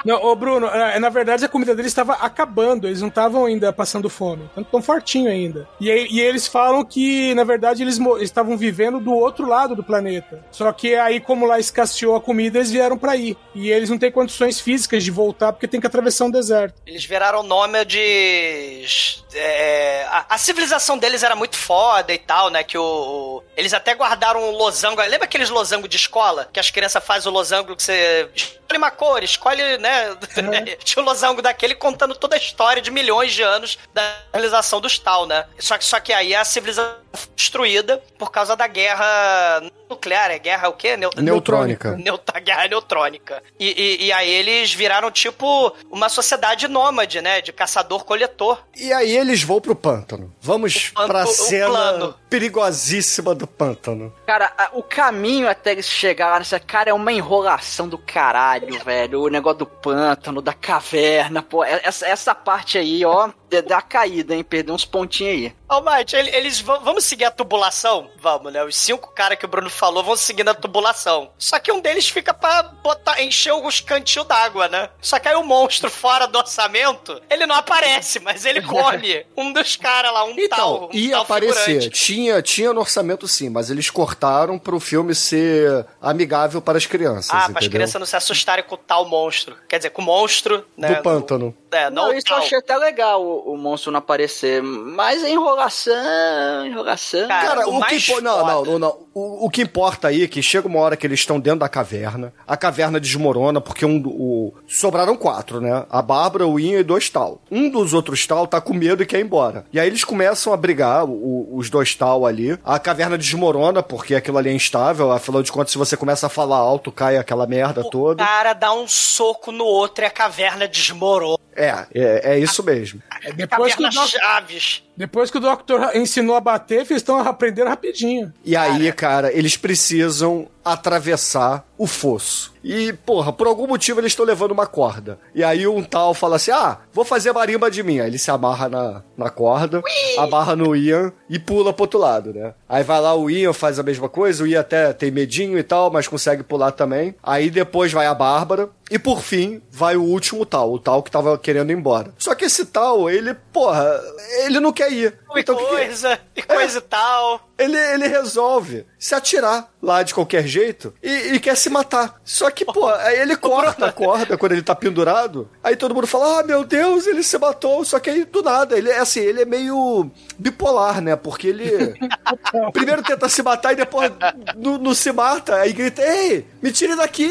Não, 0.03 0.23
ô 0.23 0.35
Bruno, 0.35 0.67
na 0.67 0.99
na 0.99 1.09
verdade 1.09 1.45
a 1.45 1.49
comida 1.49 1.75
deles 1.75 1.91
estava 1.91 2.13
acabando, 2.13 2.87
eles 2.87 3.01
não 3.01 3.09
estavam 3.09 3.45
ainda 3.45 3.71
passando 3.73 4.09
fome, 4.09 4.49
então 4.51 4.63
tão 4.63 4.81
fortinho 4.81 5.29
ainda. 5.29 5.67
E, 5.79 5.89
e 5.89 6.21
eles 6.21 6.47
falam 6.47 6.83
que, 6.83 7.33
na 7.35 7.43
verdade, 7.43 7.83
eles 7.83 7.99
estavam 8.21 8.57
vivendo 8.57 8.99
do 8.99 9.13
outro 9.13 9.47
lado 9.47 9.75
do 9.75 9.83
planeta. 9.83 10.43
Só 10.51 10.71
que 10.71 10.95
aí, 10.95 11.19
como 11.19 11.45
lá 11.45 11.59
escasseou 11.59 12.15
a 12.15 12.21
comida, 12.21 12.57
eles 12.57 12.71
vieram 12.71 12.97
pra 12.97 13.11
aí. 13.11 13.37
E 13.53 13.69
eles 13.69 13.89
não 13.89 13.97
têm 13.97 14.11
condições 14.11 14.59
físicas 14.59 15.03
de 15.03 15.11
voltar 15.11 15.51
porque 15.53 15.67
tem 15.67 15.79
que 15.79 15.87
atravessar 15.87 16.25
um 16.25 16.31
deserto. 16.31 16.81
Eles 16.85 17.05
viraram 17.05 17.43
nômades. 17.43 19.22
É, 19.35 20.05
a, 20.09 20.25
a 20.29 20.37
civilização 20.37 20.97
deles 20.97 21.23
era 21.23 21.35
muito 21.35 21.55
foda 21.57 22.13
e 22.13 22.17
tal, 22.17 22.49
né? 22.49 22.63
Que 22.63 22.77
o. 22.77 22.83
o- 22.83 23.43
eles 23.55 23.73
até 23.73 23.93
guardaram 23.93 24.41
um 24.43 24.51
losango. 24.51 25.01
Lembra 25.01 25.25
aqueles 25.25 25.49
losangos 25.49 25.89
de 25.89 25.95
escola? 25.97 26.49
Que 26.51 26.59
as 26.59 26.69
crianças 26.71 27.03
fazem 27.03 27.29
o 27.31 27.33
losango 27.33 27.75
que 27.75 27.83
você. 27.83 28.29
Escolhe 28.35 28.77
uma 28.77 28.91
cor, 28.91 29.23
escolhe, 29.23 29.77
né? 29.77 30.15
Tinha 30.83 31.03
o 31.03 31.05
losango 31.05 31.41
daquele 31.41 31.75
contando 31.75 32.15
toda 32.15 32.35
a 32.35 32.39
história 32.39 32.81
de 32.81 32.89
milhões 32.89 33.31
de 33.33 33.41
anos 33.43 33.77
da 33.93 34.01
civilização 34.31 34.81
dos 34.81 34.97
tal, 34.97 35.25
né? 35.27 35.45
Só 35.59 35.77
que, 35.77 35.85
só 35.85 35.99
que 35.99 36.11
aí 36.13 36.33
a 36.33 36.43
civilização 36.43 36.95
foi 37.13 37.29
destruída 37.35 38.01
por 38.17 38.31
causa 38.31 38.55
da 38.55 38.65
guerra 38.67 39.61
nuclear. 39.89 40.31
É 40.31 40.39
guerra 40.39 40.69
o 40.69 40.73
quê? 40.73 40.97
Neu- 40.97 41.11
Neutrônica. 41.17 41.91
Neuta, 41.95 42.39
guerra 42.39 42.67
neutrônica. 42.67 43.43
E, 43.59 43.99
e, 44.01 44.05
e 44.07 44.11
aí 44.11 44.29
eles 44.31 44.73
viraram 44.73 45.11
tipo 45.11 45.75
uma 45.91 46.09
sociedade 46.09 46.67
nômade, 46.67 47.21
né? 47.21 47.41
De 47.41 47.53
caçador-coletor. 47.53 48.59
E 48.75 48.91
aí 48.91 49.15
eles 49.23 49.41
vão 49.43 49.59
pro 49.59 49.75
pântano. 49.75 50.33
Vamos 50.41 50.89
O 50.91 50.93
pan- 50.93 51.07
pra 51.07 51.25
cena 51.25 51.67
plano. 51.69 52.15
perigosíssima 52.29 53.33
do 53.33 53.47
pântano. 53.47 54.13
Cara, 54.25 54.51
a- 54.57 54.69
o 54.73 54.83
caminho 54.83 55.49
até 55.49 55.71
eles 55.71 55.85
chegarem 55.87 56.39
nessa 56.39 56.59
cara 56.59 56.89
é 56.89 56.93
uma 56.93 57.11
enrolação 57.11 57.87
do 57.87 57.97
caralho, 57.97 58.83
velho. 58.83 59.21
O 59.21 59.27
negócio 59.29 59.59
do 59.59 59.65
pântano, 59.65 60.41
da 60.41 60.53
caverna, 60.53 61.41
pô. 61.41 61.63
é- 61.63 61.81
Essa, 61.83 62.07
essa 62.07 62.35
parte 62.35 62.77
aí, 62.77 63.03
ó, 63.05 63.29
dá 63.61 63.81
caída, 63.81 64.35
hein? 64.35 64.43
Perdeu 64.43 64.73
uns 64.75 64.85
pontinhos 64.85 65.33
aí. 65.33 65.55
Ô, 65.69 65.81
Mate, 65.81 66.15
ele- 66.15 66.29
eles 66.35 66.59
vão. 66.59 66.79
Vamos 66.81 67.03
seguir 67.05 67.25
a 67.25 67.31
tubulação? 67.31 68.09
Vamos, 68.19 68.51
né? 68.53 68.63
Os 68.63 68.75
cinco 68.75 69.11
caras 69.13 69.37
que 69.37 69.45
o 69.45 69.47
Bruno 69.47 69.69
falou 69.69 70.03
vão 70.03 70.15
seguindo 70.15 70.49
a 70.49 70.53
tubulação. 70.53 71.31
Só 71.37 71.59
que 71.59 71.71
um 71.71 71.79
deles 71.81 72.07
fica 72.07 72.33
pra 72.33 72.63
botar, 72.63 73.21
encher 73.21 73.53
os 73.53 73.79
cantinhos 73.79 74.27
d'água, 74.27 74.67
né? 74.67 74.89
Só 75.01 75.17
que 75.19 75.27
aí 75.27 75.35
o 75.35 75.43
monstro 75.43 75.89
fora 75.89 76.27
do 76.27 76.37
orçamento, 76.37 77.19
ele 77.29 77.45
não 77.45 77.55
aparece, 77.55 78.19
mas 78.19 78.45
ele 78.45 78.61
come 78.61 79.25
um 79.37 79.51
dos 79.51 79.75
caras 79.75 80.13
lá, 80.13 80.23
um 80.25 80.31
Então, 80.37 80.57
tal. 80.57 80.89
Um 80.89 80.95
ia 80.95 81.11
tal 81.13 81.21
aparecer. 81.23 81.63
figurante. 81.65 81.89
Tinha, 81.89 82.41
tinha 82.41 82.71
no 82.73 82.79
orçamento 82.81 83.27
sim, 83.27 83.49
mas 83.49 83.69
eles 83.69 83.89
cortaram 83.89 84.59
pro 84.59 84.79
filme 84.79 85.15
ser 85.15 85.85
amigável 86.01 86.61
para 86.61 86.77
as 86.77 86.85
crianças, 86.85 87.29
Ah, 87.31 87.49
para 87.49 87.59
as 87.59 87.67
crianças 87.67 87.99
não 87.99 88.05
se 88.05 88.15
assustarem 88.15 88.63
com 88.63 88.75
o 88.75 88.77
tal 88.77 89.05
monstro. 89.07 89.55
Quer 89.67 89.77
dizer, 89.77 89.89
com 89.89 90.01
o 90.01 90.05
monstro, 90.05 90.65
né? 90.77 90.89
Do 90.95 91.01
pântano. 91.01 91.55
É, 91.73 91.89
não, 91.89 92.07
Não, 92.07 92.11
o 92.11 92.13
isso 92.13 92.27
eu 92.31 92.37
achei 92.37 92.57
até 92.57 92.77
legal 92.77 93.21
o, 93.23 93.53
o 93.53 93.57
monstro 93.57 93.91
não 93.91 93.99
aparecer. 93.99 94.61
Mas 94.61 95.23
é 95.23 95.29
enrolação, 95.29 96.65
enrolação. 96.65 97.27
Cara, 97.27 97.47
Cara, 97.47 97.67
o 97.67 97.69
o, 97.69 97.73
que 97.73 97.79
mais 97.79 98.09
impo- 98.09 98.21
não, 98.21 98.45
não, 98.45 98.63
não, 98.65 98.79
não. 98.79 98.97
O, 99.13 99.45
o 99.45 99.49
que 99.49 99.61
importa 99.61 100.07
aí 100.07 100.23
é 100.23 100.27
que 100.27 100.41
chega 100.41 100.67
uma 100.67 100.79
hora 100.79 100.95
que 100.97 101.05
eles 101.05 101.19
estão 101.19 101.39
dentro 101.39 101.59
da 101.59 101.69
caverna, 101.69 102.33
a 102.47 102.57
caverna 102.57 102.99
desmorona 102.99 103.61
porque 103.61 103.85
um 103.85 103.99
do- 103.99 104.09
o 104.09 104.53
sobraram 104.67 105.15
quatro, 105.15 105.61
né? 105.61 105.85
A 105.89 106.01
Bárbara, 106.01 106.47
o 106.47 106.59
Ian 106.59 106.79
e 106.79 106.83
dois 106.83 107.09
tal. 107.09 107.39
Um 107.51 107.69
dos 107.69 107.93
outros 107.93 108.25
tal 108.25 108.47
tá 108.47 108.59
com 108.59 108.73
medo 108.73 109.03
e 109.03 109.05
quer 109.05 109.19
ir 109.19 109.23
embora. 109.23 109.65
E 109.71 109.79
aí 109.79 109.87
eles 109.87 110.03
começam 110.03 110.51
a 110.53 110.57
brigar, 110.57 111.05
o- 111.05 111.55
os 111.55 111.69
dois 111.69 111.93
tal 111.95 112.25
ali. 112.25 112.57
A 112.63 112.79
caverna 112.79 113.17
desmorona 113.17 113.83
porque 113.83 114.15
aquilo 114.15 114.37
ali 114.37 114.49
é 114.49 114.53
instável, 114.53 115.11
afinal 115.11 115.43
de 115.43 115.51
contas 115.51 115.71
se 115.71 115.77
você 115.77 115.95
começa 115.95 116.25
a 116.27 116.29
falar 116.29 116.57
alto, 116.57 116.91
cai 116.91 117.17
aquela 117.17 117.45
merda 117.45 117.81
O 117.81 117.89
toda. 117.89 118.23
cara 118.25 118.53
dá 118.53 118.73
um 118.73 118.87
soco 118.87 119.51
no 119.51 119.65
outro 119.65 120.03
e 120.03 120.07
a 120.07 120.11
caverna 120.11 120.67
desmorou. 120.67 121.39
É, 121.55 121.62
é, 121.93 122.21
é 122.33 122.39
isso 122.39 122.63
mesmo. 122.63 123.01
É 123.23 123.31
depois 123.31 123.75
que 123.75 123.83
Caverna 123.83 124.01
o 124.01 124.03
Doc- 124.05 124.09
Chaves. 124.09 124.83
Depois 124.95 125.31
que 125.31 125.37
o 125.37 125.41
Doctor 125.41 125.95
ensinou 125.95 126.35
a 126.35 126.41
bater, 126.41 126.77
eles 126.77 126.91
estão 126.91 127.19
aprendendo 127.19 127.69
rapidinho. 127.69 128.31
E 128.45 128.55
aí, 128.55 128.91
cara, 128.93 129.31
eles 129.33 129.57
precisam 129.57 130.47
atravessar 130.63 131.65
o 131.77 131.85
fosso. 131.85 132.53
E, 132.63 132.93
porra, 132.93 133.33
por 133.33 133.45
algum 133.45 133.67
motivo 133.67 133.99
eles 133.99 134.13
estão 134.13 134.25
levando 134.25 134.51
uma 134.51 134.65
corda. 134.65 135.19
E 135.35 135.43
aí 135.43 135.67
um 135.67 135.83
tal 135.83 136.13
fala 136.13 136.37
assim: 136.37 136.51
ah, 136.51 136.77
vou 136.93 137.03
fazer 137.03 137.33
marimba 137.33 137.69
de 137.69 137.83
mim. 137.83 137.99
Aí 137.99 138.07
ele 138.07 138.17
se 138.17 138.31
amarra 138.31 138.69
na, 138.69 139.03
na 139.17 139.29
corda, 139.29 139.79
Ui! 139.79 140.17
amarra 140.17 140.55
no 140.55 140.73
Ian 140.73 141.11
e 141.29 141.37
pula 141.37 141.73
pro 141.73 141.83
outro 141.83 141.99
lado, 141.99 142.33
né? 142.33 142.53
Aí 142.69 142.83
vai 142.83 143.01
lá 143.01 143.13
o 143.13 143.29
Ian, 143.29 143.51
faz 143.51 143.79
a 143.79 143.83
mesma 143.83 144.07
coisa, 144.07 144.43
o 144.43 144.47
Ian 144.47 144.61
até 144.61 144.93
tem 144.93 145.11
medinho 145.11 145.57
e 145.57 145.63
tal, 145.63 145.91
mas 145.91 146.07
consegue 146.07 146.43
pular 146.43 146.71
também. 146.71 147.13
Aí 147.21 147.49
depois 147.49 147.91
vai 147.91 148.05
a 148.07 148.13
Bárbara. 148.13 148.69
E 148.91 148.99
por 148.99 149.21
fim, 149.21 149.61
vai 149.71 149.95
o 149.95 150.03
último 150.03 150.45
tal, 150.45 150.71
o 150.71 150.77
tal 150.77 151.01
que 151.01 151.09
tava 151.09 151.35
querendo 151.37 151.71
ir 151.71 151.73
embora. 151.73 152.13
Só 152.17 152.35
que 152.35 152.45
esse 152.45 152.65
tal, 152.65 153.09
ele, 153.09 153.33
porra, 153.51 153.99
ele 154.45 154.59
não 154.59 154.71
quer 154.71 154.82
ir. 154.89 155.17
E 155.35 155.39
então, 155.39 155.55
coisa, 155.55 156.17
que... 156.33 156.41
e 156.41 156.43
coisa 156.43 156.79
é. 156.79 156.81
tal. 156.81 157.49
Ele, 157.57 157.77
ele 157.77 158.07
resolve 158.07 158.85
se 159.03 159.13
atirar 159.13 159.69
lá 159.81 160.01
de 160.01 160.13
qualquer 160.13 160.47
jeito 160.47 160.93
e, 161.03 161.33
e 161.33 161.39
quer 161.41 161.57
se 161.57 161.69
matar. 161.69 162.21
Só 162.23 162.49
que, 162.49 162.63
pô, 162.63 162.87
aí 162.87 163.19
ele 163.19 163.35
corta 163.35 163.87
a 163.87 163.91
corda 163.91 164.37
quando 164.37 164.53
ele 164.53 164.61
tá 164.61 164.73
pendurado. 164.73 165.49
Aí 165.61 165.75
todo 165.75 165.93
mundo 165.93 166.07
fala: 166.07 166.39
Ah, 166.39 166.43
meu 166.43 166.63
Deus, 166.63 167.05
ele 167.05 167.21
se 167.21 167.37
matou. 167.37 167.83
Só 167.83 167.99
que 167.99 168.09
aí 168.09 168.23
do 168.23 168.41
nada, 168.41 168.77
ele 168.77 168.89
é 168.89 168.99
assim, 168.99 169.19
ele 169.19 169.41
é 169.41 169.45
meio 169.45 170.09
bipolar, 170.39 171.01
né? 171.01 171.17
Porque 171.17 171.47
ele 171.49 171.93
primeiro 172.71 173.03
tenta 173.03 173.27
se 173.27 173.43
matar 173.43 173.73
e 173.73 173.75
depois 173.75 174.09
não, 174.55 174.77
não 174.77 174.93
se 174.93 175.11
mata. 175.11 175.57
Aí 175.57 175.73
grita: 175.73 176.01
Ei, 176.01 176.47
me 176.61 176.71
tire 176.71 176.95
daqui! 176.95 177.29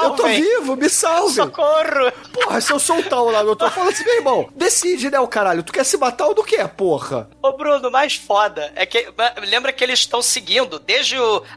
Eu 0.00 0.10
tô 0.10 0.24
vivo, 0.28 0.76
me 0.76 0.88
salve! 0.88 1.34
Socorro! 1.34 2.12
Porra, 2.32 2.60
se 2.60 2.72
eu 2.72 2.78
soltar 2.78 3.20
o 3.20 3.30
lá, 3.32 3.42
eu 3.42 3.56
tô 3.56 3.68
falando 3.68 3.90
assim, 3.90 4.04
meu 4.04 4.16
irmão, 4.16 4.48
decide, 4.54 5.10
né, 5.10 5.18
o 5.18 5.26
caralho? 5.26 5.64
Tu 5.64 5.72
quer 5.72 5.84
se 5.84 5.96
matar 5.96 6.28
ou 6.28 6.34
do 6.34 6.44
que, 6.44 6.56
porra? 6.68 7.28
Ô, 7.42 7.56
Bruno, 7.56 7.90
mais 7.90 8.14
foda 8.14 8.70
é 8.76 8.86
que. 8.86 9.08
Lembra 9.48 9.72
que 9.72 9.82
eles 9.82 9.98
estão 9.98 10.22
seguindo 10.22 10.78
desde 10.78 11.07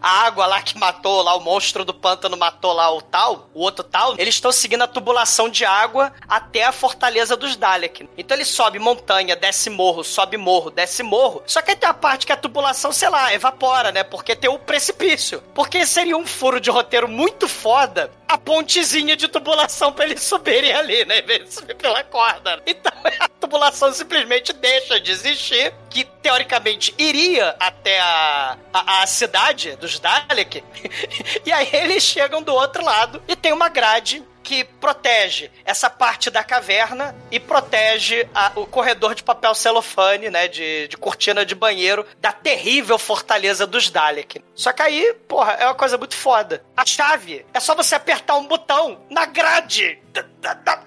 a 0.01 0.09
água 0.25 0.45
lá 0.45 0.61
que 0.61 0.77
matou 0.77 1.21
lá, 1.21 1.35
o 1.35 1.41
monstro 1.41 1.83
do 1.83 1.93
pântano 1.93 2.37
matou 2.37 2.73
lá 2.73 2.93
o 2.93 3.01
tal, 3.01 3.49
o 3.53 3.61
outro 3.61 3.83
tal, 3.83 4.15
eles 4.17 4.35
estão 4.35 4.51
seguindo 4.51 4.83
a 4.83 4.87
tubulação 4.87 5.49
de 5.49 5.65
água 5.65 6.13
até 6.27 6.63
a 6.63 6.71
fortaleza 6.71 7.35
dos 7.35 7.55
Dalek. 7.55 8.09
Então 8.17 8.35
ele 8.37 8.45
sobe 8.45 8.79
montanha, 8.79 9.35
desce 9.35 9.69
morro, 9.69 10.03
sobe 10.03 10.37
morro, 10.37 10.69
desce 10.69 11.03
morro. 11.03 11.43
Só 11.45 11.61
que 11.61 11.71
aí 11.71 11.75
tem 11.75 11.89
a 11.89 11.93
parte 11.93 12.25
que 12.25 12.31
a 12.31 12.37
tubulação, 12.37 12.91
sei 12.91 13.09
lá, 13.09 13.33
evapora, 13.33 13.91
né? 13.91 14.03
Porque 14.03 14.35
tem 14.35 14.49
o 14.49 14.59
precipício. 14.59 15.41
Porque 15.53 15.85
seria 15.85 16.17
um 16.17 16.25
furo 16.25 16.59
de 16.59 16.69
roteiro 16.69 17.07
muito 17.07 17.47
foda 17.47 18.11
a 18.27 18.37
pontezinha 18.37 19.15
de 19.15 19.27
tubulação 19.27 19.91
pra 19.91 20.05
eles 20.05 20.23
subirem 20.23 20.71
ali, 20.73 21.03
né? 21.05 21.19
Em 21.19 21.25
vez 21.25 21.43
de 21.43 21.53
subir 21.53 21.75
pela 21.75 22.03
corda. 22.03 22.61
Então 22.65 22.91
a 23.19 23.27
tubulação 23.51 23.91
simplesmente 23.91 24.53
deixa 24.53 24.97
de 24.97 25.11
existir, 25.11 25.73
que 25.89 26.05
teoricamente 26.05 26.95
iria 26.97 27.53
até 27.59 27.99
a, 27.99 28.57
a, 28.73 29.03
a 29.03 29.07
cidade 29.07 29.75
dos 29.75 29.99
Dalek. 29.99 30.63
e 31.45 31.51
aí 31.51 31.69
eles 31.73 32.01
chegam 32.01 32.41
do 32.41 32.53
outro 32.53 32.83
lado 32.83 33.21
e 33.27 33.35
tem 33.35 33.51
uma 33.51 33.67
grade 33.67 34.23
que 34.41 34.63
protege 34.63 35.51
essa 35.63 35.89
parte 35.89 36.29
da 36.29 36.43
caverna 36.43 37.15
e 37.29 37.39
protege 37.39 38.27
a, 38.33 38.51
o 38.55 38.65
corredor 38.65 39.13
de 39.13 39.21
papel 39.21 39.53
celofane, 39.53 40.29
né, 40.29 40.47
de, 40.47 40.87
de 40.87 40.97
cortina 40.97 41.45
de 41.45 41.53
banheiro, 41.53 42.05
da 42.19 42.31
terrível 42.31 42.97
fortaleza 42.97 43.67
dos 43.67 43.89
Dalek. 43.89 44.43
Só 44.55 44.71
que 44.71 44.81
aí, 44.81 45.13
porra, 45.27 45.53
é 45.53 45.65
uma 45.65 45.75
coisa 45.75 45.97
muito 45.97 46.15
foda. 46.15 46.63
A 46.75 46.85
chave 46.85 47.45
é 47.53 47.59
só 47.59 47.75
você 47.75 47.95
apertar 47.95 48.35
um 48.37 48.47
botão 48.47 49.01
na 49.09 49.25
grade 49.25 49.99
da, 50.11 50.25
da, 50.39 50.53
da 50.53 50.77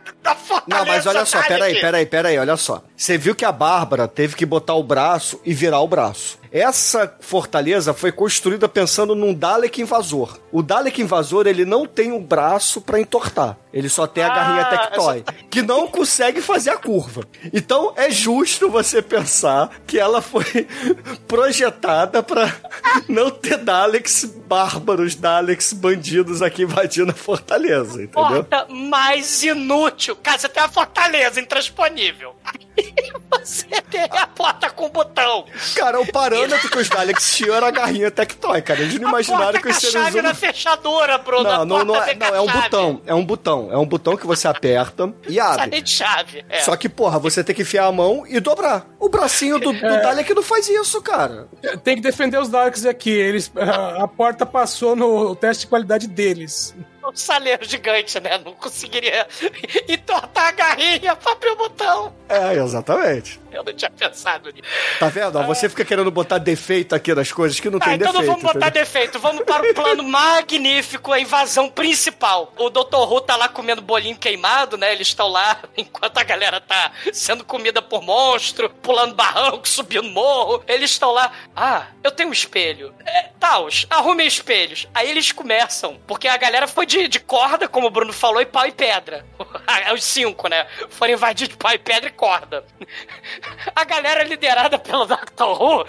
Não, 0.67 0.85
mas 0.87 1.07
olha 1.07 1.25
só, 1.25 1.43
peraí, 1.43 1.81
peraí, 1.81 2.07
peraí, 2.07 2.39
olha 2.39 2.57
só. 2.57 2.83
Você 2.97 3.19
viu 3.19 3.35
que 3.35 3.45
a 3.45 3.53
Bárbara 3.53 4.09
teve 4.09 4.35
que 4.35 4.47
botar 4.47 4.75
o 4.75 4.83
braço 4.83 5.41
e 5.45 5.53
virar 5.53 5.81
o 5.81 5.89
braço. 5.89 6.39
Essa 6.55 7.13
fortaleza 7.19 7.93
foi 7.93 8.13
construída 8.13 8.69
pensando 8.69 9.13
num 9.17 9.35
Dalek 9.35 9.83
invasor. 9.83 10.39
O 10.53 10.63
Dalek 10.63 11.03
invasor, 11.03 11.49
ele 11.49 11.65
não 11.65 11.85
tem 11.85 12.13
um 12.13 12.23
braço 12.23 12.81
para 12.81 13.01
entortar. 13.01 13.57
Ele 13.73 13.89
só 13.89 14.07
tem 14.07 14.23
a 14.23 14.29
garrinha 14.29 14.63
ah, 14.63 14.65
Tectoy, 14.67 15.25
que 15.51 15.61
não 15.61 15.89
consegue 15.89 16.41
fazer 16.41 16.71
a 16.71 16.77
curva. 16.77 17.25
Então 17.53 17.93
é 17.97 18.09
justo 18.09 18.71
você 18.71 19.03
pensar 19.03 19.69
que 19.85 19.99
ela 19.99 20.23
foi 20.23 20.45
projetada 21.27 22.23
para 22.23 22.55
não 23.09 23.31
ter 23.31 23.59
Daleks 23.59 24.25
bárbaros, 24.47 25.17
Daleks 25.17 25.73
bandidos 25.73 26.41
aqui 26.41 26.63
invadindo 26.63 27.11
a 27.11 27.15
fortaleza, 27.15 27.95
entendeu? 27.95 28.45
Porta 28.45 28.67
mais 28.69 29.43
inútil. 29.43 30.15
Cara, 30.15 30.39
você 30.39 30.49
tem 30.49 30.63
a 30.63 30.69
fortaleza 30.69 31.41
intransponível. 31.41 32.37
você 33.29 33.67
tem 33.91 34.05
a 34.09 34.27
porta 34.29 34.71
com 34.71 34.89
botão. 34.89 35.47
Cara, 35.75 36.01
o 36.01 36.07
parâmetro 36.13 36.44
que 36.49 36.79
os 36.79 36.89
Daleks 36.89 37.37
tinham 37.37 37.55
era 37.55 37.69
a 37.69 37.71
garrinha 37.71 38.11
Tectoy, 38.11 38.63
cara. 38.63 38.81
Eles 38.81 38.99
não 38.99 39.09
a 39.09 39.11
imaginaram 39.11 39.61
que 39.61 39.69
os 39.69 39.77
seres 39.77 39.95
humanos... 39.95 40.23
na 40.23 40.35
fechadura, 40.35 41.19
Bruno. 41.19 41.45
Não, 41.45 41.65
não, 41.65 41.85
não, 41.85 42.03
é, 42.03 42.15
não 42.15 42.27
é 42.27 42.41
um 42.41 42.47
botão. 42.47 43.03
É 43.07 43.15
um 43.15 43.25
botão. 43.25 43.69
É 43.73 43.79
um 43.79 43.87
botão 43.87 44.17
que 44.17 44.27
você 44.27 44.49
aperta 44.49 45.13
e 45.29 45.39
abre. 45.41 45.81
de 45.81 45.91
chave. 45.91 46.45
É. 46.49 46.61
Só 46.61 46.77
que, 46.77 46.89
porra, 46.89 47.19
você 47.19 47.43
tem 47.43 47.55
que 47.55 47.63
enfiar 47.63 47.87
a 47.87 47.93
mão 47.93 48.25
e 48.27 48.41
dobrar. 48.41 48.87
O 48.99 49.09
bracinho 49.09 49.59
do, 49.59 49.73
do 49.73 49.87
é. 49.87 50.03
Dalek 50.03 50.35
não 50.35 50.43
faz 50.43 50.69
isso, 50.69 51.01
cara. 51.03 51.49
Tem 51.83 51.97
que 51.97 52.03
defender 52.03 52.39
os 52.39 52.49
Daleks 52.49 52.87
aqui. 52.87 53.11
Eles, 53.11 53.51
a, 53.57 54.05
a 54.05 54.09
porta 54.09 54.47
passou 54.47 54.97
no 54.97 55.35
teste 55.37 55.63
de 55.63 55.67
qualidade 55.69 56.07
deles 56.07 56.75
um 57.09 57.17
saleiro 57.17 57.65
gigante, 57.65 58.19
né? 58.21 58.39
Não 58.39 58.53
conseguiria 58.53 59.27
entortar 59.89 60.49
a 60.49 60.53
garrinha 60.53 61.17
pra 61.17 61.33
abrir 61.33 61.51
o 61.51 61.57
botão. 61.57 62.15
É, 62.29 62.55
exatamente. 62.55 63.41
Eu 63.55 63.63
não 63.63 63.73
tinha 63.73 63.91
pensado 63.91 64.51
nisso. 64.51 64.69
Tá 64.99 65.09
vendo? 65.09 65.39
Ah. 65.39 65.43
Você 65.43 65.69
fica 65.69 65.85
querendo 65.85 66.11
botar 66.11 66.39
defeito 66.39 66.95
aqui 66.95 67.15
nas 67.15 67.31
coisas 67.31 67.61
que 67.61 67.71
não 67.71 67.79
ah, 67.81 67.85
tem 67.85 67.95
então 67.95 68.13
defeito. 68.13 68.25
Então 68.25 68.35
não 68.35 68.41
vamos 68.41 68.53
botar 68.53 68.67
entendeu? 68.67 68.85
defeito. 68.85 69.19
Vamos 69.21 69.45
para 69.45 69.71
o 69.71 69.75
plano 69.75 70.03
magnífico, 70.09 71.13
a 71.13 71.21
invasão 71.21 71.71
principal. 71.71 72.53
O 72.59 72.69
Dr. 72.69 72.97
Who 72.97 73.21
tá 73.21 73.37
lá 73.37 73.49
comendo 73.49 73.81
bolinho 73.81 74.17
queimado, 74.17 74.77
né? 74.77 74.93
Eles 74.93 75.09
estão 75.09 75.29
lá 75.29 75.61
enquanto 75.77 76.19
a 76.19 76.25
galera 76.25 76.61
tá 76.61 76.91
sendo 77.13 77.45
comida 77.45 77.81
por 77.81 78.03
monstro, 78.03 78.69
pulando 78.83 79.15
barranco, 79.15 79.69
subindo 79.69 80.09
morro. 80.09 80.65
Eles 80.67 80.91
estão 80.91 81.13
lá. 81.13 81.31
Ah, 81.55 81.87
eu 82.03 82.11
tenho 82.11 82.31
um 82.31 82.33
espelho. 82.33 82.93
É, 83.07 83.29
Taos, 83.39 83.87
arrumem 83.89 84.27
espelhos. 84.27 84.89
Aí 84.93 85.09
eles 85.09 85.31
começam, 85.31 86.01
porque 86.07 86.27
a 86.27 86.37
galera 86.37 86.67
foi 86.67 86.87
de, 86.95 87.09
de 87.09 87.21
corda, 87.21 87.67
como 87.67 87.89
o 87.89 87.91
Bruno 87.91 88.13
falou, 88.13 88.41
e 88.41 88.47
pau 88.47 88.67
e 88.67 88.73
pedra. 88.73 89.25
Os 89.93 90.05
cinco, 90.05 90.49
né? 90.49 90.67
Foram 90.91 91.15
invadidos 91.15 91.49
de 91.49 91.57
pau 91.57 91.73
e 91.73 91.79
pedra 91.79 92.09
e 92.09 92.13
corda 92.13 92.65
a 93.75 93.85
galera 93.85 94.23
liderada 94.23 94.79
pelo 94.79 95.07
Dr. 95.07 95.43
Who 95.43 95.85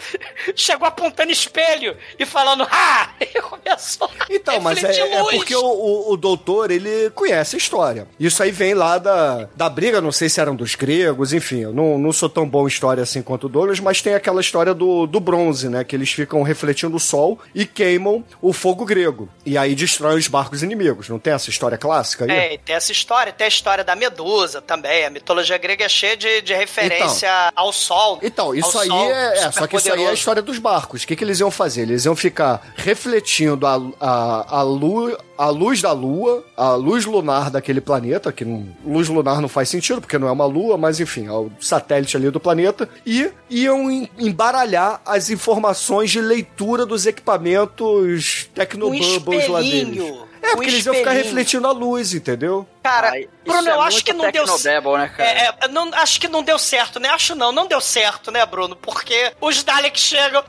chegou 0.55 0.87
apontando 0.87 1.31
espelho 1.31 1.95
e 2.17 2.25
falando, 2.25 2.67
ah! 2.69 3.09
E 3.35 3.41
começou 3.41 4.09
Então, 4.29 4.61
mas 4.61 4.83
é, 4.83 4.99
é, 4.99 5.23
porque 5.31 5.55
o, 5.55 5.61
o, 5.61 6.13
o, 6.13 6.17
doutor, 6.17 6.71
ele 6.71 7.09
conhece 7.11 7.55
a 7.55 7.57
história. 7.57 8.07
Isso 8.19 8.41
aí 8.41 8.51
vem 8.51 8.73
lá 8.73 8.97
da, 8.97 9.49
da 9.55 9.69
briga, 9.69 9.99
não 9.99 10.11
sei 10.11 10.29
se 10.29 10.39
eram 10.39 10.55
dos 10.55 10.75
gregos, 10.75 11.33
enfim, 11.33 11.61
eu 11.61 11.73
não, 11.73 11.97
não 11.97 12.13
sou 12.13 12.29
tão 12.29 12.47
bom 12.47 12.65
em 12.65 12.67
história 12.67 13.03
assim 13.03 13.21
quanto 13.21 13.45
o 13.45 13.49
Douglas, 13.49 13.79
mas 13.79 14.01
tem 14.01 14.13
aquela 14.13 14.41
história 14.41 14.73
do, 14.73 15.05
do 15.05 15.19
bronze, 15.19 15.69
né? 15.69 15.83
Que 15.83 15.95
eles 15.95 16.11
ficam 16.11 16.43
refletindo 16.43 16.95
o 16.95 16.99
sol 16.99 17.39
e 17.53 17.65
queimam 17.65 18.23
o 18.41 18.53
fogo 18.53 18.85
grego. 18.85 19.27
E 19.45 19.57
aí 19.57 19.75
destroem 19.75 20.17
os 20.17 20.27
barcos 20.27 20.63
inimigos. 20.63 20.94
Não 21.09 21.19
tem 21.19 21.33
essa 21.33 21.49
história 21.49 21.77
clássica 21.77 22.25
aí? 22.25 22.31
É, 22.31 22.57
tem 22.57 22.75
essa 22.75 22.91
história. 22.91 23.31
Tem 23.31 23.45
a 23.45 23.47
história 23.47 23.83
da 23.83 23.95
Medusa 23.95 24.61
também. 24.61 25.05
A 25.05 25.09
mitologia 25.09 25.57
grega 25.57 25.85
é 25.85 25.89
cheia 25.89 26.17
de, 26.17 26.41
de 26.41 26.53
referência 26.53 27.27
então, 27.27 27.63
ao 27.63 27.73
sol. 27.73 28.19
Então, 28.21 28.53
isso 28.53 28.77
aí 28.77 28.87
sol, 28.87 29.11
é, 29.11 29.37
é. 29.37 29.51
Só 29.51 29.67
que 29.67 29.75
isso 29.75 29.93
aí 29.93 30.03
é 30.03 30.09
a 30.09 30.13
história 30.13 30.41
dos 30.41 30.57
barcos. 30.57 31.03
O 31.03 31.07
que, 31.07 31.15
que 31.15 31.23
eles 31.23 31.39
iam 31.39 31.51
fazer? 31.51 31.83
Eles 31.83 32.05
iam 32.05 32.15
ficar 32.15 32.61
refletindo 32.75 33.65
a, 33.65 33.75
a, 33.99 34.59
a, 34.59 34.61
lua, 34.61 35.17
a 35.37 35.49
luz 35.49 35.81
da 35.81 35.91
lua, 35.91 36.43
a 36.55 36.73
luz 36.75 37.05
lunar 37.05 37.49
daquele 37.49 37.81
planeta, 37.81 38.31
que 38.31 38.45
não, 38.45 38.67
luz 38.85 39.07
lunar 39.07 39.41
não 39.41 39.49
faz 39.49 39.69
sentido, 39.69 40.01
porque 40.01 40.17
não 40.17 40.27
é 40.27 40.31
uma 40.31 40.45
lua, 40.45 40.77
mas 40.77 40.99
enfim, 40.99 41.27
é 41.27 41.31
o 41.31 41.51
satélite 41.59 42.17
ali 42.17 42.29
do 42.29 42.39
planeta, 42.39 42.89
e 43.05 43.31
iam 43.49 43.89
embaralhar 44.17 45.01
as 45.05 45.29
informações 45.29 46.11
de 46.11 46.21
leitura 46.21 46.85
dos 46.85 47.05
equipamentos 47.05 48.49
Tecnobubbles 48.53 49.47
um 49.47 49.51
lá 49.51 49.61
deles. 49.61 50.25
É, 50.45 50.55
porque 50.55 50.69
eles 50.69 50.85
iam 50.85 50.93
ficar 50.93 51.11
refletindo 51.11 51.67
a 51.67 51.71
luz, 51.71 52.13
entendeu? 52.13 52.67
Cara, 52.83 53.09
Ai, 53.09 53.27
Bruno, 53.43 53.67
eu 53.67 53.81
é 53.81 53.87
acho 53.87 54.03
que 54.03 54.13
não 54.13 54.29
deu 54.31 54.47
certo. 54.47 54.97
Né, 54.97 55.11
é, 55.17 55.47
é, 55.47 55.67
não, 55.67 55.91
acho 55.93 56.19
que 56.19 56.27
não 56.27 56.43
deu 56.43 56.59
certo, 56.59 56.99
né? 56.99 57.09
Acho 57.09 57.33
não, 57.33 57.51
não 57.51 57.67
deu 57.67 57.81
certo, 57.81 58.31
né, 58.31 58.45
Bruno? 58.45 58.75
Porque 58.75 59.33
os 59.41 59.63
Daleks 59.63 60.01
chegam. 60.01 60.43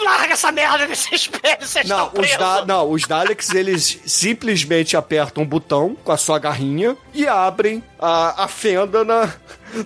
Larga 0.00 0.32
essa 0.32 0.50
merda 0.50 0.86
desse 0.86 1.14
espelho, 1.14 1.58
vocês 1.60 1.86
não, 1.86 2.06
estão 2.06 2.22
os 2.22 2.36
da, 2.36 2.64
Não, 2.64 2.90
os 2.90 3.06
Daleks, 3.06 3.50
eles 3.50 4.00
simplesmente 4.06 4.96
apertam 4.96 5.44
um 5.44 5.46
botão 5.46 5.96
com 6.02 6.10
a 6.10 6.16
sua 6.16 6.38
garrinha 6.38 6.96
e 7.12 7.28
abrem 7.28 7.82
a, 7.98 8.44
a 8.44 8.48
fenda 8.48 9.04
na, 9.04 9.32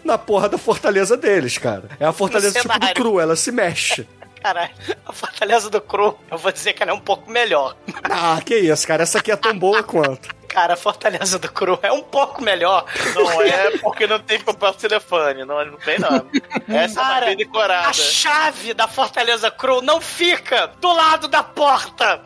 na 0.05 0.17
porra 0.17 0.49
da 0.49 0.57
fortaleza 0.57 1.17
deles, 1.17 1.59
cara. 1.59 1.91
É 2.01 2.07
a 2.07 2.13
fortaleza 2.13 2.61
tipo 2.61 2.79
do 2.79 2.95
cru, 2.95 3.21
ela 3.21 3.37
se 3.37 3.53
mexe. 3.53 4.07
Caralho, 4.41 4.71
a 5.05 5.13
Fortaleza 5.13 5.69
do 5.69 5.81
Cru, 5.81 6.19
eu 6.31 6.39
vou 6.39 6.53
dizer 6.53 6.73
que 6.73 6.83
ela 6.83 6.93
é 6.93 6.95
um 6.95 7.01
pouco 7.01 7.31
melhor. 7.31 7.77
Ah, 8.05 8.41
que 8.45 8.57
isso, 8.57 8.87
cara. 8.87 9.03
Essa 9.03 9.19
aqui 9.19 9.31
é 9.31 9.37
tão 9.37 9.59
boa 9.59 9.83
quanto. 9.83 10.37
Cara, 10.49 10.75
a 10.75 10.77
Fortaleza 10.77 11.39
do 11.39 11.53
Cru 11.53 11.79
é 11.83 11.93
um 11.93 12.03
pouco 12.03 12.43
melhor. 12.43 12.87
Não 13.15 13.43
é 13.43 13.77
porque 13.79 14.07
não 14.07 14.19
tem 14.19 14.41
papel 14.41 14.73
telefone, 14.73 15.45
não, 15.45 15.65
não 15.65 15.77
tem 15.77 15.99
não. 15.99 16.27
Essa 16.75 17.01
Cara, 17.01 17.27
é 17.27 17.29
uma 17.31 17.37
decorada. 17.37 17.89
A 17.89 17.93
chave 17.93 18.73
da 18.73 18.89
Fortaleza 18.89 19.51
Cru 19.51 19.83
não 19.83 20.01
fica 20.01 20.69
do 20.81 20.91
lado 20.91 21.29
da 21.29 21.43
porta. 21.43 22.23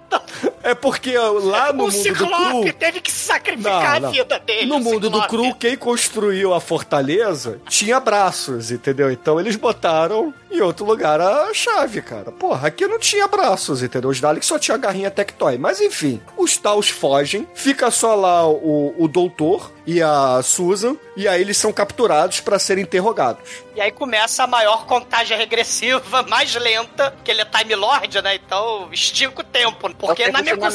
É 0.62 0.72
porque 0.72 1.18
lá 1.18 1.72
no 1.72 1.84
o 1.84 1.86
mundo 1.86 1.90
do 1.90 1.90
Ciclope 1.90 2.62
Cru... 2.62 2.72
teve 2.74 3.01
que 3.01 3.10
sacrificar 3.10 3.94
Não, 3.94 4.01
não. 4.02 4.09
a 4.09 4.12
vida 4.12 4.39
dele. 4.39 4.66
No 4.66 4.78
mundo 4.78 5.10
do 5.10 5.20
Ciclope. 5.20 5.28
Cru, 5.28 5.55
quem 5.56 5.76
construiu 5.76 6.55
a 6.55 6.60
fortaleza 6.60 7.60
tinha 7.68 7.98
braços, 7.98 8.70
entendeu? 8.70 9.10
Então 9.10 9.40
eles 9.40 9.56
botaram 9.56 10.32
em 10.52 10.60
outro 10.60 10.84
lugar 10.84 11.20
a 11.20 11.52
chave, 11.54 12.02
cara. 12.02 12.30
Porra, 12.30 12.68
aqui 12.68 12.86
não 12.86 12.98
tinha 12.98 13.26
braços, 13.26 13.82
entendeu? 13.82 14.10
Os 14.10 14.20
Daleks 14.20 14.46
só 14.46 14.58
tinha 14.58 14.76
garrinha 14.76 15.10
Tectoy. 15.10 15.56
Mas 15.58 15.80
enfim, 15.80 16.20
os 16.36 16.56
Taos 16.56 16.88
fogem, 16.88 17.46
fica 17.54 17.90
só 17.90 18.14
lá 18.14 18.46
o, 18.46 18.94
o 18.98 19.08
doutor 19.08 19.72
e 19.86 20.02
a 20.02 20.40
Susan, 20.42 20.96
e 21.16 21.28
aí 21.28 21.40
eles 21.40 21.56
são 21.56 21.72
capturados 21.72 22.40
para 22.40 22.59
serem 22.59 22.82
interrogados. 22.84 23.43
E 23.74 23.80
aí 23.80 23.90
começa 23.90 24.44
a 24.44 24.47
maior 24.47 24.84
contagem 24.86 25.36
regressiva, 25.36 26.22
mais 26.24 26.55
lenta, 26.55 27.14
que 27.24 27.30
ele 27.30 27.40
é 27.40 27.44
Time 27.44 27.74
Lord, 27.74 28.20
né? 28.22 28.34
Então 28.34 28.89
estica 28.93 29.40
o 29.40 29.44
tempo. 29.44 29.90
Porque 29.94 30.24
É 30.24 30.28
o 30.28 30.32
na 30.32 30.43
tempo 30.43 30.60
na 30.60 30.70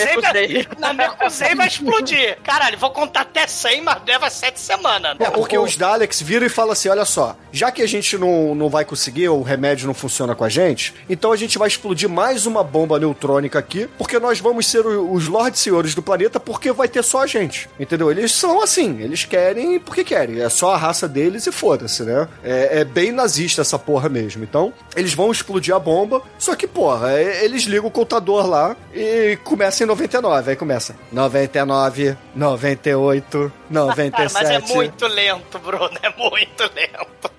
vai, 1.55 1.68
explodir. 1.68 2.38
Caralho, 2.43 2.77
vou 2.77 2.89
contar 2.91 3.22
até 3.22 3.45
100, 3.45 3.81
mas 3.81 4.01
leva 4.05 4.30
7 4.30 4.59
semanas. 4.59 5.15
É, 5.19 5.30
porque 5.30 5.57
os 5.57 5.76
Daleks 5.77 6.22
viram 6.22 6.45
e 6.45 6.49
falam 6.49 6.72
assim: 6.72 6.89
olha 6.89 7.05
só, 7.05 7.35
já 7.51 7.72
que 7.72 7.81
a 7.81 7.88
gente 7.88 8.18
não, 8.18 8.55
não 8.55 8.69
vai 8.69 8.84
conseguir, 8.84 9.30
o 9.30 9.41
remédio 9.43 9.88
não 9.88 9.93
funciona 9.93 10.35
com 10.35 10.43
a 10.43 10.49
gente, 10.49 10.93
então 11.09 11.31
a 11.31 11.38
gente 11.38 11.57
vai 11.57 11.68
explodir 11.68 12.09
mais 12.09 12.45
uma 12.45 12.64
bomba 12.64 12.99
neutrônica 12.99 13.59
aqui, 13.59 13.88
porque 13.97 14.19
nós 14.19 14.39
vamos 14.39 14.65
ser 14.68 14.85
o- 14.85 15.11
os 15.11 15.27
Lordes 15.27 15.61
Senhores 15.61 15.93
do 15.93 16.01
planeta, 16.01 16.39
porque 16.39 16.72
vai 16.72 16.88
ter 16.88 17.03
só 17.03 17.22
a 17.23 17.27
gente. 17.27 17.69
Entendeu? 17.80 18.09
Eles 18.11 18.31
são 18.34 18.61
assim, 18.61 19.01
eles 19.01 19.23
querem 19.26 19.80
porque 19.80 20.03
querem. 20.03 20.26
É 20.41 20.49
só 20.49 20.73
a 20.73 20.77
raça 20.77 21.07
deles 21.07 21.47
e 21.47 21.51
foda-se, 21.51 22.03
né? 22.03 22.27
É, 22.43 22.79
é 22.79 22.83
bem 22.83 23.11
nazista 23.11 23.61
essa 23.61 23.77
porra 23.79 24.09
mesmo. 24.09 24.43
Então, 24.43 24.73
eles 24.95 25.13
vão 25.13 25.31
explodir 25.31 25.73
a 25.75 25.79
bomba, 25.79 26.21
só 26.37 26.55
que, 26.55 26.67
porra, 26.67 27.11
é- 27.13 27.43
eles 27.45 27.63
ligam 27.63 27.87
o 27.87 27.91
contador 27.91 28.47
lá 28.47 28.75
e 28.93 29.37
começa 29.43 29.83
em 29.83 29.87
99. 29.87 30.51
Aí 30.51 30.55
começa 30.55 30.95
99, 31.11 32.17
98, 32.35 33.51
97. 33.69 34.33
Cara, 34.33 34.45
mas 34.57 34.71
é 34.71 34.75
muito 34.75 35.07
lento, 35.07 35.59
Bruno. 35.59 35.91
É 36.01 36.09
muito 36.17 36.63
lento. 36.75 37.37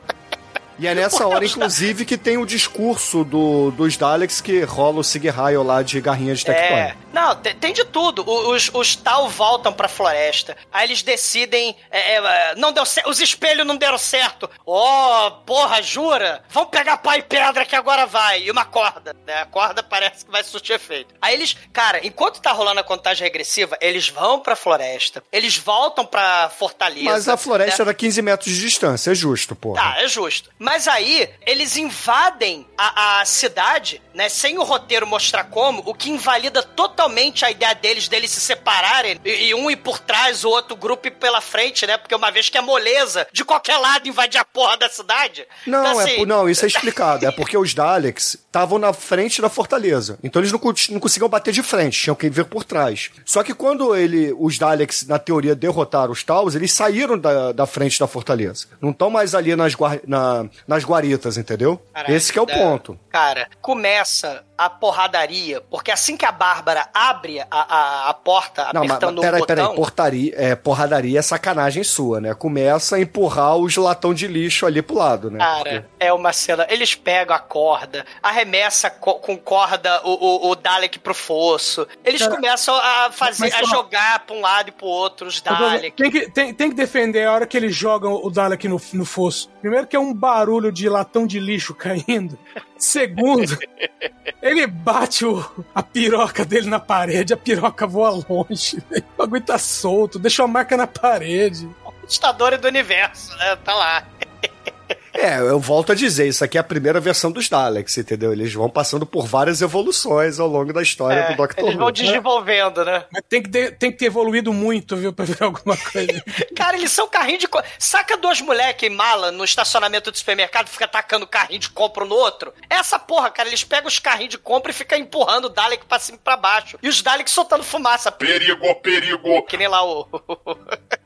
E 0.79 0.87
é 0.87 0.95
nessa 0.95 1.27
hora, 1.27 1.45
inclusive, 1.45 2.05
que 2.05 2.17
tem 2.17 2.39
o 2.39 2.47
discurso 2.47 3.25
do, 3.25 3.73
dos 3.73 3.97
Daleks 3.97 4.41
que 4.41 4.61
rola 4.63 5.01
o 5.01 5.05
Sig 5.05 5.25
lá 5.65 5.83
de 5.83 6.01
garrinha 6.01 6.33
de 6.35 6.45
Tectoy. 6.45 6.77
É. 6.79 6.95
Não, 7.13 7.35
tem, 7.37 7.55
tem 7.55 7.73
de 7.73 7.85
tudo. 7.85 8.29
Os, 8.29 8.71
os 8.73 8.97
tal 8.97 9.29
voltam 9.29 9.73
pra 9.73 9.89
floresta. 9.89 10.57
Aí 10.73 10.87
eles 10.87 11.03
decidem. 11.03 11.77
é, 11.91 12.15
é, 12.15 12.55
não 12.57 12.73
deu 12.73 12.85
certo. 12.85 13.09
Os 13.09 13.21
espelhos 13.21 13.67
não 13.67 13.77
deram 13.77 13.99
certo. 13.99 14.49
Oh, 14.65 15.31
porra, 15.47 15.83
jura? 15.83 16.43
Vamos 16.51 16.71
pegar 16.71 16.99
pau 16.99 17.15
e 17.15 17.23
pedra 17.23 17.65
que 17.65 17.75
agora 17.75 18.07
vai. 18.07 18.43
E 18.43 18.51
uma 18.51 18.65
corda. 18.65 19.15
Né? 19.27 19.43
A 19.43 19.47
corda 19.47 19.83
parece 19.83 20.25
que 20.25 20.31
vai 20.31 20.45
surtir 20.45 20.77
efeito. 20.77 21.15
Aí 21.21 21.35
eles, 21.35 21.57
cara, 21.73 22.07
enquanto 22.07 22.41
tá 22.41 22.53
rolando 22.53 22.81
a 22.81 22.85
contagem 22.85 23.25
regressiva, 23.25 23.77
eles 23.81 24.09
vão 24.09 24.41
pra 24.41 24.55
floresta. 24.55 25.23
Eles 25.33 25.57
voltam 25.57 26.05
pra 26.05 26.51
fortaleza. 26.51 27.05
Mas 27.05 27.29
a 27.29 27.37
floresta 27.37 27.85
né? 27.85 27.91
era 27.91 27.95
15 27.95 28.23
metros 28.23 28.55
de 28.55 28.61
distância, 28.61 29.11
é 29.11 29.15
justo, 29.15 29.55
porra. 29.57 29.83
Tá, 29.83 30.03
é 30.03 30.09
justo. 30.09 30.51
Mas 30.59 30.87
aí, 30.87 31.31
eles 31.47 31.77
invadem 31.77 32.69
a, 32.77 33.21
a 33.21 33.25
cidade, 33.25 34.03
né, 34.15 34.29
sem 34.29 34.59
o 34.59 34.63
roteiro 34.63 35.07
mostrar 35.07 35.45
como, 35.45 35.83
o 35.87 35.95
que 35.95 36.11
invalida 36.11 36.63
totalmente 36.63 36.98
a 37.45 37.51
ideia 37.51 37.75
deles, 37.75 38.09
deles 38.09 38.31
se 38.31 38.41
separarem, 38.41 39.19
e, 39.25 39.49
e 39.49 39.55
um 39.55 39.71
ir 39.71 39.77
por 39.77 39.99
trás, 39.99 40.45
o 40.45 40.49
outro 40.49 40.77
grupo 40.77 41.07
ir 41.07 41.13
pela 41.13 41.41
frente, 41.41 41.87
né, 41.87 41.97
porque 41.97 42.15
uma 42.15 42.31
vez 42.31 42.49
que 42.49 42.59
é 42.59 42.61
moleza, 42.61 43.27
de 43.33 43.45
qualquer 43.45 43.77
lado 43.79 44.09
invadir 44.09 44.39
a 44.39 44.45
porra 44.45 44.77
da 44.77 44.89
cidade. 44.89 45.47
Não, 45.67 45.81
Então, 45.87 46.01
é, 46.01 46.05
assim, 46.05 46.17
por- 46.17 46.27
não, 46.27 46.49
isso 46.49 46.65
é 46.65 46.69
explicado. 46.69 47.27
É 47.27 47.31
porque 47.31 47.57
os 47.57 47.73
Daleks 47.75 48.37
estavam 48.59 48.79
na 48.79 48.93
frente 48.93 49.41
da 49.41 49.49
fortaleza. 49.49 50.19
Então 50.23 50.41
eles 50.41 50.51
não, 50.53 50.61
não 50.91 51.01
conseguiam 51.01 51.29
bater 51.29 51.53
de 51.53 51.63
frente, 51.63 52.01
tinham 52.03 52.17
que 52.17 52.29
vir 52.29 52.45
por 52.45 52.65
trás. 52.65 53.11
Só 53.25 53.43
que 53.43 53.55
quando 53.55 53.95
ele, 53.95 54.35
os 54.39 54.59
Daleks, 54.59 55.07
na 55.07 55.19
teoria, 55.19 55.55
derrotaram 55.55 56.13
os 56.13 56.23
Taus, 56.25 56.55
eles 56.55 56.73
saíram 56.73 57.17
da, 57.19 57.53
da 57.53 57.67
frente 57.67 57.99
da 57.99 58.07
fortaleza. 58.07 58.67
Não 58.81 58.91
estão 58.91 59.11
mais 59.11 59.35
ali 59.35 59.55
nas, 59.55 59.75
guar- 59.75 60.01
na- 60.07 60.47
nas 60.67 60.85
guaritas, 60.85 61.37
entendeu? 61.37 61.81
Caralho, 61.95 62.15
Esse 62.15 62.33
que 62.33 62.39
é 62.39 62.43
o 62.43 62.47
né? 62.47 62.55
ponto. 62.55 62.99
Cara, 63.11 63.49
começa 63.61 64.45
a 64.57 64.69
porradaria, 64.69 65.61
porque 65.71 65.91
assim 65.93 66.17
que 66.17 66.25
a 66.27 66.33
Bárbara 66.33 66.89
abre 66.93 67.41
a, 67.41 67.47
a, 67.51 68.11
a 68.11 68.15
porta, 68.15 68.65
Não, 68.75 68.81
mas, 68.81 68.89
mas 68.89 68.91
apertando 68.91 69.19
um 69.19 69.21
peraí, 69.23 69.41
botão... 69.41 69.57
peraí, 69.57 69.77
portaria, 69.77 70.33
é, 70.37 70.55
porradaria 70.57 71.19
é 71.19 71.23
sacanagem 71.23 71.85
sua, 71.85 72.21
né? 72.21 72.35
Começa 72.35 72.97
a 72.97 73.01
empurrar 73.01 73.57
os 73.57 73.77
latão 73.77 74.13
de 74.13 74.27
lixo 74.27 74.67
ali 74.67 74.83
pro 74.83 74.97
lado, 74.97 75.31
né? 75.31 75.39
Cara, 75.39 75.89
é 76.01 76.13
uma 76.13 76.33
cena. 76.33 76.67
Eles 76.69 76.95
pegam 76.97 77.37
a 77.37 77.39
corda, 77.39 78.05
arremessa 78.49 78.91
co- 78.91 79.15
com 79.21 79.37
corda 79.37 80.01
o, 80.05 80.49
o, 80.49 80.51
o 80.51 80.55
Dalek 80.57 80.99
pro 80.99 81.15
fosso. 81.15 81.87
Eles 82.05 82.21
Cara, 82.23 82.35
começam 82.35 82.75
a 82.75 83.11
fazer, 83.13 83.53
a 83.55 83.63
jogar 83.65 84.21
pra 84.21 84.35
um 84.35 84.41
lado 84.41 84.71
e 84.71 84.73
pro 84.73 84.87
outro 84.87 85.27
os 85.29 85.41
Dalek. 85.41 85.91
Tem 85.97 86.11
que, 86.11 86.31
tem, 86.31 86.55
tem 86.55 86.71
que 86.71 86.77
defender 86.77 87.27
a 87.27 87.33
hora 87.33 87.47
que 87.47 87.57
eles 87.57 87.75
jogam 87.75 88.15
o 88.15 88.31
Dalek 88.31 88.67
no, 88.67 88.81
no 88.95 89.05
fosso. 89.05 89.51
Primeiro 89.61 89.87
que 89.87 89.95
é 89.95 90.01
um 90.01 90.13
barulho 90.15 90.73
de 90.73 90.89
latão 90.89 91.27
de 91.27 91.39
lixo 91.39 91.75
caindo. 91.75 92.39
Segundo, 92.77 93.57
ele 94.43 94.67
bate 94.67 95.25
o- 95.27 95.45
a 95.75 95.83
piroca 95.83 96.45
dele 96.45 96.69
na 96.69 96.81
parede, 96.81 97.33
a 97.33 97.37
piroca 97.37 97.87
voa 97.87 98.11
longe. 98.29 98.79
O 98.91 99.17
bagulho 99.19 99.43
tá 99.43 99.59
solto, 99.59 100.19
deixa 100.19 100.43
uma 100.43 100.49
marca 100.49 100.77
na 100.77 100.87
parede. 100.87 101.69
Conquistadores 101.85 102.59
do 102.61 102.69
universo, 102.69 103.37
né? 103.37 103.57
Tá 103.65 103.75
lá. 103.75 104.05
É, 105.21 105.39
eu 105.41 105.59
volto 105.59 105.91
a 105.91 105.95
dizer, 105.97 106.29
isso 106.29 106.45
aqui 106.45 106.57
é 106.57 106.61
a 106.61 106.65
primeira 106.65 107.01
versão 107.01 107.33
dos 107.33 107.49
Daleks, 107.49 107.99
entendeu? 107.99 108.33
Eles 108.33 108.53
vão 108.55 108.71
passando 108.71 109.05
por 109.05 109.27
várias 109.27 109.61
evoluções 109.61 110.39
ao 110.39 110.47
longo 110.47 110.73
da 110.73 110.81
história 110.81 111.21
É, 111.21 111.31
do 111.33 111.37
Doctor 111.37 111.65
eles 111.65 111.77
vão 111.77 111.87
Who. 111.87 111.93
desenvolvendo, 111.93 112.85
né? 112.85 113.05
Mas 113.13 113.23
tem 113.29 113.43
que, 113.43 113.49
ter, 113.49 113.77
tem 113.77 113.91
que 113.91 113.99
ter 113.99 114.05
evoluído 114.07 114.53
muito, 114.53 114.97
viu, 114.97 115.13
pra 115.13 115.25
virar 115.25 115.47
alguma 115.47 115.77
coisa. 115.77 116.23
Cara, 116.55 116.77
eles 116.77 116.93
são 116.93 117.09
carrinho 117.09 117.39
de. 117.39 117.49
Saca 117.79 118.17
dois 118.17 118.41
moleque 118.41 118.87
em 118.87 118.91
mala 118.91 119.33
no 119.33 119.45
estacionamento 119.45 120.11
do 120.13 120.17
supermercado 120.17 120.69
e 120.69 120.71
fica 120.71 120.85
atacando 120.85 121.27
carrinho 121.27 121.59
de 121.61 121.69
compra 121.71 122.05
um 122.05 122.07
no 122.09 122.15
outro? 122.15 122.53
Essa 122.71 122.99
porra, 122.99 123.29
cara, 123.31 123.49
eles 123.49 123.65
pegam 123.65 123.89
os 123.89 123.99
carrinhos 123.99 124.31
de 124.31 124.39
compra 124.39 124.71
e 124.71 124.75
ficam 124.75 124.99
empurrando 124.99 125.47
o 125.47 125.49
Dalek 125.49 125.85
pra 125.87 125.99
cima 125.99 126.17
e 126.17 126.21
pra 126.23 126.37
baixo. 126.37 126.79
E 126.83 126.89
os 126.89 127.03
Daleks 127.03 127.33
soltando 127.33 127.65
fumaça. 127.65 128.13
Perigo, 128.13 128.73
perigo. 128.77 129.43
Que 129.43 129.57
nem 129.57 129.67
lá 129.69 129.85
o. 129.85 130.07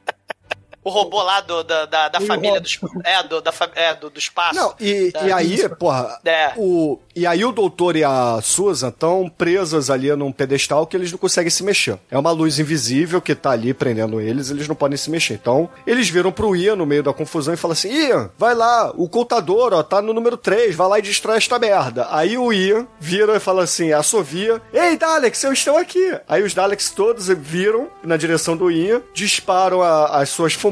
O 0.84 0.90
robô 0.90 1.22
lá 1.22 1.40
do, 1.40 1.62
da, 1.62 1.86
da, 1.86 2.08
da 2.08 2.20
família 2.20 2.60
dos. 2.60 2.78
É, 3.04 3.22
do, 3.22 3.40
da, 3.40 3.52
é, 3.74 3.94
do, 3.94 4.10
do 4.10 4.18
espaço. 4.18 4.54
Não, 4.56 4.74
e, 4.80 5.12
É. 5.14 5.26
e 5.26 5.32
aí, 5.32 5.68
porra, 5.70 6.18
É. 6.24 6.52
o, 6.56 6.98
e 7.14 7.26
aí 7.26 7.44
o 7.44 7.52
doutor 7.52 7.94
e 7.96 8.02
a 8.02 8.40
Susan 8.42 8.88
estão 8.88 9.28
presas 9.28 9.90
ali 9.90 10.14
num 10.16 10.32
pedestal 10.32 10.86
que 10.86 10.96
eles 10.96 11.10
não 11.12 11.18
conseguem 11.18 11.50
se 11.50 11.62
mexer. 11.62 11.98
É 12.10 12.18
uma 12.18 12.30
luz 12.32 12.58
invisível 12.58 13.20
que 13.20 13.34
tá 13.34 13.50
ali 13.52 13.72
prendendo 13.72 14.20
eles, 14.20 14.50
eles 14.50 14.66
não 14.66 14.74
podem 14.74 14.96
se 14.96 15.08
mexer. 15.10 15.34
Então, 15.34 15.68
eles 15.86 16.08
viram 16.08 16.32
pro 16.32 16.56
Ian 16.56 16.74
no 16.76 16.84
meio 16.86 17.02
da 17.02 17.12
confusão 17.12 17.54
e 17.54 17.56
falam 17.56 17.72
assim: 17.74 17.88
Ian, 17.92 18.30
vai 18.36 18.54
lá, 18.54 18.90
o 18.96 19.08
contador, 19.08 19.72
ó, 19.72 19.82
tá 19.82 20.02
no 20.02 20.12
número 20.12 20.36
3, 20.36 20.74
vai 20.74 20.88
lá 20.88 20.98
e 20.98 21.02
destrói 21.02 21.36
esta 21.36 21.58
merda. 21.58 22.08
Aí 22.10 22.36
o 22.36 22.52
Ian 22.52 22.86
vira 22.98 23.36
e 23.36 23.40
fala 23.40 23.62
assim, 23.62 23.92
assovia: 23.92 24.60
Ei, 24.72 24.96
Daleks, 24.96 25.42
eu 25.44 25.52
estou 25.52 25.76
aqui. 25.76 26.18
Aí 26.28 26.42
os 26.42 26.54
Daleks 26.54 26.90
todos 26.90 27.28
viram 27.28 27.88
na 28.02 28.16
direção 28.16 28.56
do 28.56 28.70
Ian, 28.70 29.00
disparam 29.14 29.80
a- 29.82 30.06
as 30.20 30.28
suas 30.28 30.52
fumaças, 30.54 30.71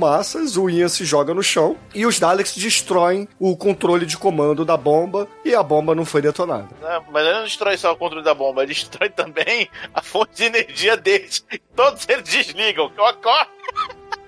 o 0.57 0.71
Ian 0.71 0.89
se 0.89 1.05
joga 1.05 1.35
no 1.35 1.43
chão 1.43 1.77
e 1.95 2.07
os 2.07 2.19
Daleks 2.19 2.57
destroem 2.57 3.29
o 3.39 3.57
controle 3.57 4.07
de 4.07 4.17
comando 4.17 4.65
da 4.65 4.77
bomba 4.77 5.29
e 5.45 5.55
a 5.55 5.63
bomba 5.63 5.95
não 5.95 6.05
foi 6.05 6.23
detonada. 6.23 6.69
Não, 6.81 7.05
mas 7.11 7.27
ele 7.27 7.35
não 7.35 7.45
destrói 7.45 7.77
só 7.77 7.93
o 7.93 7.97
controle 7.97 8.25
da 8.25 8.35
bomba, 8.35 8.63
ele 8.63 8.73
destrói 8.75 9.11
também 9.11 9.69
a 9.95 10.03
fonte 10.03 10.37
de 10.37 10.45
energia 10.45 10.97
deles. 10.97 11.45
Todos 11.75 12.09
eles 12.09 12.25
desligam. 12.25 12.91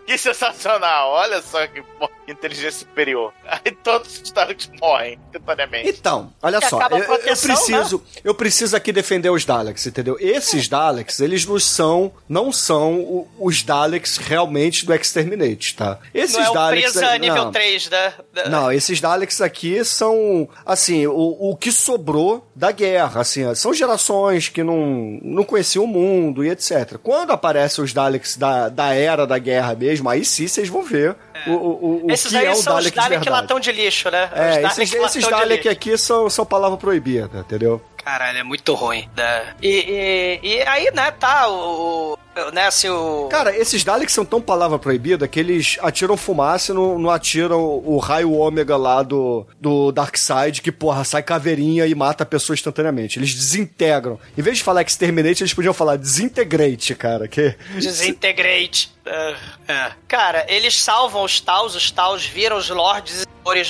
Que 0.07 0.17
sensacional! 0.19 1.11
Olha 1.11 1.41
só 1.43 1.67
que 1.67 1.83
que 1.83 2.22
inteligência 2.29 2.73
superior. 2.81 3.33
Aí 3.47 3.73
todos 3.83 4.21
os 4.23 4.31
Daleks 4.31 4.71
morrem 4.81 5.19
instantaneamente. 5.27 5.89
Então, 5.91 6.33
olha 6.43 6.61
Que 6.61 6.69
só, 6.69 6.81
a 6.81 6.89
eu, 6.91 6.99
eu 6.99 7.05
proteção, 7.05 7.55
preciso, 7.55 8.03
eu 8.25 8.35
preciso 8.35 8.77
aqui 8.77 8.93
defender 8.93 9.31
os 9.31 9.45
Daleks, 9.45 9.87
entendeu? 9.87 10.17
Esses 10.21 10.69
Daleks, 10.69 11.21
eles 11.21 11.45
não 11.47 11.59
são, 11.59 12.13
não 12.29 12.53
são 12.53 13.27
os 13.39 13.63
Daleks 13.63 14.17
realmente 14.17 14.87
do 14.87 14.95
Exterminate, 14.95 15.77
tá? 15.77 15.99
Esses 16.15 16.37
Não 16.37 16.45
é 16.45 16.51
o 16.51 16.55
Daleks, 16.55 16.93
presa 16.93 17.19
nível 17.19 17.45
não. 17.45 17.53
3, 17.53 17.91
né? 17.91 18.15
Da- 18.33 18.49
Não, 18.49 18.73
esses 18.73 19.01
Daleks 19.01 19.41
aqui 19.41 19.85
são, 19.85 20.49
assim, 20.65 21.07
o, 21.07 21.51
o 21.51 21.57
que 21.57 21.71
sobrou 21.73 22.47
da 22.55 22.71
guerra, 22.71 23.21
assim, 23.21 23.53
são 23.55 23.75
gerações 23.75 24.49
que 24.49 24.63
não, 24.63 25.19
não 25.23 25.45
conheciam 25.45 25.85
o 25.85 25.89
mundo 25.89 26.45
e 26.45 26.51
etc. 26.51 26.99
Quando 27.03 27.31
aparecem 27.33 27.83
os 27.85 27.93
Daleks 27.93 28.37
da, 28.37 28.69
da 28.69 28.95
era 28.95 29.27
da 29.27 29.39
guerra 29.39 29.75
mesmo, 29.75 30.09
aí 30.09 30.25
sim 30.25 30.47
vocês 30.47 30.69
vão 30.69 30.83
ver 30.83 31.17
o, 31.47 31.53
o, 31.53 32.07
o 32.07 32.11
Esses 32.11 32.31
que 32.31 32.37
aí 32.37 32.47
é 32.47 32.51
o 32.51 32.55
são 32.57 32.75
Dalek 32.75 32.99
os 32.99 33.05
Dalek 33.05 33.23
de 33.23 33.31
latão 33.31 33.61
de 33.61 33.73
lixo, 33.73 34.11
né? 34.11 34.31
É, 34.35 34.67
os 34.67 34.79
esses, 34.79 34.91
Dalek 34.91 35.07
esses 35.07 35.25
de 35.25 35.31
Dalek 35.31 35.69
aqui 35.69 35.99
são, 35.99 36.29
são 36.31 36.45
palavra 36.47 36.77
proibida, 36.77 37.41
entendeu? 37.41 37.83
Caralho, 38.05 38.39
é 38.39 38.43
muito 38.43 38.75
ruim. 38.75 39.09
né? 39.17 39.55
E, 39.63 40.41
e, 40.43 40.49
e 40.49 40.63
aí, 40.63 40.91
né, 40.93 41.11
tá, 41.13 41.49
o, 41.49 42.19
né, 42.53 42.67
assim, 42.67 42.89
o... 42.89 43.29
Cara, 43.31 43.57
esses 43.57 43.85
Daleks 43.85 44.13
são 44.13 44.25
tão 44.25 44.41
palavra 44.41 44.79
proibida 44.79 45.29
que 45.29 45.39
eles 45.39 45.79
atiram 45.81 46.17
fumaça 46.17 46.73
e 46.73 46.75
não, 46.75 46.99
não 46.99 47.11
atiram 47.11 47.61
o 47.61 47.99
raio 47.99 48.33
ômega 48.33 48.77
lá 48.77 49.03
do, 49.03 49.47
do 49.61 49.93
Darkseid, 49.93 50.63
que, 50.63 50.73
porra, 50.73 51.05
sai 51.05 51.23
caveirinha 51.23 51.87
e 51.87 51.95
mata 51.95 52.23
a 52.23 52.27
pessoa 52.27 52.55
instantaneamente. 52.55 53.19
Eles 53.19 53.35
desintegram. 53.35 54.19
Em 54.37 54.43
vez 54.43 54.59
de 54.59 54.65
falar 54.65 54.83
exterminate, 54.83 55.43
eles 55.43 55.55
podiam 55.55 55.75
falar 55.75 55.97
desintegrate, 55.97 56.95
cara. 56.95 57.29
Que... 57.29 57.55
Desintegrate. 57.75 58.93
Uh, 59.07 59.37
é. 59.67 59.93
Cara, 60.07 60.47
eles 60.49 60.81
salvam 60.81 61.25
os 61.25 61.41
Taus, 61.41 61.75
os 61.75 61.91
Taus 61.91 62.25
viram 62.25 62.57
os 62.57 62.69
Lords 62.71 63.27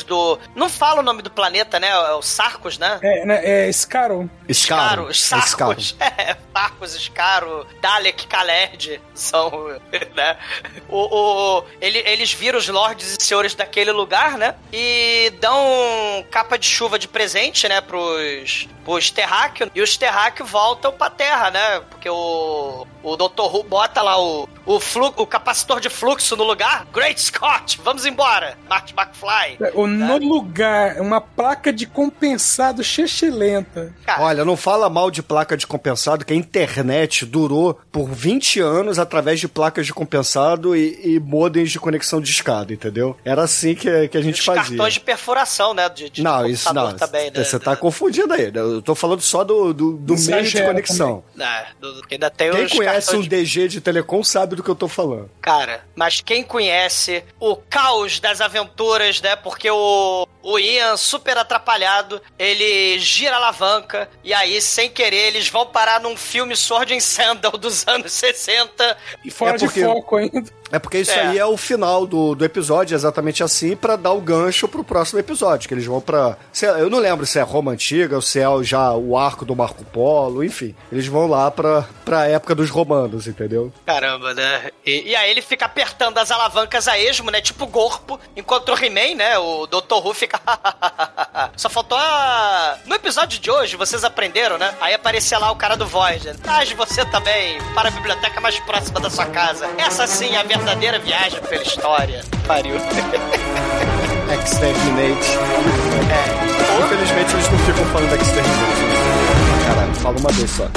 do. 0.06 0.38
Não 0.54 0.68
fala 0.68 1.00
o 1.00 1.02
nome 1.02 1.22
do 1.22 1.30
planeta, 1.30 1.80
né? 1.80 1.88
É 1.88 2.12
o 2.12 2.22
Sarcos, 2.22 2.78
né? 2.78 2.98
É, 3.02 3.24
né? 3.24 3.68
é 3.68 3.72
Scaro. 3.72 4.30
Scaro. 4.52 5.14
Sarcos. 5.14 5.96
É, 5.98 6.36
Sarcos, 6.52 6.92
Scaro, 6.92 7.66
Dalek, 7.80 8.26
Kalerd. 8.52 9.00
São. 9.14 9.50
Né? 10.14 10.36
O, 10.88 10.98
o, 10.98 11.64
ele, 11.80 11.98
eles 12.00 12.32
viram 12.32 12.58
os 12.58 12.68
lords 12.68 13.16
e 13.18 13.24
senhores 13.24 13.54
daquele 13.54 13.92
lugar, 13.92 14.36
né? 14.36 14.54
E 14.72 15.32
dão 15.40 16.24
capa 16.30 16.58
de 16.58 16.66
chuva 16.66 16.98
de 16.98 17.08
presente, 17.08 17.66
né? 17.68 17.80
Pros, 17.80 18.68
pros 18.84 19.10
terráqueos. 19.10 19.70
E 19.74 19.80
os 19.80 19.96
terráqueos 19.96 20.48
voltam 20.50 20.92
pra 20.92 21.10
terra, 21.10 21.50
né? 21.50 21.80
Porque 21.90 22.08
o. 22.08 22.86
O 23.02 23.16
Dr. 23.16 23.42
Who 23.52 23.64
bota 23.64 24.00
lá 24.00 24.20
o, 24.22 24.48
o, 24.64 24.78
flu, 24.78 25.12
o 25.16 25.26
capacitor 25.26 25.80
de 25.80 25.90
fluxo 25.90 26.36
no 26.36 26.44
lugar. 26.44 26.86
Great 26.92 27.20
Scott, 27.20 27.80
vamos 27.82 28.06
embora. 28.06 28.56
Marty 28.68 28.94
McFly. 28.96 29.58
É, 29.60 29.72
o 29.74 29.88
no 29.88 30.18
lugar, 30.18 31.00
uma 31.00 31.20
placa 31.20 31.72
de 31.72 31.84
compensado 31.84 32.84
chechelenta. 32.84 33.92
Olha, 34.18 34.44
não 34.44 34.56
fala 34.56 34.88
mal 34.88 35.10
de 35.10 35.20
placa 35.20 35.56
de 35.56 35.66
compensado, 35.66 36.24
que 36.24 36.32
a 36.32 36.36
internet 36.36 37.26
durou 37.26 37.80
por 37.90 38.08
20 38.08 38.60
anos 38.60 39.00
através 39.00 39.40
de 39.40 39.48
placas 39.48 39.84
de 39.84 39.92
compensado 39.92 40.76
e, 40.76 41.16
e 41.16 41.18
modems 41.18 41.72
de 41.72 41.80
conexão 41.80 42.20
de 42.20 42.30
escada, 42.30 42.72
entendeu? 42.72 43.16
Era 43.24 43.42
assim 43.42 43.74
que, 43.74 44.08
que 44.08 44.16
a 44.16 44.22
gente 44.22 44.38
Os 44.38 44.44
fazia. 44.44 44.62
cartões 44.62 44.94
de 44.94 45.00
perfuração, 45.00 45.74
né? 45.74 45.88
De, 45.88 46.08
de 46.08 46.22
não, 46.22 46.46
isso 46.46 46.72
não. 46.72 46.94
Também, 46.94 47.32
né? 47.32 47.42
Você 47.42 47.58
tá 47.58 47.74
confundindo 47.74 48.32
aí. 48.32 48.52
Né? 48.52 48.71
Eu 48.76 48.82
tô 48.82 48.94
falando 48.94 49.20
só 49.20 49.44
do, 49.44 49.72
do, 49.72 49.92
do 49.92 50.18
meio 50.18 50.42
de 50.44 50.62
conexão. 50.62 51.24
É, 51.38 51.66
do, 51.80 52.02
ainda 52.10 52.30
tem 52.30 52.50
Quem 52.50 52.68
conhece 52.68 53.16
um 53.16 53.20
de... 53.20 53.28
DG 53.28 53.68
de 53.68 53.80
telecom 53.80 54.22
sabe 54.22 54.56
do 54.56 54.62
que 54.62 54.68
eu 54.68 54.74
tô 54.74 54.88
falando. 54.88 55.30
Cara, 55.40 55.84
mas 55.94 56.20
quem 56.20 56.42
conhece 56.42 57.24
o 57.38 57.56
caos 57.56 58.20
das 58.20 58.40
aventuras, 58.40 59.20
né? 59.20 59.36
Porque 59.36 59.70
o, 59.70 60.26
o 60.42 60.58
Ian, 60.58 60.96
super 60.96 61.36
atrapalhado, 61.36 62.20
ele 62.38 62.98
gira 62.98 63.34
a 63.34 63.38
alavanca 63.38 64.08
e 64.24 64.32
aí, 64.32 64.60
sem 64.60 64.90
querer, 64.90 65.28
eles 65.28 65.48
vão 65.48 65.66
parar 65.66 66.00
num 66.00 66.16
filme 66.16 66.56
Sword 66.56 66.94
and 66.94 67.00
Sandal 67.00 67.52
dos 67.52 67.86
anos 67.86 68.12
60. 68.12 68.96
E 69.24 69.30
fora 69.30 69.56
é 69.56 69.58
porque... 69.58 69.80
de 69.80 69.86
foco 69.86 70.16
ainda. 70.16 70.61
É 70.72 70.78
porque 70.78 70.98
isso 70.98 71.12
é. 71.12 71.20
aí 71.20 71.38
é 71.38 71.44
o 71.44 71.56
final 71.58 72.06
do, 72.06 72.34
do 72.34 72.44
episódio, 72.44 72.94
exatamente 72.94 73.44
assim, 73.44 73.76
para 73.76 73.94
dar 73.94 74.12
o 74.12 74.20
gancho 74.22 74.66
pro 74.66 74.82
próximo 74.82 75.20
episódio, 75.20 75.68
que 75.68 75.74
eles 75.74 75.84
vão 75.84 76.00
pra... 76.00 76.38
Eu 76.78 76.88
não 76.88 76.98
lembro 76.98 77.26
se 77.26 77.38
é 77.38 77.42
Roma 77.42 77.72
Antiga, 77.72 78.16
ou 78.16 78.22
se 78.22 78.40
é 78.40 78.46
já 78.62 78.94
o 78.94 79.18
arco 79.18 79.44
do 79.44 79.54
Marco 79.54 79.84
Polo, 79.84 80.42
enfim. 80.42 80.74
Eles 80.90 81.06
vão 81.06 81.26
lá 81.26 81.50
pra, 81.50 81.86
pra 82.06 82.26
época 82.26 82.54
dos 82.54 82.70
romanos, 82.70 83.26
entendeu? 83.26 83.70
Caramba, 83.84 84.32
né? 84.32 84.70
E, 84.84 85.10
e 85.10 85.16
aí 85.16 85.30
ele 85.30 85.42
fica 85.42 85.66
apertando 85.66 86.16
as 86.16 86.30
alavancas 86.30 86.88
a 86.88 86.98
esmo, 86.98 87.30
né? 87.30 87.42
Tipo 87.42 87.66
corpo, 87.66 88.18
enquanto 88.34 88.70
o 88.70 88.84
He-Man, 88.84 89.16
né? 89.16 89.38
O 89.38 89.66
Dr. 89.66 89.96
Who 90.02 90.14
fica... 90.14 90.40
Só 91.56 91.68
faltou 91.70 91.96
a... 91.96 92.76
No 92.86 92.94
episódio 92.94 93.40
de 93.40 93.50
hoje, 93.50 93.76
vocês 93.76 94.04
aprenderam, 94.04 94.58
né? 94.58 94.74
Aí 94.80 94.92
aparecia 94.92 95.38
lá 95.38 95.50
o 95.50 95.56
cara 95.56 95.76
do 95.76 95.86
Voyager. 95.86 96.36
Traz 96.38 96.70
você 96.72 97.04
também 97.06 97.58
para 97.74 97.88
a 97.88 97.90
biblioteca 97.90 98.40
mais 98.40 98.58
próxima 98.60 99.00
da 99.00 99.08
sua 99.08 99.26
casa. 99.26 99.66
Essa 99.78 100.06
sim 100.06 100.34
é 100.34 100.40
a 100.40 100.42
verdadeira 100.42 100.98
viagem 100.98 101.40
pela 101.40 101.62
história. 101.62 102.22
Pariu. 102.46 102.76
Exterminate. 104.44 105.28
É. 106.10 106.84
Infelizmente 106.84 107.32
eles 107.34 107.48
não 107.50 107.58
ficam 107.60 107.84
falando 107.86 108.14
Exterminate. 108.14 108.82
Caralho, 109.66 109.94
fala 109.94 110.18
uma 110.18 110.32
vez 110.32 110.50
só. 110.50 110.68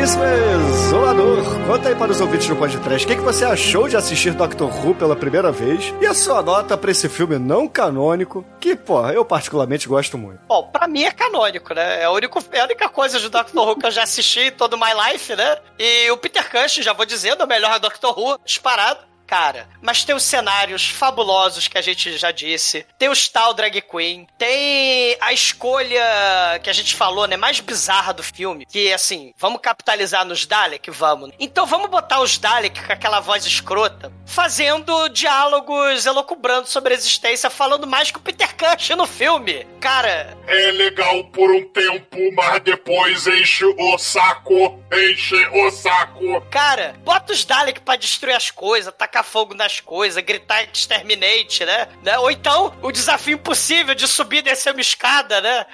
Caríssimo 0.00 0.24
Isolador, 0.70 1.66
conta 1.66 1.88
aí 1.90 1.94
para 1.94 2.10
os 2.10 2.20
ouvintes 2.22 2.48
do 2.48 2.56
podcast 2.56 3.04
o 3.04 3.08
que, 3.08 3.16
que 3.16 3.22
você 3.22 3.44
achou 3.44 3.86
de 3.86 3.96
assistir 3.96 4.32
Doctor 4.32 4.68
Who 4.68 4.94
pela 4.94 5.14
primeira 5.14 5.52
vez 5.52 5.92
e 6.00 6.06
a 6.06 6.14
sua 6.14 6.42
nota 6.42 6.74
para 6.76 6.90
esse 6.90 7.06
filme 7.06 7.38
não 7.38 7.68
canônico, 7.68 8.44
que, 8.58 8.74
pô, 8.74 9.06
eu 9.10 9.24
particularmente 9.26 9.86
gosto 9.86 10.16
muito. 10.16 10.40
Bom, 10.48 10.68
pra 10.68 10.88
mim 10.88 11.04
é 11.04 11.10
canônico, 11.10 11.74
né? 11.74 12.00
É 12.00 12.04
a, 12.04 12.10
única, 12.10 12.40
é 12.52 12.60
a 12.60 12.64
única 12.64 12.88
coisa 12.88 13.20
de 13.20 13.28
Doctor 13.28 13.68
Who 13.68 13.76
que 13.76 13.86
eu 13.86 13.90
já 13.90 14.04
assisti 14.04 14.50
todo 14.50 14.78
My 14.78 14.92
Life, 15.12 15.36
né? 15.36 15.58
E 15.78 16.10
o 16.10 16.16
Peter 16.16 16.50
Cushing, 16.50 16.82
já 16.82 16.94
vou 16.94 17.04
dizendo, 17.04 17.42
é 17.42 17.44
o 17.44 17.48
melhor 17.48 17.78
Doctor 17.78 18.18
Who 18.18 18.38
disparado 18.44 19.09
cara. 19.30 19.68
Mas 19.80 20.04
tem 20.04 20.12
os 20.12 20.24
cenários 20.24 20.88
fabulosos 20.88 21.68
que 21.68 21.78
a 21.78 21.80
gente 21.80 22.18
já 22.18 22.32
disse. 22.32 22.84
Tem 22.98 23.08
o 23.08 23.12
tal 23.32 23.54
drag 23.54 23.80
queen. 23.80 24.26
Tem 24.36 25.16
a 25.20 25.32
escolha 25.32 26.58
que 26.60 26.68
a 26.68 26.72
gente 26.72 26.96
falou, 26.96 27.28
né? 27.28 27.36
Mais 27.36 27.60
bizarra 27.60 28.12
do 28.12 28.24
filme. 28.24 28.66
Que, 28.66 28.92
assim, 28.92 29.32
vamos 29.38 29.60
capitalizar 29.62 30.24
nos 30.24 30.44
Dalek? 30.44 30.90
Vamos. 30.90 31.30
Então 31.38 31.64
vamos 31.64 31.88
botar 31.88 32.20
os 32.20 32.38
Dalek 32.38 32.84
com 32.84 32.92
aquela 32.92 33.20
voz 33.20 33.46
escrota, 33.46 34.12
fazendo 34.26 35.08
diálogos 35.10 36.06
elocubrando 36.06 36.66
sobre 36.66 36.92
a 36.92 36.96
existência, 36.96 37.48
falando 37.48 37.86
mais 37.86 38.10
que 38.10 38.18
o 38.18 38.22
Peter 38.22 38.52
Cushing 38.56 38.96
no 38.96 39.06
filme. 39.06 39.64
Cara... 39.80 40.36
É 40.48 40.72
legal 40.72 41.22
por 41.24 41.48
um 41.52 41.68
tempo, 41.68 42.16
mas 42.34 42.60
depois 42.62 43.28
enche 43.28 43.64
o 43.64 43.96
saco. 43.96 44.82
Enche 44.92 45.46
o 45.52 45.70
saco. 45.70 46.40
Cara, 46.50 46.96
bota 47.04 47.32
os 47.32 47.44
Dalek 47.44 47.80
pra 47.80 47.94
destruir 47.94 48.34
as 48.34 48.50
coisas, 48.50 48.92
tacar 48.92 49.19
tacar 49.20 49.24
fogo 49.24 49.54
nas 49.54 49.80
coisas, 49.80 50.22
gritar 50.22 50.64
exterminate, 50.64 51.64
né? 51.64 51.88
né? 52.02 52.18
Ou 52.18 52.30
então 52.30 52.74
o 52.82 52.90
desafio 52.90 53.34
impossível 53.34 53.94
de 53.94 54.08
subir 54.08 54.38
e 54.38 54.42
descer 54.42 54.72
uma 54.72 54.80
escada, 54.80 55.40
né? 55.40 55.66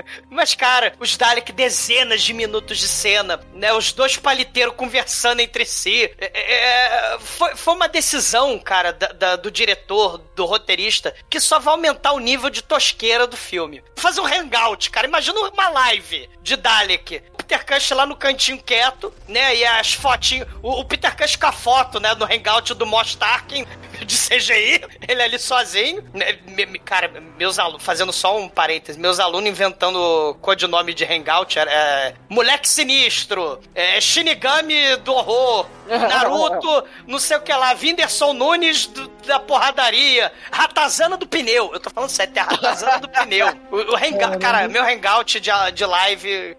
Mas, 0.30 0.54
cara, 0.54 0.94
os 0.98 1.16
Dalek, 1.16 1.52
dezenas 1.52 2.22
de 2.22 2.32
minutos 2.32 2.78
de 2.78 2.88
cena, 2.88 3.40
né? 3.54 3.72
Os 3.72 3.92
dois 3.92 4.16
paliteiros 4.16 4.74
conversando 4.74 5.40
entre 5.40 5.64
si. 5.64 6.10
É, 6.18 6.30
é, 6.34 7.14
é, 7.14 7.18
foi, 7.18 7.56
foi 7.56 7.74
uma 7.74 7.88
decisão, 7.88 8.58
cara, 8.58 8.92
da, 8.92 9.08
da, 9.08 9.36
do 9.36 9.50
diretor, 9.50 10.18
do 10.34 10.44
roteirista, 10.44 11.14
que 11.28 11.40
só 11.40 11.58
vai 11.58 11.74
aumentar 11.74 12.12
o 12.12 12.18
nível 12.18 12.50
de 12.50 12.62
tosqueira 12.62 13.26
do 13.26 13.36
filme. 13.36 13.82
Fazer 13.96 14.20
um 14.20 14.26
hangout, 14.26 14.90
cara. 14.90 15.06
Imagina 15.06 15.38
uma 15.40 15.68
live 15.68 16.28
de 16.42 16.56
Dalek. 16.56 17.22
Peter 17.36 17.64
Cush 17.64 17.90
lá 17.92 18.04
no 18.04 18.16
cantinho 18.16 18.60
quieto, 18.60 19.12
né? 19.28 19.56
E 19.56 19.64
as 19.64 19.92
fotinhos. 19.92 20.48
O, 20.62 20.80
o 20.80 20.84
Peter 20.84 21.16
Cush 21.16 21.36
com 21.36 21.46
a 21.46 21.52
foto, 21.52 22.00
né? 22.00 22.14
No 22.14 22.24
hangout 22.24 22.74
do 22.74 22.84
Moss 22.84 23.14
Tarkin 23.14 23.64
de 24.04 24.16
CGI. 24.16 24.82
Ele 25.06 25.22
ali 25.22 25.38
sozinho. 25.38 26.04
Né, 26.12 26.38
cara, 26.84 27.10
meus 27.38 27.58
alunos, 27.58 27.82
fazendo 27.82 28.12
só 28.12 28.36
um 28.36 28.48
parênteses, 28.48 29.00
meus 29.00 29.18
alunos 29.18 29.48
inventando 29.48 30.36
codinome 30.40 30.94
de 30.94 31.04
hangout 31.04 31.58
era 31.58 31.70
é, 31.70 32.14
Moleque 32.28 32.68
Sinistro, 32.68 33.60
é, 33.74 34.00
Shinigami 34.00 34.96
do 34.96 35.12
Horror, 35.12 35.66
Naruto, 35.86 36.84
não 37.06 37.18
sei 37.18 37.36
o 37.36 37.40
que 37.40 37.52
lá, 37.52 37.72
Whindersson 37.72 38.32
Nunes 38.32 38.86
do, 38.86 39.08
da 39.26 39.38
porradaria, 39.38 40.32
Ratazana 40.50 41.16
do 41.16 41.26
Pneu. 41.26 41.70
Eu 41.72 41.80
tô 41.80 41.90
falando 41.90 42.10
sério, 42.10 42.32
é 42.36 42.40
Ratazana 42.40 42.98
do 42.98 43.08
Pneu. 43.08 43.46
O, 43.70 43.76
o 43.92 43.96
hangout, 43.96 44.38
cara, 44.38 44.68
meu 44.68 44.82
hangout 44.82 45.40
de, 45.40 45.50
de 45.74 45.84
live, 45.84 46.56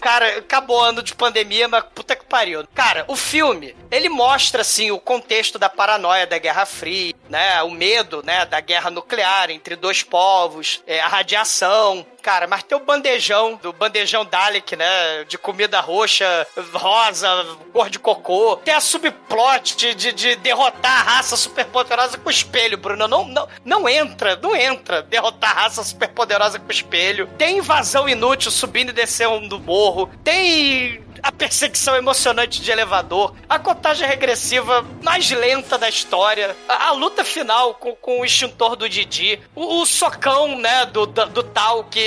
cara, 0.00 0.38
acabou 0.38 0.82
ano 0.82 1.02
de 1.02 1.14
pandemia, 1.14 1.68
mas 1.68 1.84
puta 1.94 2.16
que 2.16 2.24
pariu. 2.24 2.66
Cara, 2.74 3.04
o 3.06 3.16
filme, 3.16 3.74
ele 3.90 4.08
mostra, 4.08 4.62
assim, 4.62 4.90
o 4.90 4.98
contexto 4.98 5.58
da 5.58 5.68
paranoia 5.68 6.26
da 6.26 6.38
Guerra 6.38 6.61
Fria, 6.66 7.14
né, 7.28 7.62
o 7.62 7.70
medo, 7.70 8.22
né, 8.24 8.44
da 8.46 8.60
guerra 8.60 8.90
nuclear 8.90 9.50
entre 9.50 9.76
dois 9.76 10.02
povos, 10.02 10.82
é, 10.86 11.00
a 11.00 11.08
radiação, 11.08 12.06
Cara, 12.22 12.46
mas 12.46 12.62
tem 12.62 12.78
o 12.78 12.80
bandejão, 12.80 13.58
do 13.60 13.72
bandejão 13.72 14.24
Dalek, 14.24 14.76
né? 14.76 15.24
De 15.24 15.36
comida 15.36 15.80
roxa, 15.80 16.46
rosa, 16.72 17.28
cor 17.72 17.90
de 17.90 17.98
cocô. 17.98 18.56
Tem 18.58 18.72
a 18.72 18.80
subplot 18.80 19.76
de, 19.76 19.94
de, 19.94 20.12
de 20.12 20.36
derrotar 20.36 21.00
a 21.00 21.02
raça 21.16 21.36
superpoderosa 21.36 22.16
com 22.16 22.30
espelho, 22.30 22.78
Bruno. 22.78 23.08
Não, 23.08 23.26
não, 23.26 23.48
não 23.64 23.88
entra, 23.88 24.36
não 24.36 24.54
entra 24.54 25.02
derrotar 25.02 25.50
a 25.50 25.62
raça 25.62 25.82
superpoderosa 25.82 26.60
com 26.60 26.70
espelho. 26.70 27.26
Tem 27.36 27.58
invasão 27.58 28.08
inútil 28.08 28.52
subindo 28.52 28.90
e 28.90 28.92
descendo 28.92 29.48
do 29.48 29.58
morro. 29.58 30.08
Tem 30.22 31.02
a 31.22 31.30
perseguição 31.30 31.94
emocionante 31.94 32.60
de 32.60 32.70
elevador, 32.70 33.34
a 33.48 33.58
contagem 33.58 34.06
regressiva 34.06 34.84
mais 35.02 35.30
lenta 35.30 35.78
da 35.78 35.88
história, 35.88 36.56
a, 36.68 36.88
a 36.88 36.92
luta 36.92 37.24
final 37.24 37.74
com, 37.74 37.94
com 37.94 38.20
o 38.20 38.24
extintor 38.24 38.74
do 38.74 38.88
Didi, 38.88 39.38
o, 39.54 39.80
o 39.80 39.86
socão, 39.86 40.58
né, 40.58 40.84
do, 40.86 41.06
do, 41.06 41.26
do, 41.26 41.42
tal 41.42 41.84
que 41.84 42.00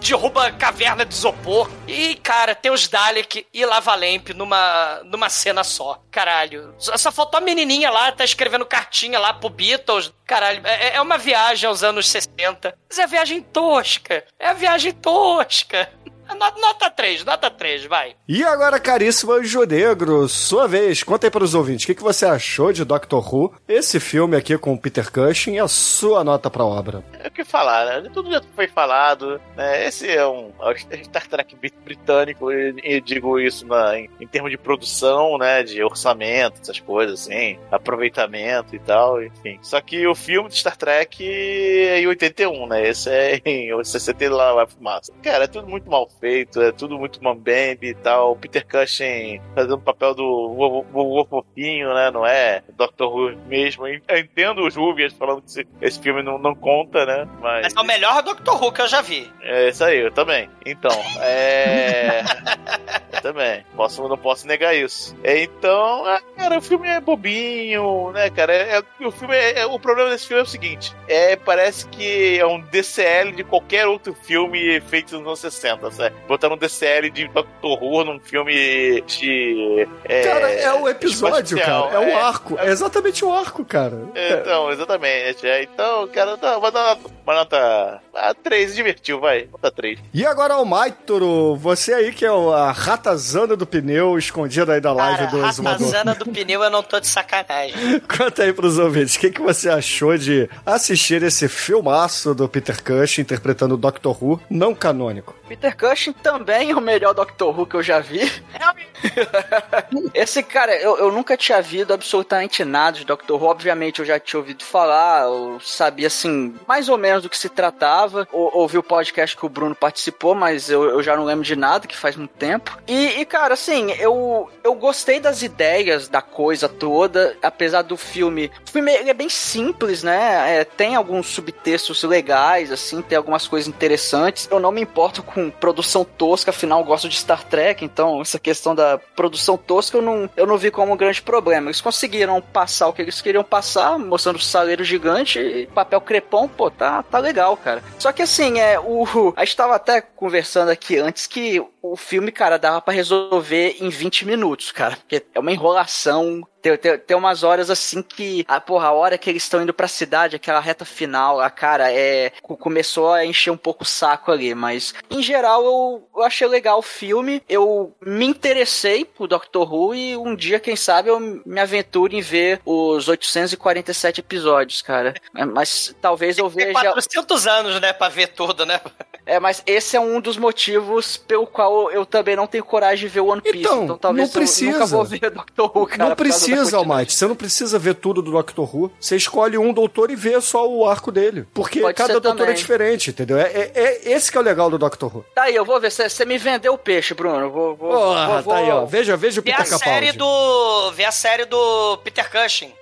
derruba 0.00 0.50
caverna 0.52 1.04
de 1.04 1.14
isopor. 1.14 1.70
E, 1.86 2.16
cara, 2.16 2.54
tem 2.54 2.72
os 2.72 2.88
Dalek 2.88 3.46
e 3.52 3.64
Lava 3.64 3.94
Lamp 3.94 4.30
numa, 4.30 5.00
numa 5.04 5.28
cena 5.28 5.64
só. 5.64 6.02
Caralho. 6.10 6.74
Só, 6.78 7.10
faltou 7.10 7.38
a 7.38 7.40
menininha 7.40 7.90
lá, 7.90 8.12
tá 8.12 8.24
escrevendo 8.24 8.66
cartinha 8.66 9.18
lá 9.18 9.32
pro 9.32 9.48
Beatles. 9.48 10.12
Caralho, 10.26 10.66
é, 10.66 10.96
é 10.96 11.00
uma 11.00 11.18
viagem 11.18 11.68
aos 11.68 11.82
anos 11.82 12.08
60. 12.08 12.74
Mas 12.88 12.98
é 12.98 13.04
a 13.04 13.06
viagem 13.06 13.40
tosca. 13.40 14.24
É 14.38 14.48
a 14.48 14.52
viagem 14.52 14.92
tosca. 14.92 15.90
Nota 16.34 16.90
3, 16.90 17.24
nota 17.24 17.50
3, 17.50 17.84
vai. 17.84 18.14
E 18.26 18.42
agora, 18.42 18.80
caríssimo 18.80 19.32
Anjo 19.32 19.64
Negro, 19.64 20.28
sua 20.28 20.66
vez, 20.66 21.02
conta 21.02 21.26
aí 21.26 21.30
para 21.30 21.44
os 21.44 21.54
ouvintes, 21.54 21.84
o 21.84 21.86
que, 21.86 21.94
que 21.94 22.02
você 22.02 22.26
achou 22.26 22.72
de 22.72 22.84
Doctor 22.84 23.34
Who, 23.34 23.54
esse 23.68 24.00
filme 24.00 24.36
aqui 24.36 24.56
com 24.58 24.72
o 24.72 24.78
Peter 24.78 25.10
Cushing 25.10 25.54
e 25.54 25.58
a 25.58 25.68
sua 25.68 26.24
nota 26.24 26.50
pra 26.50 26.64
obra? 26.64 27.04
É 27.18 27.28
o 27.28 27.30
que 27.30 27.44
falar, 27.44 28.02
né? 28.02 28.10
Tudo 28.12 28.30
já 28.30 28.40
foi 28.54 28.66
falado, 28.68 29.40
né? 29.56 29.86
Esse 29.86 30.08
é 30.08 30.26
um 30.26 30.50
é 30.90 31.04
Star 31.04 31.26
Trek 31.26 31.56
britânico, 31.84 32.50
e 32.52 33.00
digo 33.00 33.38
isso 33.38 33.66
na, 33.66 33.98
em, 33.98 34.08
em, 34.20 34.26
termos 34.26 34.50
de 34.50 34.58
produção, 34.58 35.38
né? 35.38 35.62
De 35.62 35.82
orçamento, 35.82 36.60
essas 36.60 36.80
coisas 36.80 37.22
assim, 37.22 37.58
aproveitamento 37.70 38.74
e 38.74 38.78
tal, 38.78 39.22
enfim. 39.22 39.58
Só 39.62 39.80
que 39.80 40.06
o 40.06 40.14
filme 40.14 40.48
de 40.48 40.58
Star 40.58 40.76
Trek 40.76 41.24
é 41.24 42.00
em 42.00 42.06
81, 42.06 42.66
né? 42.66 42.88
Esse 42.88 43.10
é 43.10 43.40
em 43.44 43.84
60 43.84 44.22
lá 44.30 44.52
vai 44.54 44.66
fumaça. 44.66 45.12
Cara, 45.22 45.44
é 45.44 45.46
tudo 45.46 45.68
muito 45.68 45.90
mal 45.90 46.08
feito, 46.22 46.62
é 46.62 46.70
tudo 46.70 46.96
muito 46.96 47.22
mambembe 47.22 47.88
e 47.88 47.94
tal. 47.94 48.32
O 48.32 48.36
Peter 48.36 48.64
Cushing 48.64 49.40
fazendo 49.56 49.74
o 49.74 49.80
papel 49.80 50.14
do 50.14 50.54
vovô 50.54 51.26
fofinho, 51.28 51.92
né? 51.92 52.12
Não 52.12 52.24
é 52.24 52.62
Doctor 52.76 53.12
Who 53.12 53.36
mesmo. 53.48 53.88
Eu 53.88 54.18
entendo 54.18 54.64
os 54.64 54.76
Rubias 54.76 55.12
falando 55.12 55.42
que 55.42 55.48
esse, 55.48 55.66
esse 55.80 56.00
filme 56.00 56.22
não, 56.22 56.38
não 56.38 56.54
conta, 56.54 57.04
né? 57.04 57.28
Mas... 57.40 57.62
Mas 57.64 57.74
é 57.76 57.80
o 57.80 57.84
melhor 57.84 58.22
Doctor 58.22 58.62
Who 58.62 58.72
que 58.72 58.82
eu 58.82 58.88
já 58.88 59.00
vi. 59.00 59.28
É 59.42 59.68
isso 59.68 59.82
aí, 59.82 59.98
eu 59.98 60.12
também. 60.12 60.48
Então, 60.64 60.96
é. 61.20 62.22
eu 63.12 63.20
também. 63.20 63.64
Posso, 63.74 64.06
não 64.06 64.16
posso 64.16 64.46
negar 64.46 64.76
isso. 64.76 65.16
É, 65.24 65.42
então, 65.42 66.06
ah, 66.06 66.20
cara, 66.36 66.58
o 66.58 66.62
filme 66.62 66.86
é 66.86 67.00
bobinho, 67.00 68.12
né, 68.12 68.30
cara? 68.30 68.54
É, 68.54 68.78
é, 68.78 69.06
o 69.06 69.10
filme 69.10 69.34
é, 69.34 69.60
é, 69.60 69.66
o 69.66 69.78
problema 69.78 70.10
desse 70.10 70.28
filme 70.28 70.40
é 70.40 70.44
o 70.44 70.48
seguinte: 70.48 70.94
é, 71.08 71.34
parece 71.34 71.88
que 71.88 72.38
é 72.38 72.46
um 72.46 72.60
DCL 72.60 73.32
de 73.32 73.42
qualquer 73.42 73.86
outro 73.86 74.14
filme 74.14 74.80
feito 74.82 75.18
nos 75.18 75.26
anos 75.26 75.40
60, 75.40 75.90
sabe? 75.90 76.11
Botar 76.26 76.52
um 76.52 76.56
DCL 76.56 77.10
de 77.10 77.28
Doctor 77.28 77.82
Who 77.82 78.04
num 78.04 78.20
filme 78.20 79.02
de. 79.02 79.86
É, 80.04 80.22
cara, 80.22 80.50
é 80.50 80.72
o 80.72 80.88
episódio, 80.88 81.58
cara. 81.58 81.90
É, 81.92 82.10
é, 82.10 82.14
o 82.14 82.18
arco. 82.18 82.58
É 82.58 82.68
exatamente 82.68 83.24
o 83.24 83.32
arco, 83.32 83.64
cara. 83.64 83.98
Então, 84.14 84.70
exatamente. 84.70 85.46
É, 85.46 85.62
então, 85.62 86.08
cara, 86.08 86.38
não, 86.40 86.60
vai 86.60 86.72
dar 86.72 86.98
uma 87.24 87.34
nota. 87.34 88.00
Ah, 88.14 88.34
3, 88.34 88.74
divertiu, 88.74 89.20
vai. 89.20 89.48
Nota 89.50 89.70
3. 89.70 89.98
E 90.12 90.24
agora 90.24 90.56
o 90.56 90.64
Maitoro, 90.64 91.56
você 91.56 91.94
aí 91.94 92.12
que 92.12 92.24
é 92.24 92.28
a 92.28 92.72
ratazana 92.72 93.56
do 93.56 93.66
pneu 93.66 94.18
escondida 94.18 94.74
aí 94.74 94.80
da 94.80 94.92
live 94.92 95.18
cara, 95.18 95.30
do 95.30 95.40
Ratazana 95.40 96.14
do 96.14 96.26
pneu 96.26 96.62
eu 96.62 96.70
não 96.70 96.82
tô 96.82 97.00
de 97.00 97.06
sacanagem. 97.06 97.74
Conta 98.16 98.42
aí 98.42 98.52
pros 98.52 98.78
ouvintes, 98.78 99.16
o 99.16 99.20
que, 99.20 99.30
que 99.30 99.40
você 99.40 99.68
achou 99.68 100.16
de 100.16 100.48
assistir 100.64 101.22
esse 101.22 101.48
filmaço 101.48 102.34
do 102.34 102.48
Peter 102.48 102.82
Cush 102.82 103.18
interpretando 103.18 103.74
o 103.74 103.78
Doctor 103.78 104.16
Who 104.22 104.40
não 104.50 104.74
canônico? 104.74 105.34
Peter 105.48 105.76
Também 106.10 106.70
é 106.70 106.74
o 106.74 106.80
melhor 106.80 107.12
Doctor 107.12 107.58
Who 107.58 107.66
que 107.66 107.76
eu 107.76 107.82
já 107.82 108.00
vi. 108.00 108.20
Esse 110.14 110.42
cara, 110.42 110.74
eu, 110.76 110.96
eu 110.96 111.12
nunca 111.12 111.36
tinha 111.36 111.60
visto 111.60 111.92
absolutamente 111.92 112.64
nada 112.64 112.98
de 112.98 113.04
Doctor 113.04 113.40
Who. 113.40 113.48
Obviamente, 113.48 114.00
eu 114.00 114.04
já 114.04 114.18
tinha 114.18 114.40
ouvido 114.40 114.64
falar, 114.64 115.24
eu 115.24 115.60
sabia, 115.60 116.06
assim, 116.06 116.54
mais 116.66 116.88
ou 116.88 116.96
menos 116.96 117.22
do 117.22 117.28
que 117.28 117.36
se 117.36 117.48
tratava. 117.48 118.26
Ou, 118.32 118.50
ouvi 118.54 118.78
o 118.78 118.82
podcast 118.82 119.36
que 119.36 119.44
o 119.44 119.48
Bruno 119.48 119.74
participou, 119.74 120.34
mas 120.34 120.70
eu, 120.70 120.84
eu 120.84 121.02
já 121.02 121.16
não 121.16 121.24
lembro 121.24 121.44
de 121.44 121.54
nada, 121.54 121.86
que 121.86 121.96
faz 121.96 122.16
muito 122.16 122.32
tempo. 122.32 122.78
E, 122.86 123.20
e 123.20 123.24
cara, 123.24 123.54
assim, 123.54 123.92
eu, 123.92 124.48
eu 124.64 124.74
gostei 124.74 125.20
das 125.20 125.42
ideias 125.42 126.08
da 126.08 126.22
coisa 126.22 126.68
toda, 126.68 127.36
apesar 127.42 127.82
do 127.82 127.96
filme. 127.96 128.50
O 128.66 128.70
filme 128.70 128.90
é 128.92 129.12
bem 129.12 129.28
simples, 129.28 130.02
né? 130.02 130.60
É, 130.60 130.64
tem 130.64 130.94
alguns 130.94 131.26
subtextos 131.26 132.02
legais, 132.02 132.72
assim, 132.72 133.02
tem 133.02 133.18
algumas 133.18 133.46
coisas 133.46 133.68
interessantes. 133.68 134.48
Eu 134.50 134.60
não 134.60 134.72
me 134.72 134.80
importo 134.80 135.22
com 135.22 135.50
produção 135.50 135.91
tosca, 136.02 136.50
afinal 136.50 136.80
eu 136.80 136.86
gosto 136.86 137.08
de 137.08 137.16
Star 137.16 137.44
Trek, 137.44 137.84
então 137.84 138.22
essa 138.22 138.38
questão 138.38 138.74
da 138.74 138.98
produção 138.98 139.58
tosca 139.58 139.98
eu 139.98 140.02
não, 140.02 140.30
eu 140.36 140.46
não 140.46 140.56
vi 140.56 140.70
como 140.70 140.92
um 140.92 140.96
grande 140.96 141.20
problema. 141.20 141.66
Eles 141.66 141.80
conseguiram 141.80 142.40
passar 142.40 142.88
o 142.88 142.92
que 142.92 143.02
eles 143.02 143.20
queriam 143.20 143.44
passar, 143.44 143.98
mostrando 143.98 144.36
o 144.36 144.42
saleiro 144.42 144.82
gigante 144.82 145.38
e 145.38 145.66
papel 145.66 146.00
crepom, 146.00 146.48
pô, 146.48 146.70
tá, 146.70 147.02
tá 147.02 147.18
legal, 147.18 147.56
cara. 147.56 147.82
Só 147.98 148.10
que 148.12 148.22
assim, 148.22 148.58
é, 148.58 148.80
o, 148.80 149.34
a 149.36 149.44
gente 149.44 149.56
tava 149.56 149.74
até 149.74 150.00
conversando 150.00 150.70
aqui 150.70 150.98
antes 150.98 151.26
que 151.26 151.62
o 151.82 151.96
filme, 151.96 152.30
cara, 152.30 152.58
dava 152.58 152.80
para 152.80 152.94
resolver 152.94 153.76
em 153.80 153.88
20 153.88 154.24
minutos, 154.24 154.70
cara. 154.70 154.96
Porque 154.96 155.22
é 155.34 155.40
uma 155.40 155.52
enrolação. 155.52 156.46
Tem, 156.62 156.76
tem, 156.76 156.98
tem 156.98 157.16
umas 157.16 157.42
horas 157.42 157.68
assim 157.70 158.02
que, 158.02 158.44
a 158.46 158.60
porra, 158.60 158.86
a 158.86 158.92
hora 158.92 159.18
que 159.18 159.28
eles 159.28 159.42
estão 159.42 159.60
indo 159.60 159.74
pra 159.74 159.88
cidade, 159.88 160.36
aquela 160.36 160.60
reta 160.60 160.84
final, 160.84 161.40
a 161.40 161.50
cara, 161.50 161.92
é. 161.92 162.30
Começou 162.42 163.12
a 163.12 163.26
encher 163.26 163.50
um 163.50 163.56
pouco 163.56 163.82
o 163.82 163.86
saco 163.86 164.30
ali. 164.30 164.54
Mas, 164.54 164.94
em 165.10 165.20
geral, 165.20 165.64
eu, 165.64 166.08
eu 166.16 166.22
achei 166.22 166.46
legal 166.46 166.78
o 166.78 166.82
filme. 166.82 167.42
Eu 167.48 167.94
me 168.00 168.24
interessei 168.26 169.04
pro 169.04 169.26
Doctor 169.26 169.72
Who 169.72 169.94
e 169.94 170.16
um 170.16 170.36
dia, 170.36 170.60
quem 170.60 170.76
sabe, 170.76 171.08
eu 171.08 171.18
me 171.20 171.60
aventure 171.60 172.16
em 172.16 172.20
ver 172.20 172.60
os 172.64 173.08
847 173.08 174.20
episódios, 174.20 174.82
cara. 174.82 175.14
Mas 175.52 175.94
talvez 176.00 176.38
eu 176.38 176.48
veja. 176.48 176.66
Tem 176.66 176.74
400 176.74 177.46
anos, 177.46 177.80
né, 177.80 177.92
pra 177.92 178.08
ver 178.08 178.28
tudo, 178.28 178.64
né? 178.64 178.80
É, 179.24 179.38
mas 179.38 179.62
esse 179.66 179.96
é 179.96 180.00
um 180.00 180.20
dos 180.20 180.36
motivos 180.36 181.16
pelo 181.16 181.46
qual 181.46 181.90
eu 181.90 182.04
também 182.04 182.34
não 182.34 182.46
tenho 182.46 182.64
coragem 182.64 183.06
de 183.06 183.12
ver 183.12 183.20
One 183.20 183.40
Piece. 183.40 183.58
Então, 183.58 183.84
então 183.84 183.98
talvez 183.98 184.28
não 184.28 184.32
precisa. 184.32 184.70
eu 184.70 184.72
nunca 184.72 184.86
vou 184.86 185.04
ver 185.04 185.30
Doctor 185.30 185.70
Who, 185.76 185.86
cara. 185.86 186.08
Não 186.08 186.16
precisa, 186.16 186.51
Almighty. 186.72 187.14
Você 187.14 187.26
não 187.26 187.36
precisa 187.36 187.78
ver 187.78 187.94
tudo 187.94 188.22
do 188.22 188.30
Doctor 188.30 188.76
Who. 188.76 188.92
Você 189.00 189.16
escolhe 189.16 189.58
um 189.58 189.72
doutor 189.72 190.10
e 190.10 190.16
vê 190.16 190.40
só 190.40 190.68
o 190.68 190.86
arco 190.86 191.10
dele. 191.10 191.46
Porque 191.54 191.80
Pode 191.80 191.94
cada 191.94 192.14
doutor 192.14 192.30
é 192.30 192.36
também. 192.38 192.54
é 192.54 192.56
diferente, 192.56 193.10
entendeu? 193.10 193.38
É, 193.38 193.44
é, 193.44 193.72
é, 193.74 194.12
esse 194.12 194.30
que 194.30 194.36
é 194.36 194.40
o 194.40 194.44
legal 194.44 194.70
do 194.70 194.78
Doctor 194.78 195.14
Who. 195.14 195.24
Tá 195.34 195.44
aí, 195.44 195.54
eu 195.54 195.64
vou 195.64 195.80
ver. 195.80 195.90
Você 195.90 196.24
me 196.24 196.38
vendeu 196.38 196.74
o 196.74 196.78
peixe, 196.78 197.14
Bruno. 197.14 197.50
Vou, 197.50 197.76
vou, 197.76 197.90
Porra, 197.90 198.42
vou, 198.42 198.54
tá 198.54 198.60
aí, 198.60 198.70
ó. 198.70 198.84
Veja, 198.84 199.16
veja 199.16 199.40
o 199.40 199.42
Peter 199.42 199.64
Capaldi. 199.64 199.84
Vê 199.84 199.90
a 199.90 199.94
série 199.94 200.12
do... 200.12 200.92
Vê 200.92 201.04
a 201.04 201.12
série 201.12 201.44
do 201.44 201.98
Peter 201.98 202.30
Cushing. 202.30 202.72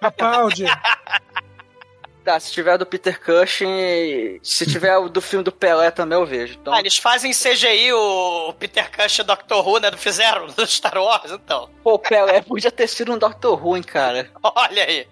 Capaldi. 0.00 0.64
Tá, 2.24 2.38
se 2.38 2.52
tiver 2.52 2.76
do 2.76 2.84
Peter 2.84 3.18
Cushing, 3.20 4.38
se 4.42 4.66
tiver 4.66 4.96
o 4.98 5.08
do 5.08 5.20
filme 5.20 5.44
do 5.44 5.52
Pelé 5.52 5.90
também 5.90 6.18
eu 6.18 6.26
vejo. 6.26 6.58
Então... 6.60 6.72
Ah, 6.72 6.80
eles 6.80 6.98
fazem 6.98 7.32
CGI 7.32 7.92
o 7.92 8.52
Peter 8.58 8.90
Cushing 8.90 9.24
Doctor 9.24 9.66
Who, 9.66 9.80
né? 9.80 9.90
Não 9.90 9.98
fizeram 9.98 10.46
no 10.56 10.66
Star 10.66 10.98
Wars, 10.98 11.30
então. 11.30 11.70
Pô, 11.82 11.94
o 11.94 11.98
Pelé 11.98 12.42
podia 12.42 12.70
ter 12.70 12.86
sido 12.86 13.12
um 13.12 13.18
Doctor 13.18 13.64
Who, 13.64 13.76
hein, 13.76 13.82
cara. 13.82 14.30
Olha 14.42 14.84
aí. 14.84 15.06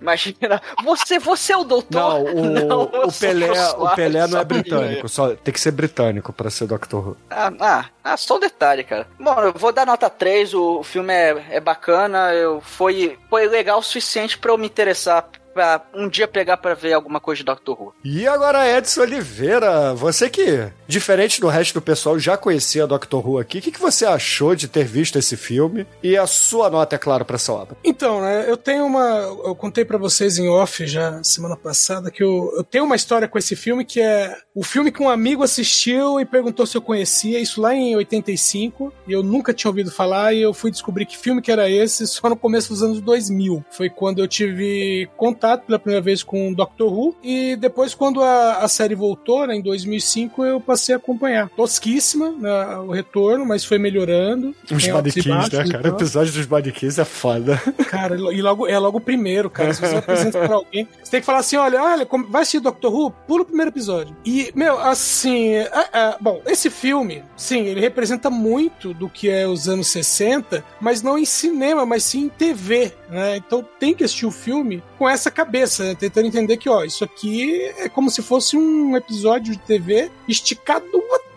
Imagina, 0.00 0.62
você, 0.84 1.18
você 1.18 1.52
é 1.52 1.56
o 1.56 1.64
doutor. 1.64 1.98
Não, 1.98 2.24
o, 2.24 2.44
não, 2.46 2.82
o 2.82 3.12
Pelé, 3.12 3.50
o 3.76 3.88
Pelé 3.94 4.26
não 4.26 4.38
é 4.38 4.44
britânico, 4.44 5.08
só 5.08 5.34
tem 5.34 5.52
que 5.52 5.60
ser 5.60 5.72
britânico 5.72 6.32
pra 6.32 6.50
ser 6.50 6.66
Doctor 6.66 7.08
Who. 7.08 7.16
Ah, 7.30 7.52
ah, 7.60 7.84
ah, 8.04 8.16
só 8.16 8.36
um 8.36 8.40
detalhe, 8.40 8.84
cara. 8.84 9.06
Bom, 9.18 9.40
eu 9.40 9.52
vou 9.52 9.72
dar 9.72 9.86
nota 9.86 10.08
3, 10.08 10.54
o, 10.54 10.82
filme 10.82 11.12
é, 11.12 11.46
é 11.50 11.60
bacana, 11.60 12.32
eu, 12.32 12.60
foi, 12.60 13.18
foi 13.28 13.46
legal 13.48 13.78
o 13.78 13.82
suficiente 13.82 14.38
pra 14.38 14.52
eu 14.52 14.58
me 14.58 14.66
interessar 14.66 15.28
pra 15.52 15.84
um 15.94 16.08
dia 16.08 16.26
pegar 16.26 16.56
para 16.56 16.74
ver 16.74 16.92
alguma 16.92 17.20
coisa 17.20 17.38
de 17.38 17.44
Doctor 17.44 17.80
Who. 17.80 17.94
E 18.04 18.26
agora, 18.26 18.68
Edson 18.76 19.02
Oliveira, 19.02 19.94
você 19.94 20.28
que, 20.30 20.68
diferente 20.86 21.40
do 21.40 21.48
resto 21.48 21.74
do 21.74 21.82
pessoal, 21.82 22.18
já 22.18 22.36
conhecia 22.36 22.86
Doctor 22.86 23.26
Who 23.26 23.38
aqui, 23.38 23.58
o 23.58 23.62
que, 23.62 23.72
que 23.72 23.80
você 23.80 24.06
achou 24.06 24.54
de 24.54 24.68
ter 24.68 24.84
visto 24.84 25.18
esse 25.18 25.36
filme? 25.36 25.86
E 26.02 26.16
a 26.16 26.26
sua 26.26 26.70
nota, 26.70 26.96
é 26.96 26.98
claro, 26.98 27.24
pra 27.24 27.36
essa 27.36 27.52
obra? 27.52 27.76
Então, 27.84 28.20
né, 28.20 28.44
eu 28.48 28.56
tenho 28.56 28.84
uma. 28.86 29.18
Eu 29.44 29.54
contei 29.54 29.84
para 29.84 29.98
vocês 29.98 30.38
em 30.38 30.48
off 30.48 30.86
já 30.86 31.22
semana 31.22 31.56
passada 31.56 32.10
que 32.10 32.22
eu, 32.22 32.52
eu 32.56 32.64
tenho 32.64 32.84
uma 32.84 32.96
história 32.96 33.28
com 33.28 33.38
esse 33.38 33.54
filme 33.54 33.84
que 33.84 34.00
é 34.00 34.36
o 34.54 34.62
filme 34.62 34.92
que 34.92 35.02
um 35.02 35.08
amigo 35.08 35.42
assistiu 35.42 36.20
e 36.20 36.24
perguntou 36.24 36.66
se 36.66 36.76
eu 36.76 36.82
conhecia, 36.82 37.38
isso 37.38 37.60
lá 37.60 37.74
em 37.74 37.96
85, 37.96 38.92
e 39.06 39.12
eu 39.12 39.22
nunca 39.22 39.52
tinha 39.52 39.70
ouvido 39.70 39.90
falar, 39.90 40.32
e 40.32 40.42
eu 40.42 40.54
fui 40.54 40.70
descobrir 40.70 41.06
que 41.06 41.16
filme 41.16 41.42
que 41.42 41.52
era 41.52 41.68
esse 41.68 42.06
só 42.06 42.28
no 42.28 42.36
começo 42.36 42.68
dos 42.68 42.82
anos 42.82 43.00
2000. 43.00 43.64
Foi 43.70 43.90
quando 43.90 44.20
eu 44.20 44.28
tive 44.28 45.08
contato 45.16 45.39
contato 45.40 45.64
pela 45.64 45.78
primeira 45.78 46.02
vez 46.02 46.22
com 46.22 46.50
o 46.50 46.54
Doctor 46.54 46.92
Who 46.92 47.16
e 47.22 47.56
depois 47.56 47.94
quando 47.94 48.22
a, 48.22 48.58
a 48.58 48.68
série 48.68 48.94
voltou, 48.94 49.46
né, 49.46 49.56
em 49.56 49.62
2005, 49.62 50.44
eu 50.44 50.60
passei 50.60 50.94
a 50.94 50.98
acompanhar. 50.98 51.48
Tosquíssima, 51.50 52.30
né, 52.30 52.76
o 52.78 52.90
retorno, 52.90 53.46
mas 53.46 53.64
foi 53.64 53.78
melhorando. 53.78 54.54
Os 54.70 54.86
manequins, 54.86 55.24
né, 55.24 55.68
cara? 55.70 55.90
O 55.90 55.94
episódio 55.94 56.32
dos 56.34 56.46
manequins 56.46 56.98
é 56.98 57.04
foda. 57.04 57.60
Cara, 57.88 58.16
e 58.16 58.42
logo, 58.42 58.66
é 58.66 58.78
logo 58.78 58.98
o 58.98 59.00
primeiro, 59.00 59.48
cara. 59.48 59.72
Se 59.72 59.80
você 59.80 59.96
apresenta 59.96 60.38
pra 60.38 60.56
alguém, 60.56 60.86
você 61.02 61.10
tem 61.10 61.20
que 61.20 61.26
falar 61.26 61.38
assim, 61.38 61.56
olha, 61.56 61.82
olha, 61.82 62.06
vai 62.28 62.42
assistir 62.42 62.60
Doctor 62.60 62.92
Who? 62.92 63.10
Pula 63.26 63.42
o 63.42 63.46
primeiro 63.46 63.70
episódio. 63.70 64.14
E, 64.24 64.52
meu, 64.54 64.78
assim, 64.78 65.54
é, 65.54 65.70
é, 65.92 66.16
bom, 66.20 66.42
esse 66.46 66.68
filme, 66.68 67.24
sim, 67.36 67.62
ele 67.62 67.80
representa 67.80 68.28
muito 68.28 68.92
do 68.92 69.08
que 69.08 69.30
é 69.30 69.46
os 69.46 69.68
anos 69.68 69.88
60, 69.88 70.62
mas 70.80 71.02
não 71.02 71.18
em 71.18 71.24
cinema, 71.24 71.86
mas 71.86 72.04
sim 72.04 72.24
em 72.24 72.28
TV, 72.28 72.92
né? 73.08 73.36
Então 73.36 73.66
tem 73.78 73.94
que 73.94 74.04
assistir 74.04 74.26
o 74.26 74.30
filme 74.30 74.82
com 74.98 75.08
essa 75.08 75.29
cabeça, 75.30 75.84
né? 75.84 75.94
tentando 75.94 76.26
entender 76.26 76.56
que, 76.56 76.68
ó, 76.68 76.84
isso 76.84 77.04
aqui 77.04 77.62
é 77.78 77.88
como 77.88 78.10
se 78.10 78.22
fosse 78.22 78.56
um 78.56 78.96
episódio 78.96 79.52
de 79.52 79.58
TV 79.58 80.10
esticado 80.28 80.86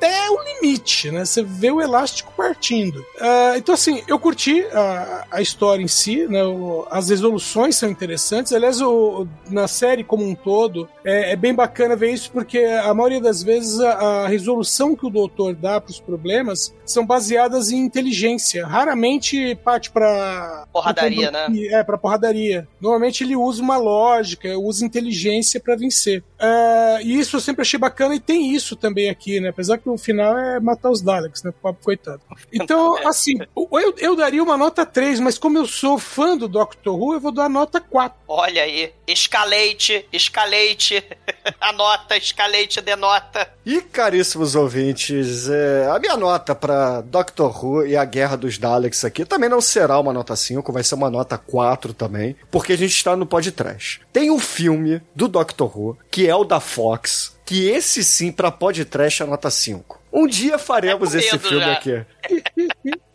até 0.04 0.30
o 0.30 0.38
limite, 0.44 1.10
né? 1.12 1.24
Você 1.24 1.42
vê 1.42 1.72
o 1.72 1.82
elástico 1.82 2.34
partindo. 2.36 2.98
Uh, 3.00 3.56
então, 3.56 3.74
assim, 3.74 4.04
eu 4.06 4.20
curti 4.20 4.62
a, 4.74 5.26
a 5.32 5.42
história 5.42 5.82
em 5.82 5.88
si, 5.88 6.28
né? 6.28 6.44
O, 6.44 6.86
as 6.92 7.10
resoluções 7.10 7.78
são 7.78 7.90
interessantes. 7.90 8.52
Aliás, 8.52 8.82
o, 8.82 9.26
na 9.50 9.66
série 9.68 10.04
como 10.04 10.26
um 10.26 10.36
todo, 10.36 10.90
é, 11.06 11.32
é, 11.32 11.36
bem 11.38 11.54
bacana 11.54 11.96
ver 11.96 12.12
isso, 12.12 12.30
porque 12.32 12.60
a 12.60 12.94
maioria 12.94 13.22
das 13.22 13.42
vezes 13.42 13.80
a, 13.80 14.24
a 14.24 14.28
resolução 14.28 14.96
que 14.96 15.06
o 15.06 15.10
doutor 15.10 15.56
dá 15.56 15.80
para 15.80 15.92
os 15.92 16.00
problemas 16.02 16.74
são 16.86 17.06
baseadas 17.06 17.72
em 17.72 17.78
inteligência. 17.78 18.68
Raramente 18.68 19.56
parte 19.64 19.90
para 19.90 20.68
porradaria, 20.74 21.32
né? 21.32 21.48
É, 21.72 21.82
para 21.82 21.98
porradaria. 21.98 22.68
Normalmente 22.82 23.24
ele 23.24 23.38
usa 23.38 23.62
uma 23.62 23.78
lógica, 23.84 24.58
usa 24.58 24.86
inteligência 24.86 25.60
para 25.60 25.76
vencer. 25.76 26.24
Uh, 26.44 27.00
e 27.02 27.18
isso 27.18 27.38
eu 27.38 27.40
sempre 27.40 27.62
achei 27.62 27.80
bacana 27.80 28.14
e 28.16 28.20
tem 28.20 28.54
isso 28.54 28.76
também 28.76 29.10
aqui, 29.10 29.40
né? 29.40 29.48
Apesar 29.48 29.78
que 29.78 29.88
o 29.88 29.98
final 29.98 30.38
é 30.38 30.60
matar 30.60 30.92
os 30.92 31.02
Daleks, 31.02 31.42
né? 31.42 31.54
Pobre 31.62 31.82
coitado. 31.82 32.22
Então, 32.52 32.98
assim, 33.08 33.38
eu, 33.56 33.96
eu 33.98 34.14
daria 34.14 34.44
uma 34.44 34.58
nota 34.58 34.86
3, 34.86 35.22
mas 35.22 35.38
como 35.38 35.58
eu 35.58 35.66
sou 35.66 35.98
fã 35.98 36.38
do 36.38 36.50
Doctor 36.50 37.00
Who, 37.00 37.14
eu 37.14 37.22
vou 37.22 37.32
dar 37.32 37.48
nota 37.48 37.80
4. 37.80 38.18
Olha 38.28 38.64
aí, 38.64 38.92
escalete, 39.08 40.06
escalete, 40.12 41.02
anota, 41.62 42.18
escalete, 42.18 42.82
denota. 42.82 43.48
E 43.66 43.80
caríssimos 43.80 44.54
ouvintes, 44.54 45.48
é, 45.48 45.88
a 45.90 45.98
minha 45.98 46.18
nota 46.18 46.54
para 46.54 47.00
Doctor 47.00 47.64
Who 47.64 47.86
e 47.86 47.96
a 47.96 48.04
Guerra 48.04 48.36
dos 48.36 48.58
Daleks 48.58 49.06
aqui 49.06 49.24
também 49.24 49.48
não 49.48 49.62
será 49.62 49.98
uma 49.98 50.12
nota 50.12 50.36
5, 50.36 50.74
vai 50.74 50.84
ser 50.84 50.96
uma 50.96 51.10
nota 51.10 51.38
4 51.38 51.94
também, 51.94 52.36
porque 52.52 52.74
a 52.74 52.78
gente 52.78 52.94
está 52.94 53.16
no 53.16 53.26
podcast. 53.26 54.02
Tem 54.12 54.30
um 54.30 54.40
filme 54.40 55.02
do 55.16 55.30
Doctor 55.30 55.72
Who, 55.78 55.98
que 56.12 56.28
é 56.28 56.33
da 56.42 56.60
Fox, 56.60 57.38
que 57.46 57.68
esse 57.68 58.04
sim, 58.04 58.32
pra 58.32 58.50
podcast, 58.50 59.22
é 59.22 59.26
nota 59.26 59.52
5. 59.52 60.02
Um 60.12 60.26
dia 60.26 60.58
faremos 60.58 61.14
é 61.14 61.20
esse 61.20 61.38
filme 61.38 61.60
já. 61.60 61.74
aqui. 61.74 62.06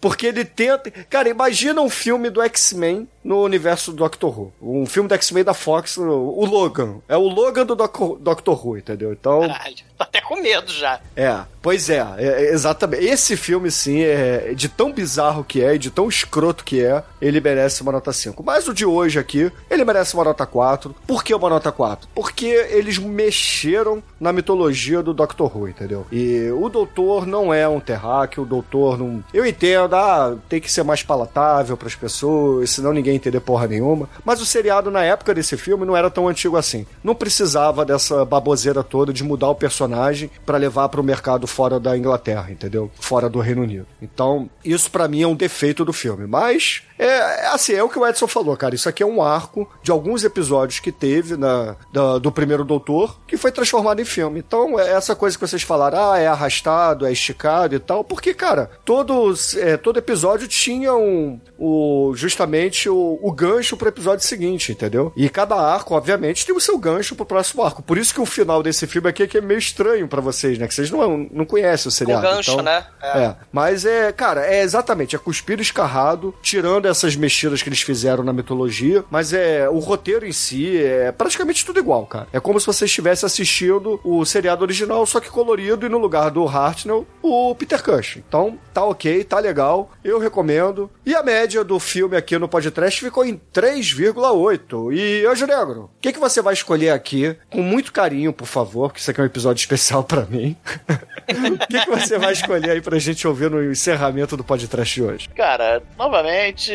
Porque 0.00 0.26
ele 0.26 0.44
tenta. 0.44 0.90
Cara, 0.90 1.28
imagina 1.28 1.80
um 1.80 1.90
filme 1.90 2.30
do 2.30 2.40
X-Men 2.42 3.08
no 3.24 3.42
universo 3.42 3.90
do 3.90 3.98
Doctor 3.98 4.38
Who. 4.38 4.52
Um 4.62 4.86
filme 4.86 5.08
do 5.08 5.14
X-Men 5.14 5.44
da 5.44 5.54
Fox, 5.54 5.98
o 5.98 6.44
Logan. 6.44 7.00
É 7.08 7.16
o 7.16 7.28
Logan 7.28 7.66
do 7.66 7.74
Doctor 7.74 8.66
Who, 8.66 8.78
entendeu? 8.78 9.12
Então. 9.12 9.40
Caralho, 9.40 9.76
tô 9.96 10.04
até 10.04 10.20
com 10.20 10.36
medo 10.36 10.72
já. 10.72 11.00
É, 11.16 11.40
pois 11.60 11.90
é, 11.90 12.04
é 12.16 12.52
exatamente. 12.52 13.04
Esse 13.04 13.36
filme, 13.36 13.70
sim, 13.70 14.00
é 14.00 14.54
de 14.54 14.68
tão 14.68 14.92
bizarro 14.92 15.44
que 15.44 15.62
é, 15.62 15.74
e 15.74 15.78
de 15.78 15.90
tão 15.90 16.08
escroto 16.08 16.64
que 16.64 16.82
é, 16.82 17.02
ele 17.20 17.40
merece 17.40 17.82
uma 17.82 17.92
nota 17.92 18.12
5. 18.12 18.42
Mas 18.42 18.68
o 18.68 18.74
de 18.74 18.86
hoje 18.86 19.18
aqui, 19.18 19.50
ele 19.68 19.84
merece 19.84 20.14
uma 20.14 20.24
nota 20.24 20.46
4. 20.46 20.94
Por 21.06 21.24
que 21.24 21.34
uma 21.34 21.50
nota 21.50 21.72
4? 21.72 22.08
Porque 22.14 22.46
eles 22.46 22.98
mexeram 22.98 24.02
na 24.20 24.32
mitologia 24.32 25.02
do 25.02 25.12
Doctor 25.12 25.54
Who, 25.54 25.68
entendeu? 25.68 26.06
E 26.12 26.50
o 26.52 26.68
Doutor 26.68 27.26
não 27.26 27.52
é 27.52 27.68
um 27.68 27.80
terráqueo, 27.80 28.44
o 28.44 28.46
Doutor 28.46 28.97
Eu 29.32 29.46
entendo, 29.46 29.94
ah, 29.94 30.36
tem 30.48 30.60
que 30.60 30.70
ser 30.70 30.82
mais 30.82 31.02
palatável 31.02 31.76
para 31.76 31.88
as 31.88 31.94
pessoas, 31.94 32.70
senão 32.70 32.92
ninguém 32.92 33.16
entender 33.16 33.40
porra 33.40 33.66
nenhuma. 33.66 34.08
Mas 34.24 34.40
o 34.40 34.46
seriado 34.46 34.90
na 34.90 35.04
época 35.04 35.34
desse 35.34 35.56
filme 35.56 35.84
não 35.84 35.96
era 35.96 36.10
tão 36.10 36.28
antigo 36.28 36.56
assim. 36.56 36.86
Não 37.02 37.14
precisava 37.14 37.84
dessa 37.84 38.24
baboseira 38.24 38.82
toda 38.82 39.12
de 39.12 39.24
mudar 39.24 39.48
o 39.48 39.54
personagem 39.54 40.30
para 40.44 40.58
levar 40.58 40.88
para 40.88 41.00
o 41.00 41.04
mercado 41.04 41.46
fora 41.46 41.78
da 41.78 41.96
Inglaterra, 41.96 42.50
entendeu? 42.50 42.90
Fora 42.98 43.28
do 43.28 43.40
Reino 43.40 43.62
Unido. 43.62 43.86
Então, 44.00 44.48
isso 44.64 44.90
para 44.90 45.08
mim 45.08 45.22
é 45.22 45.26
um 45.26 45.34
defeito 45.34 45.84
do 45.84 45.92
filme. 45.92 46.26
Mas 46.26 46.82
é, 46.98 47.46
assim, 47.46 47.74
é 47.74 47.82
o 47.82 47.88
que 47.88 47.98
o 47.98 48.06
Edson 48.06 48.26
falou, 48.26 48.56
cara. 48.56 48.74
Isso 48.74 48.88
aqui 48.88 49.02
é 49.02 49.06
um 49.06 49.22
arco 49.22 49.70
de 49.82 49.90
alguns 49.90 50.24
episódios 50.24 50.80
que 50.80 50.90
teve 50.90 51.36
na, 51.36 51.76
da, 51.92 52.18
do 52.18 52.32
primeiro 52.32 52.64
Doutor 52.64 53.18
que 53.26 53.36
foi 53.36 53.52
transformado 53.52 54.00
em 54.00 54.04
filme. 54.04 54.40
Então, 54.40 54.78
é 54.78 54.90
essa 54.90 55.14
coisa 55.14 55.36
que 55.36 55.46
vocês 55.46 55.62
falaram, 55.62 56.12
ah, 56.12 56.18
é 56.18 56.26
arrastado, 56.26 57.06
é 57.06 57.12
esticado 57.12 57.74
e 57.74 57.78
tal, 57.78 58.02
porque, 58.02 58.34
cara, 58.34 58.70
todos, 58.88 59.54
é, 59.54 59.76
todo 59.76 59.98
episódio 59.98 60.48
tinha 60.48 60.94
um, 60.94 61.38
o, 61.58 62.14
justamente 62.16 62.88
o, 62.88 63.18
o 63.22 63.30
gancho 63.30 63.76
pro 63.76 63.90
episódio 63.90 64.24
seguinte, 64.24 64.72
entendeu? 64.72 65.12
E 65.14 65.28
cada 65.28 65.56
arco, 65.56 65.94
obviamente, 65.94 66.46
tem 66.46 66.56
o 66.56 66.60
seu 66.60 66.78
gancho 66.78 67.14
pro 67.14 67.26
próximo 67.26 67.62
arco. 67.62 67.82
Por 67.82 67.98
isso 67.98 68.14
que 68.14 68.20
o 68.22 68.24
final 68.24 68.62
desse 68.62 68.86
filme 68.86 69.10
aqui 69.10 69.24
é, 69.24 69.28
é 69.36 69.40
meio 69.42 69.58
estranho 69.58 70.08
para 70.08 70.22
vocês, 70.22 70.58
né? 70.58 70.66
Que 70.66 70.74
vocês 70.74 70.90
não, 70.90 71.28
não 71.30 71.44
conhecem 71.44 71.86
o 71.86 71.90
seriado. 71.90 72.26
Com 72.26 72.34
gancho, 72.34 72.52
então, 72.52 72.64
né? 72.64 72.86
É. 73.02 73.18
é. 73.24 73.36
Mas 73.52 73.84
é, 73.84 74.10
cara, 74.10 74.46
é 74.46 74.62
exatamente, 74.62 75.14
é 75.14 75.18
cuspir 75.18 75.60
escarrado, 75.60 76.34
tirando 76.40 76.86
essas 76.86 77.14
mexidas 77.14 77.62
que 77.62 77.68
eles 77.68 77.82
fizeram 77.82 78.24
na 78.24 78.32
mitologia, 78.32 79.04
mas 79.10 79.34
é 79.34 79.68
o 79.68 79.80
roteiro 79.80 80.24
em 80.24 80.32
si 80.32 80.82
é 80.82 81.12
praticamente 81.12 81.62
tudo 81.62 81.78
igual, 81.78 82.06
cara. 82.06 82.26
É 82.32 82.40
como 82.40 82.58
se 82.58 82.66
você 82.66 82.86
estivesse 82.86 83.26
assistindo 83.26 84.00
o 84.02 84.24
seriado 84.24 84.62
original, 84.62 85.04
só 85.04 85.20
que 85.20 85.28
colorido 85.28 85.84
e 85.84 85.90
no 85.90 85.98
lugar 85.98 86.30
do 86.30 86.48
Hartnell, 86.48 87.06
o 87.20 87.54
Peter 87.54 87.82
Cushing. 87.82 88.24
Então, 88.26 88.58
tá 88.78 88.84
ok, 88.84 89.24
tá 89.24 89.40
legal, 89.40 89.90
eu 90.04 90.20
recomendo. 90.20 90.88
E 91.04 91.12
a 91.14 91.22
média 91.22 91.64
do 91.64 91.80
filme 91.80 92.16
aqui 92.16 92.38
no 92.38 92.48
podcast 92.48 93.00
ficou 93.00 93.24
em 93.24 93.40
3,8. 93.52 94.94
E, 94.94 95.26
Anjo 95.26 95.46
Negro, 95.46 95.80
o 95.84 95.90
que, 96.00 96.12
que 96.12 96.18
você 96.20 96.40
vai 96.40 96.54
escolher 96.54 96.90
aqui? 96.90 97.36
Com 97.50 97.60
muito 97.60 97.92
carinho, 97.92 98.32
por 98.32 98.46
favor, 98.46 98.88
porque 98.88 99.00
isso 99.00 99.10
aqui 99.10 99.20
é 99.20 99.24
um 99.24 99.26
episódio 99.26 99.60
especial 99.60 100.04
para 100.04 100.22
mim. 100.22 100.56
O 101.28 101.58
que, 101.66 101.84
que 101.84 101.90
você 101.90 102.18
vai 102.18 102.32
escolher 102.32 102.70
aí 102.70 102.80
pra 102.80 102.98
gente 102.98 103.28
ouvir 103.28 103.50
no 103.50 103.62
encerramento 103.62 104.34
do 104.34 104.42
podcast 104.42 104.94
de 104.94 105.02
hoje? 105.02 105.28
Cara, 105.28 105.82
novamente, 105.98 106.72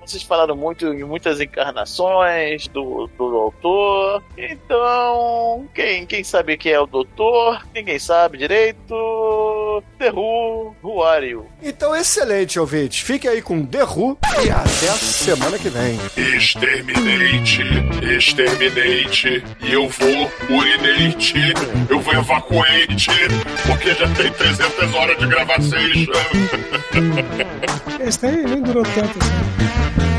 vocês 0.00 0.24
falaram 0.24 0.56
muito 0.56 0.92
em 0.92 1.04
muitas 1.04 1.40
encarnações 1.40 2.66
do, 2.66 3.08
do 3.16 3.30
doutor. 3.30 4.24
Então, 4.36 5.68
quem, 5.72 6.04
quem 6.04 6.24
sabe 6.24 6.56
quem 6.56 6.72
é 6.72 6.80
o 6.80 6.86
doutor? 6.86 7.64
Ninguém 7.72 8.00
sabe 8.00 8.38
direito. 8.38 8.92
The 9.98 10.10
Who, 10.10 10.74
Who 10.82 11.02
are 11.02 11.26
you? 11.26 11.46
Então, 11.62 11.94
excelente, 11.94 12.58
ouvinte. 12.58 13.02
Fique 13.02 13.28
aí 13.28 13.40
com 13.40 13.64
The 13.64 13.84
Who 13.84 14.18
e 14.44 14.50
até 14.50 14.88
a 14.88 14.96
semana 14.96 15.58
que 15.58 15.68
vem. 15.68 15.98
Exterminate, 16.16 17.62
exterminate. 18.16 19.44
E 19.62 19.72
eu 19.72 19.88
vou 19.88 20.30
urinate, 20.50 21.34
eu 21.88 22.00
vou 22.00 22.14
evacuate, 22.14 23.08
porque 23.66 23.94
já 23.94 24.08
tem 24.14 24.32
300 24.32 24.94
horas 24.94 25.18
de 25.18 25.26
gravação. 25.26 25.78
Esse 28.06 28.26
aí 28.26 28.44
nem 28.44 28.62
durou 28.62 28.82
tanto 28.82 29.18
assim. 29.18 30.11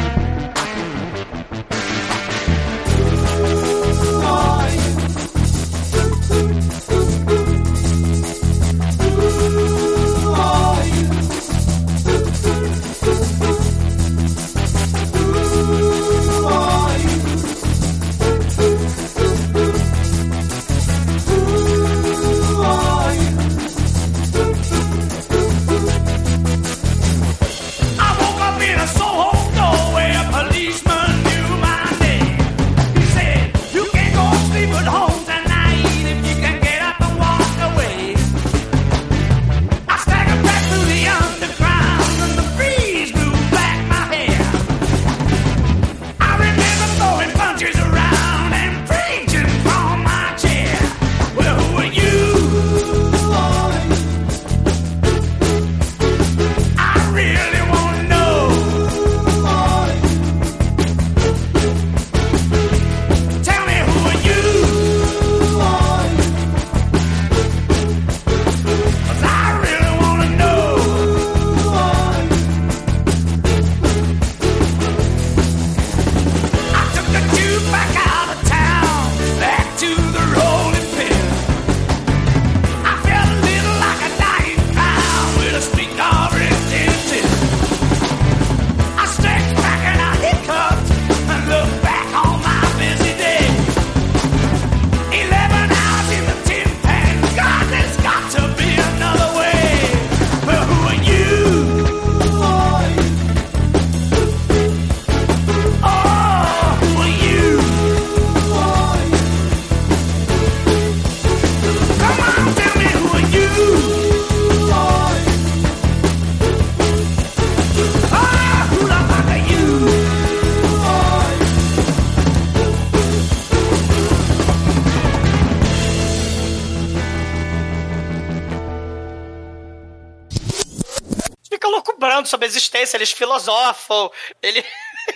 Sobre 132.84 132.84
a 132.84 132.84
existência, 132.84 132.98
eles 132.98 133.12
filosofam, 133.12 134.10
ele... 134.42 134.64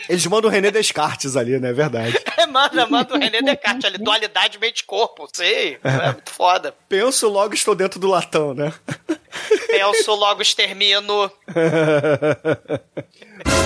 Eles 0.09 0.25
mandam 0.25 0.49
o 0.49 0.53
René 0.53 0.69
Descartes 0.69 1.37
ali, 1.37 1.57
né? 1.61 1.69
É 1.69 1.73
verdade. 1.73 2.19
manda, 2.51 2.85
manda 2.87 3.15
o 3.15 3.17
René 3.17 3.41
Descartes 3.41 3.85
ali, 3.85 3.97
dualidade 3.97 4.59
mente-corpo, 4.59 5.29
sei, 5.33 5.79
é 5.81 6.11
muito 6.11 6.29
foda. 6.29 6.75
Penso, 6.89 7.29
logo 7.29 7.53
estou 7.53 7.73
dentro 7.73 7.97
do 7.97 8.09
latão, 8.09 8.53
né? 8.53 8.73
Penso, 9.67 10.13
logo 10.13 10.41
extermino. 10.41 11.31